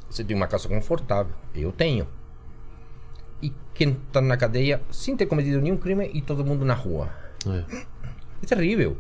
Você 0.09 0.23
tem 0.23 0.35
uma 0.35 0.47
casa 0.47 0.67
confortável. 0.67 1.33
Eu 1.55 1.71
tenho. 1.71 2.07
E 3.41 3.53
quem 3.73 3.97
tá 4.11 4.19
na 4.19 4.35
cadeia 4.35 4.81
sem 4.91 5.15
ter 5.15 5.25
cometido 5.27 5.61
nenhum 5.61 5.77
crime 5.77 6.09
e 6.13 6.21
todo 6.21 6.43
mundo 6.43 6.65
na 6.65 6.73
rua. 6.73 7.09
É. 7.47 7.63
É 8.43 8.45
terrível. 8.47 8.97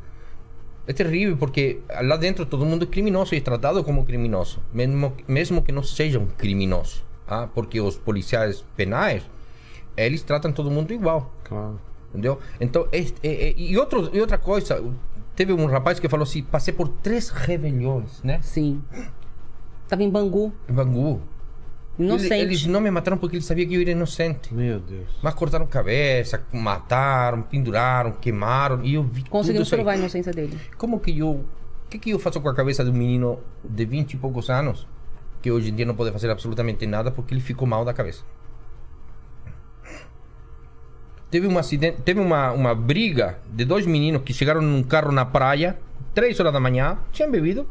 É 0.87 0.93
terrível 0.93 1.37
porque 1.37 1.79
lá 2.01 2.17
dentro 2.17 2.45
todo 2.45 2.65
mundo 2.65 2.83
é 2.83 2.87
criminoso 2.87 3.35
e 3.35 3.37
é 3.37 3.41
tratado 3.41 3.83
como 3.83 4.03
criminoso, 4.03 4.59
mesmo, 4.73 5.13
mesmo 5.27 5.61
que 5.61 5.71
não 5.71 5.83
seja 5.83 6.19
um 6.19 6.25
criminoso. 6.25 7.03
Ah, 7.27 7.47
porque 7.53 7.79
os 7.79 7.95
policiais 7.97 8.65
penais, 8.75 9.23
eles 9.95 10.21
tratam 10.23 10.51
todo 10.51 10.69
mundo 10.71 10.91
igual. 10.91 11.31
Claro. 11.43 11.79
Entendeu? 12.09 12.39
Então, 12.59 12.87
é- 12.91 12.99
é- 13.23 13.49
é- 13.49 13.53
e, 13.55 13.77
outro, 13.77 14.09
e 14.13 14.19
outra 14.19 14.37
coisa, 14.37 14.83
teve 15.35 15.53
um 15.53 15.65
rapaz 15.65 15.99
que 15.99 16.09
falou 16.09 16.23
assim: 16.23 16.43
passei 16.43 16.73
por 16.73 16.87
três 16.89 17.29
rebeliões, 17.29 18.21
né? 18.23 18.39
Sim. 18.41 18.81
Tava 19.87 20.03
em 20.03 20.09
Bangu, 20.09 20.51
Em 20.69 20.73
Bangu. 20.73 21.21
Inocente. 22.03 22.33
Ele- 22.33 22.41
Eles 22.43 22.65
não 22.65 22.79
me 22.81 22.89
mataram 22.91 23.17
porque 23.17 23.35
eles 23.35 23.45
sabiam 23.45 23.67
que 23.67 23.75
eu 23.75 23.81
era 23.81 23.91
inocente. 23.91 24.53
Meu 24.53 24.79
Deus. 24.79 25.07
Mas 25.21 25.33
cortaram 25.33 25.65
cabeça, 25.67 26.41
mataram, 26.51 27.41
penduraram, 27.41 28.11
queimaram. 28.13 28.83
E 28.83 28.93
eu 28.95 29.03
vi 29.03 29.23
Conseguimos 29.23 29.69
provar 29.69 29.93
a 29.93 29.97
inocência 29.97 30.31
dele. 30.31 30.59
Como 30.77 30.99
que 30.99 31.17
eu. 31.17 31.29
O 31.29 31.45
que, 31.89 31.99
que 31.99 32.09
eu 32.11 32.19
faço 32.19 32.39
com 32.39 32.47
a 32.49 32.55
cabeça 32.55 32.83
de 32.83 32.89
um 32.89 32.93
menino 32.93 33.39
de 33.63 33.83
20 33.85 34.13
e 34.13 34.17
poucos 34.17 34.49
anos 34.49 34.87
que 35.41 35.51
hoje 35.51 35.69
em 35.71 35.75
dia 35.75 35.85
não 35.85 35.93
pode 35.95 36.11
fazer 36.11 36.29
absolutamente 36.29 36.85
nada 36.85 37.11
porque 37.11 37.33
ele 37.33 37.41
ficou 37.41 37.67
mal 37.67 37.83
da 37.83 37.93
cabeça? 37.93 38.23
Teve 41.29 41.47
um 41.47 41.57
acidente, 41.57 42.01
teve 42.01 42.19
uma, 42.19 42.51
uma 42.51 42.75
briga 42.75 43.39
de 43.49 43.63
dois 43.63 43.85
meninos 43.85 44.21
que 44.23 44.33
chegaram 44.33 44.61
num 44.61 44.83
carro 44.83 45.11
na 45.13 45.23
praia, 45.23 45.77
três 46.13 46.37
horas 46.39 46.51
da 46.51 46.59
manhã, 46.59 46.97
tinham 47.11 47.31
bebido. 47.31 47.65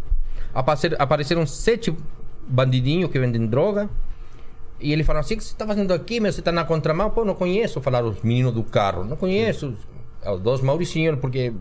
Apareceram 0.98 1.46
sete 1.46 1.94
bandidinhos 2.48 3.10
que 3.10 3.18
vendem 3.18 3.46
droga. 3.46 3.88
E 4.80 4.92
ele 4.92 5.04
falou 5.04 5.20
assim: 5.20 5.34
o 5.34 5.36
que 5.36 5.44
você 5.44 5.52
está 5.52 5.66
fazendo 5.66 5.92
aqui? 5.92 6.20
Meu? 6.20 6.32
Você 6.32 6.40
está 6.40 6.50
na 6.50 6.64
contramão? 6.64 7.10
Pô, 7.10 7.24
não 7.24 7.34
conheço. 7.34 7.80
Falaram 7.80 8.08
os 8.08 8.22
meninos 8.22 8.52
do 8.52 8.62
carro. 8.62 9.04
Não 9.04 9.16
conheço. 9.16 9.74
Os 10.24 10.40
dois 10.40 10.60
Mauricinhos, 10.60 11.18
porque 11.18 11.52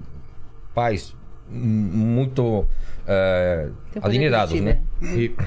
pais 0.74 1.16
muito 1.50 2.66
eh, 3.08 3.70
adinerados, 4.02 4.60
né? 4.62 4.82
é. 5.02 5.06
Rico. 5.06 5.44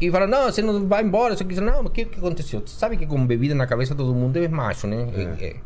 E 0.00 0.10
falaram, 0.10 0.30
não, 0.30 0.44
você 0.44 0.62
não 0.62 0.86
vai 0.86 1.02
embora. 1.02 1.36
Você 1.36 1.44
disse, 1.44 1.60
não, 1.60 1.82
mas 1.82 1.86
o 1.86 1.90
que, 1.90 2.04
que 2.06 2.18
aconteceu? 2.18 2.60
Você 2.60 2.78
sabe 2.78 2.96
que 2.96 3.06
com 3.06 3.26
bebida 3.26 3.54
na 3.54 3.66
cabeça 3.66 3.94
todo 3.94 4.14
mundo 4.14 4.36
é 4.38 4.48
macho, 4.48 4.86
né? 4.86 5.08
É, 5.14 5.46
é. 5.46 5.56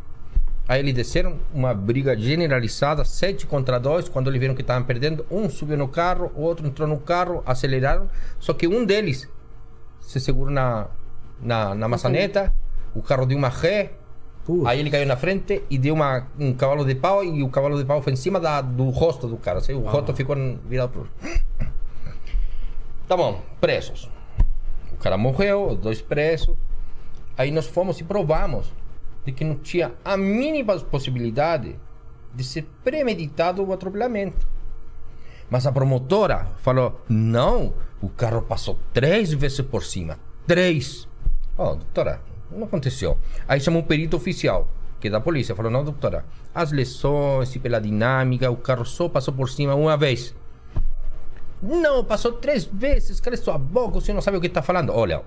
Aí 0.66 0.80
eles 0.80 0.94
desceram, 0.94 1.36
uma 1.52 1.74
briga 1.74 2.16
generalizada, 2.16 3.04
sete 3.04 3.46
contra 3.46 3.78
dois. 3.78 4.08
Quando 4.08 4.30
eles 4.30 4.40
viram 4.40 4.54
que 4.54 4.62
estavam 4.62 4.82
perdendo, 4.84 5.26
um 5.30 5.48
subiu 5.48 5.76
no 5.76 5.86
carro, 5.86 6.32
o 6.34 6.40
outro 6.40 6.66
entrou 6.66 6.88
no 6.88 6.98
carro, 6.98 7.42
aceleraram. 7.46 8.08
Só 8.40 8.54
que 8.54 8.66
um 8.66 8.84
deles 8.84 9.28
se 10.06 10.20
segurou 10.20 10.52
na, 10.52 10.86
na, 11.40 11.74
na 11.74 11.88
maçaneta, 11.88 12.54
o 12.94 13.02
carro 13.02 13.26
deu 13.26 13.36
uma 13.36 13.48
ré. 13.48 13.92
Putz. 14.44 14.66
Aí 14.66 14.78
ele 14.78 14.90
caiu 14.90 15.06
na 15.06 15.16
frente 15.16 15.62
e 15.70 15.78
deu 15.78 15.94
uma, 15.94 16.26
um 16.38 16.52
cavalo 16.52 16.84
de 16.84 16.94
pau 16.94 17.24
e 17.24 17.42
o 17.42 17.48
cavalo 17.48 17.78
de 17.78 17.84
pau 17.84 18.02
foi 18.02 18.12
em 18.12 18.16
cima 18.16 18.38
da, 18.38 18.60
do 18.60 18.90
rosto 18.90 19.26
do 19.26 19.36
cara. 19.38 19.58
assim, 19.58 19.72
O 19.72 19.80
rosto 19.80 20.14
ficou 20.14 20.36
virado 20.66 20.90
pro... 20.90 21.08
Tá 23.08 23.16
bom, 23.16 23.40
presos. 23.60 24.10
O 24.92 24.96
cara 24.96 25.16
morreu, 25.16 25.68
os 25.68 25.78
dois 25.78 26.02
presos. 26.02 26.56
Aí 27.36 27.50
nós 27.50 27.66
fomos 27.66 27.98
e 28.00 28.04
provamos 28.04 28.72
de 29.24 29.32
que 29.32 29.44
não 29.44 29.56
tinha 29.56 29.92
a 30.04 30.16
mínima 30.16 30.78
possibilidade 30.78 31.76
de 32.34 32.44
ser 32.44 32.66
premeditado 32.82 33.64
o 33.64 33.72
atropelamento. 33.72 34.46
Mas 35.48 35.66
a 35.66 35.72
promotora 35.72 36.48
falou: 36.58 37.00
não, 37.08 37.72
o 38.04 38.10
carro 38.10 38.42
passou 38.42 38.78
três 38.92 39.32
vezes 39.32 39.62
por 39.62 39.82
cima. 39.82 40.18
Três. 40.46 41.08
Oh, 41.56 41.74
doutora, 41.74 42.20
não 42.50 42.64
aconteceu. 42.64 43.16
Aí 43.48 43.58
chamou 43.58 43.80
um 43.80 43.84
perito 43.84 44.14
oficial, 44.14 44.68
que 45.00 45.08
é 45.08 45.10
da 45.10 45.20
polícia. 45.20 45.54
Falou: 45.54 45.70
não, 45.70 45.82
doutora, 45.82 46.26
as 46.54 46.70
lesões 46.70 47.54
e 47.56 47.58
pela 47.58 47.80
dinâmica, 47.80 48.50
o 48.50 48.56
carro 48.56 48.84
só 48.84 49.08
passou 49.08 49.32
por 49.32 49.48
cima 49.48 49.74
uma 49.74 49.96
vez. 49.96 50.34
Não, 51.62 52.04
passou 52.04 52.32
três 52.32 52.66
vezes. 52.66 53.20
Cala 53.20 53.38
sua 53.38 53.56
boca, 53.56 53.94
você 54.00 54.12
não 54.12 54.20
sabe 54.20 54.36
o 54.36 54.40
que 54.40 54.48
está 54.48 54.60
falando. 54.60 54.92
Olha, 54.92 55.22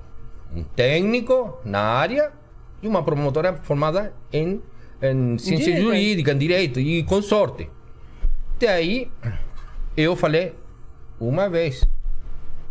um 0.55 0.61
técnico 0.63 1.59
na 1.65 1.81
área 1.81 2.31
e 2.79 2.87
uma 2.87 3.01
promotora 3.01 3.55
formada 3.55 4.13
em, 4.31 4.61
em 5.01 5.37
ciência 5.39 5.65
Direito, 5.65 5.79
é. 5.79 5.81
jurídica, 5.81 6.31
em 6.31 6.37
direito 6.37 6.79
e 6.79 7.03
consorte. 7.03 7.71
Daí, 8.59 9.09
eu 9.95 10.15
falei 10.15 10.53
uma 11.19 11.49
vez. 11.49 11.83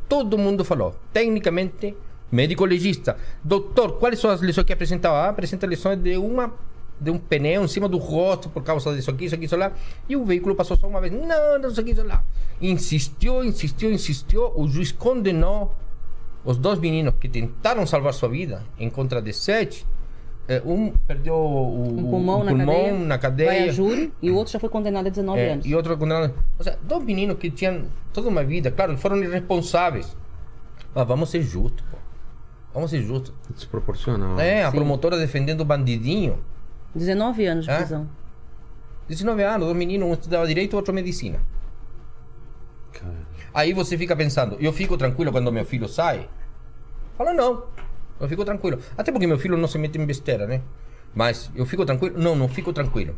Todo 0.08 0.38
mundo 0.38 0.64
falou. 0.64 0.94
Tecnicamente, 1.12 1.94
médico 2.30 2.64
legista. 2.64 3.16
Doutor, 3.42 3.92
quais 3.98 4.18
são 4.18 4.30
as 4.30 4.40
lesões 4.40 4.66
que 4.66 4.72
apresentava? 4.72 5.16
Ah, 5.16 5.28
apresenta 5.30 5.66
lesões 5.66 5.98
de 5.98 6.16
uma 6.16 6.52
de 6.98 7.10
um 7.10 7.18
pneu 7.18 7.62
em 7.62 7.68
cima 7.68 7.88
do 7.88 7.98
rosto 7.98 8.48
por 8.48 8.62
causa 8.62 8.94
disso 8.94 9.10
aqui, 9.10 9.26
isso 9.26 9.34
aqui, 9.34 9.44
isso 9.44 9.56
lá. 9.56 9.72
E 10.08 10.16
o 10.16 10.24
veículo 10.24 10.54
passou 10.54 10.76
só 10.76 10.86
uma 10.86 11.00
vez. 11.00 11.12
Não, 11.12 11.58
não, 11.58 11.68
isso 11.68 11.80
aqui, 11.80 11.90
isso 11.90 12.02
lá. 12.02 12.24
Insistiu, 12.60 13.44
insistiu, 13.44 13.92
insistiu. 13.92 14.52
O 14.54 14.66
juiz 14.66 14.92
condenou 14.92 15.74
os 16.44 16.56
dois 16.56 16.78
meninos 16.78 17.14
que 17.20 17.28
tentaram 17.28 17.86
salvar 17.86 18.14
sua 18.14 18.28
vida 18.28 18.64
em 18.78 18.88
contra 18.88 19.20
de 19.20 19.32
sete. 19.32 19.86
Eh, 20.48 20.62
Um 20.64 20.90
perdeu 20.92 21.34
o, 21.34 21.98
Um 21.98 22.10
pulmão, 22.10 22.40
o 22.40 22.44
na, 22.44 22.50
pulmão 22.52 22.66
cadeia, 22.66 22.92
na 22.94 23.18
cadeia. 23.18 23.50
Vai 23.50 23.68
a 23.68 23.72
júri 23.72 24.12
e 24.22 24.30
o 24.30 24.36
outro 24.36 24.52
já 24.52 24.60
foi 24.60 24.68
condenado 24.68 25.06
a 25.06 25.10
19 25.10 25.40
É, 25.40 25.52
anos. 25.52 25.66
e 25.66 25.74
outro 25.74 25.96
condenado. 25.96 26.32
Ou 26.58 26.64
seja, 26.64 26.78
dois 26.82 27.02
meninos 27.04 27.36
que 27.38 27.50
tinham 27.50 27.86
toda 28.12 28.28
uma 28.28 28.44
vida, 28.44 28.70
claro, 28.70 28.96
foram 28.96 29.16
irresponsáveis. 29.18 30.16
Mas 30.94 31.06
vamos 31.06 31.30
ser 31.30 31.42
justos, 31.42 31.84
pô. 31.90 31.96
Vamos 32.72 32.90
ser 32.90 33.02
justos. 33.02 33.32
Desproporcional. 33.54 34.38
É, 34.38 34.62
a 34.64 34.70
Sim. 34.70 34.76
promotora 34.76 35.16
defendendo 35.18 35.62
o 35.62 35.64
bandidinho. 35.64 36.38
19 36.94 37.44
anos 37.46 37.64
de 37.64 37.70
É? 37.70 37.76
prisão. 37.78 38.08
19 39.08 39.42
anos, 39.42 39.66
dois 39.66 39.76
meninos, 39.76 40.08
um 40.08 40.12
estudava 40.12 40.46
direito 40.46 40.72
e 40.72 40.76
outro 40.76 40.92
medicina. 40.94 41.40
Cara. 42.92 43.14
Aí 43.52 43.72
você 43.72 43.96
fica 43.96 44.14
pensando, 44.16 44.56
eu 44.60 44.72
fico 44.72 44.96
tranquilo 44.96 45.32
quando 45.32 45.50
meu 45.52 45.64
filho 45.64 45.88
sai? 45.88 46.28
Fala, 47.16 47.32
não. 47.32 47.64
Eu 48.20 48.28
fico 48.28 48.44
tranquilo. 48.44 48.78
Até 48.96 49.12
porque 49.12 49.26
meu 49.26 49.38
filho 49.38 49.56
não 49.56 49.68
se 49.68 49.78
mete 49.78 49.98
em 49.98 50.06
besteira, 50.06 50.46
né? 50.46 50.62
Mas 51.14 51.50
eu 51.54 51.64
fico 51.66 51.84
tranquilo? 51.84 52.18
Não, 52.18 52.34
não 52.36 52.48
fico 52.48 52.72
tranquilo. 52.72 53.16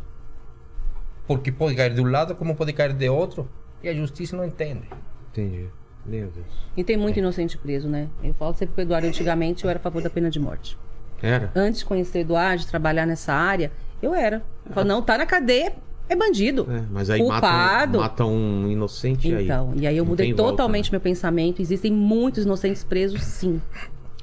Porque 1.26 1.52
pode 1.52 1.74
cair 1.74 1.94
de 1.94 2.00
um 2.00 2.10
lado 2.10 2.34
como 2.34 2.54
pode 2.54 2.72
cair 2.72 2.92
de 2.92 3.08
outro. 3.08 3.48
E 3.82 3.88
a 3.88 3.94
justiça 3.94 4.36
não 4.36 4.44
entende. 4.44 4.88
Entendi. 5.30 5.68
Meu 6.06 6.28
Deus. 6.28 6.46
E 6.76 6.82
tem 6.82 6.96
muito 6.96 7.18
inocente 7.18 7.58
preso, 7.58 7.88
né? 7.88 8.08
Eu 8.22 8.32
falo 8.34 8.54
sempre 8.54 8.74
pro 8.74 8.82
Eduardo, 8.82 9.06
antigamente 9.06 9.64
eu 9.64 9.70
era 9.70 9.78
a 9.78 9.82
favor 9.82 10.02
da 10.02 10.08
pena 10.08 10.30
de 10.30 10.40
morte. 10.40 10.78
Era? 11.20 11.52
Antes 11.54 11.80
de 11.80 11.86
conhecer 11.86 12.18
o 12.18 12.20
Eduardo, 12.22 12.62
de 12.62 12.66
trabalhar 12.68 13.04
nessa 13.04 13.32
área, 13.32 13.70
eu 14.00 14.14
era. 14.14 14.42
Eu 14.64 14.72
falo, 14.72 14.88
não, 14.88 15.02
tá 15.02 15.18
na 15.18 15.26
cadeia, 15.26 15.74
é 16.08 16.16
bandido. 16.16 16.66
É, 16.70 16.82
mas 16.90 17.10
aí 17.10 17.20
Culpado. 17.20 17.98
mata 17.98 17.98
um, 17.98 18.00
mata 18.00 18.24
um 18.24 18.70
inocente 18.70 19.28
e 19.28 19.34
aí. 19.34 19.44
Então, 19.44 19.72
e 19.76 19.86
aí 19.86 19.96
eu 19.96 20.06
mudei 20.06 20.28
tem 20.28 20.34
volta, 20.34 20.52
totalmente 20.52 20.86
né? 20.86 20.90
meu 20.92 21.00
pensamento. 21.00 21.60
Existem 21.60 21.92
muitos 21.92 22.44
inocentes 22.44 22.82
presos, 22.84 23.20
sim. 23.22 23.60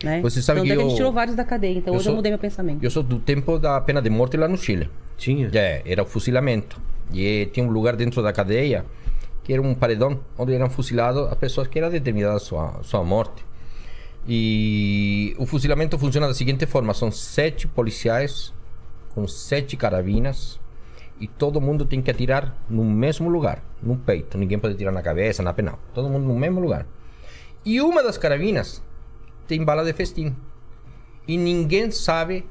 Né? 0.06 0.22
Você 0.22 0.42
sabe 0.42 0.60
Tanto 0.60 0.68
que 0.68 0.72
é 0.72 0.76
que 0.76 0.82
a 0.82 0.84
eu- 0.84 0.90
gente 0.90 0.98
tirou 0.98 1.12
vários 1.12 1.36
da 1.36 1.44
cadeia, 1.44 1.78
então 1.80 1.94
eu 1.94 1.98
hoje 2.00 2.08
eu 2.08 2.12
sou- 2.12 2.16
mudei 2.16 2.32
meu 2.32 2.40
pensamento. 2.40 2.84
Eu 2.84 2.92
sou 2.92 3.02
do 3.04 3.18
tempo 3.20 3.58
da 3.58 3.82
pena 3.82 4.02
de 4.02 4.10
morte 4.10 4.38
lá 4.38 4.48
no 4.48 4.58
Chile. 4.58 4.90
Tinha? 5.18 5.50
É, 5.54 5.82
era 5.86 6.04
o 6.04 6.06
fuzilamento. 6.06 6.80
E 7.12 7.42
eh, 7.42 7.46
tinha 7.48 7.66
um 7.66 7.70
lugar 7.70 7.96
dentro 7.96 8.22
da 8.22 8.32
cadeia 8.32 8.86
que 9.44 9.52
era 9.54 9.62
um 9.62 9.74
paredão 9.76 10.20
onde 10.38 10.54
eram 10.54 10.70
fuzilados 10.70 11.28
as 11.28 11.38
pessoas 11.38 11.68
que 11.68 11.78
era 11.80 11.90
determinada 11.90 12.36
a 12.36 12.40
sua, 12.40 12.80
sua 12.84 13.04
morte. 13.04 13.44
E 14.28 15.36
o 15.38 15.46
fuzilamento 15.46 15.98
funciona 16.00 16.28
da 16.28 16.34
seguinte 16.34 16.66
forma: 16.66 16.94
são 16.94 17.12
sete 17.12 17.68
policiais 17.68 18.52
com 19.14 19.28
sete 19.28 19.78
carabinas 19.78 20.60
e 21.20 21.28
todo 21.28 21.62
mundo 21.62 21.86
tem 21.86 22.02
que 22.02 22.12
atirar 22.12 22.56
no 22.70 22.84
mesmo 22.84 23.30
lugar, 23.30 23.64
no 23.82 23.96
peito. 23.96 24.38
Ninguém 24.38 24.58
pode 24.60 24.74
atirar 24.74 24.92
na 24.92 25.02
cabeça, 25.02 25.42
na 25.44 25.54
penal. 25.54 25.80
Todo 25.94 26.10
mundo 26.10 26.26
no 26.26 26.36
mesmo 26.38 26.60
lugar. 26.60 26.86
E 27.64 27.80
uma 27.82 28.04
das 28.04 28.18
carabinas 28.18 28.82
tem 29.48 29.64
bala 29.64 29.84
de 29.84 29.94
festim. 29.94 30.36
E 31.28 31.38
ninguém 31.38 31.90
sabe 31.92 32.48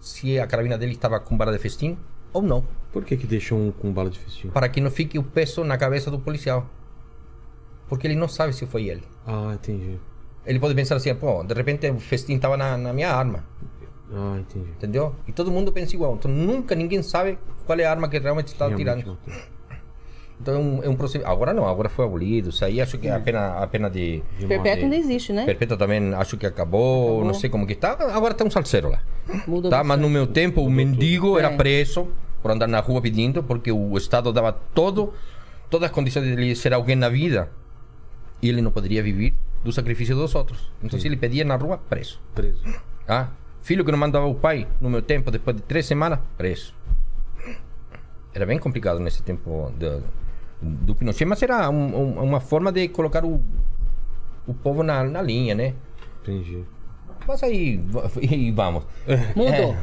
se 0.00 0.38
a 0.38 0.46
carabina 0.46 0.76
dele 0.78 0.92
estava 0.92 1.18
com 1.20 1.36
bala 1.36 1.52
de 1.52 1.58
festim 1.58 1.96
ou 2.32 2.42
não. 2.42 2.64
Por 2.92 3.04
que 3.04 3.16
que 3.16 3.26
deixou 3.26 3.58
um 3.58 3.70
com 3.70 3.92
bala 3.92 4.10
de 4.10 4.18
festim? 4.18 4.48
Para 4.48 4.68
que 4.68 4.80
não 4.80 4.90
fique 4.90 5.18
o 5.18 5.22
peso 5.22 5.64
na 5.64 5.76
cabeça 5.76 6.10
do 6.10 6.18
policial. 6.18 6.66
Porque 7.88 8.06
ele 8.06 8.16
não 8.16 8.28
sabe 8.28 8.52
se 8.52 8.66
foi 8.66 8.88
ele. 8.88 9.02
Ah, 9.26 9.52
entendi. 9.54 9.98
Ele 10.44 10.58
pode 10.58 10.74
pensar 10.74 10.96
assim, 10.96 11.14
pô, 11.14 11.42
de 11.42 11.54
repente 11.54 11.88
o 11.90 11.98
festim 11.98 12.34
estava 12.36 12.56
na, 12.56 12.76
na 12.76 12.92
minha 12.92 13.10
arma. 13.10 13.44
Ah, 14.12 14.38
entendi. 14.38 14.70
Entendeu? 14.70 15.14
E 15.26 15.32
todo 15.32 15.50
mundo 15.50 15.72
pensa 15.72 15.94
igual. 15.94 16.14
Então 16.14 16.30
nunca 16.30 16.74
ninguém 16.74 17.02
sabe 17.02 17.38
qual 17.66 17.78
é 17.78 17.84
a 17.84 17.90
arma 17.90 18.08
que 18.08 18.18
realmente 18.18 18.48
está 18.48 18.68
matou. 18.68 19.18
Então 20.40 20.54
é 20.54 20.58
um, 20.58 20.82
é 20.84 20.88
um 20.88 20.94
procedimento. 20.96 21.30
Agora 21.32 21.52
não, 21.52 21.66
agora 21.66 21.88
foi 21.88 22.04
abolido. 22.04 22.50
Isso 22.50 22.64
aí 22.64 22.80
acho 22.80 22.96
que 22.96 23.08
a 23.08 23.18
pena, 23.18 23.54
a 23.58 23.66
pena 23.66 23.90
de. 23.90 24.22
Perpétuo 24.46 24.84
ainda 24.84 24.96
existe, 24.96 25.32
né? 25.32 25.44
Perpétua 25.44 25.76
também 25.76 26.14
acho 26.14 26.36
que 26.36 26.46
acabou, 26.46 27.06
Acabou. 27.08 27.24
não 27.24 27.34
sei 27.34 27.50
como 27.50 27.66
que 27.66 27.72
está. 27.72 27.92
Agora 28.14 28.32
tem 28.34 28.46
um 28.46 28.50
salseiro 28.50 28.88
lá. 28.88 29.00
Mudou 29.46 29.70
Tá? 29.70 29.82
Mas 29.82 29.98
no 29.98 30.08
meu 30.08 30.26
tempo 30.26 30.62
o 30.62 30.70
mendigo 30.70 31.38
era 31.38 31.48
É. 31.52 31.56
preso 31.56 32.08
por 32.40 32.52
andar 32.52 32.68
na 32.68 32.78
rua 32.80 33.02
pedindo, 33.02 33.42
porque 33.42 33.72
o 33.72 33.96
Estado 33.98 34.32
dava 34.32 34.52
todo, 34.52 35.12
todas 35.68 35.88
as 35.88 35.94
condições 35.94 36.24
de 36.24 36.32
ele 36.32 36.54
ser 36.54 36.72
alguém 36.72 36.94
na 36.94 37.08
vida 37.08 37.50
e 38.40 38.48
ele 38.48 38.62
não 38.62 38.70
poderia 38.70 39.02
viver 39.02 39.34
do 39.64 39.72
sacrifício 39.72 40.14
dos 40.14 40.32
outros. 40.36 40.70
Então, 40.80 41.00
se 41.00 41.08
ele 41.08 41.16
pedia 41.16 41.44
na 41.44 41.56
rua, 41.56 41.78
preso. 41.90 42.20
Preso. 42.32 42.62
Ah, 43.08 43.26
filho 43.60 43.84
que 43.84 43.90
não 43.90 43.98
mandava 43.98 44.26
o 44.26 44.36
pai 44.36 44.68
no 44.80 44.88
meu 44.88 45.02
tempo, 45.02 45.32
depois 45.32 45.56
de 45.56 45.62
três 45.62 45.84
semanas, 45.84 46.20
preso. 46.38 46.72
Era 48.32 48.46
bem 48.46 48.56
complicado 48.58 49.00
nesse 49.00 49.20
tempo 49.22 49.72
do, 49.76 50.00
do 50.60 50.94
Pinochet, 50.94 51.24
mas 51.24 51.42
era 51.42 51.68
um- 51.70 51.96
um- 52.18 52.22
uma 52.22 52.40
forma 52.40 52.72
de 52.72 52.88
colocar 52.88 53.24
o, 53.24 53.40
o 54.46 54.54
povo 54.54 54.82
na, 54.82 55.04
na 55.04 55.22
linha, 55.22 55.54
né? 55.54 55.74
Entendi. 56.22 56.64
Mas 57.26 57.42
aí, 57.42 57.80
e 58.20 58.50
vamos. 58.50 58.84
Mudou. 59.36 59.76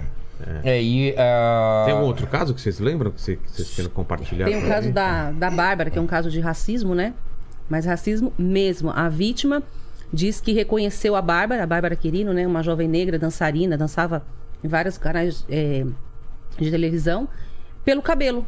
É, 0.66 0.82
e, 0.82 1.16
ah, 1.18 1.84
Tem 1.86 1.96
um 1.96 2.02
outro 2.02 2.28
caso 2.28 2.54
que 2.54 2.60
vocês 2.60 2.80
lembram 2.80 3.10
que 3.12 3.22
vocês, 3.22 3.40
que 3.40 3.50
vocês 3.52 3.74
querem 3.76 3.90
compartilhar? 3.90 4.46
Tem 4.46 4.58
o 4.58 4.62
com 4.64 4.68
caso 4.68 4.92
da, 4.92 5.32
da 5.32 5.50
Bárbara, 5.50 5.90
que 5.90 5.98
é 5.98 6.02
um 6.02 6.08
caso 6.08 6.30
de 6.30 6.42
racismo, 6.42 6.94
né? 6.94 7.14
Mas 7.70 7.86
racismo 7.86 8.34
mesmo. 8.38 8.92
A 8.92 9.08
vítima 9.08 9.64
diz 10.12 10.42
que 10.42 10.52
reconheceu 10.52 11.16
a 11.16 11.22
Bárbara, 11.22 11.64
a 11.64 11.66
Bárbara 11.66 11.96
Quirino, 11.96 12.34
né? 12.34 12.46
Uma 12.46 12.62
jovem 12.62 12.88
negra, 12.88 13.18
dançarina, 13.18 13.78
dançava 13.78 14.24
em 14.64 14.68
vários 14.68 14.98
canais 14.98 15.46
é, 15.50 15.86
de 16.60 16.70
televisão, 16.70 17.30
pelo 17.86 18.02
cabelo. 18.02 18.46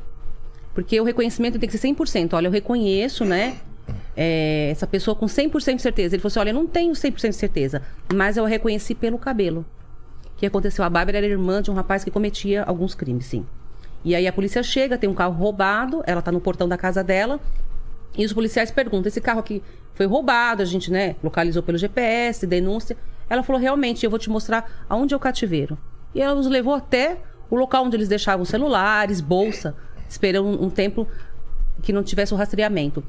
Porque 0.77 1.01
o 1.01 1.03
reconhecimento 1.03 1.57
tem 1.57 1.67
que 1.67 1.75
ser 1.75 1.87
100%. 1.87 2.33
Olha, 2.33 2.45
eu 2.45 2.51
reconheço, 2.51 3.25
né? 3.25 3.57
é, 4.17 4.69
essa 4.71 4.87
pessoa 4.87 5.15
com 5.15 5.27
100% 5.27 5.75
de 5.75 5.81
certeza. 5.81 6.15
Ele 6.15 6.21
falou 6.21 6.29
assim: 6.29 6.39
olha, 6.39 6.49
eu 6.49 6.55
não 6.55 6.65
tenho 6.65 6.93
100% 6.93 7.29
de 7.29 7.35
certeza, 7.35 7.83
mas 8.13 8.35
eu 8.35 8.43
a 8.43 8.47
reconheci 8.47 8.95
pelo 8.95 9.19
cabelo. 9.19 9.63
O 10.33 10.39
que 10.39 10.45
aconteceu? 10.45 10.83
A 10.83 10.89
Bárbara 10.89 11.19
era 11.19 11.27
irmã 11.27 11.61
de 11.61 11.69
um 11.69 11.73
rapaz 11.73 12.03
que 12.03 12.11
cometia 12.11 12.63
alguns 12.63 12.95
crimes, 12.95 13.27
sim. 13.27 13.45
E 14.03 14.15
aí 14.15 14.27
a 14.27 14.33
polícia 14.33 14.61
chega, 14.63 14.97
tem 14.97 15.09
um 15.09 15.13
carro 15.13 15.33
roubado, 15.33 16.03
ela 16.05 16.21
tá 16.21 16.31
no 16.31 16.39
portão 16.39 16.67
da 16.67 16.77
casa 16.77 17.03
dela, 17.03 17.39
e 18.17 18.25
os 18.25 18.33
policiais 18.33 18.71
perguntam: 18.71 19.07
esse 19.07 19.21
carro 19.21 19.39
aqui 19.39 19.61
foi 19.93 20.07
roubado, 20.07 20.61
a 20.63 20.65
gente, 20.65 20.91
né, 20.91 21.15
localizou 21.23 21.61
pelo 21.61 21.77
GPS, 21.77 22.47
denúncia. 22.47 22.97
Ela 23.29 23.43
falou: 23.43 23.61
realmente, 23.61 24.03
eu 24.03 24.09
vou 24.09 24.19
te 24.19 24.29
mostrar 24.29 24.85
aonde 24.89 25.13
é 25.13 25.17
o 25.17 25.19
cativeiro. 25.19 25.77
E 26.15 26.21
ela 26.21 26.33
os 26.39 26.47
levou 26.47 26.73
até 26.73 27.17
o 27.49 27.55
local 27.55 27.85
onde 27.85 27.95
eles 27.95 28.07
deixavam 28.07 28.45
celulares, 28.45 29.21
bolsa, 29.21 29.75
esperando 30.09 30.47
um, 30.47 30.65
um 30.65 30.69
tempo 30.69 31.07
que 31.81 31.93
não 31.93 32.03
tivesse 32.03 32.34
o 32.34 32.38
rastreamento. 32.38 33.03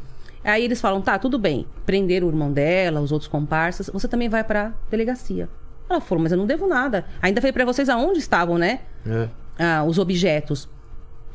Aí 0.44 0.64
eles 0.64 0.80
falam: 0.80 1.00
tá, 1.00 1.18
tudo 1.18 1.38
bem, 1.38 1.66
prenderam 1.84 2.26
o 2.26 2.30
irmão 2.30 2.52
dela, 2.52 3.00
os 3.00 3.12
outros 3.12 3.28
comparsas, 3.28 3.90
você 3.92 4.08
também 4.08 4.28
vai 4.28 4.44
pra 4.44 4.72
delegacia. 4.90 5.48
Ela 5.88 6.00
falou: 6.00 6.22
mas 6.22 6.32
eu 6.32 6.38
não 6.38 6.46
devo 6.46 6.66
nada. 6.66 7.04
Ainda 7.20 7.40
falei 7.40 7.52
pra 7.52 7.64
vocês 7.64 7.88
aonde 7.88 8.18
estavam, 8.18 8.58
né? 8.58 8.80
É. 9.06 9.28
ah, 9.58 9.84
os 9.84 9.98
objetos. 9.98 10.68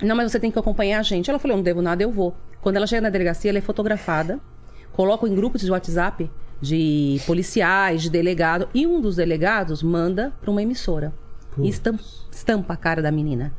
Não, 0.01 0.15
mas 0.15 0.31
você 0.31 0.39
tem 0.39 0.51
que 0.51 0.59
acompanhar 0.59 0.99
a 0.99 1.03
gente. 1.03 1.29
Ela 1.29 1.39
falou, 1.39 1.53
eu 1.53 1.57
não 1.57 1.63
devo 1.63 1.81
nada, 1.81 2.03
eu 2.03 2.11
vou. 2.11 2.35
Quando 2.61 2.77
ela 2.77 2.87
chega 2.87 3.01
na 3.01 3.09
delegacia, 3.09 3.51
ela 3.51 3.57
é 3.57 3.61
fotografada, 3.61 4.39
coloca 4.91 5.27
em 5.27 5.35
grupos 5.35 5.61
de 5.61 5.71
WhatsApp 5.71 6.29
de 6.61 7.19
policiais, 7.25 8.01
de 8.01 8.09
delegado, 8.09 8.69
e 8.73 8.87
um 8.87 9.01
dos 9.01 9.17
delegados 9.17 9.83
manda 9.83 10.33
para 10.39 10.49
uma 10.49 10.61
emissora. 10.61 11.13
E 11.57 11.69
estampa, 11.69 12.01
estampa 12.31 12.73
a 12.73 12.77
cara 12.77 13.01
da 13.01 13.11
menina. 13.11 13.53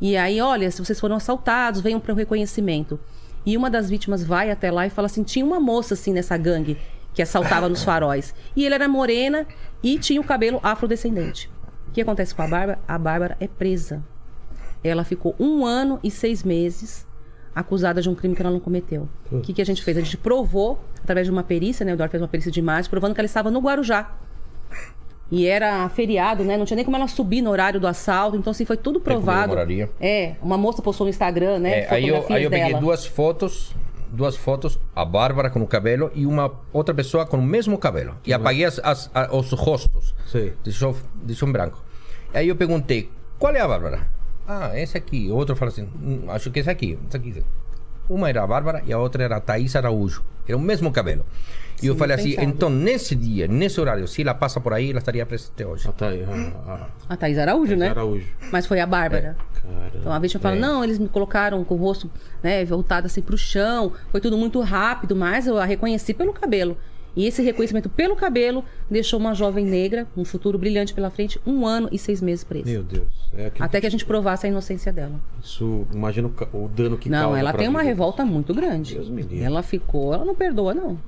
E 0.00 0.16
aí, 0.16 0.40
olha, 0.40 0.70
se 0.70 0.82
vocês 0.84 0.98
foram 0.98 1.16
assaltados, 1.16 1.80
venham 1.80 2.00
para 2.00 2.12
o 2.12 2.16
reconhecimento. 2.16 2.98
E 3.44 3.56
uma 3.56 3.70
das 3.70 3.88
vítimas 3.88 4.22
vai 4.22 4.50
até 4.50 4.70
lá 4.70 4.86
e 4.86 4.90
fala 4.90 5.06
assim: 5.06 5.22
tinha 5.22 5.44
uma 5.44 5.60
moça 5.60 5.94
assim 5.94 6.12
nessa 6.12 6.36
gangue 6.36 6.78
que 7.12 7.22
assaltava 7.22 7.68
nos 7.68 7.82
faróis. 7.82 8.34
E 8.54 8.64
ele 8.64 8.74
era 8.74 8.88
morena 8.88 9.46
e 9.82 9.98
tinha 9.98 10.20
o 10.20 10.24
cabelo 10.24 10.60
afrodescendente. 10.62 11.50
O 11.88 11.92
que 11.92 12.00
acontece 12.00 12.34
com 12.34 12.42
a 12.42 12.46
Bárbara? 12.46 12.78
A 12.86 12.98
Bárbara 12.98 13.36
é 13.40 13.48
presa. 13.48 14.02
Ela 14.82 15.04
ficou 15.04 15.34
um 15.38 15.66
ano 15.66 15.98
e 16.02 16.10
seis 16.10 16.42
meses 16.42 17.06
acusada 17.54 18.00
de 18.00 18.08
um 18.08 18.14
crime 18.14 18.34
que 18.34 18.42
ela 18.42 18.50
não 18.50 18.60
cometeu. 18.60 19.08
O 19.30 19.40
que, 19.40 19.52
que 19.52 19.60
a 19.60 19.66
gente 19.66 19.82
fez? 19.82 19.96
A 19.96 20.00
gente 20.00 20.16
provou, 20.16 20.82
através 21.02 21.26
de 21.26 21.32
uma 21.32 21.42
perícia, 21.42 21.84
né? 21.84 21.92
O 21.92 21.94
Eduardo 21.94 22.12
fez 22.12 22.22
uma 22.22 22.28
perícia 22.28 22.50
de 22.50 22.60
imagem, 22.60 22.88
provando 22.88 23.12
que 23.12 23.20
ela 23.20 23.26
estava 23.26 23.50
no 23.50 23.60
Guarujá. 23.60 24.16
E 25.30 25.46
era 25.46 25.88
feriado, 25.90 26.42
né? 26.42 26.56
Não 26.56 26.64
tinha 26.64 26.74
nem 26.76 26.84
como 26.84 26.96
ela 26.96 27.06
subir 27.06 27.40
no 27.40 27.50
horário 27.50 27.78
do 27.78 27.86
assalto. 27.86 28.36
Então, 28.36 28.50
assim, 28.50 28.64
foi 28.64 28.76
tudo 28.76 28.98
provado. 29.00 29.42
comemoraria. 29.50 29.88
É, 30.00 30.34
uma 30.42 30.58
moça 30.58 30.82
postou 30.82 31.04
no 31.04 31.10
Instagram, 31.10 31.58
né? 31.60 31.82
É, 31.82 31.94
aí 31.94 32.08
eu, 32.08 32.16
aí 32.28 32.42
eu 32.44 32.50
peguei 32.50 32.68
dela. 32.68 32.80
duas 32.80 33.06
fotos, 33.06 33.72
duas 34.10 34.34
fotos, 34.36 34.78
a 34.94 35.04
Bárbara 35.04 35.48
com 35.48 35.60
o 35.60 35.66
cabelo 35.68 36.10
e 36.14 36.26
uma 36.26 36.52
outra 36.72 36.92
pessoa 36.92 37.24
com 37.24 37.36
o 37.36 37.42
mesmo 37.42 37.78
cabelo. 37.78 38.16
E 38.26 38.32
apaguei 38.32 38.64
as, 38.64 38.80
as- 38.80 39.08
a- 39.14 39.34
os 39.36 39.52
rostos. 39.52 40.14
Sei. 40.26 40.52
Deixou, 40.64 40.96
deixou 41.22 41.48
em 41.48 41.52
branco. 41.52 41.80
Aí 42.34 42.48
eu 42.48 42.56
perguntei, 42.56 43.08
qual 43.38 43.54
é 43.54 43.60
a 43.60 43.68
Bárbara? 43.68 44.08
Ah, 44.48 44.72
esse 44.74 44.98
aqui. 44.98 45.28
O 45.30 45.36
outro 45.36 45.54
falou 45.54 45.70
assim, 45.72 45.88
"Hum, 46.02 46.24
acho 46.28 46.50
que 46.50 46.58
esse 46.58 46.68
aqui. 46.68 46.98
Esse 47.06 47.16
aqui. 47.16 47.44
Uma 48.10 48.28
era 48.28 48.42
a 48.42 48.46
Bárbara 48.46 48.82
e 48.84 48.92
a 48.92 48.98
outra 48.98 49.22
era 49.22 49.36
a 49.36 49.40
Thaís 49.40 49.76
Araújo. 49.76 50.24
Era 50.48 50.56
o 50.56 50.60
mesmo 50.60 50.90
cabelo. 50.90 51.24
E 51.80 51.86
eu 51.86 51.92
Sim, 51.94 51.98
falei 52.00 52.16
assim, 52.16 52.30
pensado. 52.30 52.48
então 52.48 52.68
nesse 52.68 53.14
dia, 53.14 53.46
nesse 53.46 53.80
horário, 53.80 54.06
se 54.08 54.20
ela 54.20 54.34
passa 54.34 54.60
por 54.60 54.72
aí, 54.74 54.90
ela 54.90 54.98
estaria 54.98 55.24
presente 55.24 55.64
hoje. 55.64 55.86
Ah, 55.88 55.92
tá 55.92 56.08
aí. 56.08 56.24
A, 56.24 56.86
A 57.08 57.16
Thaís 57.16 57.38
Araújo, 57.38 57.74
a, 57.74 57.76
né? 57.76 57.88
Araújo. 57.88 58.26
Mas 58.50 58.66
foi 58.66 58.80
a 58.80 58.86
Bárbara. 58.86 59.36
Caramba. 59.62 59.90
Então 59.94 60.12
a 60.12 60.18
vítima 60.18 60.40
fala: 60.40 60.56
não, 60.56 60.82
eles 60.82 60.98
me 60.98 61.08
colocaram 61.08 61.62
com 61.64 61.74
o 61.74 61.78
rosto 61.78 62.10
né, 62.42 62.64
voltado 62.64 63.06
assim 63.06 63.22
pro 63.22 63.38
chão, 63.38 63.92
foi 64.10 64.20
tudo 64.20 64.36
muito 64.36 64.60
rápido, 64.60 65.14
mas 65.14 65.46
eu 65.46 65.56
a 65.56 65.64
reconheci 65.64 66.12
pelo 66.12 66.32
cabelo. 66.32 66.76
E 67.16 67.26
esse 67.26 67.42
reconhecimento 67.42 67.88
pelo 67.88 68.14
cabelo 68.16 68.64
deixou 68.90 69.18
uma 69.18 69.34
jovem 69.34 69.64
negra, 69.64 70.06
um 70.16 70.24
futuro 70.24 70.58
brilhante 70.58 70.94
pela 70.94 71.10
frente, 71.10 71.40
um 71.46 71.66
ano 71.66 71.88
e 71.90 71.98
seis 71.98 72.20
meses 72.20 72.44
presa. 72.44 72.70
Meu 72.70 72.82
Deus. 72.82 73.06
É 73.36 73.50
Até 73.58 73.80
que 73.80 73.86
a 73.86 73.90
gente 73.90 74.04
provasse 74.04 74.46
a 74.46 74.48
inocência 74.48 74.92
dela. 74.92 75.20
Isso, 75.42 75.86
imagina 75.92 76.30
o, 76.52 76.64
o 76.64 76.68
dano 76.68 76.96
que 76.96 77.08
Não, 77.08 77.36
ela 77.36 77.52
tem 77.52 77.68
uma 77.68 77.82
revolta 77.82 78.24
muito 78.24 78.54
grande. 78.54 78.94
Deus 78.94 79.08
me 79.08 79.22
livre. 79.22 79.42
Ela 79.42 79.62
ficou, 79.62 80.14
ela 80.14 80.24
não 80.24 80.34
perdoa, 80.34 80.72
não. 80.74 80.98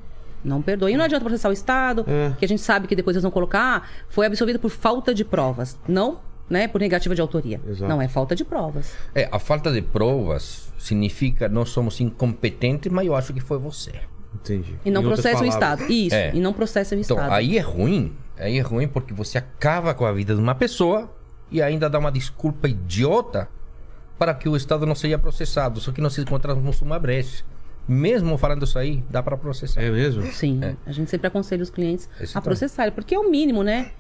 Não 0.45 0.61
perdoa. 0.61 0.91
E 0.91 0.97
não 0.97 1.05
adianta 1.05 1.25
processar 1.25 1.49
o 1.49 1.53
Estado, 1.53 2.05
É. 2.09 2.35
que 2.37 2.45
a 2.45 2.49
gente 2.49 2.61
sabe 2.61 2.89
que 2.89 2.97
depois 2.97 3.15
eles 3.15 3.23
vão 3.23 3.31
colocar, 3.31 3.83
ah, 3.85 3.89
foi 4.09 4.27
absolvido 4.27 4.59
por 4.59 4.71
falta 4.71 5.15
de 5.15 5.25
provas. 5.25 5.79
Não, 5.87 6.19
né, 6.51 6.67
por 6.69 6.81
negativa 6.81 7.15
de 7.15 7.21
autoria. 7.21 7.61
Exato. 7.67 7.89
Não, 7.89 8.03
é 8.03 8.09
falta 8.09 8.35
de 8.35 8.45
provas. 8.45 8.95
É, 9.15 9.29
a 9.31 9.39
falta 9.39 9.71
de 9.73 9.81
provas 9.81 10.73
significa 10.79 11.49
nós 11.49 11.71
somos 11.71 12.01
incompetentes, 12.01 12.91
mas 12.91 13.07
eu 13.07 13.15
acho 13.15 13.33
que 13.33 13.41
foi 13.41 13.59
você. 13.59 13.93
Entendi. 14.35 14.77
E 14.85 14.91
não 14.91 15.03
processa 15.03 15.43
o 15.43 15.47
Estado. 15.47 15.85
Isso, 15.91 16.15
É. 16.15 16.35
e 16.35 16.41
não 16.41 16.53
processa 16.53 16.95
o 16.95 16.99
Então, 16.99 17.17
Estado. 17.17 17.33
aí 17.33 17.57
é 17.59 17.61
ruim. 17.61 18.13
Aí 18.39 18.59
é 18.59 18.61
ruim 18.63 18.89
porque 18.89 19.13
você 19.15 19.39
acaba 19.39 19.95
com 19.95 20.05
a 20.05 20.13
vida 20.13 20.35
de 20.35 20.41
uma 20.41 20.55
pessoa 20.55 21.11
e 21.51 21.61
ainda 21.63 21.89
dá 21.89 21.99
uma 21.99 22.11
desculpa 22.11 22.69
idiota 22.69 23.49
para 24.19 24.35
que 24.35 24.49
o 24.49 24.57
Estado 24.57 24.87
não 24.87 24.95
seja 24.95 25.19
processado. 25.19 25.81
Só 25.81 25.93
que 25.93 26.01
nós 26.01 26.17
encontramos 26.19 26.81
uma 26.81 26.99
brecha. 26.99 27.45
Mesmo 27.87 28.39
falando 28.39 28.65
isso 28.65 28.79
aí, 28.79 29.03
dá 29.11 29.23
para 29.23 29.37
processar. 29.37 29.83
É 29.83 29.91
mesmo? 29.91 30.23
Sim, 30.33 30.61
a 30.87 30.93
gente 30.93 31.11
sempre 31.11 31.27
aconselha 31.27 31.63
os 31.63 31.71
clientes 31.71 32.09
Esse 32.21 32.39
a 32.39 32.41
processarem, 32.41 32.93
porque 32.93 33.15
é 33.15 33.19
o 33.19 33.29
mínimo, 33.29 33.63
né? 33.65 33.91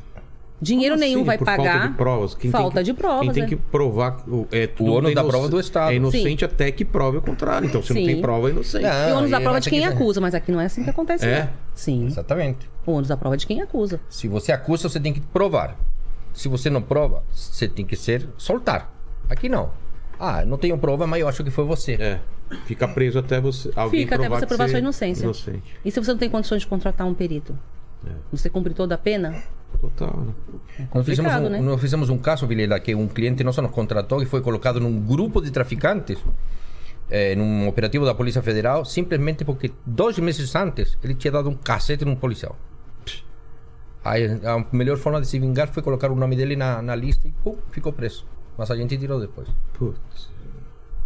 Dinheiro 0.62 0.94
Como 0.94 1.04
nenhum 1.04 1.18
assim? 1.18 1.26
vai 1.26 1.38
Por 1.38 1.44
pagar. 1.44 1.72
Falta 1.72 1.88
de 1.88 1.94
provas. 1.96 2.34
Quem 2.36 2.50
falta 2.52 2.74
tem 2.76 2.84
que, 2.84 2.92
de 2.92 2.94
provas. 2.96 3.20
Quem 3.22 3.32
tem 3.32 3.42
é. 3.42 3.46
que 3.48 3.56
provar. 3.56 4.22
O, 4.28 4.46
é, 4.52 4.68
tudo 4.68 4.92
ônus 4.92 5.10
é 5.10 5.14
da 5.14 5.24
prova 5.24 5.48
do 5.48 5.58
Estado. 5.58 5.90
É 5.90 5.96
inocente 5.96 6.44
até 6.44 6.70
que 6.70 6.84
prove 6.84 7.18
o 7.18 7.22
contrário. 7.22 7.66
Então, 7.66 7.82
se 7.82 7.92
não 7.92 8.00
Sim. 8.00 8.06
tem 8.06 8.20
prova, 8.20 8.46
é 8.46 8.52
inocente. 8.52 8.84
Não. 8.84 9.08
E 9.08 9.12
o 9.12 9.16
ônus 9.16 9.30
da 9.32 9.40
prova 9.40 9.52
vai 9.54 9.60
de 9.60 9.68
quem 9.68 9.80
que 9.80 9.86
acusa, 9.86 10.20
mas 10.20 10.36
aqui 10.36 10.52
não 10.52 10.60
é 10.60 10.66
assim 10.66 10.84
que 10.84 10.90
acontece. 10.90 11.26
É? 11.26 11.40
não. 11.40 11.48
Sim. 11.74 12.06
Exatamente. 12.06 12.70
O 12.86 12.92
ônus 12.92 13.08
da 13.08 13.16
prova 13.16 13.34
é 13.34 13.38
de 13.38 13.44
quem 13.44 13.60
acusa. 13.60 14.00
Se 14.08 14.28
você 14.28 14.52
acusa, 14.52 14.88
você 14.88 15.00
tem 15.00 15.12
que 15.12 15.20
provar. 15.20 15.76
Se 16.32 16.46
você 16.46 16.70
não 16.70 16.80
prova, 16.80 17.24
você 17.32 17.66
tem 17.66 17.84
que 17.84 17.96
ser 17.96 18.28
soltar. 18.38 18.94
Aqui 19.28 19.48
não. 19.48 19.72
Ah, 20.16 20.44
não 20.44 20.56
tenho 20.56 20.78
prova, 20.78 21.08
mas 21.08 21.20
eu 21.20 21.26
acho 21.26 21.42
que 21.42 21.50
foi 21.50 21.64
você. 21.64 21.94
É. 21.94 22.20
Fica 22.66 22.86
preso 22.86 23.18
até 23.18 23.40
você. 23.40 23.72
Alguém 23.74 24.02
Fica 24.02 24.14
até 24.14 24.26
provar 24.26 24.40
você 24.40 24.46
provar 24.46 24.68
sua 24.68 24.78
é 24.78 24.80
inocência. 24.80 25.24
Inocente. 25.24 25.74
E 25.84 25.90
se 25.90 25.98
você 25.98 26.12
não 26.12 26.18
tem 26.18 26.30
condições 26.30 26.62
de 26.62 26.68
contratar 26.68 27.04
um 27.04 27.14
perito? 27.14 27.58
É. 28.06 28.10
Você 28.30 28.48
cumpre 28.48 28.72
toda 28.74 28.94
a 28.94 28.98
pena? 28.98 29.42
Total? 29.80 30.26
Nós 30.94 31.06
fizemos, 31.06 31.32
um, 31.34 31.48
né? 31.48 31.60
nós 31.60 31.80
fizemos 31.80 32.08
um 32.10 32.18
caso, 32.18 32.46
Vilela, 32.46 32.78
que 32.80 32.94
um 32.94 33.08
cliente 33.08 33.42
nosso 33.44 33.60
nos 33.60 33.70
contratou 33.70 34.22
e 34.22 34.26
foi 34.26 34.40
colocado 34.40 34.80
num 34.80 35.00
grupo 35.00 35.40
de 35.40 35.50
traficantes, 35.50 36.18
eh, 37.10 37.34
num 37.34 37.68
operativo 37.68 38.04
da 38.04 38.14
Polícia 38.14 38.42
Federal, 38.42 38.84
simplesmente 38.84 39.44
porque 39.44 39.72
dois 39.84 40.18
meses 40.18 40.54
antes 40.54 40.96
ele 41.02 41.14
tinha 41.14 41.32
dado 41.32 41.50
um 41.50 41.54
cacete 41.54 42.04
num 42.04 42.16
policial. 42.16 42.56
Aí 44.04 44.26
a 44.26 44.64
melhor 44.72 44.96
forma 44.96 45.20
de 45.20 45.26
se 45.28 45.38
vingar 45.38 45.68
foi 45.68 45.82
colocar 45.82 46.10
o 46.10 46.16
nome 46.16 46.34
dele 46.34 46.56
na, 46.56 46.82
na 46.82 46.94
lista 46.94 47.28
e 47.28 47.32
pum, 47.44 47.56
ficou 47.70 47.92
preso. 47.92 48.26
Mas 48.58 48.70
a 48.70 48.76
gente 48.76 48.96
tirou 48.98 49.20
depois. 49.20 49.48
Putz. 49.74 50.31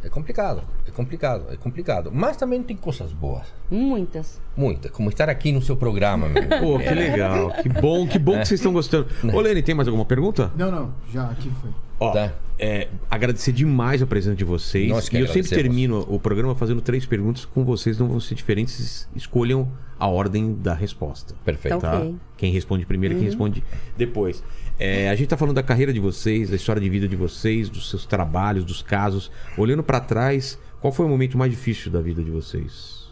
É 0.05 0.09
complicado, 0.09 0.62
é 0.86 0.90
complicado, 0.90 1.47
é 1.52 1.56
complicado. 1.56 2.10
Mas 2.12 2.36
também 2.36 2.62
tem 2.62 2.77
coisas 2.77 3.12
boas. 3.12 3.47
Muitas. 3.70 4.40
Muitas, 4.56 4.90
como 4.93 5.09
estar 5.09 5.28
aqui 5.28 5.51
no 5.51 5.60
seu 5.60 5.77
programa, 5.77 6.28
meu. 6.28 6.47
Pô, 6.60 6.78
É. 6.81 6.85
que 6.89 6.94
legal. 6.94 7.51
Que 7.62 7.68
bom, 7.68 8.06
que 8.06 8.18
bom 8.18 8.32
que 8.39 8.47
vocês 8.47 8.60
estão 8.60 8.73
gostando. 8.73 9.09
Ô, 9.35 9.40
Lene, 9.40 9.62
tem 9.62 9.74
mais 9.74 9.89
alguma 9.89 10.05
pergunta? 10.05 10.52
Não, 10.56 10.70
não, 10.70 10.94
já 11.12 11.24
aqui 11.31 11.51
foi. 11.60 11.70
Ó, 11.98 12.12
Tá. 12.12 12.32
É, 12.59 12.89
agradecer 13.11 13.53
demais 13.53 14.03
a 14.03 14.07
presença 14.07 14.37
de 14.37 14.45
vocês. 14.45 14.89
Nós 14.89 15.09
que 15.09 15.16
e 15.16 15.20
eu 15.20 15.28
sempre 15.28 15.51
termino 15.51 16.07
o 16.09 16.19
programa 16.19 16.55
fazendo 16.55 16.81
três 16.81 17.05
perguntas 17.05 17.45
com 17.45 17.65
vocês, 17.65 17.99
não 17.99 18.09
vão 18.09 18.20
ser 18.20 18.35
diferentes. 18.35 19.09
Escolham 19.15 19.70
a 19.99 20.07
ordem 20.07 20.55
da 20.55 20.74
resposta. 20.74 21.35
Perfeito. 21.45 21.78
Tá 21.81 21.91
Tá? 21.91 21.99
Ok. 22.01 22.16
Quem 22.37 22.53
responde 22.53 22.87
primeiro 22.87 23.15
e 23.15 23.19
quem 23.19 23.27
responde 23.27 23.62
depois. 23.97 24.43
É, 24.78 25.09
a 25.09 25.15
gente 25.15 25.28
tá 25.28 25.37
falando 25.37 25.55
da 25.55 25.62
carreira 25.62 25.93
de 25.93 26.01
vocês, 26.01 26.51
da 26.51 26.57
história 26.57 26.81
de 26.81 26.89
vida 26.89 27.09
de 27.09 27.16
vocês, 27.16 27.69
dos 27.69 27.89
seus 27.89 28.05
trabalhos, 28.05 28.65
dos 28.65 28.83
casos. 28.83 29.31
Olhando 29.57 29.83
pra 29.83 30.01
trás, 30.01 30.59
qual 30.81 30.93
foi 30.93 31.07
o 31.07 31.09
momento 31.09 31.39
mais 31.39 31.51
difícil 31.51 31.91
da 31.91 32.01
vida 32.01 32.23
de 32.23 32.31
vocês? 32.31 33.07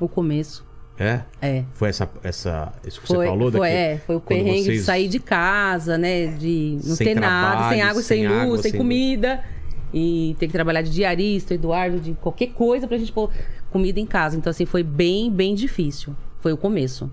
O 0.00 0.08
começo. 0.08 0.67
É? 0.98 1.20
É. 1.40 1.64
Foi 1.74 1.88
essa, 1.88 2.10
essa, 2.24 2.72
isso 2.86 3.00
que 3.00 3.06
Foi, 3.06 3.18
você 3.18 3.26
falou 3.26 3.52
foi, 3.52 3.60
daqui? 3.60 3.72
é, 3.74 3.98
foi 4.04 4.16
o 4.16 4.20
perrengue 4.20 4.58
de 4.58 4.64
vocês- 4.64 4.82
sair 4.82 5.06
de 5.08 5.20
casa, 5.20 5.96
né? 5.96 6.26
De 6.26 6.78
não 6.84 6.96
Sem 6.96 7.06
ter 7.06 7.14
nada, 7.14 7.50
trabalho, 7.52 7.72
sem 7.72 7.82
água, 7.82 8.02
sem, 8.02 8.18
sem 8.18 8.28
luz, 8.28 8.42
água, 8.42 8.58
sem 8.58 8.70
sem 8.72 8.78
comida. 8.80 9.44
E 9.94 10.36
ter 10.38 10.46
que 10.48 10.52
trabalhar 10.52 10.82
de 10.82 10.90
diarista, 10.90 11.54
Eduardo, 11.54 11.98
de 12.00 12.12
qualquer 12.14 12.48
coisa 12.48 12.86
pra 12.86 12.98
gente 12.98 13.10
pôr 13.12 13.30
comida 13.70 13.98
em 14.00 14.04
casa. 14.06 14.36
Então, 14.36 14.50
assim, 14.50 14.66
foi 14.66 14.82
bem, 14.82 15.30
bem 15.30 15.54
difícil. 15.54 16.14
Foi 16.40 16.52
o 16.52 16.56
começo. 16.56 17.10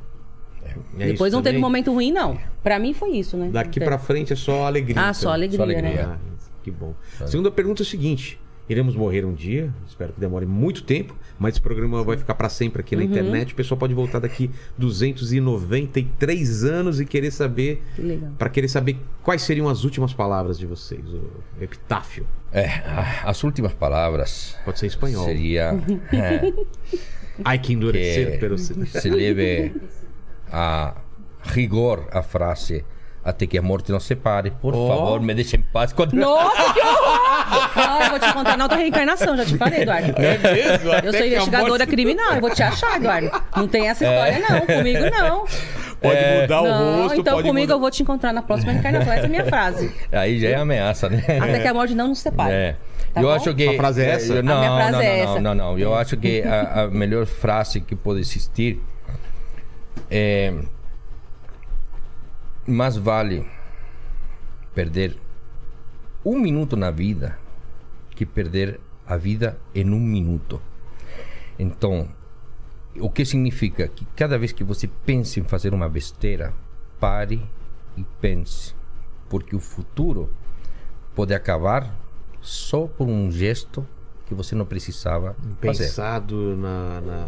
É 0.99 1.05
Depois 1.07 1.29
isso 1.31 1.37
não 1.37 1.41
teve 1.43 1.53
também? 1.57 1.61
momento 1.61 1.93
ruim, 1.93 2.11
não. 2.11 2.37
Pra 2.63 2.77
mim 2.79 2.93
foi 2.93 3.11
isso, 3.11 3.37
né? 3.37 3.49
Daqui 3.51 3.79
pra 3.79 3.91
teve. 3.97 4.03
frente 4.07 4.33
é 4.33 4.35
só 4.35 4.65
alegria. 4.65 4.95
Ah, 4.99 5.03
então. 5.03 5.13
só 5.13 5.29
alegria, 5.31 5.57
Só 5.57 5.63
alegria. 5.63 5.89
né? 5.89 6.01
Ah, 6.03 6.17
que 6.63 6.71
bom. 6.71 6.93
Segunda 7.25 7.49
pergunta 7.51 7.81
é 7.81 7.83
o 7.83 7.85
seguinte: 7.85 8.39
iremos 8.67 8.95
morrer 8.95 9.23
um 9.25 9.33
dia, 9.33 9.71
espero 9.87 10.11
que 10.13 10.19
demore 10.19 10.45
muito 10.45 10.83
tempo, 10.83 11.15
mas 11.37 11.53
esse 11.55 11.61
programa 11.61 12.03
vai 12.03 12.17
ficar 12.17 12.33
para 12.35 12.49
sempre 12.49 12.81
aqui 12.81 12.95
na 12.95 13.03
Uhum. 13.03 13.07
internet. 13.09 13.53
O 13.53 13.55
pessoal 13.55 13.77
pode 13.77 13.93
voltar 13.93 14.19
daqui 14.19 14.49
293 14.77 16.63
anos 16.63 16.99
e 16.99 17.05
querer 17.05 17.31
saber, 17.31 17.81
para 18.37 18.49
querer 18.49 18.67
saber 18.67 18.97
quais 19.23 19.41
seriam 19.41 19.67
as 19.69 19.83
últimas 19.83 20.13
palavras 20.13 20.57
de 20.57 20.65
vocês, 20.65 21.03
o 21.07 21.29
epitáfio. 21.61 22.25
É, 22.51 22.65
as 23.23 23.43
últimas 23.43 23.73
palavras 23.73 24.55
Pode 24.63 24.79
ser 24.79 24.85
em 24.85 24.89
espanhol. 24.89 25.25
seria 25.25 25.77
é, 26.13 26.53
Ai 27.43 27.59
que 27.59 27.73
endurecer, 27.73 28.31
que 28.33 28.37
pero 28.37 28.57
se- 28.57 28.73
se 28.85 29.09
leve 29.09 29.73
a 30.51 30.95
rigor 31.43 32.07
a 32.11 32.21
frase 32.23 32.85
até 33.25 33.47
que 33.47 33.57
a 33.57 33.61
morte 33.61 33.91
nos 33.91 34.03
separe. 34.05 34.51
Por 34.61 34.75
Oh. 34.75 34.87
favor, 34.87 35.19
me 35.19 35.33
deixe 35.33 35.57
em 35.57 35.61
paz. 35.61 35.91
Quando... 35.91 36.13
Nossa, 36.13 36.73
que 36.73 36.79
horror! 36.79 37.25
Não, 37.75 38.01
eu 38.01 38.09
vou 38.11 38.19
te 38.19 38.33
contar 38.33 38.55
na 38.57 38.65
outra 38.65 38.77
reencarnação, 38.77 39.35
já 39.35 39.43
te 39.45 39.57
falei, 39.57 39.81
Eduardo. 39.81 40.13
É 40.17 40.37
mesmo? 40.37 40.91
Até 40.93 41.07
Eu 41.07 41.11
sou 41.13 41.21
a 41.21 41.25
investigadora 41.27 41.69
morte- 41.69 41.87
criminal, 41.87 42.33
eu 42.35 42.41
vou 42.41 42.49
te 42.51 42.61
achar, 42.63 42.95
Eduardo. 42.97 43.31
Não 43.55 43.67
tem 43.67 43.87
essa 43.89 44.05
história, 44.05 44.39
não. 44.47 44.61
Comigo, 44.77 44.99
não. 45.09 45.45
Pode 46.01 46.41
mudar 46.41 46.61
o 46.61 46.67
não, 46.67 47.01
rosto, 47.03 47.19
então 47.19 47.33
pode 47.35 47.47
comigo 47.47 47.63
mudar... 47.65 47.73
eu 47.73 47.79
vou 47.79 47.89
te 47.91 48.03
encontrar 48.03 48.31
na 48.31 48.41
próxima 48.43 48.71
reencarnação. 48.73 49.11
Essa 49.11 49.23
é 49.23 49.25
a 49.25 49.29
minha 49.29 49.45
frase. 49.45 49.91
Aí 50.11 50.39
já 50.39 50.49
é 50.49 50.55
ameaça, 50.55 51.09
né? 51.09 51.23
Até 51.41 51.59
que 51.59 51.67
a 51.67 51.73
morte 51.73 51.95
não 51.95 52.09
nos 52.09 52.19
separe. 52.19 52.53
É. 52.53 52.75
Tá 53.13 53.21
eu 53.21 53.27
bom? 53.27 53.33
acho 53.33 53.55
que 53.55 53.67
A 53.67 53.73
frase 53.75 54.01
é 54.03 54.09
essa? 54.11 54.33
eu- 54.33 54.43
Não, 54.43 54.55
A 54.55 54.59
minha 54.59 54.75
frase 54.75 54.91
não, 54.91 55.01
é 55.01 55.03
não, 55.03 55.23
essa. 55.31 55.41
não, 55.41 55.55
não, 55.55 55.71
não. 55.71 55.79
Eu 55.79 55.95
acho 55.95 56.17
que 56.17 56.41
a, 56.43 56.83
a 56.83 56.87
melhor 56.89 57.25
frase 57.25 57.79
que 57.81 57.95
pode 57.95 58.19
existir 58.19 58.79
é 60.11 60.53
mais 62.67 62.97
vale 62.97 63.45
perder 64.73 65.17
um 66.23 66.39
minuto 66.39 66.75
na 66.75 66.91
vida 66.91 67.37
que 68.11 68.25
perder 68.25 68.79
a 69.05 69.17
vida 69.17 69.57
em 69.73 69.89
um 69.89 69.99
minuto. 69.99 70.59
Então, 71.59 72.07
o 72.99 73.09
que 73.09 73.23
significa 73.25 73.87
que 73.87 74.05
cada 74.15 74.37
vez 74.37 74.51
que 74.51 74.63
você 74.63 74.87
pense 75.05 75.39
em 75.39 75.43
fazer 75.43 75.73
uma 75.73 75.87
besteira, 75.87 76.53
pare 76.99 77.41
e 77.95 78.03
pense, 78.19 78.73
porque 79.29 79.55
o 79.55 79.59
futuro 79.59 80.29
pode 81.13 81.33
acabar 81.33 81.93
só 82.41 82.87
por 82.87 83.07
um 83.07 83.31
gesto 83.31 83.85
que 84.25 84.33
você 84.33 84.55
não 84.55 84.65
precisava 84.65 85.35
fazer. 85.61 85.83
Pensado 85.85 86.55
na, 86.57 87.01
na, 87.01 87.25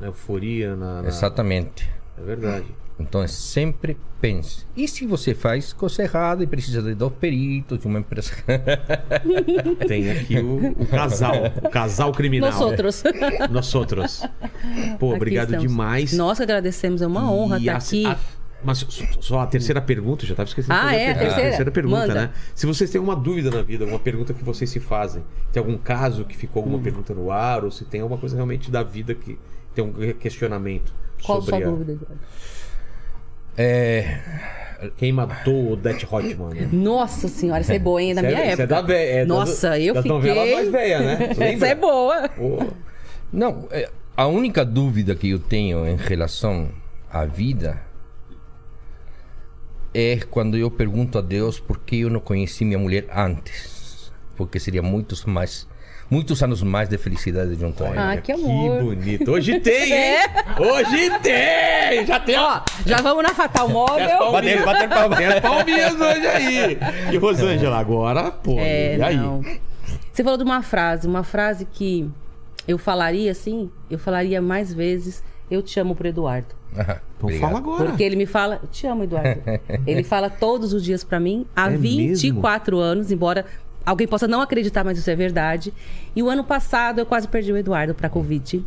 na 0.00 0.06
euforia, 0.06 0.74
na, 0.74 1.02
na- 1.02 1.08
Exatamente. 1.08 1.90
É 2.18 2.22
verdade. 2.22 2.66
Então, 2.98 3.22
é 3.22 3.26
sempre 3.26 3.96
pense. 4.20 4.66
E 4.76 4.86
se 4.86 5.06
você 5.06 5.34
faz 5.34 5.72
coisa 5.72 6.02
errada 6.02 6.44
e 6.44 6.46
precisa 6.46 6.82
de 6.82 6.94
dois 6.94 7.12
peritos, 7.14 7.78
de 7.78 7.86
uma 7.86 7.98
empresa. 7.98 8.30
Tem 9.88 10.10
aqui 10.10 10.38
o, 10.38 10.72
o 10.82 10.86
casal, 10.86 11.34
o 11.62 11.70
casal 11.70 12.12
criminal. 12.12 12.50
Nós 12.50 12.60
outros. 12.60 13.02
Nós 13.50 13.74
outros. 13.74 14.20
Pô, 14.98 15.08
Aqui 15.08 15.16
obrigado 15.16 15.48
estamos. 15.48 15.68
demais. 15.70 16.12
Nós 16.12 16.36
que 16.38 16.42
agradecemos, 16.44 17.00
é 17.02 17.06
uma 17.06 17.30
honra 17.32 17.58
estar 17.58 17.72
a- 17.74 17.76
aqui. 17.78 18.06
a- 18.06 18.18
mas 18.62 18.86
só- 19.20 19.40
a 19.40 19.46
terceira 19.46 19.80
pergunta, 19.80 20.26
já 20.26 20.34
estava 20.34 20.46
esquecendo. 20.46 20.74
de 20.74 20.80
Ah, 20.80 20.84
fazer 20.90 20.96
é? 20.96 21.10
A 21.10 21.14
pergunta. 21.14 21.40
terceira? 21.40 21.70
pergunta, 21.70 21.96
Manda. 22.06 22.14
né? 22.14 22.30
Se 22.54 22.66
vocês 22.66 22.90
têm 22.90 22.98
alguma 22.98 23.16
dúvida 23.16 23.50
na 23.50 23.62
vida, 23.62 23.84
alguma 23.84 23.98
pergunta 24.00 24.34
que 24.34 24.44
vocês 24.44 24.68
se 24.68 24.78
fazem, 24.78 25.24
tem 25.50 25.58
algum 25.62 25.78
caso 25.78 26.26
que 26.26 26.36
ficou 26.36 26.62
Hum. 26.62 26.66
alguma 26.66 26.82
pergunta 26.82 27.14
no 27.14 27.30
ar, 27.30 27.64
ou 27.64 27.70
se 27.70 27.86
tem 27.86 28.02
alguma 28.02 28.20
coisa 28.20 28.36
realmente 28.36 28.70
da 28.70 28.82
vida 28.82 29.14
que 29.14 29.38
tem 29.74 29.82
um 29.82 29.92
questionamento 30.12 30.92
Qual 31.24 31.38
a 31.38 31.42
sua 31.42 31.58
a- 31.58 31.60
dúvida, 31.60 31.92
Eduardo? 31.92 32.20
É, 33.56 34.20
quem 34.96 35.12
matou 35.12 35.54
o 35.54 35.72
Odete 35.72 36.06
Hotman. 36.10 36.54
né? 36.54 36.68
Nossa 36.72 37.28
senhora, 37.28 37.60
essa 37.60 37.74
é 37.74 37.78
boa, 37.78 38.02
hein? 38.02 38.14
Da 38.14 38.22
minha 38.22 38.32
Isso 38.34 38.42
é 38.42 38.48
época. 38.52 38.66
da 38.66 38.80
vé- 38.80 39.12
é 39.18 39.26
da- 39.26 39.34
Nossa, 39.34 39.78
eu 39.78 39.92
da 39.94 40.02
fiquei... 40.02 40.16
novela 40.16 40.46
mais 40.56 40.70
velha, 40.70 40.98
né? 41.00 41.18
Essa 41.52 41.66
é 41.68 41.74
boa. 41.74 42.28
Pô, 42.30 42.58
Não, 43.32 43.68
é, 43.70 43.90
a 44.16 44.26
única 44.26 44.64
dúvida 44.64 45.14
que 45.14 45.28
eu 45.30 45.38
tenho 45.38 45.86
em 45.86 45.96
relação 45.96 46.70
à 47.10 47.24
vida 47.26 47.80
é 49.92 50.18
quando 50.30 50.56
eu 50.56 50.70
pergunto 50.70 51.18
a 51.18 51.20
Deus 51.20 51.58
por 51.60 51.78
que 51.80 52.00
eu 52.00 52.10
não 52.10 52.20
conheci 52.20 52.64
minha 52.64 52.78
mulher 52.78 53.06
antes. 53.14 54.10
Porque 54.36 54.58
seria 54.58 54.82
muitos 54.82 55.24
mais, 55.26 55.68
muitos 56.10 56.42
anos 56.42 56.62
mais 56.62 56.88
de 56.88 56.98
felicidade 56.98 57.54
junto 57.54 57.84
a 57.84 57.88
ela. 57.88 58.12
Ah, 58.12 58.16
que 58.16 58.32
amor. 58.32 58.78
Que 58.78 58.84
bonito. 58.84 59.30
Hoje 59.30 59.58
tem, 59.60 59.84
hein? 59.84 59.92
É. 59.92 60.26
Hoje 60.60 61.10
tem! 61.22 62.04
Já 62.06 62.18
tem, 62.20 62.36
ó. 62.38 62.60
Já 62.84 62.96
vamos 63.00 63.22
na 63.22 63.30
Fatal 63.34 63.68
Móvel. 63.68 64.32
Bater, 64.32 64.64
bater 64.64 64.88
palmas. 64.88 65.18
Tem 65.18 65.26
as 65.28 65.40
palminhas 65.40 65.94
hoje 65.94 66.26
aí. 66.26 66.78
E 67.12 67.16
Rosângela, 67.16 67.78
agora, 67.78 68.30
pô, 68.30 68.56
É, 68.58 68.96
e 68.96 69.02
aí? 69.02 69.16
não. 69.16 69.40
Você 70.12 70.24
falou 70.24 70.36
de 70.36 70.44
uma 70.44 70.62
frase, 70.62 71.06
uma 71.06 71.22
frase 71.22 71.64
que 71.64 72.10
eu 72.66 72.76
falaria 72.76 73.30
assim, 73.30 73.70
eu 73.90 73.98
falaria 73.98 74.42
mais 74.42 74.72
vezes, 74.74 75.22
eu 75.50 75.62
te 75.62 75.78
amo 75.80 75.94
pro 75.94 76.08
Eduardo. 76.08 76.54
Então 76.72 76.96
Obrigado. 77.22 77.40
fala 77.48 77.58
agora. 77.58 77.84
Porque 77.86 78.02
ele 78.02 78.16
me 78.16 78.26
fala, 78.26 78.60
eu 78.62 78.68
te 78.68 78.86
amo, 78.86 79.04
Eduardo. 79.04 79.40
ele 79.86 80.02
fala 80.04 80.28
todos 80.28 80.72
os 80.72 80.84
dias 80.84 81.02
pra 81.02 81.18
mim, 81.18 81.46
há 81.56 81.70
É 81.72 81.76
24 81.76 82.78
anos, 82.78 83.10
embora 83.10 83.44
alguém 83.84 84.06
possa 84.06 84.28
não 84.28 84.40
acreditar, 84.40 84.84
mas 84.84 84.98
isso 84.98 85.10
é 85.10 85.16
verdade. 85.16 85.72
E 86.14 86.22
o 86.22 86.28
ano 86.28 86.44
passado 86.44 86.98
eu 87.00 87.06
quase 87.06 87.28
perdi 87.28 87.52
o 87.52 87.56
Eduardo 87.56 87.94
pra 87.94 88.08
Covid. 88.08 88.64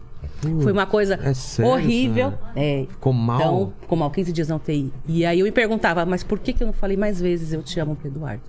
Foi 0.62 0.72
uma 0.72 0.86
coisa 0.86 1.20
é 1.22 1.34
sério, 1.34 1.72
horrível. 1.72 2.34
É. 2.56 2.86
Ficou 2.90 3.14
mal? 3.14 3.40
Então, 3.40 3.74
ficou 3.82 3.98
mal 3.98 4.12
15 4.12 4.32
dias 4.32 4.48
na 4.50 4.56
UTI. 4.56 4.92
E 5.08 5.26
aí 5.26 5.40
eu 5.40 5.46
me 5.46 5.52
perguntava, 5.52 6.06
mas 6.06 6.24
por 6.24 6.40
que, 6.40 6.54
que 6.54 6.64
eu 6.64 6.68
não 6.68 6.74
falei 6.74 6.98
mais 6.98 7.20
vezes 7.20 7.54
eu 7.54 7.64
te 7.64 7.80
amo 7.80 7.96
pro 7.96 8.08
Eduardo? 8.08 8.42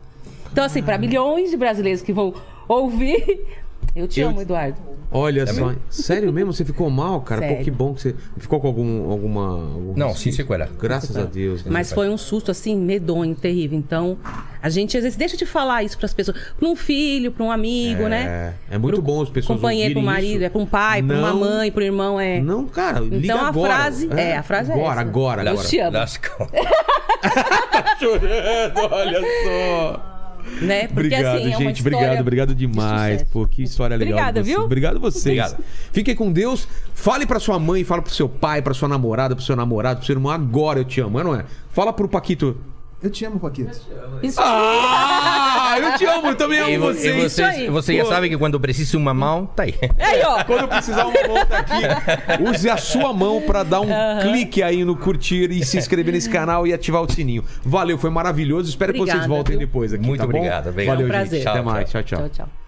Então, 0.52 0.64
assim, 0.64 0.82
pra 0.82 0.98
milhões 0.98 1.50
de 1.50 1.56
brasileiros 1.56 2.02
que 2.02 2.12
vão 2.12 2.34
ouvir, 2.68 3.44
eu 3.94 4.06
te 4.08 4.20
Eu- 4.20 4.28
amo, 4.28 4.40
Eduardo. 4.42 4.76
Olha 5.16 5.46
só. 5.46 5.72
Sério 5.88 6.32
mesmo? 6.32 6.52
Você 6.52 6.64
ficou 6.64 6.90
mal, 6.90 7.20
cara? 7.20 7.40
Pô, 7.40 7.46
Sério. 7.48 7.64
que 7.64 7.70
bom 7.70 7.94
que 7.94 8.00
você. 8.02 8.16
Ficou 8.36 8.58
com 8.58 8.66
algum, 8.66 9.10
alguma. 9.12 9.42
algum 9.52 9.94
Não, 9.96 10.12
sem 10.12 10.32
sequela. 10.32 10.68
Graças 10.76 11.16
a 11.16 11.22
Deus. 11.22 11.62
Mas 11.64 11.92
foi 11.92 12.08
um 12.08 12.18
susto, 12.18 12.50
assim, 12.50 12.74
medonho, 12.76 13.32
terrível. 13.36 13.78
Então, 13.78 14.18
a 14.60 14.68
gente 14.68 14.96
às 14.96 15.04
vezes 15.04 15.16
deixa 15.16 15.36
de 15.36 15.46
falar 15.46 15.84
isso 15.84 15.96
pras 15.96 16.12
pessoas. 16.12 16.36
Pra 16.58 16.68
um 16.68 16.74
filho, 16.74 17.30
pra 17.30 17.44
um 17.44 17.50
amigo, 17.52 18.08
né? 18.08 18.54
É 18.68 18.76
muito 18.76 19.00
bom 19.00 19.22
as 19.22 19.28
pessoas 19.30 19.56
Companheiro, 19.56 19.92
pro 19.92 20.00
ouvirem 20.00 20.14
marido, 20.14 20.36
isso. 20.38 20.44
é 20.46 20.48
pra 20.48 20.60
um 20.60 20.66
pai, 20.66 21.00
pra 21.00 21.16
uma 21.16 21.32
mãe, 21.34 21.70
pro 21.70 21.84
irmão, 21.84 22.18
é. 22.18 22.40
Não, 22.40 22.66
cara, 22.66 22.98
liga 22.98 23.16
Então, 23.18 23.38
a 23.40 23.48
agora. 23.48 23.72
frase- 23.74 24.08
é, 24.16 24.36
a 24.36 24.42
frase 24.42 24.72
é 24.72 24.74
agora, 24.74 24.90
essa. 24.92 25.00
Agora, 25.02 25.40
agora, 25.50 25.64
te 25.68 25.78
amo. 25.78 25.92
Lascou. 25.96 26.48
Chorando, 28.00 28.92
olha 28.94 29.20
só. 29.44 30.13
Né? 30.60 30.86
Porque 30.88 31.06
Obrigado, 31.06 31.36
assim, 31.36 31.52
é 31.52 31.56
uma 31.56 31.66
gente. 31.66 31.76
história 31.76 31.96
Obrigado, 31.98 32.20
obrigado 32.20 32.54
de 32.54 32.66
demais. 32.66 33.22
Pô, 33.24 33.46
que 33.46 33.62
história 33.62 33.96
legal. 33.96 34.12
Obrigada, 34.14 34.42
viu? 34.42 34.60
Obrigado 34.62 34.96
a 34.96 35.00
vocês. 35.00 35.38
Obrigado. 35.38 35.64
Fiquem 35.92 36.14
com 36.14 36.32
Deus. 36.32 36.68
Fale 36.94 37.26
pra 37.26 37.40
sua 37.40 37.58
mãe, 37.58 37.84
fala 37.84 38.02
pro 38.02 38.12
seu 38.12 38.28
pai, 38.28 38.62
pra 38.62 38.74
sua 38.74 38.88
namorada, 38.88 39.34
pro 39.34 39.44
seu 39.44 39.56
namorado, 39.56 39.98
pro 39.98 40.06
seu 40.06 40.14
irmão. 40.14 40.30
Agora 40.30 40.80
eu 40.80 40.84
te 40.84 41.00
amo, 41.00 41.18
é, 41.18 41.24
não 41.24 41.34
é? 41.34 41.44
Fala 41.70 41.92
pro 41.92 42.08
Paquito. 42.08 42.56
Eu 43.04 43.10
te 43.10 43.22
amo, 43.26 43.38
Paquito. 43.38 43.70
Isso 44.22 44.40
Ah, 44.42 45.76
eu 45.78 45.98
te 45.98 46.06
amo, 46.06 46.28
eu 46.28 46.34
também 46.36 46.58
amo 46.58 46.70
E, 46.70 46.78
vo- 46.78 46.90
e 46.90 46.94
vocês. 46.94 47.16
Isso 47.24 47.34
você, 47.36 47.42
aí. 47.42 47.68
você 47.68 47.96
já 47.98 48.02
Pô. 48.04 48.08
sabe 48.08 48.28
que 48.30 48.38
quando 48.38 48.58
precisa 48.58 48.96
uma 48.96 49.12
mão, 49.12 49.44
tá 49.44 49.64
aí. 49.64 49.74
aí, 49.98 50.22
ó. 50.24 50.42
Quando 50.42 50.66
precisar 50.68 51.04
uma 51.04 51.28
mão 51.28 51.44
tá 51.46 51.58
aqui, 51.58 51.82
use 52.50 52.70
a 52.70 52.78
sua 52.78 53.12
mão 53.12 53.42
pra 53.42 53.62
dar 53.62 53.82
um 53.82 53.88
clique 54.22 54.62
aí 54.62 54.84
no 54.86 54.96
curtir 54.96 55.50
e 55.50 55.62
se 55.64 55.76
inscrever 55.76 56.14
nesse 56.14 56.30
canal 56.30 56.66
e 56.66 56.72
ativar 56.72 57.02
o 57.02 57.12
sininho. 57.12 57.44
Valeu, 57.62 57.98
foi 57.98 58.08
maravilhoso. 58.08 58.70
Espero 58.70 58.94
que 58.94 58.98
vocês 59.00 59.10
Obrigada, 59.16 59.34
voltem 59.34 59.58
viu? 59.58 59.66
depois 59.66 59.92
aqui, 59.92 60.02
Muito 60.06 60.20
tá 60.20 60.26
bom? 60.26 60.38
obrigado, 60.38 60.68
obrigado. 60.70 60.94
Valeu, 60.96 61.06
É 61.06 61.10
um 61.10 61.12
prazer. 61.12 61.38
gente. 61.40 61.48
Até 61.48 61.58
Tchau, 61.58 61.64
mais. 61.72 61.90
tchau. 61.90 62.02
tchau. 62.02 62.18
tchau. 62.20 62.28
Tchau, 62.30 62.46
tchau. 62.46 62.63